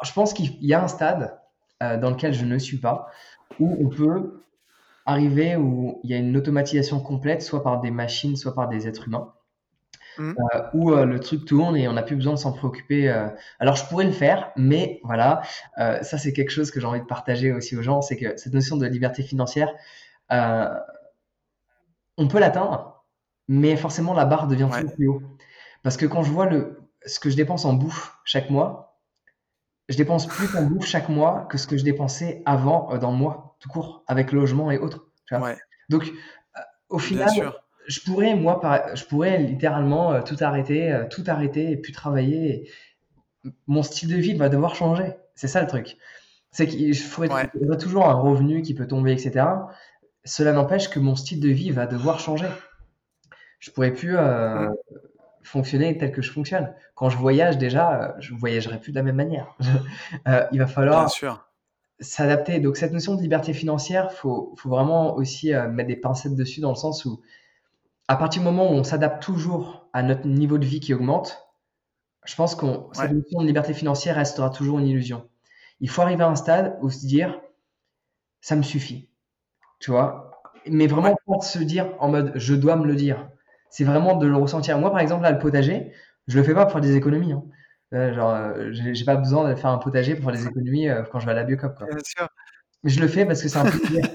je 0.04 0.14
pense 0.14 0.34
qu'il 0.34 0.56
y 0.64 0.74
a 0.74 0.82
un 0.82 0.88
stade 0.88 1.38
dans 1.82 2.10
lequel 2.10 2.34
je 2.34 2.46
ne 2.46 2.58
suis 2.58 2.78
pas 2.78 3.08
où 3.60 3.78
on 3.82 3.90
peut 3.90 4.44
arriver 5.06 5.56
où 5.56 6.00
il 6.04 6.10
y 6.10 6.14
a 6.14 6.18
une 6.18 6.36
automatisation 6.38 7.00
complète, 7.00 7.42
soit 7.42 7.64
par 7.64 7.82
des 7.82 7.92
machines, 7.92 8.36
soit 8.36 8.56
par 8.56 8.70
des 8.70 8.88
êtres 8.88 9.08
humains, 9.08 9.34
mmh. 10.18 10.32
euh, 10.32 10.62
où 10.74 10.92
euh, 10.92 11.06
le 11.06 11.20
truc 11.20 11.46
tourne 11.46 11.76
et 11.76 11.88
on 11.88 11.94
n'a 11.94 12.04
plus 12.04 12.16
besoin 12.16 12.34
de 12.34 12.40
s'en 12.40 12.54
préoccuper. 12.54 13.10
Euh. 13.10 13.28
Alors 13.60 13.76
je 13.76 13.86
pourrais 13.86 14.06
le 14.06 14.12
faire, 14.12 14.52
mais 14.56 15.02
voilà, 15.04 15.42
ça 15.78 16.18
c'est 16.18 16.34
quelque 16.34 16.52
chose 16.52 16.72
que 16.72 16.80
j'ai 16.80 16.88
envie 16.88 17.02
de 17.02 17.06
partager 17.06 17.52
aussi 17.52 17.76
aux 17.76 17.82
gens, 17.82 18.02
c'est 18.02 18.18
que 18.18 18.38
cette 18.38 18.54
notion 18.54 18.78
de 18.78 18.86
liberté 18.86 19.24
financière, 19.24 19.74
on 20.30 22.28
peut 22.28 22.40
l'atteindre, 22.40 23.06
mais 23.48 23.76
forcément 23.76 24.14
la 24.14 24.26
barre 24.26 24.48
devient 24.48 24.70
toujours 24.72 24.94
plus 24.94 25.08
haut. 25.08 25.22
Parce 25.82 25.98
que 25.98 26.06
quand 26.06 26.24
je 26.24 26.32
vois 26.32 26.46
le, 26.46 26.82
ce 27.06 27.20
que 27.20 27.30
je 27.30 27.36
dépense 27.36 27.66
en 27.66 27.74
bouffe 27.74 28.18
chaque 28.24 28.50
mois, 28.50 28.93
je 29.90 29.98
dépense 29.98 30.28
plus 30.28 30.56
en 30.56 30.64
bouffe 30.64 30.86
chaque 30.86 31.10
mois 31.10 31.46
que 31.50 31.58
ce 31.58 31.68
que 31.68 31.78
je 31.78 31.84
dépensais 31.84 32.42
avant 32.46 32.98
dans 32.98 33.12
le 33.12 33.18
mois 33.18 33.58
tout 33.60 33.70
court, 33.70 34.04
avec 34.08 34.32
logement 34.32 34.72
et 34.72 34.78
autres. 34.78 35.08
Donc, 35.90 36.06
euh, 36.06 36.60
au 36.90 37.00
final, 37.00 37.30
je 37.88 38.00
pourrais, 38.02 38.36
moi, 38.36 38.60
je 38.94 39.04
pourrais 39.06 39.40
littéralement 39.40 40.14
euh, 40.14 40.22
tout 40.22 40.38
arrêter, 40.42 40.92
euh, 40.92 41.06
tout 41.10 41.24
arrêter 41.28 41.72
et 41.72 41.78
plus 41.78 41.92
travailler. 41.92 42.70
Mon 43.68 43.84
style 43.84 44.10
de 44.10 44.16
vie 44.16 44.36
va 44.36 44.50
devoir 44.50 44.76
changer. 44.76 45.14
C'est 45.36 45.48
ça 45.48 45.62
le 45.62 45.68
truc. 45.68 45.98
C'est 46.52 46.68
qu'il 46.68 46.96
faudrait 46.96 47.50
toujours 47.80 48.08
un 48.08 48.14
revenu 48.14 48.62
qui 48.62 48.74
peut 48.76 48.88
tomber, 48.88 49.12
etc. 49.12 49.46
Cela 50.24 50.54
n'empêche 50.54 50.90
que 50.90 51.00
mon 51.00 51.16
style 51.16 51.40
de 51.40 51.50
vie 51.50 51.72
va 51.72 51.88
devoir 51.88 52.20
changer. 52.20 52.48
Je 53.60 53.72
pourrais 53.72 53.92
plus 53.92 54.16
fonctionner 55.44 55.98
tel 55.98 56.12
que 56.12 56.22
je 56.22 56.32
fonctionne. 56.32 56.74
Quand 56.96 57.10
je 57.10 57.18
voyage, 57.18 57.58
déjà, 57.58 58.16
je 58.20 58.34
voyagerai 58.34 58.80
plus 58.80 58.92
de 58.92 58.98
la 58.98 59.04
même 59.04 59.16
manière. 59.16 59.56
il 60.52 60.60
va 60.60 60.68
falloir 60.68 61.10
s'adapter. 62.00 62.60
Donc 62.60 62.78
cette 62.78 62.92
notion 62.92 63.16
de 63.16 63.22
liberté 63.22 63.54
financière, 63.54 64.12
faut, 64.12 64.54
faut 64.58 64.70
vraiment 64.70 65.16
aussi 65.16 65.54
euh, 65.54 65.68
mettre 65.70 65.88
des 65.88 65.96
pincettes 65.96 66.36
dessus 66.36 66.62
dans 66.62 66.70
le 66.70 66.76
sens 66.76 67.06
où 67.06 67.22
à 68.08 68.16
partir 68.16 68.42
du 68.42 68.46
moment 68.46 68.70
où 68.70 68.74
on 68.74 68.84
s'adapte 68.84 69.24
toujours 69.24 69.88
à 69.94 70.04
notre 70.04 70.28
niveau 70.28 70.58
de 70.58 70.66
vie 70.66 70.80
qui 70.80 70.94
augmente, 70.94 71.48
je 72.26 72.36
pense 72.36 72.56
que 72.56 72.66
cette 72.94 73.12
notion 73.12 73.42
de 73.42 73.48
liberté 73.48 73.74
financière 73.74 74.16
restera 74.16 74.50
toujours 74.50 74.80
une 74.80 74.88
illusion. 74.88 75.30
Il 75.80 75.90
faut 75.90 76.02
arriver 76.02 76.24
à 76.24 76.28
un 76.28 76.36
stade 76.36 76.78
où 76.82 76.90
se 76.90 77.06
dire 77.06 77.40
ça 78.42 78.56
me 78.56 78.62
suffit, 78.62 79.10
tu 79.80 79.92
vois? 79.92 80.42
Mais 80.68 80.88
vraiment 80.88 81.16
pas 81.26 81.40
se 81.42 81.60
dire 81.60 81.94
en 82.00 82.10
mode 82.10 82.34
je 82.36 82.56
dois 82.56 82.76
me 82.76 82.86
le 82.86 82.96
dire. 82.96 83.30
C'est 83.74 83.86
vraiment 83.86 84.16
de 84.16 84.28
le 84.28 84.36
ressentir. 84.36 84.78
Moi 84.78 84.92
par 84.92 85.00
exemple 85.00 85.24
là 85.24 85.32
le 85.32 85.40
potager, 85.40 85.92
je 86.28 86.38
le 86.38 86.44
fais 86.44 86.54
pas 86.54 86.66
pour 86.66 86.74
faire 86.74 86.82
des 86.82 86.96
économies. 86.96 87.34
Hein 87.34 87.44
genre, 88.14 88.36
euh, 88.36 88.70
j'ai 88.72 89.04
pas 89.04 89.16
besoin 89.16 89.50
de 89.50 89.56
faire 89.56 89.72
un 89.72 89.80
potager 89.80 90.14
pour 90.14 90.26
faire 90.26 90.40
des 90.40 90.46
économies 90.46 90.90
euh, 90.90 91.02
quand 91.12 91.20
je 91.20 91.26
vais 91.26 91.32
à 91.32 91.36
la 91.36 91.44
biocop. 91.44 91.76
Quoi. 91.76 91.88
Mais 92.84 92.92
je 92.92 93.02
le 93.02 93.08
fais 93.08 93.26
parce 93.26 93.42
que 93.42 93.50
c'est 93.50 93.58
un 93.58 93.66
plaisir. 93.66 94.06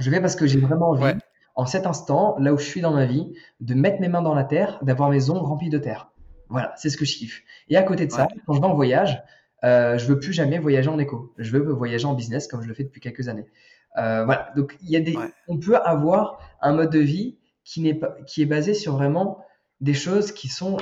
je 0.00 0.10
le 0.10 0.16
fais 0.16 0.20
parce 0.20 0.34
que 0.34 0.48
j'ai 0.48 0.58
vraiment 0.58 0.90
envie, 0.90 1.14
en 1.54 1.66
cet 1.66 1.86
instant, 1.86 2.34
là 2.40 2.52
où 2.52 2.58
je 2.58 2.64
suis 2.64 2.80
dans 2.80 2.92
ma 2.92 3.06
vie, 3.06 3.32
de 3.60 3.74
mettre 3.74 4.00
mes 4.00 4.08
mains 4.08 4.22
dans 4.22 4.34
la 4.34 4.42
terre, 4.42 4.80
d'avoir 4.82 5.08
mes 5.08 5.30
ongles 5.30 5.46
remplis 5.46 5.70
de 5.70 5.78
terre. 5.78 6.10
Voilà, 6.48 6.72
c'est 6.76 6.90
ce 6.90 6.96
que 6.96 7.04
je 7.04 7.16
kiffe. 7.16 7.44
Et 7.68 7.76
à 7.76 7.84
côté 7.84 8.06
de 8.06 8.10
ça, 8.10 8.26
quand 8.44 8.54
je 8.54 8.60
vais 8.60 8.66
en 8.66 8.74
voyage, 8.74 9.22
euh, 9.62 9.98
je 9.98 10.06
veux 10.06 10.18
plus 10.18 10.32
jamais 10.32 10.58
voyager 10.58 10.88
en 10.88 10.98
éco. 10.98 11.32
Je 11.38 11.52
veux 11.52 11.72
voyager 11.72 12.06
en 12.06 12.14
business 12.14 12.48
comme 12.48 12.62
je 12.62 12.68
le 12.68 12.74
fais 12.74 12.82
depuis 12.82 13.00
quelques 13.00 13.28
années. 13.28 13.46
Euh, 13.98 14.24
voilà, 14.24 14.50
donc 14.56 14.76
il 14.82 14.90
y 14.90 14.96
a 14.96 15.00
des, 15.00 15.16
on 15.46 15.58
peut 15.58 15.76
avoir 15.76 16.40
un 16.60 16.72
mode 16.72 16.90
de 16.90 16.98
vie 16.98 17.38
qui 17.64 17.92
pas, 17.94 18.16
qui 18.26 18.42
est 18.42 18.46
basé 18.46 18.74
sur 18.74 18.96
vraiment 18.96 19.38
des 19.80 19.94
choses 19.94 20.32
qui 20.32 20.48
sont 20.48 20.76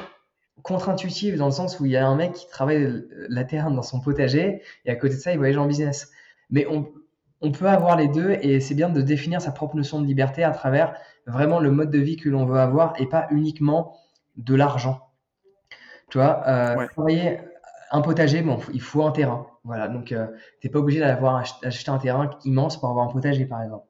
contre-intuitive 0.63 1.37
dans 1.37 1.47
le 1.47 1.53
sens 1.53 1.81
où 1.81 1.87
il 1.87 1.93
y 1.93 1.97
a 1.97 2.07
un 2.07 2.17
mec 2.17 2.33
qui 2.33 2.49
travaille 2.49 3.05
la 3.29 3.45
terre 3.45 3.71
dans 3.71 3.83
son 3.83 4.01
potager 4.01 4.63
et 4.85 4.91
à 4.91 4.97
côté 4.97 5.15
de 5.15 5.21
ça, 5.21 5.33
il 5.33 5.39
voyage 5.39 5.57
en 5.57 5.67
business. 5.67 6.11
Mais 6.51 6.67
on, 6.67 6.93
on 7.41 7.53
peut 7.53 7.69
avoir 7.69 7.97
les 7.97 8.09
deux 8.09 8.33
et 8.43 8.61
c'est 8.61 8.75
bien 8.75 8.91
de 8.91 9.01
définir 9.01 9.41
sa 9.41 9.53
propre 9.53 9.77
notion 9.77 10.01
de 10.01 10.07
liberté 10.07 10.45
à 10.45 10.51
travers 10.51 10.95
vraiment 11.27 11.61
le 11.61 11.71
mode 11.71 11.91
de 11.91 11.99
vie 11.99 12.17
que 12.17 12.29
l'on 12.29 12.45
veut 12.45 12.59
avoir 12.59 12.93
et 13.01 13.07
pas 13.07 13.27
uniquement 13.31 13.97
de 14.37 14.55
l'argent. 14.55 15.01
Tu 16.11 16.19
vois, 16.19 16.43
euh, 16.47 16.87
travailler 16.89 17.41
un 17.91 18.01
potager, 18.01 18.43
bon, 18.43 18.59
il 18.73 18.83
faut 18.83 19.05
un 19.05 19.13
terrain. 19.13 19.47
Voilà, 19.65 19.89
donc 19.89 20.13
euh, 20.13 20.27
tu 20.61 20.67
n'es 20.67 20.71
pas 20.71 20.79
obligé 20.79 21.01
d'avoir 21.01 21.37
acheté 21.63 21.91
un 21.91 21.99
terrain 21.99 22.31
immense 22.45 22.79
pour 22.79 22.89
avoir 22.89 23.07
un 23.09 23.13
potager, 23.13 23.45
par 23.45 23.63
exemple. 23.63 23.87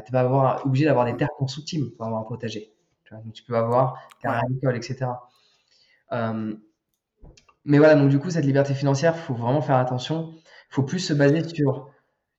Tu 0.00 0.12
n'es 0.12 0.22
pas 0.22 0.62
obligé 0.64 0.86
d'avoir 0.86 1.04
des 1.04 1.16
terres 1.16 1.34
constructibles 1.36 1.90
pour 1.92 2.06
avoir 2.06 2.22
un 2.22 2.24
potager. 2.24 2.72
Tu, 3.04 3.14
vois, 3.14 3.22
donc, 3.22 3.32
tu 3.34 3.42
peux 3.42 3.56
avoir 3.56 4.08
terre 4.20 4.40
agricole, 4.44 4.76
etc. 4.76 5.10
Euh, 6.12 6.54
mais 7.64 7.78
voilà, 7.78 7.94
donc 7.94 8.08
du 8.08 8.18
coup, 8.18 8.30
cette 8.30 8.44
liberté 8.44 8.74
financière, 8.74 9.14
il 9.16 9.20
faut 9.20 9.34
vraiment 9.34 9.60
faire 9.60 9.76
attention. 9.76 10.32
Il 10.70 10.74
faut 10.74 10.82
plus 10.82 10.98
se 10.98 11.12
baser 11.12 11.46
sur 11.48 11.90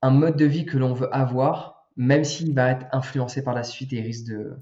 un 0.01 0.09
mode 0.09 0.35
de 0.35 0.45
vie 0.45 0.65
que 0.65 0.77
l'on 0.77 0.93
veut 0.93 1.13
avoir, 1.15 1.87
même 1.95 2.23
s'il 2.23 2.53
va 2.53 2.71
être 2.71 2.87
influencé 2.91 3.43
par 3.43 3.53
la 3.53 3.63
suite 3.63 3.93
et 3.93 4.01
risque 4.01 4.25
de, 4.27 4.57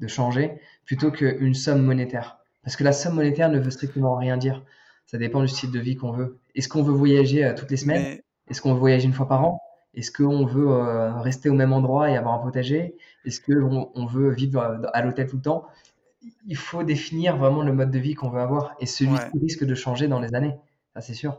de 0.00 0.06
changer, 0.06 0.60
plutôt 0.84 1.10
qu'une 1.10 1.54
somme 1.54 1.82
monétaire. 1.82 2.38
Parce 2.62 2.76
que 2.76 2.84
la 2.84 2.92
somme 2.92 3.14
monétaire 3.14 3.48
ne 3.50 3.58
veut 3.58 3.70
strictement 3.70 4.16
rien 4.16 4.36
dire. 4.36 4.64
Ça 5.06 5.18
dépend 5.18 5.40
du 5.40 5.48
style 5.48 5.70
de 5.70 5.78
vie 5.78 5.96
qu'on 5.96 6.12
veut. 6.12 6.38
Est-ce 6.54 6.68
qu'on 6.68 6.82
veut 6.82 6.92
voyager 6.92 7.44
euh, 7.44 7.54
toutes 7.54 7.70
les 7.70 7.76
semaines? 7.76 8.20
Est-ce 8.48 8.60
qu'on 8.60 8.74
veut 8.74 8.80
voyager 8.80 9.06
une 9.06 9.12
fois 9.12 9.28
par 9.28 9.44
an? 9.44 9.60
Est-ce 9.94 10.10
qu'on 10.10 10.46
veut 10.46 10.68
euh, 10.68 11.12
rester 11.20 11.50
au 11.50 11.54
même 11.54 11.72
endroit 11.72 12.10
et 12.10 12.16
avoir 12.16 12.34
un 12.34 12.38
potager? 12.38 12.96
Est-ce 13.24 13.40
qu'on 13.40 13.90
on 13.94 14.06
veut 14.06 14.30
vivre 14.30 14.60
à 14.92 15.02
l'hôtel 15.02 15.28
tout 15.28 15.36
le 15.36 15.42
temps? 15.42 15.68
Il 16.46 16.56
faut 16.56 16.82
définir 16.82 17.36
vraiment 17.36 17.62
le 17.62 17.72
mode 17.72 17.90
de 17.90 17.98
vie 17.98 18.14
qu'on 18.14 18.30
veut 18.30 18.40
avoir. 18.40 18.74
Et 18.80 18.86
celui-ci 18.86 19.38
risque 19.40 19.64
de 19.64 19.74
changer 19.74 20.08
dans 20.08 20.20
les 20.20 20.34
années. 20.34 20.54
Ça, 20.94 21.00
c'est 21.00 21.14
sûr. 21.14 21.38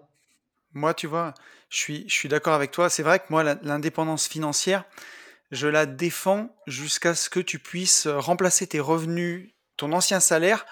Moi, 0.74 0.94
tu 0.94 1.08
vois, 1.08 1.34
je 1.70 1.78
suis, 1.78 2.06
je 2.08 2.14
suis 2.14 2.30
d'accord 2.30 2.54
avec 2.54 2.72
toi. 2.72 2.90
C'est 2.90 3.04
vrai 3.04 3.20
que 3.20 3.26
moi, 3.30 3.44
l'indépendance 3.44 4.28
financière, 4.28 4.86
je 5.52 5.68
la 5.68 5.86
défends 5.86 6.50
jusqu'à 6.68 7.16
ce 7.16 7.30
que 7.30 7.40
tu 7.40 7.60
puisses 7.60 8.08
remplacer 8.08 8.68
tes 8.68 8.80
revenus, 8.80 9.54
ton 9.78 9.94
ancien 9.94 10.20
salaire, 10.20 10.66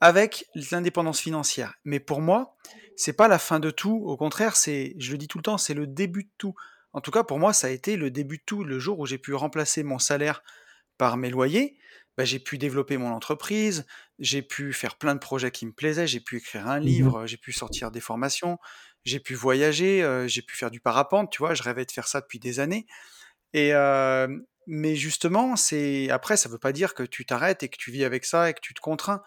avec 0.00 0.46
l'indépendance 0.70 1.20
financière. 1.20 1.74
Mais 1.84 2.00
pour 2.00 2.20
moi, 2.20 2.56
c'est 2.96 3.14
pas 3.14 3.28
la 3.28 3.38
fin 3.38 3.60
de 3.60 3.70
tout. 3.70 4.02
Au 4.04 4.16
contraire, 4.16 4.56
c'est, 4.56 4.94
je 4.98 5.12
le 5.12 5.18
dis 5.18 5.28
tout 5.28 5.38
le 5.38 5.42
temps, 5.42 5.58
c'est 5.58 5.74
le 5.74 5.86
début 5.86 6.24
de 6.24 6.30
tout. 6.38 6.54
En 6.96 7.02
tout 7.02 7.10
cas, 7.10 7.22
pour 7.22 7.38
moi, 7.38 7.52
ça 7.52 7.66
a 7.66 7.70
été 7.70 7.96
le 7.96 8.10
début 8.10 8.38
de 8.38 8.42
tout. 8.46 8.64
Le 8.64 8.78
jour 8.78 8.98
où 8.98 9.04
j'ai 9.04 9.18
pu 9.18 9.34
remplacer 9.34 9.82
mon 9.82 9.98
salaire 9.98 10.42
par 10.96 11.18
mes 11.18 11.28
loyers, 11.28 11.76
bah, 12.16 12.24
j'ai 12.24 12.38
pu 12.38 12.56
développer 12.56 12.96
mon 12.96 13.10
entreprise, 13.10 13.84
j'ai 14.18 14.40
pu 14.40 14.72
faire 14.72 14.96
plein 14.96 15.14
de 15.14 15.20
projets 15.20 15.50
qui 15.50 15.66
me 15.66 15.72
plaisaient, 15.72 16.06
j'ai 16.06 16.20
pu 16.20 16.38
écrire 16.38 16.66
un 16.66 16.80
mmh 16.80 16.84
livre, 16.84 17.26
j'ai 17.26 17.36
pu 17.36 17.52
sortir 17.52 17.90
des 17.90 18.00
formations, 18.00 18.56
j'ai 19.04 19.20
pu 19.20 19.34
voyager, 19.34 20.24
j'ai 20.26 20.40
pu 20.40 20.56
faire 20.56 20.70
du 20.70 20.80
parapente, 20.80 21.30
tu 21.30 21.38
vois, 21.38 21.52
je 21.52 21.62
rêvais 21.62 21.84
de 21.84 21.92
faire 21.92 22.08
ça 22.08 22.22
depuis 22.22 22.38
des 22.38 22.60
années. 22.60 22.86
Et 23.52 23.72
mais 24.66 24.96
justement, 24.96 25.54
c'est 25.54 26.08
après, 26.08 26.38
ça 26.38 26.48
veut 26.48 26.58
pas 26.58 26.72
dire 26.72 26.94
que 26.94 27.02
tu 27.02 27.26
t'arrêtes 27.26 27.62
et 27.62 27.68
que 27.68 27.76
tu 27.76 27.90
vis 27.90 28.04
avec 28.04 28.24
ça 28.24 28.48
et 28.48 28.54
que 28.54 28.60
tu 28.62 28.72
te 28.72 28.80
contrains, 28.80 29.22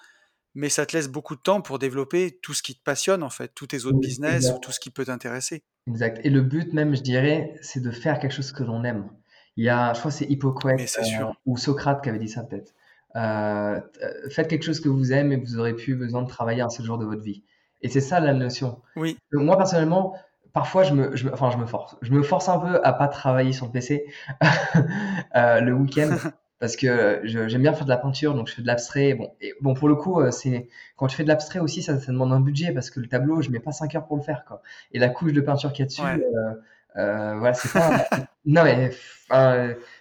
mais 0.55 0.69
ça 0.69 0.87
te 0.87 0.97
laisse 0.97 1.07
beaucoup 1.07 1.35
de 1.35 1.41
temps 1.41 1.61
pour 1.61 1.77
développer 1.77 2.39
tout 2.41 2.55
ce 2.55 2.63
qui 2.63 2.75
te 2.75 2.83
passionne 2.83 3.21
en 3.21 3.29
fait, 3.29 3.53
tous 3.53 3.67
tes 3.67 3.85
autres 3.85 3.99
business 3.99 4.49
ou 4.49 4.57
tout 4.57 4.71
ce 4.71 4.79
qui 4.79 4.89
peut 4.89 5.05
t'intéresser. 5.05 5.63
Exact. 5.89 6.21
Et 6.23 6.29
le 6.29 6.41
but 6.41 6.73
même, 6.73 6.95
je 6.95 7.01
dirais, 7.01 7.55
c'est 7.61 7.81
de 7.81 7.91
faire 7.91 8.19
quelque 8.19 8.33
chose 8.33 8.51
que 8.51 8.63
l'on 8.63 8.83
aime. 8.83 9.09
Il 9.57 9.65
y 9.65 9.69
a, 9.69 9.93
je 9.93 9.99
crois, 9.99 10.11
que 10.11 10.17
c'est 10.17 10.25
Hippocrate 10.25 10.79
euh, 10.79 11.25
ou 11.45 11.57
Socrate 11.57 12.01
qui 12.01 12.09
avait 12.09 12.19
dit 12.19 12.29
ça 12.29 12.43
peut-être. 12.43 12.73
Euh, 13.15 13.81
faites 14.29 14.47
quelque 14.47 14.63
chose 14.63 14.79
que 14.79 14.89
vous 14.89 15.11
aimez 15.11 15.35
et 15.35 15.37
vous 15.37 15.57
aurez 15.57 15.73
plus 15.73 15.95
besoin 15.95 16.21
de 16.21 16.27
travailler 16.27 16.61
un 16.61 16.69
seul 16.69 16.85
jour 16.85 16.97
de 16.97 17.05
votre 17.05 17.23
vie. 17.23 17.43
Et 17.81 17.89
c'est 17.89 18.01
ça 18.01 18.19
la 18.19 18.33
notion. 18.33 18.81
Oui. 18.95 19.17
moi 19.31 19.57
personnellement, 19.57 20.15
parfois 20.53 20.83
je 20.83 20.93
me, 20.93 21.15
je 21.15 21.27
enfin 21.29 21.49
je 21.49 21.57
me 21.57 21.65
force, 21.65 21.95
je 22.01 22.11
me 22.11 22.21
force 22.21 22.49
un 22.49 22.59
peu 22.59 22.79
à 22.85 22.93
pas 22.93 23.07
travailler 23.07 23.51
sur 23.51 23.65
le 23.65 23.71
PC 23.71 24.05
euh, 25.35 25.61
le 25.61 25.73
week-end 25.73 26.15
parce 26.59 26.75
que 26.75 27.21
j'aime 27.23 27.61
bien 27.61 27.73
faire 27.73 27.85
de 27.85 27.89
la 27.89 27.97
peinture, 27.97 28.33
donc 28.35 28.47
je 28.47 28.55
fais 28.55 28.61
de 28.61 28.67
l'abstrait. 28.67 29.13
Bon, 29.13 29.31
et 29.41 29.53
bon 29.61 29.73
pour 29.73 29.87
le 29.87 29.95
coup, 29.95 30.19
euh, 30.19 30.31
c'est 30.31 30.67
quand 30.97 31.07
tu 31.07 31.15
fais 31.15 31.23
de 31.23 31.29
l'abstrait 31.29 31.59
aussi, 31.59 31.81
ça, 31.81 31.99
ça, 31.99 32.11
demande 32.11 32.33
un 32.33 32.41
budget 32.41 32.73
parce 32.73 32.89
que 32.89 32.99
le 32.99 33.07
tableau, 33.07 33.41
je 33.41 33.49
mets 33.49 33.59
pas 33.59 33.71
5 33.71 33.95
heures 33.95 34.05
pour 34.05 34.17
le 34.17 34.23
faire 34.23 34.43
quoi. 34.45 34.61
Et 34.91 34.99
la 34.99 35.09
couche 35.09 35.33
de 35.33 35.41
peinture 35.41 35.71
qu'il 35.71 35.83
y 35.83 35.85
a 35.85 35.87
dessus, 35.87 36.01
euh, 36.01 36.53
euh, 36.97 37.35
voilà, 37.37 37.53
c'est 37.53 37.71
pas. 37.71 38.05
non 38.45 38.63
mais 38.63 38.91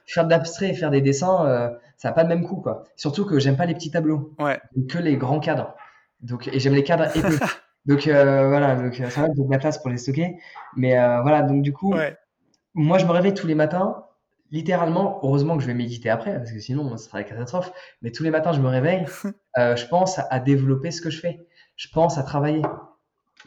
faire 0.07 0.25
de 0.25 0.31
l'abstrait 0.31 0.71
et 0.71 0.75
faire 0.75 0.91
des 0.91 1.01
dessins, 1.01 1.47
euh, 1.47 1.71
ça 1.97 2.09
n'a 2.09 2.15
pas 2.15 2.23
le 2.23 2.29
même 2.29 2.45
coût 2.45 2.57
quoi. 2.57 2.85
Surtout 2.97 3.25
que 3.25 3.39
j'aime 3.39 3.57
pas 3.57 3.67
les 3.67 3.75
petits 3.75 3.91
tableaux, 3.91 4.35
ouais. 4.39 4.61
que 4.89 4.99
les 4.99 5.17
grands 5.17 5.41
cadres. 5.41 5.75
Donc 6.21 6.49
et 6.49 6.59
j'aime 6.59 6.75
les 6.75 6.85
cadres 6.85 7.05
épais. 7.17 7.45
donc 7.87 8.07
euh, 8.07 8.49
voilà, 8.49 8.75
donc 8.75 8.87
vrai 8.87 8.91
que 8.91 8.97
j'ai 8.97 9.45
de 9.45 9.51
la 9.51 9.59
place 9.59 9.79
pour 9.79 9.91
les 9.91 9.99
stocker. 9.99 10.39
Mais 10.77 10.93
voilà, 11.23 11.43
donc 11.43 11.63
du 11.63 11.73
coup, 11.73 11.95
moi 12.75 12.99
je 12.99 13.07
me 13.07 13.11
réveille 13.13 13.35
tous 13.35 13.47
les 13.47 13.55
matins 13.55 14.05
littéralement, 14.51 15.21
heureusement 15.23 15.57
que 15.57 15.63
je 15.63 15.67
vais 15.67 15.75
méditer 15.75 16.11
après, 16.11 16.37
parce 16.37 16.53
que 16.53 16.61
sinon, 16.61 16.97
ce 16.97 17.05
serait 17.05 17.19
la 17.19 17.25
catastrophe. 17.25 17.73
Mais 18.03 18.11
tous 18.11 18.23
les 18.23 18.31
matins, 18.31 18.53
je 18.53 18.61
me 18.61 18.69
réveille, 18.69 19.05
euh, 19.59 19.77
je 19.77 19.87
pense 19.87 20.19
à, 20.19 20.41
développer 20.41 20.91
ce 20.91 21.01
que 21.01 21.11
je 21.11 21.21
fais. 21.21 21.47
Je 21.77 21.89
pense 21.89 22.19
à 22.19 22.23
travailler, 22.23 22.63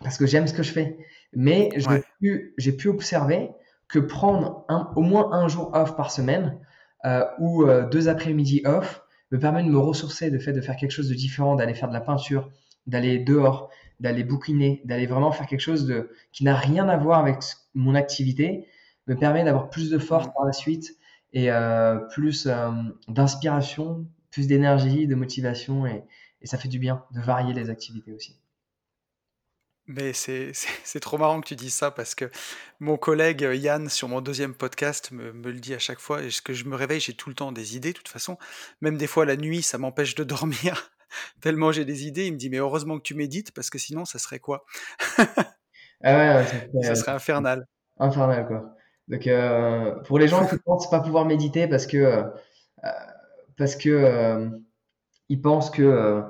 parce 0.02 0.18
que 0.18 0.26
j'aime 0.26 0.48
ce 0.48 0.54
que 0.54 0.64
je 0.64 0.72
fais. 0.72 0.98
Mais 1.34 1.70
j'ai 1.76 2.04
pu, 2.20 2.56
pu, 2.78 2.88
observer 2.88 3.52
que 3.88 4.00
prendre 4.00 4.66
un, 4.70 4.92
au 4.96 5.02
moins 5.02 5.32
un 5.34 5.48
jour 5.48 5.72
off 5.74 5.96
par 5.96 6.12
semaine, 6.12 6.60
euh, 7.06 7.26
ou 7.40 7.64
euh, 7.64 7.90
deux 7.90 8.08
après-midi 8.08 8.62
off, 8.66 9.04
me 9.32 9.40
permet 9.40 9.64
de 9.64 9.70
me 9.70 9.78
ressourcer, 9.78 10.30
de 10.30 10.38
fait 10.38 10.54
de 10.54 10.62
faire 10.62 10.76
quelque 10.76 10.92
chose 10.92 11.10
de 11.10 11.16
différent, 11.16 11.56
d'aller 11.56 11.74
faire 11.74 11.90
de 11.90 11.94
la 11.94 12.02
peinture, 12.02 12.52
d'aller 12.86 13.20
dehors, 13.20 13.70
d'aller 14.00 14.24
bouquiner, 14.24 14.82
d'aller 14.86 15.08
vraiment 15.08 15.32
faire 15.32 15.48
quelque 15.48 15.62
chose 15.62 15.86
de, 15.86 16.12
qui 16.32 16.44
n'a 16.44 16.56
rien 16.56 16.90
à 16.90 16.98
voir 16.98 17.20
avec 17.20 17.38
mon 17.74 17.96
activité, 17.96 18.68
me 19.14 19.20
permet 19.20 19.44
d'avoir 19.44 19.70
plus 19.70 19.90
de 19.90 19.98
force 19.98 20.28
mm. 20.28 20.34
par 20.34 20.46
la 20.46 20.54
suite 20.54 20.98
et 21.34 21.52
euh, 21.52 21.98
plus 22.12 22.48
euh, 22.48 22.70
d'inspiration, 23.08 24.06
plus 24.32 24.48
d'énergie, 24.48 25.08
de 25.08 25.16
motivation 25.16 25.86
et, 25.86 26.04
ça 26.44 26.58
fait 26.58 26.70
du 26.70 26.80
bien 26.80 27.06
de 27.12 27.22
varier 27.22 27.54
les 27.54 27.70
activités 27.70 28.12
aussi. 28.14 28.36
Mais 29.86 30.12
c'est 30.14 31.00
trop 31.00 31.20
marrant 31.20 31.40
que 31.40 31.48
tu 31.48 31.56
dises 31.56 31.76
ça 31.76 31.92
parce 31.92 32.16
que 32.16 32.32
mon 32.80 32.98
collègue 32.98 33.42
Yann 33.54 33.90
sur 33.90 34.08
mon 34.08 34.22
deuxième 34.22 34.56
podcast 34.56 35.12
me, 35.12 35.34
me 35.34 35.52
le 35.52 35.60
dit 35.60 35.76
à 35.76 35.80
chaque 35.80 36.00
fois. 36.00 36.24
Et 36.24 36.32
ce 36.32 36.42
que 36.42 36.54
je 36.54 36.66
me 36.66 36.76
réveille, 36.76 37.00
j'ai 37.00 37.14
tout 37.14 37.30
le 37.30 37.36
temps 37.36 37.52
des 37.52 37.76
idées, 37.76 37.92
de 37.92 37.98
toute 37.98 38.08
façon. 38.08 38.40
Même 38.80 38.98
des 38.98 39.06
fois 39.06 39.24
la 39.26 39.36
nuit, 39.36 39.62
ça 39.62 39.78
m'empêche 39.78 40.16
de 40.16 40.24
dormir 40.24 40.92
tellement 41.42 41.72
j'ai 41.72 41.86
des 41.86 42.08
idées. 42.08 42.28
Il 42.28 42.34
me 42.34 42.38
dit 42.38 42.50
mais 42.50 42.58
heureusement 42.58 42.98
que 42.98 43.04
tu 43.04 43.16
médites 43.16 43.52
parce 43.52 43.70
que 43.70 43.78
sinon 43.78 44.06
ça 44.06 44.20
serait 44.20 44.40
quoi? 44.40 44.66
Ah 46.04 46.44
Ça 46.82 46.96
serait 46.96 47.12
infernal. 47.12 47.68
Infernal 48.00 48.48
quoi. 48.48 48.76
Donc, 49.08 49.28
euh, 49.28 49.96
pour 50.04 50.20
les 50.20 50.28
gens 50.28 50.46
qui 50.46 50.58
pensent 50.58 50.90
pas 50.90 51.00
pouvoir 51.00 51.26
méditer 51.26 51.68
parce 51.68 51.86
que 51.86 51.98
euh, 51.98 52.24
parce 53.58 53.76
que 53.76 53.90
euh, 53.90 54.50
ils 55.30 55.42
pensent 55.42 55.70
que 55.70 56.24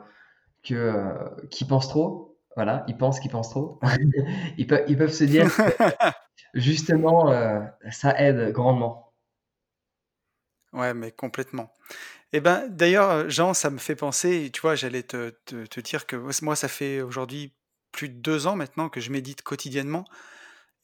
que 0.64 1.48
qu'ils 1.50 1.68
pensent 1.68 1.90
trop, 1.90 2.40
voilà, 2.56 2.84
ils 2.88 2.98
pensent 2.98 3.20
qu'ils 3.20 3.32
pensent 3.32 3.50
trop. 3.50 3.80
ils, 4.58 4.68
peuvent, 4.68 4.84
ils 4.88 4.98
peuvent 4.98 5.14
se 5.14 5.24
dire 5.24 5.48
justement 6.54 7.32
ça 7.92 8.20
aide 8.20 8.52
grandement. 8.52 9.14
Ouais, 10.74 10.94
mais 10.94 11.12
complètement. 11.12 11.74
Eh 12.34 12.40
ben, 12.40 12.68
d'ailleurs, 12.70 13.30
Jean, 13.30 13.54
ça 13.54 13.70
me 13.70 13.78
fait 13.78 13.96
penser, 13.96 14.50
tu 14.54 14.62
vois, 14.62 14.76
j'allais 14.76 15.04
te, 15.04 15.32
te, 15.46 15.66
te, 15.66 15.80
dire 15.82 16.08
que 16.08 16.16
moi, 16.42 16.56
ça 16.56 16.70
fait 16.70 17.02
aujourd'hui 17.02 17.54
plus 17.92 18.08
de 18.08 18.14
deux 18.14 18.48
ans 18.48 18.56
maintenant 18.56 18.88
que 18.88 19.02
je 19.02 19.12
médite 19.12 19.42
quotidiennement. 19.42 20.06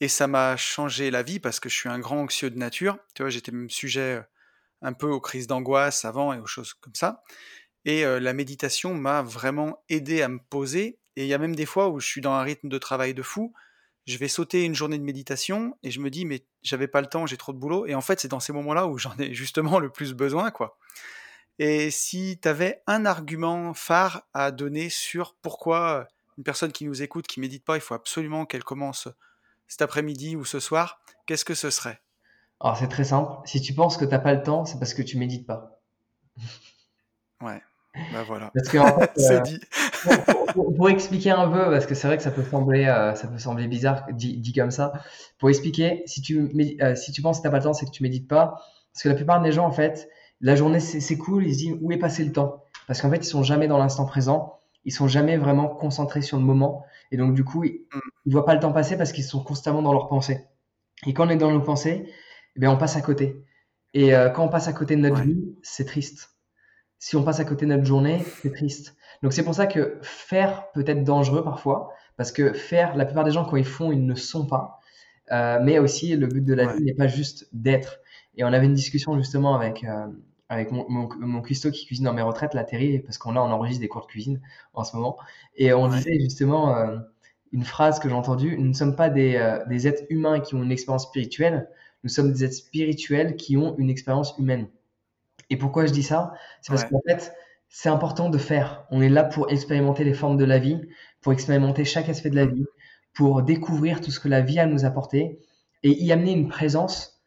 Et 0.00 0.08
ça 0.08 0.26
m'a 0.26 0.56
changé 0.56 1.10
la 1.10 1.22
vie 1.22 1.40
parce 1.40 1.60
que 1.60 1.68
je 1.68 1.74
suis 1.74 1.88
un 1.88 1.98
grand 1.98 2.20
anxieux 2.20 2.50
de 2.50 2.58
nature. 2.58 2.98
Tu 3.14 3.22
vois, 3.22 3.30
j'étais 3.30 3.52
même 3.52 3.70
sujet 3.70 4.22
un 4.80 4.92
peu 4.92 5.08
aux 5.08 5.20
crises 5.20 5.46
d'angoisse 5.46 6.04
avant 6.04 6.32
et 6.32 6.38
aux 6.38 6.46
choses 6.46 6.74
comme 6.74 6.94
ça. 6.94 7.22
Et 7.84 8.04
la 8.04 8.32
méditation 8.32 8.94
m'a 8.94 9.22
vraiment 9.22 9.82
aidé 9.88 10.22
à 10.22 10.28
me 10.28 10.38
poser. 10.38 11.00
Et 11.16 11.22
il 11.22 11.28
y 11.28 11.34
a 11.34 11.38
même 11.38 11.56
des 11.56 11.66
fois 11.66 11.88
où 11.88 11.98
je 11.98 12.06
suis 12.06 12.20
dans 12.20 12.32
un 12.32 12.42
rythme 12.42 12.68
de 12.68 12.78
travail 12.78 13.12
de 13.14 13.22
fou. 13.22 13.52
Je 14.06 14.16
vais 14.18 14.28
sauter 14.28 14.64
une 14.64 14.74
journée 14.74 14.98
de 14.98 15.04
méditation 15.04 15.76
et 15.82 15.90
je 15.90 16.00
me 16.00 16.10
dis, 16.10 16.24
mais 16.24 16.46
j'avais 16.62 16.88
pas 16.88 17.00
le 17.00 17.08
temps, 17.08 17.26
j'ai 17.26 17.36
trop 17.36 17.52
de 17.52 17.58
boulot. 17.58 17.86
Et 17.86 17.94
en 17.94 18.00
fait, 18.00 18.20
c'est 18.20 18.28
dans 18.28 18.40
ces 18.40 18.52
moments-là 18.52 18.86
où 18.86 18.98
j'en 18.98 19.16
ai 19.18 19.34
justement 19.34 19.80
le 19.80 19.90
plus 19.90 20.14
besoin, 20.14 20.50
quoi. 20.50 20.78
Et 21.58 21.90
si 21.90 22.38
tu 22.40 22.46
avais 22.48 22.82
un 22.86 23.04
argument 23.04 23.74
phare 23.74 24.22
à 24.32 24.52
donner 24.52 24.90
sur 24.90 25.34
pourquoi 25.42 26.06
une 26.36 26.44
personne 26.44 26.70
qui 26.70 26.84
nous 26.84 27.02
écoute, 27.02 27.26
qui 27.26 27.40
médite 27.40 27.64
pas, 27.64 27.76
il 27.76 27.80
faut 27.80 27.94
absolument 27.94 28.46
qu'elle 28.46 28.62
commence 28.62 29.08
cet 29.68 29.82
après-midi 29.82 30.34
ou 30.34 30.44
ce 30.44 30.60
soir, 30.60 31.00
qu'est-ce 31.26 31.44
que 31.44 31.54
ce 31.54 31.70
serait? 31.70 32.00
Alors 32.60 32.76
c'est 32.76 32.88
très 32.88 33.04
simple. 33.04 33.30
Si 33.44 33.60
tu 33.60 33.72
penses 33.74 33.96
que 33.96 34.04
tu 34.04 34.10
n'as 34.10 34.18
pas 34.18 34.34
le 34.34 34.42
temps, 34.42 34.64
c'est 34.64 34.78
parce 34.78 34.94
que 34.94 35.02
tu 35.02 35.16
médites 35.16 35.46
pas. 35.46 35.80
Ouais. 37.40 37.62
Bah 38.12 38.22
voilà. 38.26 38.50
Parce 38.54 38.68
que 38.68 38.78
c'est 39.16 39.36
euh, 39.36 39.40
dit. 39.40 39.60
Pour, 40.54 40.88
expliquer 40.88 41.30
un 41.30 41.48
peu, 41.48 41.70
parce 41.70 41.86
que 41.86 41.94
c'est 41.94 42.06
vrai 42.06 42.16
que 42.16 42.22
ça 42.22 42.30
peut 42.30 42.42
sembler, 42.42 42.86
euh, 42.86 43.14
ça 43.14 43.28
peut 43.28 43.38
sembler 43.38 43.66
bizarre 43.68 44.06
dit, 44.12 44.52
comme 44.52 44.70
ça. 44.70 44.92
Pour 45.38 45.48
expliquer, 45.48 46.02
si 46.06 46.22
tu, 46.22 46.50
euh, 46.82 46.94
si 46.94 47.12
tu 47.12 47.22
penses 47.22 47.38
que 47.38 47.42
tu 47.42 47.46
n'as 47.46 47.52
pas 47.52 47.58
le 47.58 47.64
temps, 47.64 47.74
c'est 47.74 47.86
que 47.86 47.90
tu 47.90 48.02
médites 48.02 48.28
pas. 48.28 48.62
Parce 48.92 49.02
que 49.02 49.08
la 49.08 49.14
plupart 49.14 49.40
des 49.40 49.52
gens, 49.52 49.66
en 49.66 49.72
fait, 49.72 50.08
la 50.40 50.56
journée 50.56 50.80
c'est 50.80 51.18
cool, 51.18 51.46
ils 51.46 51.54
se 51.54 51.58
disent 51.58 51.76
où 51.80 51.92
est 51.92 51.98
passé 51.98 52.24
le 52.24 52.32
temps? 52.32 52.64
Parce 52.86 53.00
qu'en 53.00 53.10
fait, 53.10 53.18
ils 53.18 53.24
sont 53.24 53.42
jamais 53.42 53.68
dans 53.68 53.78
l'instant 53.78 54.06
présent. 54.06 54.57
Ils 54.88 54.90
sont 54.90 55.06
jamais 55.06 55.36
vraiment 55.36 55.68
concentrés 55.68 56.22
sur 56.22 56.38
le 56.38 56.42
moment. 56.42 56.82
Et 57.10 57.18
donc, 57.18 57.34
du 57.34 57.44
coup, 57.44 57.62
ils 57.62 57.84
ne 58.24 58.32
voient 58.32 58.46
pas 58.46 58.54
le 58.54 58.60
temps 58.60 58.72
passer 58.72 58.96
parce 58.96 59.12
qu'ils 59.12 59.22
sont 59.22 59.44
constamment 59.44 59.82
dans 59.82 59.92
leurs 59.92 60.08
pensées. 60.08 60.46
Et 61.06 61.12
quand 61.12 61.26
on 61.26 61.28
est 61.28 61.36
dans 61.36 61.50
nos 61.50 61.60
pensées, 61.60 62.10
eh 62.56 62.58
bien, 62.58 62.70
on 62.70 62.78
passe 62.78 62.96
à 62.96 63.02
côté. 63.02 63.44
Et 63.92 64.14
euh, 64.14 64.30
quand 64.30 64.46
on 64.46 64.48
passe 64.48 64.66
à 64.66 64.72
côté 64.72 64.96
de 64.96 65.02
notre 65.02 65.20
vie, 65.20 65.54
c'est 65.62 65.84
triste. 65.84 66.38
Si 66.98 67.16
on 67.16 67.22
passe 67.22 67.38
à 67.38 67.44
côté 67.44 67.66
de 67.66 67.70
notre 67.70 67.84
journée, 67.84 68.24
c'est 68.40 68.50
triste. 68.50 68.96
Donc, 69.22 69.34
c'est 69.34 69.42
pour 69.42 69.54
ça 69.54 69.66
que 69.66 69.98
faire 70.00 70.72
peut 70.72 70.84
être 70.86 71.04
dangereux 71.04 71.44
parfois. 71.44 71.92
Parce 72.16 72.32
que 72.32 72.54
faire, 72.54 72.96
la 72.96 73.04
plupart 73.04 73.24
des 73.24 73.30
gens, 73.30 73.44
quand 73.44 73.58
ils 73.58 73.66
font, 73.66 73.92
ils 73.92 74.06
ne 74.06 74.14
sont 74.14 74.46
pas. 74.46 74.80
Euh, 75.32 75.58
mais 75.62 75.78
aussi, 75.78 76.16
le 76.16 76.28
but 76.28 76.46
de 76.46 76.54
la 76.54 76.64
vie 76.72 76.82
n'est 76.82 76.94
pas 76.94 77.08
juste 77.08 77.46
d'être. 77.52 77.98
Et 78.36 78.44
on 78.44 78.54
avait 78.54 78.64
une 78.64 78.72
discussion 78.72 79.18
justement 79.18 79.54
avec, 79.54 79.84
euh, 79.84 80.06
avec 80.48 80.70
mon, 80.72 80.86
mon, 80.88 81.42
cuistot 81.42 81.70
qui 81.70 81.86
cuisine 81.86 82.06
dans 82.06 82.14
mes 82.14 82.22
retraites, 82.22 82.54
la 82.54 82.64
Terry, 82.64 83.00
parce 83.00 83.18
qu'on 83.18 83.36
a 83.36 83.40
on 83.40 83.50
enregistre 83.50 83.82
des 83.82 83.88
cours 83.88 84.02
de 84.02 84.06
cuisine 84.06 84.40
en 84.72 84.82
ce 84.84 84.96
moment. 84.96 85.18
Et 85.56 85.72
on 85.72 85.88
disait 85.88 86.18
justement 86.20 86.74
euh, 86.74 86.96
une 87.52 87.64
phrase 87.64 87.98
que 87.98 88.08
j'ai 88.08 88.14
entendue 88.14 88.56
nous 88.58 88.68
ne 88.68 88.72
sommes 88.72 88.96
pas 88.96 89.10
des, 89.10 89.36
euh, 89.36 89.64
des, 89.66 89.86
êtres 89.86 90.04
humains 90.08 90.40
qui 90.40 90.54
ont 90.54 90.62
une 90.62 90.72
expérience 90.72 91.04
spirituelle, 91.04 91.68
nous 92.02 92.08
sommes 92.08 92.32
des 92.32 92.44
êtres 92.44 92.54
spirituels 92.54 93.36
qui 93.36 93.56
ont 93.56 93.76
une 93.76 93.90
expérience 93.90 94.34
humaine. 94.38 94.68
Et 95.50 95.56
pourquoi 95.56 95.86
je 95.86 95.92
dis 95.92 96.02
ça? 96.02 96.34
C'est 96.62 96.72
parce 96.72 96.84
qu'en 96.84 97.00
fait, 97.06 97.32
c'est 97.68 97.88
important 97.88 98.30
de 98.30 98.38
faire. 98.38 98.86
On 98.90 99.02
est 99.02 99.08
là 99.08 99.24
pour 99.24 99.50
expérimenter 99.50 100.04
les 100.04 100.14
formes 100.14 100.36
de 100.36 100.44
la 100.44 100.58
vie, 100.58 100.80
pour 101.20 101.32
expérimenter 101.32 101.84
chaque 101.84 102.08
aspect 102.08 102.30
de 102.30 102.36
la 102.36 102.46
vie, 102.46 102.64
pour 103.12 103.42
découvrir 103.42 104.00
tout 104.00 104.10
ce 104.10 104.20
que 104.20 104.28
la 104.28 104.40
vie 104.40 104.58
a 104.58 104.62
à 104.62 104.66
nous 104.66 104.84
apporter. 104.84 105.38
Et 105.82 105.90
y 106.02 106.12
amener 106.12 106.32
une 106.32 106.48
présence 106.48 107.20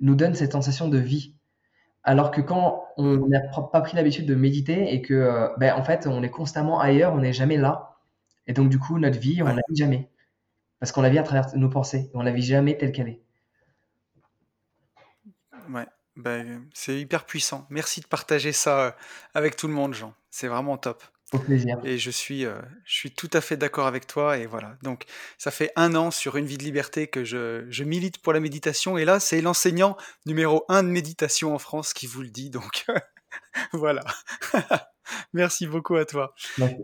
nous 0.00 0.14
donne 0.14 0.34
cette 0.34 0.52
sensation 0.52 0.88
de 0.88 0.98
vie. 0.98 1.34
Alors 2.02 2.30
que 2.30 2.40
quand 2.40 2.86
on 2.96 3.28
n'a 3.28 3.40
pas 3.40 3.80
pris 3.82 3.96
l'habitude 3.96 4.26
de 4.26 4.34
méditer 4.34 4.94
et 4.94 5.02
que, 5.02 5.14
euh, 5.14 5.48
ben, 5.58 5.74
en 5.74 5.84
fait, 5.84 6.06
on 6.06 6.22
est 6.22 6.30
constamment 6.30 6.80
ailleurs, 6.80 7.12
on 7.12 7.18
n'est 7.18 7.32
jamais 7.32 7.56
là. 7.56 7.98
Et 8.46 8.52
donc, 8.52 8.70
du 8.70 8.78
coup, 8.78 8.98
notre 8.98 9.18
vie, 9.18 9.42
on 9.42 9.46
ne 9.46 9.54
la 9.54 9.62
vit 9.68 9.76
jamais. 9.76 10.10
Parce 10.78 10.92
qu'on 10.92 11.02
la 11.02 11.10
vit 11.10 11.18
à 11.18 11.22
travers 11.22 11.54
nos 11.56 11.68
pensées. 11.68 12.10
On 12.14 12.22
la 12.22 12.32
vit 12.32 12.42
jamais 12.42 12.76
telle 12.78 12.92
qu'elle 12.92 13.08
est. 13.08 13.22
Ouais, 15.68 15.86
ben, 16.16 16.66
c'est 16.72 16.98
hyper 16.98 17.26
puissant. 17.26 17.66
Merci 17.70 18.00
de 18.00 18.06
partager 18.06 18.52
ça 18.52 18.80
euh, 18.80 18.90
avec 19.34 19.56
tout 19.56 19.68
le 19.68 19.74
monde, 19.74 19.94
Jean. 19.94 20.14
C'est 20.30 20.48
vraiment 20.48 20.78
top. 20.78 21.04
Au 21.32 21.38
plaisir. 21.38 21.78
Et 21.84 21.96
je 21.98 22.10
suis, 22.10 22.44
euh, 22.44 22.60
je 22.84 22.94
suis 22.94 23.10
tout 23.12 23.30
à 23.32 23.40
fait 23.40 23.56
d'accord 23.56 23.86
avec 23.86 24.06
toi. 24.06 24.38
Et 24.38 24.46
voilà. 24.46 24.76
Donc, 24.82 25.04
ça 25.38 25.50
fait 25.50 25.70
un 25.76 25.94
an 25.94 26.10
sur 26.10 26.36
Une 26.36 26.46
vie 26.46 26.58
de 26.58 26.64
liberté 26.64 27.06
que 27.06 27.24
je, 27.24 27.66
je 27.68 27.84
milite 27.84 28.18
pour 28.18 28.32
la 28.32 28.40
méditation. 28.40 28.98
Et 28.98 29.04
là, 29.04 29.20
c'est 29.20 29.40
l'enseignant 29.40 29.96
numéro 30.26 30.64
un 30.68 30.82
de 30.82 30.88
méditation 30.88 31.54
en 31.54 31.58
France 31.58 31.92
qui 31.92 32.06
vous 32.06 32.22
le 32.22 32.30
dit. 32.30 32.50
Donc, 32.50 32.84
voilà. 33.72 34.02
Merci 35.32 35.66
beaucoup 35.66 35.96
à 35.96 36.04
toi. 36.04 36.34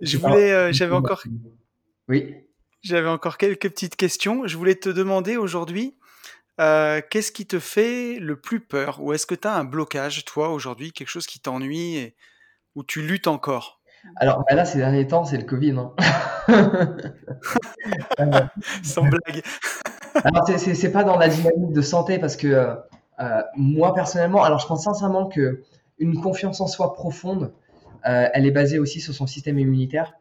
Je 0.00 0.18
voulais, 0.18 0.52
euh, 0.52 0.72
j'avais 0.72 0.94
encore, 0.94 1.22
oui. 2.08 2.34
J'avais 2.82 3.08
encore 3.08 3.36
quelques 3.36 3.68
petites 3.68 3.96
questions. 3.96 4.46
Je 4.46 4.56
voulais 4.56 4.76
te 4.76 4.88
demander 4.88 5.36
aujourd'hui, 5.36 5.96
euh, 6.60 7.00
qu'est-ce 7.10 7.32
qui 7.32 7.46
te 7.46 7.58
fait 7.58 8.18
le 8.20 8.40
plus 8.40 8.60
peur? 8.60 9.02
Ou 9.02 9.12
est-ce 9.12 9.26
que 9.26 9.34
tu 9.34 9.48
as 9.48 9.54
un 9.54 9.64
blocage, 9.64 10.24
toi, 10.24 10.50
aujourd'hui, 10.50 10.92
quelque 10.92 11.08
chose 11.08 11.26
qui 11.26 11.40
t'ennuie 11.40 11.96
et 11.96 12.14
où 12.74 12.84
tu 12.84 13.02
luttes 13.02 13.26
encore? 13.26 13.75
Alors 14.14 14.44
bah 14.48 14.54
là, 14.54 14.64
ces 14.64 14.78
derniers 14.78 15.06
temps, 15.06 15.24
c'est 15.24 15.36
le 15.36 15.44
Covid. 15.44 15.76
Hein. 15.78 15.92
Sans 18.82 19.02
blague. 19.02 19.42
alors, 20.24 20.48
c'est 20.48 20.92
pas 20.92 21.04
dans 21.04 21.18
la 21.18 21.28
dynamique 21.28 21.72
de 21.72 21.82
santé 21.82 22.18
parce 22.18 22.36
que 22.36 22.76
moi, 23.56 23.94
personnellement, 23.94 24.42
alors 24.42 24.58
je 24.58 24.66
pense 24.66 24.84
sincèrement 24.84 25.26
que 25.26 25.62
une 25.98 26.20
confiance 26.20 26.60
en 26.60 26.66
soi 26.66 26.94
profonde, 26.94 27.52
elle 28.04 28.46
est 28.46 28.52
basée 28.52 28.78
aussi 28.78 29.00
sur 29.00 29.14
son 29.14 29.26
système 29.26 29.58
immunitaire. 29.58 30.14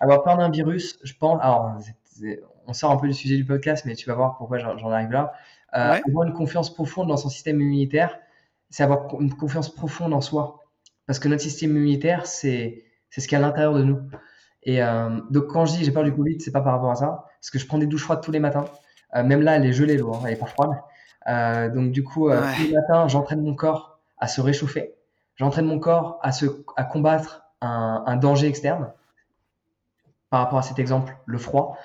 Avoir 0.00 0.22
peur 0.22 0.36
d'un 0.36 0.50
virus, 0.50 0.98
je 1.02 1.12
pense. 1.18 1.38
Alors, 1.42 1.76
on 2.66 2.72
sort 2.72 2.90
un 2.90 2.96
peu 2.96 3.08
du 3.08 3.14
sujet 3.14 3.36
du 3.36 3.44
podcast, 3.44 3.84
mais 3.84 3.94
tu 3.94 4.08
vas 4.08 4.14
voir 4.14 4.36
pourquoi 4.36 4.58
j'en 4.58 4.90
arrive 4.90 5.10
là. 5.10 5.32
Euh, 5.74 5.98
avoir 6.06 6.26
une 6.26 6.34
confiance 6.34 6.72
profonde 6.72 7.08
dans 7.08 7.16
son 7.16 7.30
système 7.30 7.60
immunitaire, 7.60 8.18
c'est 8.68 8.82
avoir 8.82 9.20
une 9.20 9.34
confiance 9.34 9.74
profonde 9.74 10.12
en 10.12 10.20
soi. 10.20 10.60
Parce 11.06 11.18
que 11.18 11.28
notre 11.28 11.42
système 11.42 11.70
immunitaire, 11.70 12.26
c'est 12.26 12.84
ce 13.20 13.28
qu'il 13.28 13.38
y 13.38 13.40
a 13.40 13.44
à 13.44 13.46
l'intérieur 13.46 13.74
de 13.74 13.82
nous. 13.82 14.00
Et 14.62 14.82
euh, 14.82 15.20
donc, 15.30 15.48
quand 15.48 15.66
je 15.66 15.72
dis 15.72 15.84
j'ai 15.84 15.92
peur 15.92 16.04
du 16.04 16.14
Covid, 16.14 16.40
c'est 16.40 16.52
pas 16.52 16.60
par 16.60 16.74
rapport 16.74 16.90
à 16.90 16.96
ça. 16.96 17.24
Parce 17.40 17.50
que 17.50 17.58
je 17.58 17.66
prends 17.66 17.78
des 17.78 17.86
douches 17.86 18.04
froides 18.04 18.22
tous 18.22 18.32
les 18.32 18.40
matins. 18.40 18.64
Euh, 19.14 19.24
même 19.24 19.42
là, 19.42 19.56
elle 19.56 19.66
est 19.66 19.72
gelée, 19.72 19.96
l'eau, 19.96 20.14
hein, 20.14 20.20
elle 20.24 20.32
est 20.32 20.36
pas 20.36 20.46
froide. 20.46 20.70
donc, 21.74 21.92
du 21.92 22.04
coup, 22.04 22.30
tous 22.30 22.62
les 22.62 22.72
matins, 22.72 23.08
j'entraîne 23.08 23.42
mon 23.42 23.54
corps 23.54 23.98
à 24.18 24.28
se 24.28 24.40
réchauffer. 24.40 24.94
J'entraîne 25.36 25.66
mon 25.66 25.78
corps 25.78 26.18
à, 26.22 26.32
se, 26.32 26.46
à 26.76 26.84
combattre 26.84 27.44
un, 27.60 28.04
un 28.06 28.16
danger 28.16 28.46
externe. 28.46 28.92
Par 30.30 30.40
rapport 30.40 30.58
à 30.58 30.62
cet 30.62 30.78
exemple, 30.78 31.14
le 31.26 31.38
froid. 31.38 31.76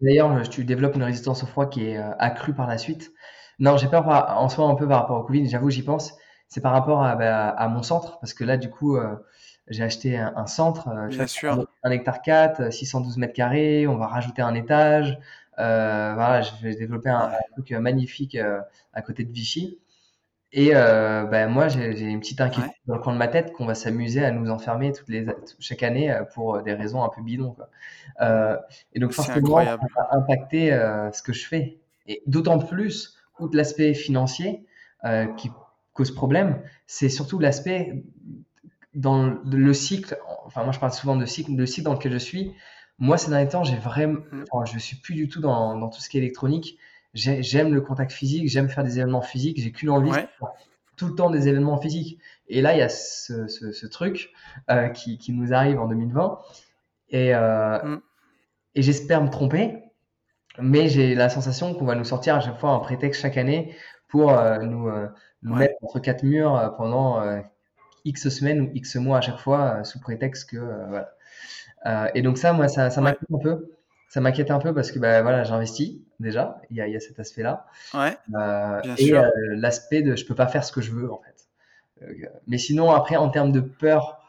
D'ailleurs, 0.00 0.48
tu 0.48 0.64
développes 0.64 0.96
une 0.96 1.02
résistance 1.02 1.42
au 1.42 1.46
froid 1.46 1.68
qui 1.68 1.86
est 1.88 1.98
euh, 1.98 2.10
accrue 2.18 2.54
par 2.54 2.66
la 2.66 2.78
suite. 2.78 3.12
Non, 3.58 3.76
j'ai 3.76 3.88
peur 3.88 4.06
en 4.08 4.48
soi 4.48 4.66
un 4.66 4.74
peu 4.74 4.88
par 4.88 5.00
rapport 5.00 5.18
au 5.18 5.24
Covid, 5.24 5.48
j'avoue, 5.48 5.70
j'y 5.70 5.82
pense. 5.82 6.14
C'est 6.48 6.60
par 6.60 6.72
rapport 6.72 7.02
à, 7.04 7.16
bah, 7.16 7.68
mon 7.68 7.82
centre, 7.82 8.18
parce 8.20 8.32
que 8.32 8.44
là, 8.44 8.56
du 8.56 8.70
coup, 8.70 8.96
euh, 8.96 9.14
j'ai 9.70 9.82
acheté 9.82 10.16
un, 10.16 10.46
centre, 10.46 10.88
euh, 10.88 11.08
Bien 11.08 11.26
sûr. 11.26 11.66
Un, 11.82 11.90
hectare 11.90 12.22
4, 12.22 12.72
612 12.72 13.18
mètres 13.18 13.34
carrés, 13.34 13.86
on 13.86 13.96
va 13.96 14.06
rajouter 14.06 14.42
un 14.42 14.54
étage. 14.54 15.18
voilà, 15.56 16.42
je 16.42 16.62
vais 16.62 16.74
développer 16.74 17.10
un, 17.10 17.32
truc 17.52 17.70
magnifique 17.72 18.36
à 18.92 19.02
côté 19.02 19.24
de 19.24 19.32
Vichy. 19.32 19.78
Et 20.52 20.70
euh, 20.74 21.24
ben 21.24 21.48
moi, 21.48 21.68
j'ai 21.68 22.00
une 22.00 22.20
petite 22.20 22.40
inquiétude 22.40 22.72
dans 22.86 22.94
le 22.94 23.00
coin 23.02 23.12
de 23.12 23.18
ma 23.18 23.28
tête 23.28 23.52
qu'on 23.52 23.66
va 23.66 23.74
s'amuser 23.74 24.24
à 24.24 24.30
nous 24.30 24.50
enfermer 24.50 24.92
toutes 24.92 25.08
les, 25.10 25.26
chaque 25.58 25.82
année 25.82 26.10
euh, 26.10 26.24
pour 26.24 26.54
euh, 26.56 26.62
des 26.62 26.72
raisons 26.72 27.04
un 27.04 27.10
peu 27.10 27.22
bidons. 27.22 27.52
Quoi. 27.52 27.68
Euh, 28.22 28.56
et 28.94 28.98
donc 28.98 29.12
forcément, 29.12 29.62
ça 29.62 29.76
va 29.76 30.08
impacter 30.12 30.72
euh, 30.72 31.12
ce 31.12 31.22
que 31.22 31.34
je 31.34 31.46
fais. 31.46 31.78
Et 32.06 32.22
d'autant 32.26 32.58
plus, 32.58 33.18
outre 33.38 33.56
l'aspect 33.56 33.92
financier 33.92 34.64
euh, 35.04 35.26
qui 35.34 35.50
cause 35.92 36.14
problème, 36.14 36.62
c'est 36.86 37.10
surtout 37.10 37.38
l'aspect 37.38 38.04
dans 38.94 39.38
le 39.44 39.74
cycle. 39.74 40.18
Enfin, 40.46 40.64
moi, 40.64 40.72
je 40.72 40.78
parle 40.78 40.92
souvent 40.92 41.16
de 41.16 41.26
cycle, 41.26 41.54
de 41.54 41.66
cycle 41.66 41.84
dans 41.84 41.94
lequel 41.94 42.12
je 42.12 42.18
suis. 42.18 42.52
Moi, 42.98 43.16
ces 43.18 43.30
derniers 43.30 43.48
temps, 43.48 43.64
j'ai 43.64 43.76
vraiment, 43.76 44.20
enfin, 44.50 44.70
je 44.72 44.78
suis 44.78 44.96
plus 44.96 45.14
du 45.14 45.28
tout 45.28 45.40
dans, 45.40 45.76
dans 45.78 45.88
tout 45.88 46.00
ce 46.00 46.08
qui 46.08 46.18
est 46.18 46.20
électronique 46.20 46.78
j'aime 47.14 47.74
le 47.74 47.80
contact 47.80 48.12
physique, 48.12 48.48
j'aime 48.48 48.68
faire 48.68 48.84
des 48.84 48.98
événements 48.98 49.22
physiques, 49.22 49.60
j'ai 49.60 49.72
qu'une 49.72 49.90
envie, 49.90 50.10
tout 50.96 51.08
le 51.08 51.14
temps 51.14 51.30
des 51.30 51.48
événements 51.48 51.78
physiques. 51.78 52.20
Et 52.48 52.60
là, 52.60 52.74
il 52.74 52.78
y 52.78 52.82
a 52.82 52.88
ce, 52.88 53.46
ce, 53.46 53.86
truc 53.86 54.30
euh, 54.70 54.88
qui, 54.88 55.18
qui, 55.18 55.32
nous 55.32 55.52
arrive 55.52 55.80
en 55.80 55.86
2020. 55.86 56.38
Et, 57.10 57.34
euh, 57.34 57.78
mm. 57.82 58.00
et 58.74 58.82
j'espère 58.82 59.22
me 59.22 59.30
tromper, 59.30 59.82
mais 60.58 60.88
j'ai 60.88 61.14
la 61.14 61.28
sensation 61.28 61.74
qu'on 61.74 61.84
va 61.84 61.94
nous 61.94 62.04
sortir 62.04 62.34
à 62.34 62.40
chaque 62.40 62.58
fois 62.58 62.70
un 62.70 62.80
prétexte 62.80 63.22
chaque 63.22 63.36
année 63.36 63.74
pour 64.08 64.32
euh, 64.32 64.58
nous, 64.58 64.90
nous 65.42 65.54
mettre 65.54 65.74
entre 65.82 66.00
quatre 66.00 66.22
murs 66.24 66.74
pendant 66.76 67.22
X 68.08 68.28
semaines 68.28 68.60
ou 68.62 68.70
X 68.74 68.96
mois 68.96 69.18
à 69.18 69.20
chaque 69.20 69.38
fois, 69.38 69.84
sous 69.84 70.00
prétexte 70.00 70.50
que. 70.50 70.58
voilà. 70.88 72.10
et 72.14 72.22
donc, 72.22 72.38
ça, 72.38 72.52
moi, 72.52 72.68
ça, 72.68 72.90
ça 72.90 73.00
m'inquiète 73.00 73.28
un 73.32 73.38
peu 73.38 73.78
ça 74.08 74.20
m'inquiète 74.20 74.50
un 74.50 74.58
peu 74.58 74.74
parce 74.74 74.90
que 74.90 74.98
bah, 74.98 75.22
voilà, 75.22 75.44
j'investis 75.44 75.98
déjà, 76.18 76.60
il 76.70 76.76
y 76.76 76.80
a, 76.80 76.86
il 76.88 76.92
y 76.92 76.96
a 76.96 77.00
cet 77.00 77.20
aspect-là. 77.20 77.66
Ouais, 77.94 78.16
euh, 78.34 78.80
et 78.96 79.12
euh, 79.12 79.28
l'aspect 79.50 80.02
de 80.02 80.16
je 80.16 80.24
peux 80.24 80.34
pas 80.34 80.46
faire 80.46 80.64
ce 80.64 80.72
que 80.72 80.80
je 80.80 80.90
veux 80.90 81.12
en 81.12 81.20
fait. 81.20 81.46
Euh, 82.02 82.26
mais 82.46 82.58
sinon, 82.58 82.90
après, 82.90 83.16
en 83.16 83.28
termes 83.28 83.52
de 83.52 83.60
peur, 83.60 84.20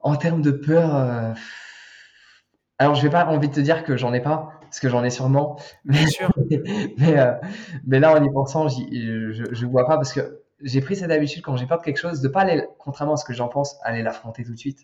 en 0.00 0.16
termes 0.16 0.42
de 0.42 0.50
peur, 0.50 0.96
euh, 0.96 1.32
alors 2.78 2.94
je 2.94 3.02
vais 3.02 3.10
pas 3.10 3.26
envie 3.26 3.48
de 3.48 3.54
te 3.54 3.60
dire 3.60 3.84
que 3.84 3.96
j'en 3.96 4.14
ai 4.14 4.20
pas, 4.20 4.52
parce 4.62 4.80
que 4.80 4.88
j'en 4.88 5.04
ai 5.04 5.10
sûrement. 5.10 5.58
Bien 5.84 6.06
sûr. 6.06 6.32
mais, 6.98 7.18
euh, 7.18 7.34
mais 7.86 8.00
là, 8.00 8.12
en 8.12 8.24
y 8.24 8.32
pensant, 8.32 8.68
je, 8.68 9.46
je 9.50 9.66
vois 9.66 9.86
pas 9.86 9.96
parce 9.96 10.12
que 10.14 10.43
j'ai 10.64 10.80
pris 10.80 10.96
cette 10.96 11.10
habitude 11.10 11.42
quand 11.42 11.56
j'ai 11.56 11.66
peur 11.66 11.78
de 11.78 11.84
quelque 11.84 11.98
chose 11.98 12.20
de 12.20 12.28
pas 12.28 12.40
aller, 12.40 12.66
contrairement 12.78 13.14
à 13.14 13.16
ce 13.16 13.24
que 13.24 13.32
j'en 13.32 13.48
pense, 13.48 13.76
aller 13.84 14.02
l'affronter 14.02 14.44
tout 14.44 14.52
de 14.52 14.58
suite. 14.58 14.80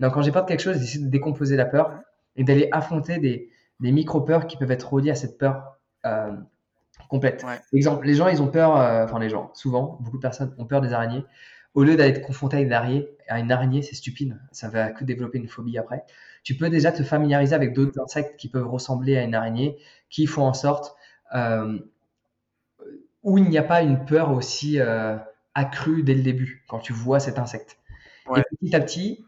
Donc 0.00 0.14
quand 0.14 0.22
j'ai 0.22 0.32
peur 0.32 0.42
de 0.44 0.48
quelque 0.48 0.62
chose, 0.62 0.78
d'essayer 0.78 1.04
de 1.04 1.10
décomposer 1.10 1.56
la 1.56 1.66
peur 1.66 2.00
et 2.36 2.44
d'aller 2.44 2.68
affronter 2.72 3.18
des, 3.18 3.50
des 3.80 3.92
micro-peurs 3.92 4.46
qui 4.46 4.56
peuvent 4.56 4.70
être 4.70 4.92
reliées 4.92 5.10
à 5.10 5.14
cette 5.14 5.38
peur 5.38 5.78
euh, 6.06 6.32
complète. 7.08 7.44
Exemple, 7.72 8.06
les 8.06 8.14
gens, 8.14 8.28
ils 8.28 8.40
ont 8.40 8.48
peur, 8.48 8.76
euh, 8.76 9.04
enfin 9.04 9.18
les 9.18 9.28
gens, 9.28 9.50
souvent, 9.54 9.98
beaucoup 10.00 10.16
de 10.16 10.22
personnes 10.22 10.54
ont 10.58 10.64
peur 10.64 10.80
des 10.80 10.92
araignées. 10.92 11.24
Au 11.74 11.84
lieu 11.84 11.96
d'aller 11.96 12.14
te 12.14 12.26
confronter 12.26 12.56
à 12.56 12.60
une 12.60 12.72
araignée, 12.72 13.08
à 13.28 13.38
une 13.38 13.52
araignée, 13.52 13.82
c'est 13.82 13.94
stupide, 13.94 14.40
ça 14.50 14.68
va 14.68 14.90
que 14.90 15.04
développer 15.04 15.38
une 15.38 15.48
phobie 15.48 15.78
après. 15.78 16.04
Tu 16.42 16.56
peux 16.56 16.68
déjà 16.68 16.90
te 16.90 17.02
familiariser 17.02 17.54
avec 17.54 17.74
d'autres 17.74 18.00
insectes 18.00 18.36
qui 18.36 18.48
peuvent 18.48 18.66
ressembler 18.66 19.16
à 19.16 19.22
une 19.22 19.34
araignée, 19.34 19.76
qui 20.08 20.26
font 20.26 20.42
en 20.42 20.54
sorte 20.54 20.96
euh, 21.34 21.78
où 23.22 23.38
il 23.38 23.48
n'y 23.48 23.58
a 23.58 23.62
pas 23.62 23.82
une 23.82 24.04
peur 24.04 24.32
aussi 24.32 24.80
euh, 24.80 25.16
accrue 25.54 26.02
dès 26.02 26.14
le 26.14 26.22
début 26.22 26.64
quand 26.68 26.78
tu 26.78 26.92
vois 26.92 27.20
cet 27.20 27.38
insecte. 27.38 27.78
Et 28.36 28.42
petit 28.60 28.76
à 28.76 28.80
petit, 28.80 29.24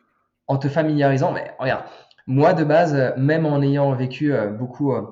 en 0.46 0.58
te 0.58 0.68
familiarisant, 0.68 1.32
mais 1.32 1.54
regarde, 1.58 1.84
moi, 2.26 2.54
de 2.54 2.64
base, 2.64 3.14
même 3.16 3.46
en 3.46 3.60
ayant 3.62 3.92
vécu 3.94 4.32
euh, 4.32 4.48
beaucoup 4.48 4.92
euh, 4.92 5.02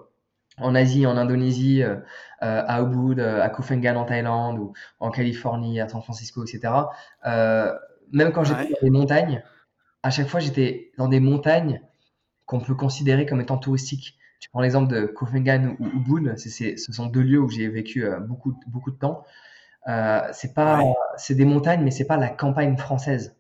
en 0.59 0.75
Asie, 0.75 1.07
en 1.07 1.17
Indonésie, 1.17 1.83
euh, 1.83 1.97
à 2.41 2.83
Ubud, 2.83 3.21
à 3.21 3.49
Koh 3.49 3.63
Phangan 3.63 3.97
en 3.97 4.05
Thaïlande 4.05 4.59
ou 4.59 4.73
en 5.01 5.11
Californie, 5.11 5.81
à 5.81 5.89
San 5.89 6.03
Francisco, 6.03 6.45
etc. 6.45 6.73
même 8.13 8.33
quand 8.33 8.45
j'étais 8.45 8.71
dans 8.71 8.81
des 8.83 8.91
montagnes, 8.91 9.43
à 10.03 10.11
chaque 10.11 10.29
fois 10.29 10.41
j'étais 10.41 10.93
dans 10.97 11.09
des 11.09 11.21
montagnes 11.21 11.83
qu'on 12.47 12.61
peut 12.61 12.75
considérer 12.75 13.27
comme 13.27 13.41
étant 13.41 13.59
touristiques. 13.59 14.19
Tu 14.41 14.51
prends 14.51 14.61
l'exemple 14.61 14.93
de 14.93 15.15
Phangan 15.17 15.77
ou 15.79 15.87
Ubud, 15.87 16.37
c'est, 16.37 16.77
ce 16.77 16.93
sont 16.93 17.07
deux 17.07 17.23
lieux 17.23 17.41
où 17.41 17.49
j'ai 17.49 17.69
vécu 17.69 18.05
beaucoup, 18.27 18.59
beaucoup 18.67 18.91
de 18.91 18.97
temps. 18.97 19.25
c'est 20.33 20.55
pas, 20.55 20.83
c'est 21.17 21.35
des 21.35 21.45
montagnes, 21.45 21.85
mais 21.85 21.91
c'est 21.91 22.07
pas 22.07 22.17
la 22.17 22.29
campagne 22.29 22.77
française. 22.77 23.37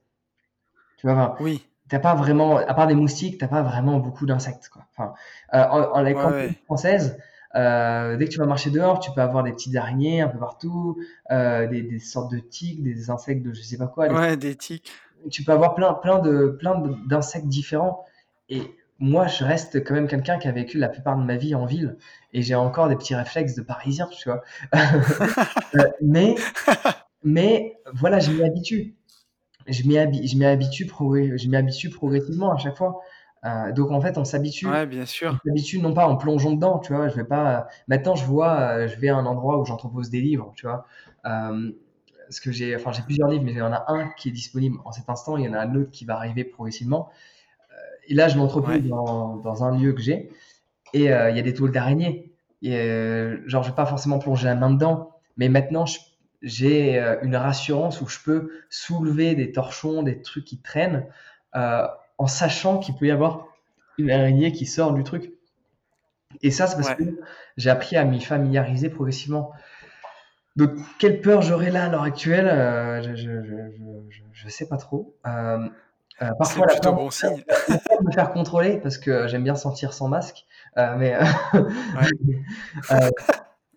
Tu 0.98 1.06
vois, 1.06 1.36
oui 1.40 1.64
t'as 1.90 1.98
pas 1.98 2.14
vraiment, 2.14 2.56
à 2.56 2.72
part 2.72 2.86
des 2.86 2.94
moustiques, 2.94 3.39
t'as 3.39 3.48
pas 3.48 3.62
vraiment 3.62 3.98
beaucoup 3.98 4.24
d'insectes. 4.24 4.70
Quoi. 4.72 4.86
Enfin, 4.93 5.12
euh, 5.55 5.64
en, 5.64 5.98
en, 5.98 6.02
la 6.02 6.52
française, 6.64 7.18
euh, 7.56 8.16
dès 8.16 8.27
que 8.27 8.31
tu 8.31 8.39
vas 8.39 8.47
marcher 8.47 8.70
dehors, 8.70 9.01
tu 9.01 9.10
peux 9.10 9.20
avoir 9.20 9.43
des 9.43 9.52
petites 9.52 9.74
araignées 9.77 10.22
un 10.22 10.28
peu 10.28 10.39
partout, 10.39 10.98
euh, 11.32 11.66
des, 11.66 11.82
des, 11.82 11.98
sortes 11.98 12.31
de 12.31 12.39
tiques, 12.39 12.82
des 12.82 13.10
insectes 13.10 13.43
de 13.43 13.52
je 13.52 13.60
sais 13.60 13.77
pas 13.77 13.89
quoi. 13.89 14.09
Ouais, 14.09 14.36
des 14.36 14.55
tiques. 14.55 14.93
Tu 15.31 15.43
peux 15.43 15.52
avoir 15.52 15.74
plein, 15.74 15.93
plein 15.94 16.20
de, 16.20 16.56
plein 16.59 16.81
d'insectes 17.06 17.48
différents. 17.48 18.06
Et 18.48 18.62
moi, 19.01 19.27
je 19.27 19.44
reste 19.44 19.82
quand 19.85 19.94
même 19.94 20.06
quelqu'un 20.06 20.39
qui 20.39 20.47
a 20.47 20.52
vécu 20.52 20.78
la 20.78 20.89
plupart 20.89 21.16
de 21.16 21.24
ma 21.24 21.36
vie 21.36 21.55
en 21.55 21.66
ville, 21.66 21.97
et 22.32 22.43
j'ai 22.43 22.55
encore 22.55 22.89
des 22.89 22.97
petits 22.97 23.14
réflexes 23.14 23.55
de 23.55 23.62
Parisien, 23.62 24.09
tu 24.09 24.28
vois. 24.28 24.43
Euh, 25.77 25.85
mais, 26.02 26.35
mais 27.22 27.77
voilà, 27.93 28.18
je 28.18 28.32
m'y 28.32 28.43
habitue 28.43 28.97
je 29.70 29.86
m'y 29.86 30.44
habitue, 30.47 30.86
progressivement 31.90 32.52
à 32.52 32.59
chaque 32.59 32.77
fois. 32.77 33.01
Euh, 33.44 33.72
donc 33.72 33.90
en 33.90 34.01
fait, 34.01 34.18
on 34.18 34.24
s'habitue. 34.24 34.66
Ouais, 34.66 34.86
bien 34.86 35.06
sûr. 35.06 35.39
On 35.44 35.48
s'habitue 35.48 35.81
non 35.81 35.94
pas 35.94 36.06
en 36.06 36.16
plongeant 36.16 36.52
dedans, 36.52 36.78
tu 36.78 36.93
vois. 36.94 37.09
Je 37.09 37.16
vais 37.16 37.24
pas. 37.24 37.68
Maintenant, 37.89 38.14
je 38.14 38.24
vois, 38.24 38.60
euh, 38.60 38.89
je 38.89 38.98
vais 38.98 39.09
à 39.09 39.16
un 39.16 39.27
endroit 39.27 39.59
où 39.59 39.64
j'entrepose 39.64 40.10
des 40.10 40.20
livres, 40.20 40.52
tu 40.56 40.66
vois. 40.66 40.86
Euh, 41.24 41.72
parce 42.27 42.40
que 42.40 42.52
j'ai, 42.52 42.77
enfin, 42.77 42.93
j'ai 42.93 43.02
plusieurs 43.02 43.28
livres, 43.28 43.44
mais 43.44 43.52
il 43.52 43.59
y 43.59 43.62
en 43.62 43.72
a 43.72 43.85
un 43.89 44.09
qui 44.10 44.28
est 44.28 44.32
disponible 44.32 44.78
en 44.85 44.93
cet 44.93 45.09
instant, 45.09 45.36
il 45.36 45.44
y 45.44 45.48
en 45.48 45.55
a 45.55 45.60
un 45.60 45.74
autre 45.74 45.90
qui 45.90 46.05
va 46.05 46.16
arriver 46.16 46.44
progressivement. 46.44 47.10
Et 48.10 48.14
là, 48.14 48.28
je 48.28 48.36
m'entrepose 48.36 48.82
dans, 48.82 49.36
dans, 49.36 49.64
un 49.64 49.78
lieu 49.78 49.94
que 49.94 50.02
j'ai, 50.02 50.30
et 50.92 51.04
il 51.04 51.06
y 51.06 51.38
a 51.38 51.42
des 51.42 51.54
tôles 51.54 51.72
d'araignée. 51.72 52.32
Et 52.60 52.76
genre, 53.46 53.62
je 53.62 53.70
vais 53.70 53.74
pas 53.74 53.86
forcément 53.86 54.18
plonger 54.18 54.44
la 54.44 54.54
main 54.54 54.70
dedans, 54.70 55.14
mais 55.38 55.48
maintenant, 55.48 55.86
j'ai 56.42 56.98
euh, 56.98 57.16
une 57.22 57.36
rassurance 57.36 58.00
où 58.00 58.08
je 58.08 58.18
peux 58.24 58.50
soulever 58.70 59.34
des 59.34 59.52
torchons, 59.52 60.02
des 60.02 60.22
trucs 60.22 60.44
qui 60.44 60.58
traînent, 60.60 61.06
euh, 61.56 61.86
en 62.18 62.26
sachant 62.26 62.78
qu'il 62.78 62.94
peut 62.94 63.06
y 63.06 63.10
avoir 63.10 63.46
une 63.98 64.10
araignée 64.10 64.52
qui 64.52 64.66
sort 64.66 64.94
du 64.94 65.04
truc. 65.04 65.32
Et 66.42 66.50
ça, 66.50 66.66
c'est 66.66 66.76
parce 66.76 66.94
que 66.94 67.20
j'ai 67.56 67.70
appris 67.70 67.96
à 67.96 68.04
m'y 68.04 68.20
familiariser 68.20 68.88
progressivement. 68.88 69.52
Donc, 70.56 70.72
quelle 70.98 71.20
peur 71.20 71.42
j'aurais 71.42 71.70
là 71.70 71.86
à 71.86 71.88
l'heure 71.88 72.02
actuelle 72.02 72.46
euh, 72.46 73.02
Je 73.14 74.44
ne 74.44 74.50
sais 74.50 74.68
pas 74.68 74.76
trop. 74.76 75.16
Euh, 76.22 76.30
parfois, 76.38 76.66
la 76.66 76.78
peur, 76.78 76.94
bon 76.94 77.10
signe. 77.10 77.42
de 77.68 78.06
me 78.06 78.12
faire 78.12 78.30
contrôler 78.32 78.78
parce 78.78 78.98
que 78.98 79.26
j'aime 79.26 79.42
bien 79.42 79.56
sentir 79.56 79.92
sans 79.92 80.09
masque. 80.09 80.44
mais 80.76 81.16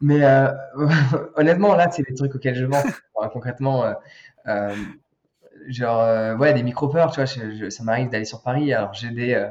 mais 0.03 0.24
euh, 0.24 0.52
honnêtement, 1.36 1.76
là, 1.76 1.90
c'est 1.90 2.07
des 2.07 2.14
trucs 2.14 2.36
auxquels 2.36 2.56
je 2.56 2.65
vends. 2.65 2.84
concrètement, 3.32 3.86
euh, 3.86 3.94
euh, 4.48 4.76
genre, 5.68 6.38
ouais, 6.38 6.53
des 6.53 6.61
micro-peurs, 6.61 7.11
tu 7.11 7.22
vois, 7.22 7.72
ça 7.72 7.84
m'arrive 7.84 8.10
d'aller 8.10 8.26
sur 8.26 8.44
Paris. 8.44 8.72
Alors, 8.74 8.94
j'ai 8.94 9.10
des 9.10 9.49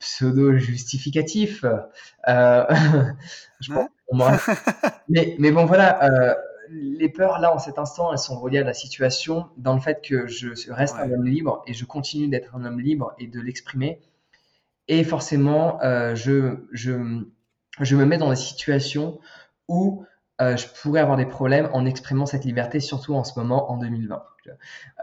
pseudo-justificatif. 0.00 1.64
je 2.26 3.72
mais, 5.08 5.36
mais 5.38 5.52
bon, 5.52 5.66
voilà, 5.66 6.36
les 6.72 7.08
peurs, 7.08 7.38
là, 7.38 7.54
en 7.54 7.58
cet 7.58 7.78
instant, 7.78 8.12
elles 8.12 8.18
sont 8.18 8.38
reliées 8.38 8.58
à 8.58 8.64
la 8.64 8.74
situation, 8.74 9.46
dans 9.56 9.74
le 9.74 9.80
fait 9.80 10.00
que 10.02 10.26
je 10.26 10.72
reste 10.72 10.96
un 10.96 11.10
homme 11.10 11.26
libre 11.26 11.62
et 11.66 11.74
je 11.74 11.84
continue 11.84 12.28
d'être 12.28 12.54
un 12.56 12.64
homme 12.64 12.80
libre 12.80 13.14
et 13.18 13.26
de 13.26 13.40
l'exprimer. 13.40 14.00
Et 14.88 15.04
forcément, 15.04 15.78
je, 15.82 16.56
je, 16.72 17.22
je 17.80 17.96
me 17.96 18.04
mets 18.04 18.18
dans 18.18 18.30
des 18.30 18.36
situations 18.36 19.20
où 19.68 20.04
euh, 20.40 20.56
je 20.56 20.66
pourrais 20.66 21.00
avoir 21.00 21.16
des 21.16 21.26
problèmes 21.26 21.68
en 21.72 21.84
exprimant 21.84 22.26
cette 22.26 22.44
liberté, 22.44 22.80
surtout 22.80 23.14
en 23.14 23.24
ce 23.24 23.38
moment, 23.38 23.70
en 23.70 23.76
2020. 23.76 24.24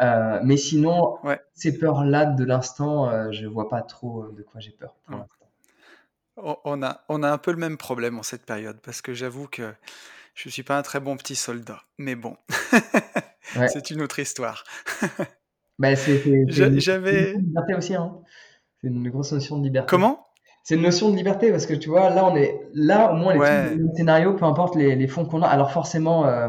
Euh, 0.01 0.39
mais 0.43 0.57
sinon, 0.57 1.17
ces 1.53 1.77
peurs-là 1.77 2.25
de 2.25 2.43
l'instant, 2.43 3.09
euh, 3.09 3.31
je 3.31 3.45
vois 3.45 3.69
pas 3.69 3.81
trop 3.81 4.27
de 4.27 4.41
quoi 4.43 4.59
j'ai 4.59 4.71
peur 4.71 4.95
pour 5.05 6.59
On 6.65 6.83
a, 6.83 7.01
on 7.09 7.23
a 7.23 7.31
un 7.31 7.37
peu 7.37 7.51
le 7.51 7.57
même 7.57 7.77
problème 7.77 8.19
en 8.19 8.23
cette 8.23 8.45
période, 8.45 8.79
parce 8.81 9.01
que 9.01 9.13
j'avoue 9.13 9.47
que 9.47 9.73
je 10.39 10.47
ne 10.47 10.51
suis 10.51 10.63
pas 10.63 10.77
un 10.77 10.83
très 10.83 11.01
bon 11.01 11.17
petit 11.17 11.35
soldat. 11.35 11.81
Mais 11.97 12.15
bon, 12.15 12.37
c'est 13.67 13.89
une 13.89 14.01
autre 14.01 14.19
histoire. 14.19 14.63
bah, 15.79 15.97
c'est 15.97 16.23
J'avais... 16.47 17.33
une 17.33 17.41
liberté 17.41 17.73
aussi, 17.75 17.95
hein. 17.95 18.15
C'est 18.79 18.87
une 18.87 19.09
grosse 19.09 19.33
notion 19.33 19.57
de 19.57 19.65
liberté. 19.65 19.89
Comment? 19.89 20.27
C'est 20.63 20.75
une 20.75 20.81
notion 20.81 21.09
de 21.09 21.17
liberté 21.17 21.51
parce 21.51 21.65
que 21.65 21.73
tu 21.73 21.89
vois, 21.89 22.09
là, 22.09 22.25
on 22.25 22.37
est 22.37 22.57
là, 22.73 23.11
au 23.11 23.15
moins, 23.15 23.33
les 23.33 23.85
scénarios, 23.95 24.33
peu 24.33 24.45
importe 24.45 24.77
les, 24.77 25.07
fonds 25.07 25.25
qu'on 25.25 25.41
a. 25.41 25.47
Alors, 25.47 25.73
forcément, 25.73 26.25
euh, 26.25 26.47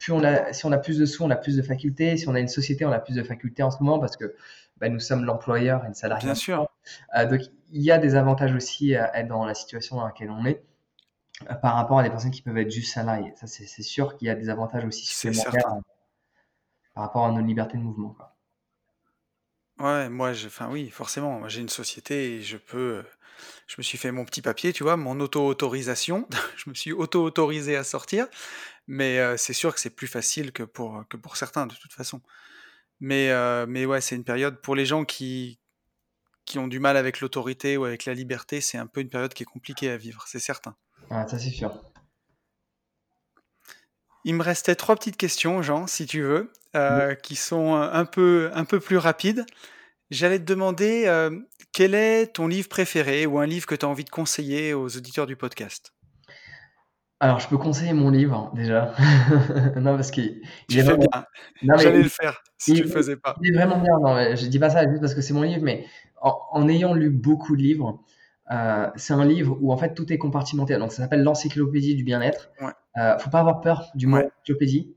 plus 0.00 0.12
on 0.12 0.24
a, 0.24 0.52
si 0.52 0.66
on 0.66 0.72
a 0.72 0.78
plus 0.78 0.98
de 0.98 1.06
sous, 1.06 1.22
on 1.22 1.30
a 1.30 1.36
plus 1.36 1.56
de 1.56 1.62
facultés. 1.62 2.16
Si 2.16 2.28
on 2.28 2.34
a 2.34 2.40
une 2.40 2.48
société, 2.48 2.84
on 2.86 2.90
a 2.90 2.98
plus 2.98 3.14
de 3.14 3.22
facultés 3.22 3.62
en 3.62 3.70
ce 3.70 3.80
moment 3.80 4.00
parce 4.00 4.16
que 4.16 4.34
bah, 4.78 4.88
nous 4.88 4.98
sommes 4.98 5.24
l'employeur 5.24 5.84
et 5.84 5.88
le 5.88 5.94
salarié. 5.94 6.24
Bien 6.24 6.34
sûr. 6.34 6.66
Euh, 7.16 7.24
donc, 7.26 7.42
il 7.70 7.82
y 7.82 7.92
a 7.92 7.98
des 7.98 8.16
avantages 8.16 8.54
aussi 8.54 8.96
à 8.96 9.16
être 9.16 9.28
dans 9.28 9.44
la 9.44 9.54
situation 9.54 9.94
dans 9.94 10.06
laquelle 10.06 10.30
on 10.30 10.44
est 10.44 10.60
par 11.62 11.74
rapport 11.74 11.98
à 11.98 12.02
des 12.02 12.10
personnes 12.10 12.30
qui 12.30 12.42
peuvent 12.42 12.58
être 12.58 12.70
juste 12.70 12.92
salariés. 12.92 13.32
Ça, 13.36 13.46
c'est 13.46 13.82
sûr 13.82 14.16
qu'il 14.16 14.28
y 14.28 14.30
a 14.30 14.34
des 14.34 14.48
avantages 14.48 14.84
aussi 14.84 15.06
supplémentaires 15.06 15.76
par 16.94 17.04
rapport 17.04 17.26
à 17.26 17.32
nos 17.32 17.40
libertés 17.40 17.78
de 17.78 17.82
mouvement. 17.82 18.10
Quoi. 18.10 18.34
Ouais, 19.78 20.08
moi, 20.08 20.32
enfin 20.46 20.68
oui, 20.70 20.90
forcément, 20.90 21.48
j'ai 21.48 21.60
une 21.60 21.68
société 21.68 22.34
et 22.34 22.42
je 22.42 22.56
peux 22.56 23.04
je 23.68 23.76
me 23.78 23.82
suis 23.82 23.98
fait 23.98 24.10
mon 24.10 24.24
petit 24.24 24.42
papier, 24.42 24.72
tu 24.72 24.82
vois, 24.82 24.96
mon 24.96 25.20
auto-autorisation. 25.20 26.28
je 26.56 26.68
me 26.70 26.74
suis 26.74 26.92
auto-autorisé 26.92 27.76
à 27.76 27.84
sortir. 27.84 28.26
Mais 28.88 29.18
euh, 29.20 29.36
c'est 29.36 29.52
sûr 29.52 29.74
que 29.74 29.80
c'est 29.80 29.94
plus 29.94 30.06
facile 30.08 30.50
que 30.52 30.62
pour, 30.62 31.04
que 31.08 31.16
pour 31.16 31.36
certains, 31.36 31.66
de 31.66 31.74
toute 31.74 31.92
façon. 31.92 32.20
Mais, 33.00 33.30
euh, 33.30 33.66
mais 33.68 33.86
ouais, 33.86 34.00
c'est 34.00 34.16
une 34.16 34.24
période 34.24 34.60
pour 34.60 34.74
les 34.74 34.86
gens 34.86 35.04
qui, 35.04 35.60
qui 36.46 36.58
ont 36.58 36.68
du 36.68 36.80
mal 36.80 36.96
avec 36.96 37.20
l'autorité 37.20 37.76
ou 37.76 37.84
avec 37.84 38.06
la 38.06 38.14
liberté, 38.14 38.60
c'est 38.60 38.78
un 38.78 38.86
peu 38.86 39.00
une 39.00 39.10
période 39.10 39.34
qui 39.34 39.44
est 39.44 39.46
compliquée 39.46 39.90
à 39.90 39.96
vivre, 39.96 40.24
c'est 40.26 40.40
certain. 40.40 40.74
Ah, 41.10 41.26
ça 41.26 41.38
c'est 41.38 41.50
sûr. 41.50 41.80
Il 44.24 44.34
me 44.34 44.42
restait 44.42 44.74
trois 44.74 44.96
petites 44.96 45.16
questions, 45.16 45.62
Jean, 45.62 45.86
si 45.86 46.06
tu 46.06 46.22
veux, 46.22 46.52
euh, 46.76 47.14
qui 47.14 47.36
sont 47.36 47.74
un 47.74 48.04
peu, 48.04 48.50
un 48.52 48.64
peu 48.64 48.80
plus 48.80 48.98
rapides. 48.98 49.46
J'allais 50.10 50.38
te 50.38 50.44
demander, 50.44 51.06
quel 51.72 51.94
est 51.94 52.34
ton 52.34 52.46
livre 52.46 52.68
préféré 52.68 53.26
ou 53.26 53.38
un 53.38 53.46
livre 53.46 53.66
que 53.66 53.74
tu 53.74 53.86
as 53.86 53.88
envie 53.88 54.04
de 54.04 54.10
conseiller 54.10 54.74
aux 54.74 54.96
auditeurs 54.96 55.26
du 55.26 55.36
podcast? 55.36 55.92
Alors, 57.20 57.40
je 57.40 57.48
peux 57.48 57.58
conseiller 57.58 57.92
mon 57.92 58.10
livre, 58.10 58.52
déjà. 58.54 58.94
non, 59.76 59.96
parce 59.96 60.12
qu'il 60.12 60.40
est 60.70 60.82
vraiment... 60.82 61.04
bien. 61.62 61.76
J'allais 61.78 62.02
le 62.02 62.08
faire 62.08 62.42
si 62.58 62.74
tu 62.74 62.82
le 62.84 62.88
faisais 62.88 63.16
pas. 63.16 63.34
Il 63.42 63.52
est 63.52 63.56
vraiment 63.56 63.78
bien. 63.78 63.98
Non, 64.00 64.36
je 64.36 64.46
dis 64.46 64.58
pas 64.60 64.70
ça 64.70 64.88
juste 64.88 65.00
parce 65.00 65.14
que 65.14 65.20
c'est 65.20 65.34
mon 65.34 65.42
livre, 65.42 65.62
mais 65.62 65.84
en, 66.20 66.68
ayant 66.68 66.94
lu 66.94 67.10
beaucoup 67.10 67.56
de 67.56 67.62
livres, 67.62 68.00
euh, 68.50 68.88
c'est 68.96 69.12
un 69.12 69.24
livre 69.24 69.58
où 69.60 69.72
en 69.72 69.76
fait 69.76 69.94
tout 69.94 70.12
est 70.12 70.18
compartimenté. 70.18 70.76
Donc, 70.78 70.92
ça 70.92 71.02
s'appelle 71.02 71.22
l'encyclopédie 71.22 71.94
du 71.94 72.04
bien-être. 72.04 72.50
Ouais. 72.60 72.72
Euh, 72.96 73.18
faut 73.18 73.30
pas 73.30 73.40
avoir 73.40 73.60
peur 73.60 73.90
du 73.94 74.06
mot 74.06 74.18
encyclopédie. 74.18 74.94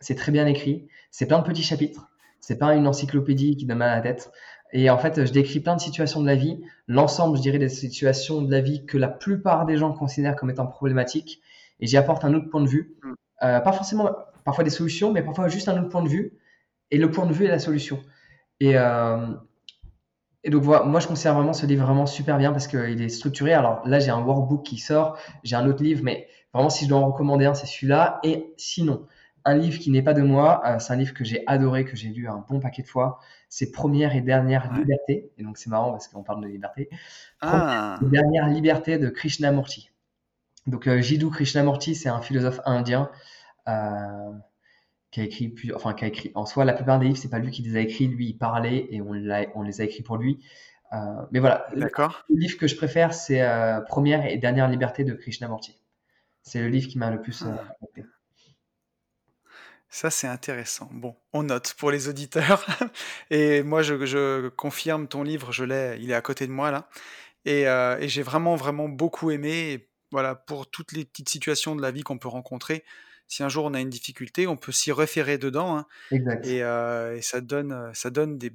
C'est 0.00 0.14
très 0.14 0.32
bien 0.32 0.46
écrit. 0.46 0.88
C'est 1.10 1.26
plein 1.26 1.38
de 1.38 1.44
petits 1.44 1.62
chapitres. 1.62 2.08
C'est 2.40 2.58
pas 2.58 2.74
une 2.74 2.86
encyclopédie 2.86 3.56
qui 3.56 3.66
donne 3.66 3.78
mal 3.78 3.90
à 3.90 3.96
la 3.96 4.02
tête. 4.02 4.30
Et 4.72 4.88
en 4.88 4.98
fait, 4.98 5.24
je 5.26 5.32
décris 5.32 5.60
plein 5.60 5.76
de 5.76 5.80
situations 5.80 6.20
de 6.20 6.26
la 6.26 6.36
vie, 6.36 6.60
l'ensemble, 6.86 7.36
je 7.36 7.42
dirais, 7.42 7.58
des 7.58 7.68
situations 7.68 8.40
de 8.40 8.50
la 8.50 8.60
vie 8.60 8.86
que 8.86 8.98
la 8.98 9.08
plupart 9.08 9.66
des 9.66 9.76
gens 9.76 9.92
considèrent 9.92 10.36
comme 10.36 10.50
étant 10.50 10.66
problématiques. 10.66 11.40
Et 11.80 11.86
j'y 11.86 11.96
apporte 11.96 12.24
un 12.24 12.34
autre 12.34 12.48
point 12.50 12.60
de 12.60 12.68
vue. 12.68 12.96
Mm. 13.02 13.12
Euh, 13.42 13.60
pas 13.60 13.72
forcément, 13.72 14.10
parfois 14.44 14.62
des 14.62 14.70
solutions, 14.70 15.12
mais 15.12 15.22
parfois 15.22 15.48
juste 15.48 15.68
un 15.68 15.78
autre 15.80 15.88
point 15.88 16.02
de 16.02 16.08
vue. 16.08 16.34
Et 16.90 16.98
le 16.98 17.10
point 17.10 17.26
de 17.26 17.32
vue 17.32 17.46
est 17.46 17.50
la 17.50 17.58
solution. 17.58 18.00
Et, 18.60 18.76
euh, 18.76 19.26
et 20.42 20.50
donc, 20.50 20.62
voilà, 20.62 20.84
moi, 20.84 21.00
je 21.00 21.06
considère 21.06 21.34
vraiment 21.34 21.52
ce 21.52 21.66
livre 21.66 21.84
vraiment 21.84 22.06
super 22.06 22.38
bien 22.38 22.52
parce 22.52 22.66
qu'il 22.66 23.02
est 23.02 23.08
structuré. 23.08 23.52
Alors 23.52 23.86
là, 23.86 23.98
j'ai 23.98 24.10
un 24.10 24.20
workbook 24.22 24.62
qui 24.64 24.78
sort, 24.78 25.18
j'ai 25.44 25.56
un 25.56 25.66
autre 25.66 25.82
livre, 25.82 26.02
mais 26.02 26.28
vraiment, 26.54 26.70
si 26.70 26.84
je 26.84 26.88
dois 26.88 26.98
en 26.98 27.10
recommander 27.10 27.44
un, 27.44 27.54
c'est 27.54 27.66
celui-là. 27.66 28.20
Et 28.22 28.54
sinon, 28.56 29.06
un 29.44 29.54
livre 29.54 29.78
qui 29.78 29.90
n'est 29.90 30.02
pas 30.02 30.14
de 30.14 30.22
moi, 30.22 30.62
euh, 30.64 30.78
c'est 30.78 30.92
un 30.92 30.96
livre 30.96 31.14
que 31.14 31.24
j'ai 31.24 31.42
adoré, 31.46 31.84
que 31.84 31.96
j'ai 31.96 32.08
lu 32.08 32.28
un 32.28 32.44
bon 32.48 32.60
paquet 32.60 32.82
de 32.82 32.88
fois. 32.88 33.18
C'est 33.48 33.70
Première 33.70 34.14
et 34.14 34.20
dernière 34.20 34.72
liberté. 34.72 35.32
Et 35.38 35.42
donc 35.42 35.58
c'est 35.58 35.70
marrant 35.70 35.92
parce 35.92 36.08
qu'on 36.08 36.22
parle 36.22 36.42
de 36.42 36.48
liberté. 36.48 36.88
Ah. 37.40 37.98
dernière 38.02 38.48
liberté 38.48 38.98
de 38.98 39.08
Krishnamurti. 39.08 39.90
Donc 40.66 40.86
euh, 40.86 41.00
Jiddu 41.00 41.30
Krishnamurti, 41.30 41.94
c'est 41.94 42.08
un 42.08 42.20
philosophe 42.20 42.60
indien 42.64 43.10
euh, 43.68 44.32
qui 45.10 45.20
a 45.20 45.24
écrit, 45.24 45.52
enfin 45.74 45.94
qui 45.94 46.04
a 46.04 46.08
écrit. 46.08 46.32
En 46.34 46.46
soi, 46.46 46.64
la 46.64 46.72
plupart 46.72 46.98
des 46.98 47.06
livres, 47.06 47.18
c'est 47.18 47.30
pas 47.30 47.38
lui 47.38 47.50
qui 47.50 47.62
les 47.62 47.76
a 47.76 47.80
écrits. 47.80 48.06
Lui, 48.06 48.28
il 48.28 48.38
parlait 48.38 48.86
et 48.90 49.00
on, 49.00 49.12
on 49.54 49.62
les 49.62 49.80
a 49.80 49.84
écrits 49.84 50.02
pour 50.02 50.16
lui. 50.16 50.44
mais 51.30 51.40
voilà. 51.40 51.66
D'accord. 51.74 52.24
Le 52.28 52.36
livre 52.36 52.56
que 52.58 52.66
je 52.66 52.76
préfère, 52.76 53.12
c'est 53.12 53.44
Première 53.88 54.26
et 54.26 54.38
dernière 54.38 54.68
liberté 54.68 55.04
de 55.04 55.14
Krishnamurti. 55.14 55.80
C'est 56.42 56.60
le 56.60 56.68
livre 56.68 56.88
qui 56.88 56.98
m'a 56.98 57.10
le 57.10 57.20
plus 57.20 57.44
ah. 57.44 57.76
Ça, 59.92 60.08
c'est 60.08 60.28
intéressant. 60.28 60.88
Bon, 60.92 61.16
on 61.32 61.42
note 61.42 61.74
pour 61.76 61.90
les 61.90 62.08
auditeurs. 62.08 62.64
et 63.30 63.62
moi, 63.64 63.82
je, 63.82 64.48
confirme 64.48 65.08
ton 65.08 65.24
livre, 65.24 65.50
je 65.50 65.64
l'ai, 65.64 65.98
il 66.00 66.12
est 66.12 66.14
à 66.14 66.22
côté 66.22 66.46
de 66.46 66.52
moi 66.52 66.70
là. 66.70 66.88
Et, 67.44 67.66
euh, 67.68 67.98
j'ai 68.06 68.22
vraiment, 68.22 68.54
vraiment 68.54 68.88
beaucoup 68.88 69.30
aimé. 69.32 69.88
voilà, 70.12 70.36
pour 70.36 70.70
toutes 70.70 70.92
les 70.92 71.04
petites 71.04 71.28
situations 71.28 71.74
de 71.74 71.82
la 71.82 71.90
vie 71.90 72.02
qu'on 72.02 72.18
peut 72.18 72.28
rencontrer, 72.28 72.84
si 73.30 73.42
un 73.42 73.48
jour 73.48 73.64
on 73.64 73.72
a 73.72 73.80
une 73.80 73.88
difficulté, 73.88 74.46
on 74.46 74.56
peut 74.56 74.72
s'y 74.72 74.92
référer 74.92 75.38
dedans. 75.38 75.78
Hein. 75.78 75.86
exact. 76.10 76.46
Euh, 76.46 77.16
et, 77.16 77.22
ça 77.22 77.40
donne, 77.40 77.90
ça 77.94 78.10
donne 78.10 78.36
des, 78.36 78.50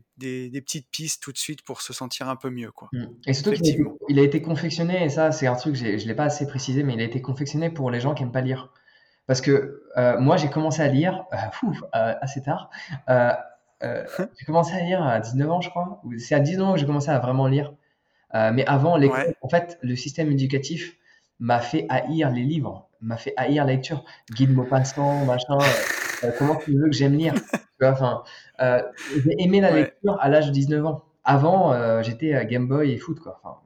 petites 0.61 0.89
pistes 0.91 1.23
tout 1.23 1.31
de 1.31 1.37
suite 1.37 1.63
pour 1.63 1.81
se 1.81 1.93
sentir 1.93 2.29
un 2.29 2.35
peu 2.35 2.49
mieux. 2.49 2.71
Quoi. 2.71 2.89
Mmh. 2.91 3.05
Et 3.25 3.33
surtout 3.33 3.53
qu'il 3.53 3.85
il 4.09 4.19
a 4.19 4.21
été 4.21 4.41
confectionné, 4.41 5.03
et 5.03 5.09
ça, 5.09 5.31
c'est 5.31 5.47
un 5.47 5.55
truc, 5.55 5.75
je 5.75 5.85
ne 5.85 6.07
l'ai 6.07 6.13
pas 6.13 6.25
assez 6.25 6.45
précisé, 6.45 6.83
mais 6.83 6.93
il 6.93 7.01
a 7.01 7.05
été 7.05 7.21
confectionné 7.21 7.69
pour 7.69 7.89
les 7.89 8.01
gens 8.01 8.13
qui 8.13 8.21
n'aiment 8.23 8.33
pas 8.33 8.41
lire. 8.41 8.71
Parce 9.27 9.41
que 9.41 9.83
euh, 9.97 10.19
moi, 10.19 10.37
j'ai 10.37 10.49
commencé 10.49 10.81
à 10.81 10.87
lire 10.87 11.25
euh, 11.33 11.37
euh, 11.95 12.13
assez 12.21 12.41
tard. 12.41 12.69
j'ai 13.07 14.45
commencé 14.45 14.73
à 14.73 14.81
lire 14.81 15.01
à 15.01 15.19
19 15.19 15.51
ans, 15.51 15.61
je 15.61 15.69
crois. 15.69 16.01
C'est 16.17 16.35
à 16.35 16.39
19 16.39 16.67
ans 16.67 16.73
que 16.73 16.79
j'ai 16.79 16.85
commencé 16.85 17.09
à 17.09 17.19
vraiment 17.19 17.47
lire. 17.47 17.73
mais 18.33 18.65
avant, 18.65 18.99
en 19.41 19.49
fait, 19.49 19.79
le 19.81 19.95
système 19.95 20.31
éducatif 20.31 20.97
m'a 21.39 21.59
fait 21.59 21.85
haïr 21.89 22.29
les 22.29 22.43
livres, 22.43 22.89
m'a 23.05 23.17
fait 23.17 23.33
haïr 23.37 23.65
la 23.65 23.73
lecture. 23.73 24.03
Guide 24.31 24.53
Maupassant, 24.53 25.25
machin. 25.25 25.57
comment 26.37 26.55
tu 26.55 26.77
veux 26.77 26.85
que 26.87 26.95
j'aime 26.95 27.13
lire 27.13 27.33
Enfin, 27.81 28.23
j'ai 28.59 29.35
aimé 29.39 29.61
la 29.61 29.71
lecture 29.71 30.17
à 30.19 30.29
l'âge 30.29 30.47
de 30.47 30.51
19 30.51 30.85
ans. 30.85 31.03
Avant, 31.23 32.01
j'étais 32.01 32.45
Game 32.45 32.67
Boy 32.67 32.91
et 32.91 32.97
foot, 32.97 33.19
quoi. 33.19 33.39
Enfin, 33.43 33.59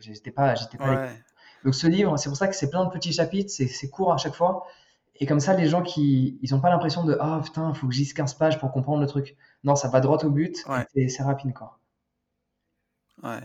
j'étais 0.00 0.30
pas, 0.30 0.54
j'étais 0.54 0.78
pas. 0.78 1.08
Donc 1.64 1.74
ce 1.74 1.86
livre, 1.86 2.16
c'est 2.16 2.30
pour 2.30 2.38
ça 2.38 2.48
que 2.48 2.54
c'est 2.54 2.70
plein 2.70 2.84
de 2.84 2.90
petits 2.90 3.12
chapitres, 3.12 3.50
c'est 3.52 3.90
court 3.90 4.12
à 4.12 4.16
chaque 4.16 4.34
fois, 4.34 4.66
et 5.16 5.26
comme 5.26 5.40
ça, 5.40 5.54
les 5.54 5.66
gens 5.66 5.82
qui 5.82 6.38
ils 6.40 6.54
ont 6.54 6.60
pas 6.60 6.70
l'impression 6.70 7.04
de 7.04 7.18
ah 7.20 7.40
putain, 7.44 7.68
il 7.68 7.74
faut 7.74 7.86
que 7.86 7.92
j'y 7.92 8.08
15 8.08 8.34
pages 8.34 8.58
pour 8.58 8.72
comprendre 8.72 9.02
le 9.02 9.06
truc. 9.06 9.36
Non, 9.62 9.76
ça 9.76 9.88
va 9.88 10.00
droit 10.00 10.16
au 10.24 10.30
but 10.30 10.64
c'est 10.94 11.22
rapide 11.22 11.52
quoi. 11.52 11.78
Ouais. 13.22 13.40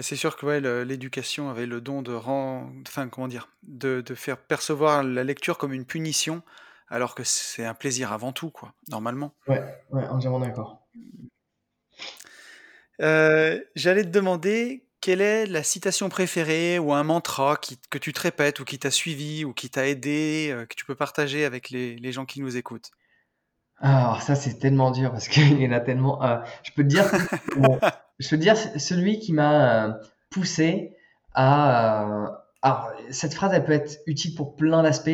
C'est 0.00 0.16
sûr 0.16 0.36
que 0.36 0.46
ouais, 0.46 0.60
l'éducation 0.84 1.50
avait 1.50 1.66
le 1.66 1.80
don 1.80 2.02
de 2.02 2.14
enfin 2.14 3.08
comment 3.08 3.28
dire, 3.28 3.48
de, 3.62 4.00
de, 4.00 4.14
faire 4.14 4.36
percevoir 4.36 5.02
la 5.02 5.24
lecture 5.24 5.58
comme 5.58 5.72
une 5.72 5.84
punition, 5.84 6.42
alors 6.88 7.14
que 7.14 7.24
c'est 7.24 7.64
un 7.64 7.74
plaisir 7.74 8.12
avant 8.12 8.32
tout, 8.32 8.50
quoi, 8.50 8.74
normalement. 8.88 9.34
Ouais, 9.46 9.62
ouais, 9.90 10.06
entièrement 10.06 10.40
d'accord. 10.40 10.86
Euh, 13.00 13.60
j'allais 13.76 14.04
te 14.04 14.08
demander 14.08 14.84
quelle 15.00 15.20
est 15.20 15.46
la 15.46 15.62
citation 15.62 16.08
préférée 16.08 16.78
ou 16.78 16.92
un 16.92 17.04
mantra 17.04 17.58
que 17.90 17.98
tu 17.98 18.12
te 18.12 18.20
répètes 18.20 18.60
ou 18.60 18.64
qui 18.64 18.78
t'a 18.78 18.90
suivi 18.90 19.44
ou 19.44 19.52
qui 19.52 19.70
t'a 19.70 19.86
aidé, 19.86 20.50
euh, 20.50 20.66
que 20.66 20.74
tu 20.74 20.84
peux 20.84 20.96
partager 20.96 21.44
avec 21.44 21.70
les, 21.70 22.12
gens 22.12 22.26
qui 22.26 22.40
nous 22.40 22.56
écoutent? 22.56 22.90
Alors 23.80 24.22
ça 24.22 24.34
c'est 24.34 24.58
tellement 24.58 24.90
dur 24.90 25.10
parce 25.12 25.28
qu'il 25.28 25.60
y 25.60 25.66
en 25.66 25.72
a 25.72 25.80
tellement. 25.80 26.22
Euh, 26.24 26.38
je 26.62 26.72
peux 26.72 26.82
te 26.82 26.88
dire, 26.88 27.04
je 28.18 28.28
peux 28.28 28.36
dire 28.36 28.56
celui 28.56 29.18
qui 29.20 29.32
m'a 29.32 29.86
euh, 29.86 29.92
poussé 30.30 30.96
à. 31.34 32.42
alors 32.62 32.90
cette 33.10 33.34
phrase 33.34 33.52
elle 33.54 33.64
peut 33.64 33.72
être 33.72 33.98
utile 34.06 34.34
pour 34.34 34.56
plein 34.56 34.82
d'aspects, 34.82 35.10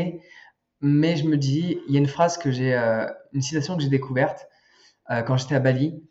mais 0.80 1.16
je 1.16 1.26
me 1.26 1.36
dis 1.36 1.78
il 1.88 1.94
y 1.94 1.96
a 1.96 2.00
une 2.00 2.06
phrase 2.08 2.38
que 2.38 2.50
j'ai, 2.50 2.74
une 3.32 3.42
citation 3.42 3.76
que 3.76 3.82
j'ai 3.82 3.90
découverte 3.90 4.48
quand 5.26 5.36
j'étais 5.36 5.54
à 5.54 5.60
Bali. 5.60 6.02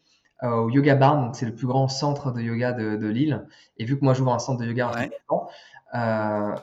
au 0.43 0.69
Yoga 0.69 0.95
Barn, 0.95 1.25
donc 1.25 1.35
c'est 1.35 1.45
le 1.47 1.55
plus 1.55 1.67
grand 1.67 1.88
centre 1.88 2.31
de 2.31 2.41
yoga 2.41 2.73
de, 2.73 2.95
de 2.97 3.07
Lille. 3.07 3.47
Et 3.77 3.85
vu 3.85 3.97
que 3.97 4.03
moi 4.05 4.13
j'ouvre 4.13 4.34
un 4.34 4.39
centre 4.39 4.61
de 4.61 4.67
yoga 4.67 4.89
en 4.89 4.93
Ouais. 4.93 5.11
temps, 5.27 5.49
euh, 5.95 6.55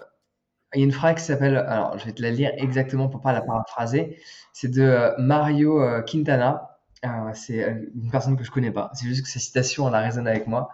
il 0.74 0.80
y 0.80 0.82
a 0.82 0.86
une 0.86 0.92
phrase 0.92 1.16
qui 1.16 1.22
s'appelle, 1.22 1.56
alors 1.56 1.98
je 1.98 2.04
vais 2.06 2.12
te 2.12 2.22
la 2.22 2.30
lire 2.30 2.52
exactement 2.56 3.08
pour 3.08 3.20
pas 3.20 3.32
la 3.32 3.40
paraphraser, 3.40 4.18
c'est 4.52 4.68
de 4.70 4.82
euh, 4.82 5.12
Mario 5.18 5.82
euh, 5.82 6.02
Quintana. 6.02 6.78
Euh, 7.04 7.08
c'est 7.34 7.56
une 7.94 8.10
personne 8.10 8.36
que 8.36 8.44
je 8.44 8.50
connais 8.50 8.70
pas. 8.70 8.90
C'est 8.94 9.06
juste 9.06 9.22
que 9.22 9.28
cette 9.28 9.42
citation, 9.42 9.88
elle 9.88 9.94
a 9.94 10.00
résonné 10.00 10.30
avec 10.30 10.46
moi. 10.46 10.70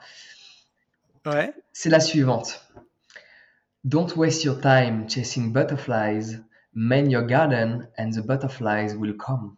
Ouais. 1.24 1.52
C'est 1.73 1.89
la 1.90 2.01
suivante. 2.01 2.68
Don't 3.85 4.09
waste 4.16 4.44
your 4.44 4.60
time 4.60 5.09
chasing 5.09 5.52
butterflies. 5.52 6.40
Mend 6.74 7.10
your 7.10 7.23
garden 7.23 7.89
and 7.98 8.10
the 8.10 8.20
butterflies 8.27 8.94
will 8.97 9.16
come. 9.16 9.55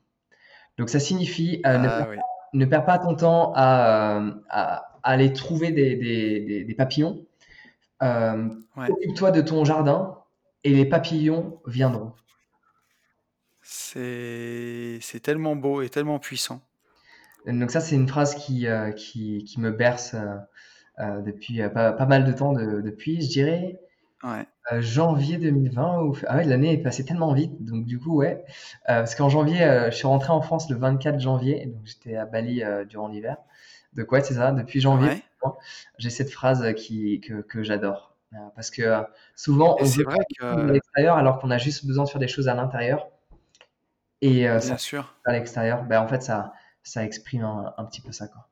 Donc 0.77 0.89
ça 0.91 1.01
signifie 1.01 1.61
euh, 1.67 1.79
ne, 1.79 1.89
Ah 1.89 1.99
perds, 1.99 2.09
oui. 2.11 2.17
ne 2.53 2.65
perds 2.67 2.85
pas 2.85 2.99
ton 2.99 3.15
temps 3.17 3.53
à, 3.57 4.23
à- 4.51 4.85
à 5.03 5.11
aller 5.11 5.33
trouver 5.33 5.73
des, 5.73 5.97
des- 5.97 6.41
des- 6.41 6.65
des 6.65 6.75
papillons. 6.75 7.25
Euh, 8.03 8.49
Ouais. 8.77 8.89
Occupe-toi 8.91 9.33
de 9.33 9.41
ton 9.41 9.65
jardin 9.65 10.18
et 10.65 10.73
les 10.75 10.85
papillons 10.87 11.61
viendront. 11.67 12.15
C'est 13.63 15.21
tellement 15.23 15.55
beau 15.55 15.81
et 15.83 15.89
tellement 15.91 16.19
puissant. 16.19 16.61
Donc 17.47 17.71
ça, 17.71 17.81
c'est 17.81 17.95
une 17.95 18.09
phrase 18.09 18.35
qui, 18.35 18.67
euh, 18.67 18.91
qui, 18.93 19.45
qui 19.45 19.61
me 19.61 19.71
berce 19.71 20.15
euh, 20.15 20.37
euh, 21.01 21.21
depuis 21.23 21.63
euh, 21.63 21.69
pas, 21.69 21.93
pas 21.93 22.07
mal 22.07 22.25
de 22.25 22.33
temps, 22.33 22.53
de- 22.53 22.81
depuis, 22.81 23.23
je 23.23 23.29
dirais, 23.29 23.81
Ouais. 24.23 24.47
janvier 24.79 25.39
2020. 25.39 26.03
Ou... 26.03 26.17
Ah 26.27 26.39
ouais, 26.39 26.45
l'année 26.45 26.73
est 26.75 26.79
passée 26.83 27.05
tellement 27.05 27.35
vite. 27.35 27.65
Donc 27.65 27.87
du 27.87 27.99
coup, 27.99 28.17
ouais. 28.19 28.45
Parce 28.87 29.15
qu'en 29.15 29.29
janvier, 29.29 29.59
je 29.91 29.97
suis 29.97 30.07
rentré 30.07 30.31
en 30.33 30.43
France 30.43 30.71
le 30.71 30.77
24 30.77 31.21
janvier. 31.21 31.67
Donc 31.67 31.83
j'étais 31.87 32.17
à 32.17 32.27
Bali 32.27 32.63
durant 32.89 33.09
l'hiver. 33.09 33.39
Donc 33.95 34.13
ouais, 34.13 34.23
c'est 34.23 34.35
ça. 34.35 34.53
Depuis 34.53 34.81
janvier, 34.81 35.11
Ouais. 35.11 35.23
j'ai 35.99 36.11
cette 36.11 36.31
phrase 36.31 36.75
qui, 36.77 37.21
que, 37.21 37.43
que 37.43 37.63
j'adore. 37.63 38.08
Euh, 38.35 38.37
parce 38.55 38.71
que 38.71 38.83
euh, 38.83 39.03
souvent, 39.35 39.77
on 39.81 39.85
c'est 39.87 39.99
veut 39.99 40.05
vrai 40.05 40.17
à 40.41 40.55
que, 40.55 40.61
l'extérieur 40.73 41.17
alors 41.17 41.39
qu'on 41.39 41.51
a 41.51 41.59
juste 41.59 41.87
besoin 41.87 42.05
de 42.05 42.11
faire 42.11 42.21
des 42.21 42.29
choses 42.29 42.49
à 42.49 42.55
l'intérieur. 42.55 43.09
Et 44.21 44.49
euh, 44.49 44.61
ça, 44.61 44.69
bien 44.69 44.77
sûr, 44.79 45.15
à 45.25 45.33
l'extérieur, 45.33 45.85
ben, 45.85 46.01
en 46.03 46.09
fait, 46.09 46.23
ça, 46.23 46.53
ça 46.83 47.05
exprime 47.05 47.45
un, 47.45 47.73
un 47.79 47.85
petit 47.85 48.01
peu 48.01 48.13
ça. 48.13 48.29
Quoi. 48.29 48.49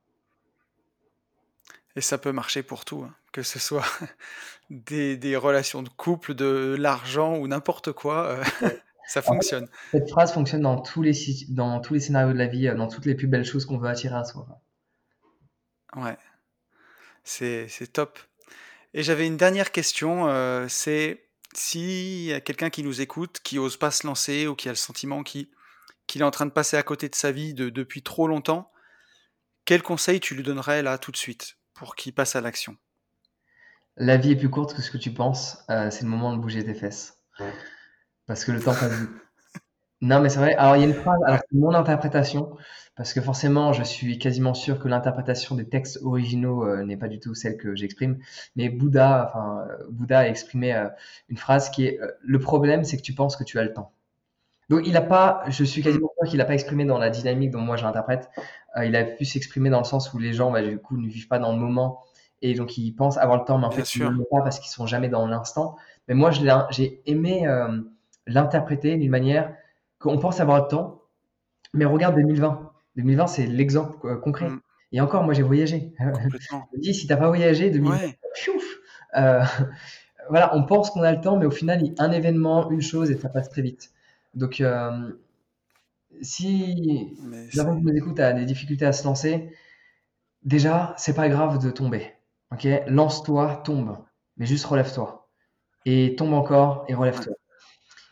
et 1.96 2.00
ça 2.00 2.18
peut 2.18 2.32
marcher 2.32 2.62
pour 2.62 2.84
tout, 2.84 3.02
hein. 3.04 3.14
que 3.32 3.42
ce 3.42 3.58
soit 3.58 3.84
des, 4.70 5.16
des 5.16 5.36
relations 5.36 5.82
de 5.82 5.88
couple, 5.88 6.34
de 6.34 6.76
l'argent 6.78 7.36
ou 7.36 7.48
n'importe 7.48 7.92
quoi, 7.92 8.26
euh, 8.28 8.44
ça 9.06 9.22
En 9.26 9.40
fait, 9.40 9.40
fonctionne. 9.40 9.68
cette 9.92 10.08
phrase 10.10 10.32
fonctionne 10.32 10.62
dans 10.62 10.80
tous 10.80 11.02
les, 11.02 11.14
dans 11.48 11.80
tous 11.80 11.94
les 11.94 12.00
scénarios 12.00 12.32
de 12.32 12.38
la 12.38 12.46
vie, 12.46 12.68
euh, 12.68 12.74
dans 12.74 12.88
toutes 12.88 13.06
les 13.06 13.14
plus 13.14 13.26
belles 13.26 13.44
choses 13.44 13.64
qu'on 13.66 13.78
veut 13.78 13.88
attirer 13.88 14.14
à 14.16 14.24
soi. 14.24 14.46
Ouais, 15.96 16.16
c'est 17.24 17.66
c'est 17.68 17.86
top. 17.92 18.18
Et 18.96 19.02
j'avais 19.02 19.26
une 19.26 19.36
dernière 19.36 19.72
question, 19.72 20.26
euh, 20.26 20.66
c'est 20.70 21.28
s'il 21.54 22.22
y 22.24 22.32
a 22.32 22.40
quelqu'un 22.40 22.70
qui 22.70 22.82
nous 22.82 23.02
écoute, 23.02 23.40
qui 23.44 23.58
ose 23.58 23.76
pas 23.76 23.90
se 23.90 24.06
lancer 24.06 24.46
ou 24.46 24.54
qui 24.54 24.70
a 24.70 24.72
le 24.72 24.76
sentiment 24.76 25.22
qui- 25.22 25.50
qu'il 26.06 26.22
est 26.22 26.24
en 26.24 26.30
train 26.30 26.46
de 26.46 26.50
passer 26.50 26.78
à 26.78 26.82
côté 26.82 27.10
de 27.10 27.14
sa 27.14 27.30
vie 27.30 27.52
de- 27.52 27.68
depuis 27.68 28.02
trop 28.02 28.26
longtemps, 28.26 28.72
quel 29.66 29.82
conseil 29.82 30.18
tu 30.18 30.34
lui 30.34 30.42
donnerais 30.42 30.82
là 30.82 30.96
tout 30.96 31.12
de 31.12 31.16
suite 31.18 31.58
pour 31.74 31.94
qu'il 31.94 32.14
passe 32.14 32.36
à 32.36 32.40
l'action? 32.40 32.78
La 33.98 34.16
vie 34.16 34.32
est 34.32 34.36
plus 34.36 34.48
courte 34.48 34.74
que 34.74 34.80
ce 34.80 34.90
que 34.90 34.96
tu 34.96 35.12
penses. 35.12 35.58
euh, 35.68 35.90
c'est 35.90 36.04
le 36.04 36.08
moment 36.08 36.34
de 36.34 36.40
bouger 36.40 36.64
tes 36.64 36.74
fesses. 36.74 37.18
Parce 38.26 38.46
que 38.46 38.52
le 38.52 38.60
temps 38.62 38.74
passe 38.74 38.92
vite. 38.92 39.10
Non, 40.00 40.20
mais 40.20 40.30
c'est 40.30 40.38
vrai. 40.38 40.54
Alors, 40.54 40.76
il 40.76 40.80
y 40.80 40.84
a 40.84 40.88
une 40.88 40.94
phrase, 40.94 41.18
alors 41.26 41.40
c'est 41.40 41.58
mon 41.58 41.74
interprétation, 41.74 42.56
parce 42.96 43.12
que 43.12 43.20
forcément, 43.20 43.72
je 43.74 43.82
suis 43.82 44.18
quasiment 44.18 44.54
sûr 44.54 44.78
que 44.80 44.88
l'interprétation 44.88 45.54
des 45.54 45.68
textes 45.68 46.00
originaux 46.02 46.64
euh, 46.66 46.82
n'est 46.84 46.96
pas 46.96 47.08
du 47.08 47.20
tout 47.20 47.34
celle 47.34 47.58
que 47.58 47.76
j'exprime. 47.76 48.18
Mais 48.56 48.70
Bouddha, 48.70 49.26
enfin, 49.28 49.66
euh, 49.70 49.86
Bouddha 49.90 50.20
a 50.20 50.28
exprimé 50.28 50.74
euh, 50.74 50.88
une 51.28 51.36
phrase 51.36 51.68
qui 51.70 51.86
est 51.86 52.00
euh, 52.00 52.10
Le 52.22 52.38
problème, 52.38 52.84
c'est 52.84 52.96
que 52.96 53.02
tu 53.02 53.12
penses 53.14 53.36
que 53.36 53.44
tu 53.44 53.58
as 53.58 53.64
le 53.64 53.74
temps. 53.74 53.92
Donc, 54.70 54.82
il 54.86 54.94
n'a 54.94 55.02
pas, 55.02 55.44
je 55.48 55.64
suis 55.64 55.82
Mm. 55.82 55.84
quasiment 55.84 56.10
sûr 56.18 56.28
qu'il 56.30 56.38
n'a 56.38 56.46
pas 56.46 56.54
exprimé 56.54 56.84
dans 56.86 56.98
la 56.98 57.10
dynamique 57.10 57.50
dont 57.50 57.60
moi. 57.60 57.76
Euh, 58.76 58.84
il 58.86 58.96
a 58.96 59.04
pu 59.04 59.24
s'exprimer 59.26 59.70
dans 59.70 59.78
le 59.78 59.84
sens 59.84 60.12
où 60.14 60.18
les 60.18 60.32
gens, 60.32 60.50
bah, 60.50 60.62
du 60.62 60.78
coup, 60.78 60.96
ne 60.96 61.08
vivent 61.08 61.28
pas 61.28 61.38
dans 61.38 61.52
le 61.52 61.58
moment 61.58 62.02
et 62.42 62.54
donc 62.54 62.76
ils 62.76 62.92
pensent 62.92 63.16
avoir 63.18 63.38
le 63.38 63.44
temps, 63.44 63.58
mais 63.58 63.66
en 63.66 63.70
bien 63.70 63.78
fait, 63.78 63.94
ils 63.94 64.02
ne 64.02 64.08
sûr, 64.08 64.10
l'ont 64.10 64.26
pas 64.30 64.42
parce 64.42 64.60
qu'ils 64.60 64.70
sont 64.70 64.86
jamais 64.86 65.08
dans 65.08 65.26
l'instant. 65.26 65.76
Mais 66.08 66.14
moi, 66.14 66.30
j'ai 66.70 67.00
aimé 67.06 67.46
l'interpréter 68.26 68.96
d'une 68.96 69.10
manière 69.10 69.54
qu'on 69.98 70.18
pense 70.18 70.40
avoir 70.40 70.62
le 70.62 70.68
temps, 70.68 71.02
mais 71.72 71.86
regarde 71.86 72.14
2020. 72.14 72.72
2020, 72.96 73.26
c'est 73.26 73.46
l'exemple 73.46 74.20
concret. 74.20 74.48
Mm, 74.50 74.60
Et 74.92 75.00
encore, 75.00 75.24
moi, 75.24 75.34
j'ai 75.34 75.42
voyagé. 75.42 75.92
Je 75.98 76.76
me 76.76 76.80
dis, 76.80 76.94
si 76.94 77.06
t'as 77.06 77.16
pas 77.16 77.28
voyagé, 77.28 77.70
2020, 77.70 77.96
Ouais, 77.96 78.18
piouf 78.34 78.64
Euh, 79.16 79.42
voilà, 80.28 80.54
on 80.56 80.64
pense 80.64 80.90
qu'on 80.90 81.02
a 81.02 81.12
le 81.12 81.20
temps, 81.20 81.36
mais 81.38 81.46
au 81.46 81.50
final, 81.50 81.82
il- 81.82 81.94
un 81.98 82.10
événement, 82.12 82.70
une 82.70 82.82
chose, 82.82 83.10
et 83.10 83.16
ça 83.16 83.28
passe 83.28 83.48
très 83.48 83.62
vite. 83.62 83.92
Donc, 84.34 84.60
euh, 84.60 85.12
si 86.22 87.16
l'avant 87.54 87.74
nous 87.74 87.92
écoute 87.94 88.20
a 88.20 88.32
des 88.32 88.44
difficultés 88.44 88.86
à 88.86 88.92
se 88.92 89.04
lancer, 89.04 89.50
déjà, 90.44 90.94
c'est 90.98 91.14
pas 91.14 91.28
grave 91.28 91.62
de 91.62 91.70
tomber. 91.70 92.12
Ok? 92.52 92.66
Lance-toi, 92.88 93.62
tombe, 93.64 93.98
mais 94.36 94.46
juste 94.46 94.64
relève-toi. 94.66 95.28
Et 95.86 96.16
tombe 96.16 96.34
encore 96.34 96.84
et 96.88 96.94
relève-toi. 96.94 97.34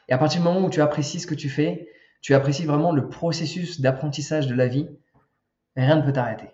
Et 0.08 0.14
à 0.14 0.18
partir 0.18 0.40
du 0.40 0.48
moment 0.48 0.66
où 0.66 0.70
tu 0.70 0.80
apprécies 0.82 1.20
ce 1.20 1.26
que 1.28 1.34
tu 1.36 1.48
fais, 1.50 1.88
tu 2.24 2.34
apprécies 2.34 2.64
vraiment 2.64 2.92
le 2.92 3.10
processus 3.10 3.82
d'apprentissage 3.82 4.48
de 4.48 4.56
la 4.56 4.66
vie, 4.66 4.88
rien 5.76 5.96
ne 5.96 6.02
peut 6.02 6.12
t'arrêter. 6.14 6.48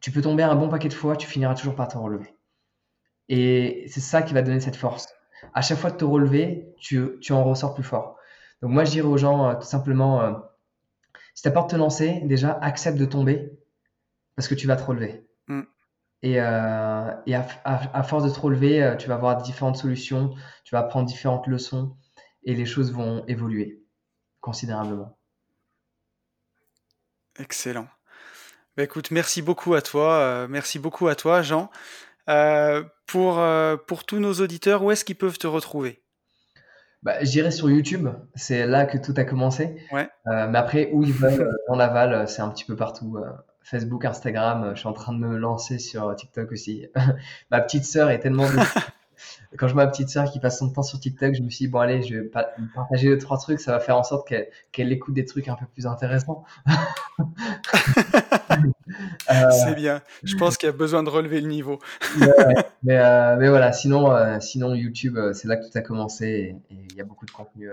Tu 0.00 0.12
peux 0.12 0.22
tomber 0.22 0.44
un 0.44 0.54
bon 0.56 0.68
paquet 0.70 0.88
de 0.88 0.94
fois, 0.94 1.16
tu 1.16 1.26
finiras 1.26 1.56
toujours 1.56 1.74
par 1.76 1.88
te 1.88 1.98
relever. 1.98 2.34
Et 3.28 3.86
c'est 3.88 4.00
ça 4.00 4.22
qui 4.22 4.34
va 4.34 4.42
donner 4.42 4.60
cette 4.60 4.76
force. 4.76 5.08
À 5.54 5.62
chaque 5.62 5.78
fois 5.78 5.90
de 5.90 5.96
te 5.96 6.04
relever, 6.04 6.74
tu, 6.78 7.18
tu 7.20 7.32
en 7.32 7.44
ressors 7.44 7.74
plus 7.74 7.84
fort. 7.84 8.16
Donc 8.62 8.72
moi, 8.72 8.84
je 8.84 8.92
dirais 8.92 9.08
aux 9.08 9.18
gens 9.18 9.48
euh, 9.50 9.54
tout 9.56 9.66
simplement, 9.66 10.22
euh, 10.22 10.32
si 11.34 11.42
tu 11.42 11.48
as 11.48 11.52
peur 11.52 11.66
de 11.66 11.70
te 11.72 11.76
lancer, 11.76 12.20
déjà, 12.24 12.52
accepte 12.62 12.98
de 12.98 13.04
tomber 13.04 13.52
parce 14.36 14.48
que 14.48 14.54
tu 14.56 14.68
vas 14.68 14.76
te 14.76 14.84
relever. 14.84 15.26
Mm, 15.48 15.62
Et, 16.22 16.40
euh, 16.40 17.12
et 17.26 17.36
à, 17.36 17.46
à- 17.64 17.98
à 17.98 18.04
force 18.04 18.24
de 18.24 18.30
te 18.30 18.40
relever, 18.40 18.96
tu 18.98 19.08
vas 19.08 19.14
avoir 19.16 19.38
différentes 19.42 19.78
solutions, 19.78 20.34
tu 20.64 20.74
vas 20.74 20.80
apprendre 20.80 21.06
différentes 21.08 21.46
leçons 21.48 21.96
et 22.44 22.54
les 22.54 22.66
choses 22.66 22.92
vont 22.92 23.24
évoluer 23.28 23.82
considérablement. 24.40 25.15
Excellent. 27.38 27.86
Bah, 28.76 28.82
écoute, 28.82 29.10
merci 29.10 29.40
beaucoup 29.40 29.74
à 29.74 29.80
toi, 29.80 30.12
euh, 30.14 30.46
merci 30.48 30.78
beaucoup 30.78 31.08
à 31.08 31.14
toi, 31.14 31.40
Jean. 31.42 31.70
Euh, 32.28 32.82
pour, 33.06 33.38
euh, 33.38 33.76
pour 33.76 34.04
tous 34.04 34.18
nos 34.18 34.34
auditeurs, 34.34 34.82
où 34.82 34.90
est-ce 34.90 35.04
qu'ils 35.04 35.16
peuvent 35.16 35.38
te 35.38 35.46
retrouver? 35.46 36.02
Bah, 37.02 37.22
je 37.22 37.30
dirais 37.30 37.50
sur 37.50 37.70
YouTube, 37.70 38.08
c'est 38.34 38.66
là 38.66 38.84
que 38.84 38.98
tout 38.98 39.14
a 39.16 39.24
commencé. 39.24 39.76
Ouais, 39.92 40.08
mais 40.26 40.58
après, 40.58 40.90
où 40.92 41.04
ils 41.04 41.12
veulent, 41.12 41.48
dans 41.68 41.76
l'aval, 41.76 42.28
c'est 42.28 42.42
un 42.42 42.50
petit 42.50 42.64
peu 42.64 42.76
partout. 42.76 43.16
Facebook, 43.62 44.04
Instagram, 44.04 44.72
je 44.74 44.80
suis 44.80 44.88
en 44.88 44.92
train 44.92 45.12
de 45.12 45.18
me 45.18 45.36
lancer 45.36 45.78
sur 45.78 46.14
TikTok 46.16 46.52
aussi. 46.52 46.86
Ma 47.50 47.60
petite 47.60 47.84
sœur 47.84 48.10
est 48.10 48.18
tellement... 48.18 48.46
Quand 49.56 49.68
je 49.68 49.74
vois 49.74 49.84
ma 49.84 49.90
petite 49.90 50.08
sœur 50.08 50.30
qui 50.30 50.40
passe 50.40 50.58
son 50.58 50.70
temps 50.70 50.82
sur 50.82 50.98
TikTok, 50.98 51.34
je 51.34 51.42
me 51.42 51.50
suis 51.50 51.66
dit, 51.66 51.70
bon 51.70 51.80
allez, 51.80 52.02
je 52.02 52.16
vais 52.16 52.22
pa- 52.22 52.50
partager 52.74 53.08
deux, 53.08 53.18
trois 53.18 53.38
trucs, 53.38 53.60
ça 53.60 53.72
va 53.72 53.80
faire 53.80 53.96
en 53.96 54.02
sorte 54.02 54.28
qu'elle 54.72 54.92
écoute 54.92 55.14
des 55.14 55.24
trucs 55.24 55.48
un 55.48 55.54
peu 55.54 55.66
plus 55.66 55.86
intéressants. 55.86 56.44
Euh, 59.30 59.50
c'est 59.50 59.74
bien. 59.74 60.00
Je 60.22 60.36
pense 60.36 60.56
qu'il 60.56 60.68
y 60.68 60.70
a 60.70 60.72
besoin 60.72 61.02
de 61.02 61.10
relever 61.10 61.40
le 61.40 61.48
niveau. 61.48 61.80
mais, 62.18 62.26
ouais, 62.26 62.54
mais, 62.84 62.98
euh, 62.98 63.36
mais 63.36 63.48
voilà, 63.48 63.72
sinon, 63.72 64.12
euh, 64.12 64.38
sinon 64.40 64.74
YouTube, 64.74 65.18
c'est 65.32 65.48
là 65.48 65.56
que 65.56 65.68
tout 65.68 65.76
a 65.76 65.80
commencé 65.82 66.56
et 66.70 66.74
il 66.74 66.94
y 66.94 67.00
a 67.00 67.04
beaucoup 67.04 67.26
de 67.26 67.32
contenu 67.32 67.68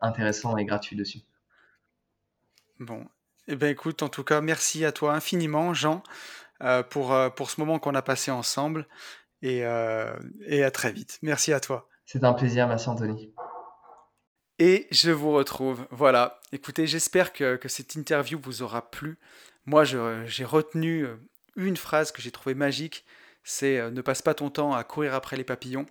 intéressant 0.00 0.56
et 0.56 0.64
gratuit 0.64 0.96
dessus. 0.96 1.20
Bon, 2.80 3.06
eh 3.46 3.56
ben 3.56 3.70
écoute, 3.70 4.02
en 4.02 4.08
tout 4.08 4.24
cas, 4.24 4.40
merci 4.40 4.84
à 4.84 4.92
toi 4.92 5.14
infiniment, 5.14 5.72
Jean, 5.72 6.02
pour, 6.90 7.14
pour 7.36 7.50
ce 7.50 7.60
moment 7.60 7.78
qu'on 7.78 7.94
a 7.94 8.02
passé 8.02 8.30
ensemble 8.30 8.86
et, 9.42 9.64
euh, 9.64 10.12
et 10.46 10.64
à 10.64 10.70
très 10.70 10.92
vite. 10.92 11.18
Merci 11.22 11.52
à 11.52 11.60
toi. 11.60 11.88
C'était 12.04 12.26
un 12.26 12.32
plaisir, 12.32 12.66
merci 12.66 12.88
Anthony. 12.88 13.32
Et 14.58 14.86
je 14.90 15.10
vous 15.10 15.32
retrouve. 15.32 15.86
Voilà. 15.90 16.40
Écoutez, 16.52 16.86
j'espère 16.86 17.32
que, 17.32 17.56
que 17.56 17.68
cette 17.68 17.94
interview 17.94 18.38
vous 18.42 18.62
aura 18.62 18.90
plu. 18.90 19.18
Moi, 19.64 19.84
j'ai 19.84 20.44
retenu 20.44 21.04
euh, 21.04 21.16
une 21.56 21.76
phrase 21.76 22.12
que 22.12 22.20
j'ai 22.20 22.30
trouvée 22.30 22.54
magique. 22.54 23.04
C'est 23.42 23.78
euh, 23.78 23.90
ne 23.90 24.02
passe 24.02 24.22
pas 24.22 24.34
ton 24.34 24.50
temps 24.50 24.74
à 24.74 24.84
courir 24.84 25.14
après 25.14 25.36
les 25.36 25.44
papillons. 25.44 25.86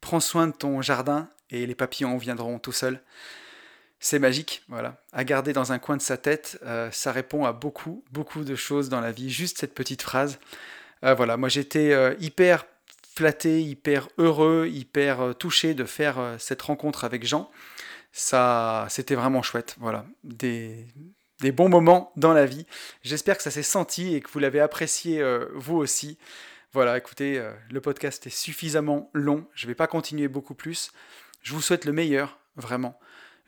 Prends 0.00 0.20
soin 0.20 0.48
de 0.48 0.52
ton 0.52 0.82
jardin 0.82 1.28
et 1.50 1.66
les 1.66 1.74
papillons 1.74 2.16
viendront 2.18 2.58
tout 2.58 2.72
seuls. 2.72 3.00
C'est 4.02 4.18
magique, 4.18 4.62
voilà. 4.68 5.02
À 5.12 5.24
garder 5.24 5.52
dans 5.52 5.72
un 5.72 5.78
coin 5.78 5.96
de 5.98 6.02
sa 6.02 6.16
tête, 6.16 6.58
euh, 6.64 6.90
ça 6.90 7.12
répond 7.12 7.44
à 7.44 7.52
beaucoup, 7.52 8.02
beaucoup 8.10 8.44
de 8.44 8.54
choses 8.54 8.88
dans 8.88 9.00
la 9.00 9.12
vie. 9.12 9.28
Juste 9.28 9.58
cette 9.58 9.74
petite 9.74 10.00
phrase. 10.00 10.38
Euh, 11.04 11.14
voilà, 11.14 11.36
moi 11.36 11.50
j'étais 11.50 11.92
euh, 11.92 12.14
hyper 12.18 12.66
flatté, 13.14 13.62
hyper 13.62 14.08
heureux, 14.18 14.68
hyper 14.70 15.20
euh, 15.20 15.32
touché 15.32 15.74
de 15.74 15.84
faire 15.84 16.18
euh, 16.18 16.36
cette 16.38 16.62
rencontre 16.62 17.04
avec 17.04 17.26
Jean. 17.26 17.50
Ça, 18.12 18.86
c'était 18.88 19.14
vraiment 19.14 19.42
chouette, 19.42 19.76
voilà. 19.78 20.04
Des, 20.24 20.86
bons 21.52 21.68
moments 21.68 22.12
dans 22.16 22.32
la 22.32 22.46
vie. 22.46 22.66
J'espère 23.02 23.36
que 23.36 23.42
ça 23.42 23.50
s'est 23.50 23.62
senti 23.62 24.14
et 24.14 24.20
que 24.20 24.30
vous 24.30 24.38
l'avez 24.38 24.60
apprécié 24.60 25.20
euh, 25.20 25.46
vous 25.54 25.76
aussi. 25.76 26.18
Voilà, 26.72 26.96
écoutez, 26.96 27.42
le 27.68 27.80
podcast 27.80 28.28
est 28.28 28.30
suffisamment 28.30 29.10
long, 29.12 29.44
je 29.54 29.66
ne 29.66 29.70
vais 29.72 29.74
pas 29.74 29.88
continuer 29.88 30.28
beaucoup 30.28 30.54
plus. 30.54 30.92
Je 31.42 31.52
vous 31.52 31.60
souhaite 31.60 31.84
le 31.84 31.92
meilleur, 31.92 32.38
vraiment. 32.54 32.96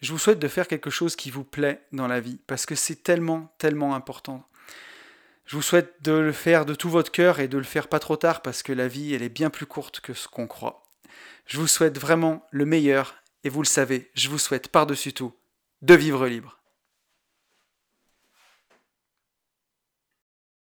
Je 0.01 0.11
vous 0.11 0.19
souhaite 0.19 0.41
de 0.41 0.49
faire 0.49 0.67
quelque 0.67 0.91
chose 0.91 1.15
qui 1.15 1.31
vous 1.31 1.45
plaît 1.45 1.81
dans 1.93 2.09
la 2.09 2.19
vie, 2.19 2.41
parce 2.49 2.67
que 2.67 2.75
c'est 2.75 3.05
tellement, 3.05 3.55
tellement 3.59 3.95
important. 3.95 4.45
Je 5.45 5.57
vous 5.57 5.63
souhaite 5.63 6.03
de 6.03 6.13
le 6.13 6.33
faire 6.33 6.65
de 6.65 6.75
tout 6.75 6.89
votre 6.89 7.11
cœur 7.13 7.41
et 7.41 7.49
de 7.49 7.59
le 7.59 7.65
faire 7.65 7.89
pas 7.89 7.99
trop 7.99 8.17
tard, 8.17 8.43
parce 8.43 8.63
que 8.63 8.73
la 8.73 8.89
vie, 8.89 9.15
elle 9.15 9.23
est 9.23 9.29
bien 9.29 9.51
plus 9.51 9.67
courte 9.67 10.01
que 10.01 10.15
ce 10.15 10.29
qu'on 10.29 10.47
croit. 10.47 10.85
Je 11.47 11.59
vous 11.59 11.67
souhaite 11.67 11.99
vraiment 11.99 12.47
le 12.51 12.65
meilleur, 12.65 13.17
et 13.45 13.49
vous 13.49 13.63
le 13.63 13.67
savez, 13.67 14.11
je 14.15 14.29
vous 14.29 14.39
souhaite 14.39 14.69
par-dessus 14.69 15.13
tout 15.13 15.35
de 15.83 15.95
vivre 15.95 16.27
libre. 16.27 16.62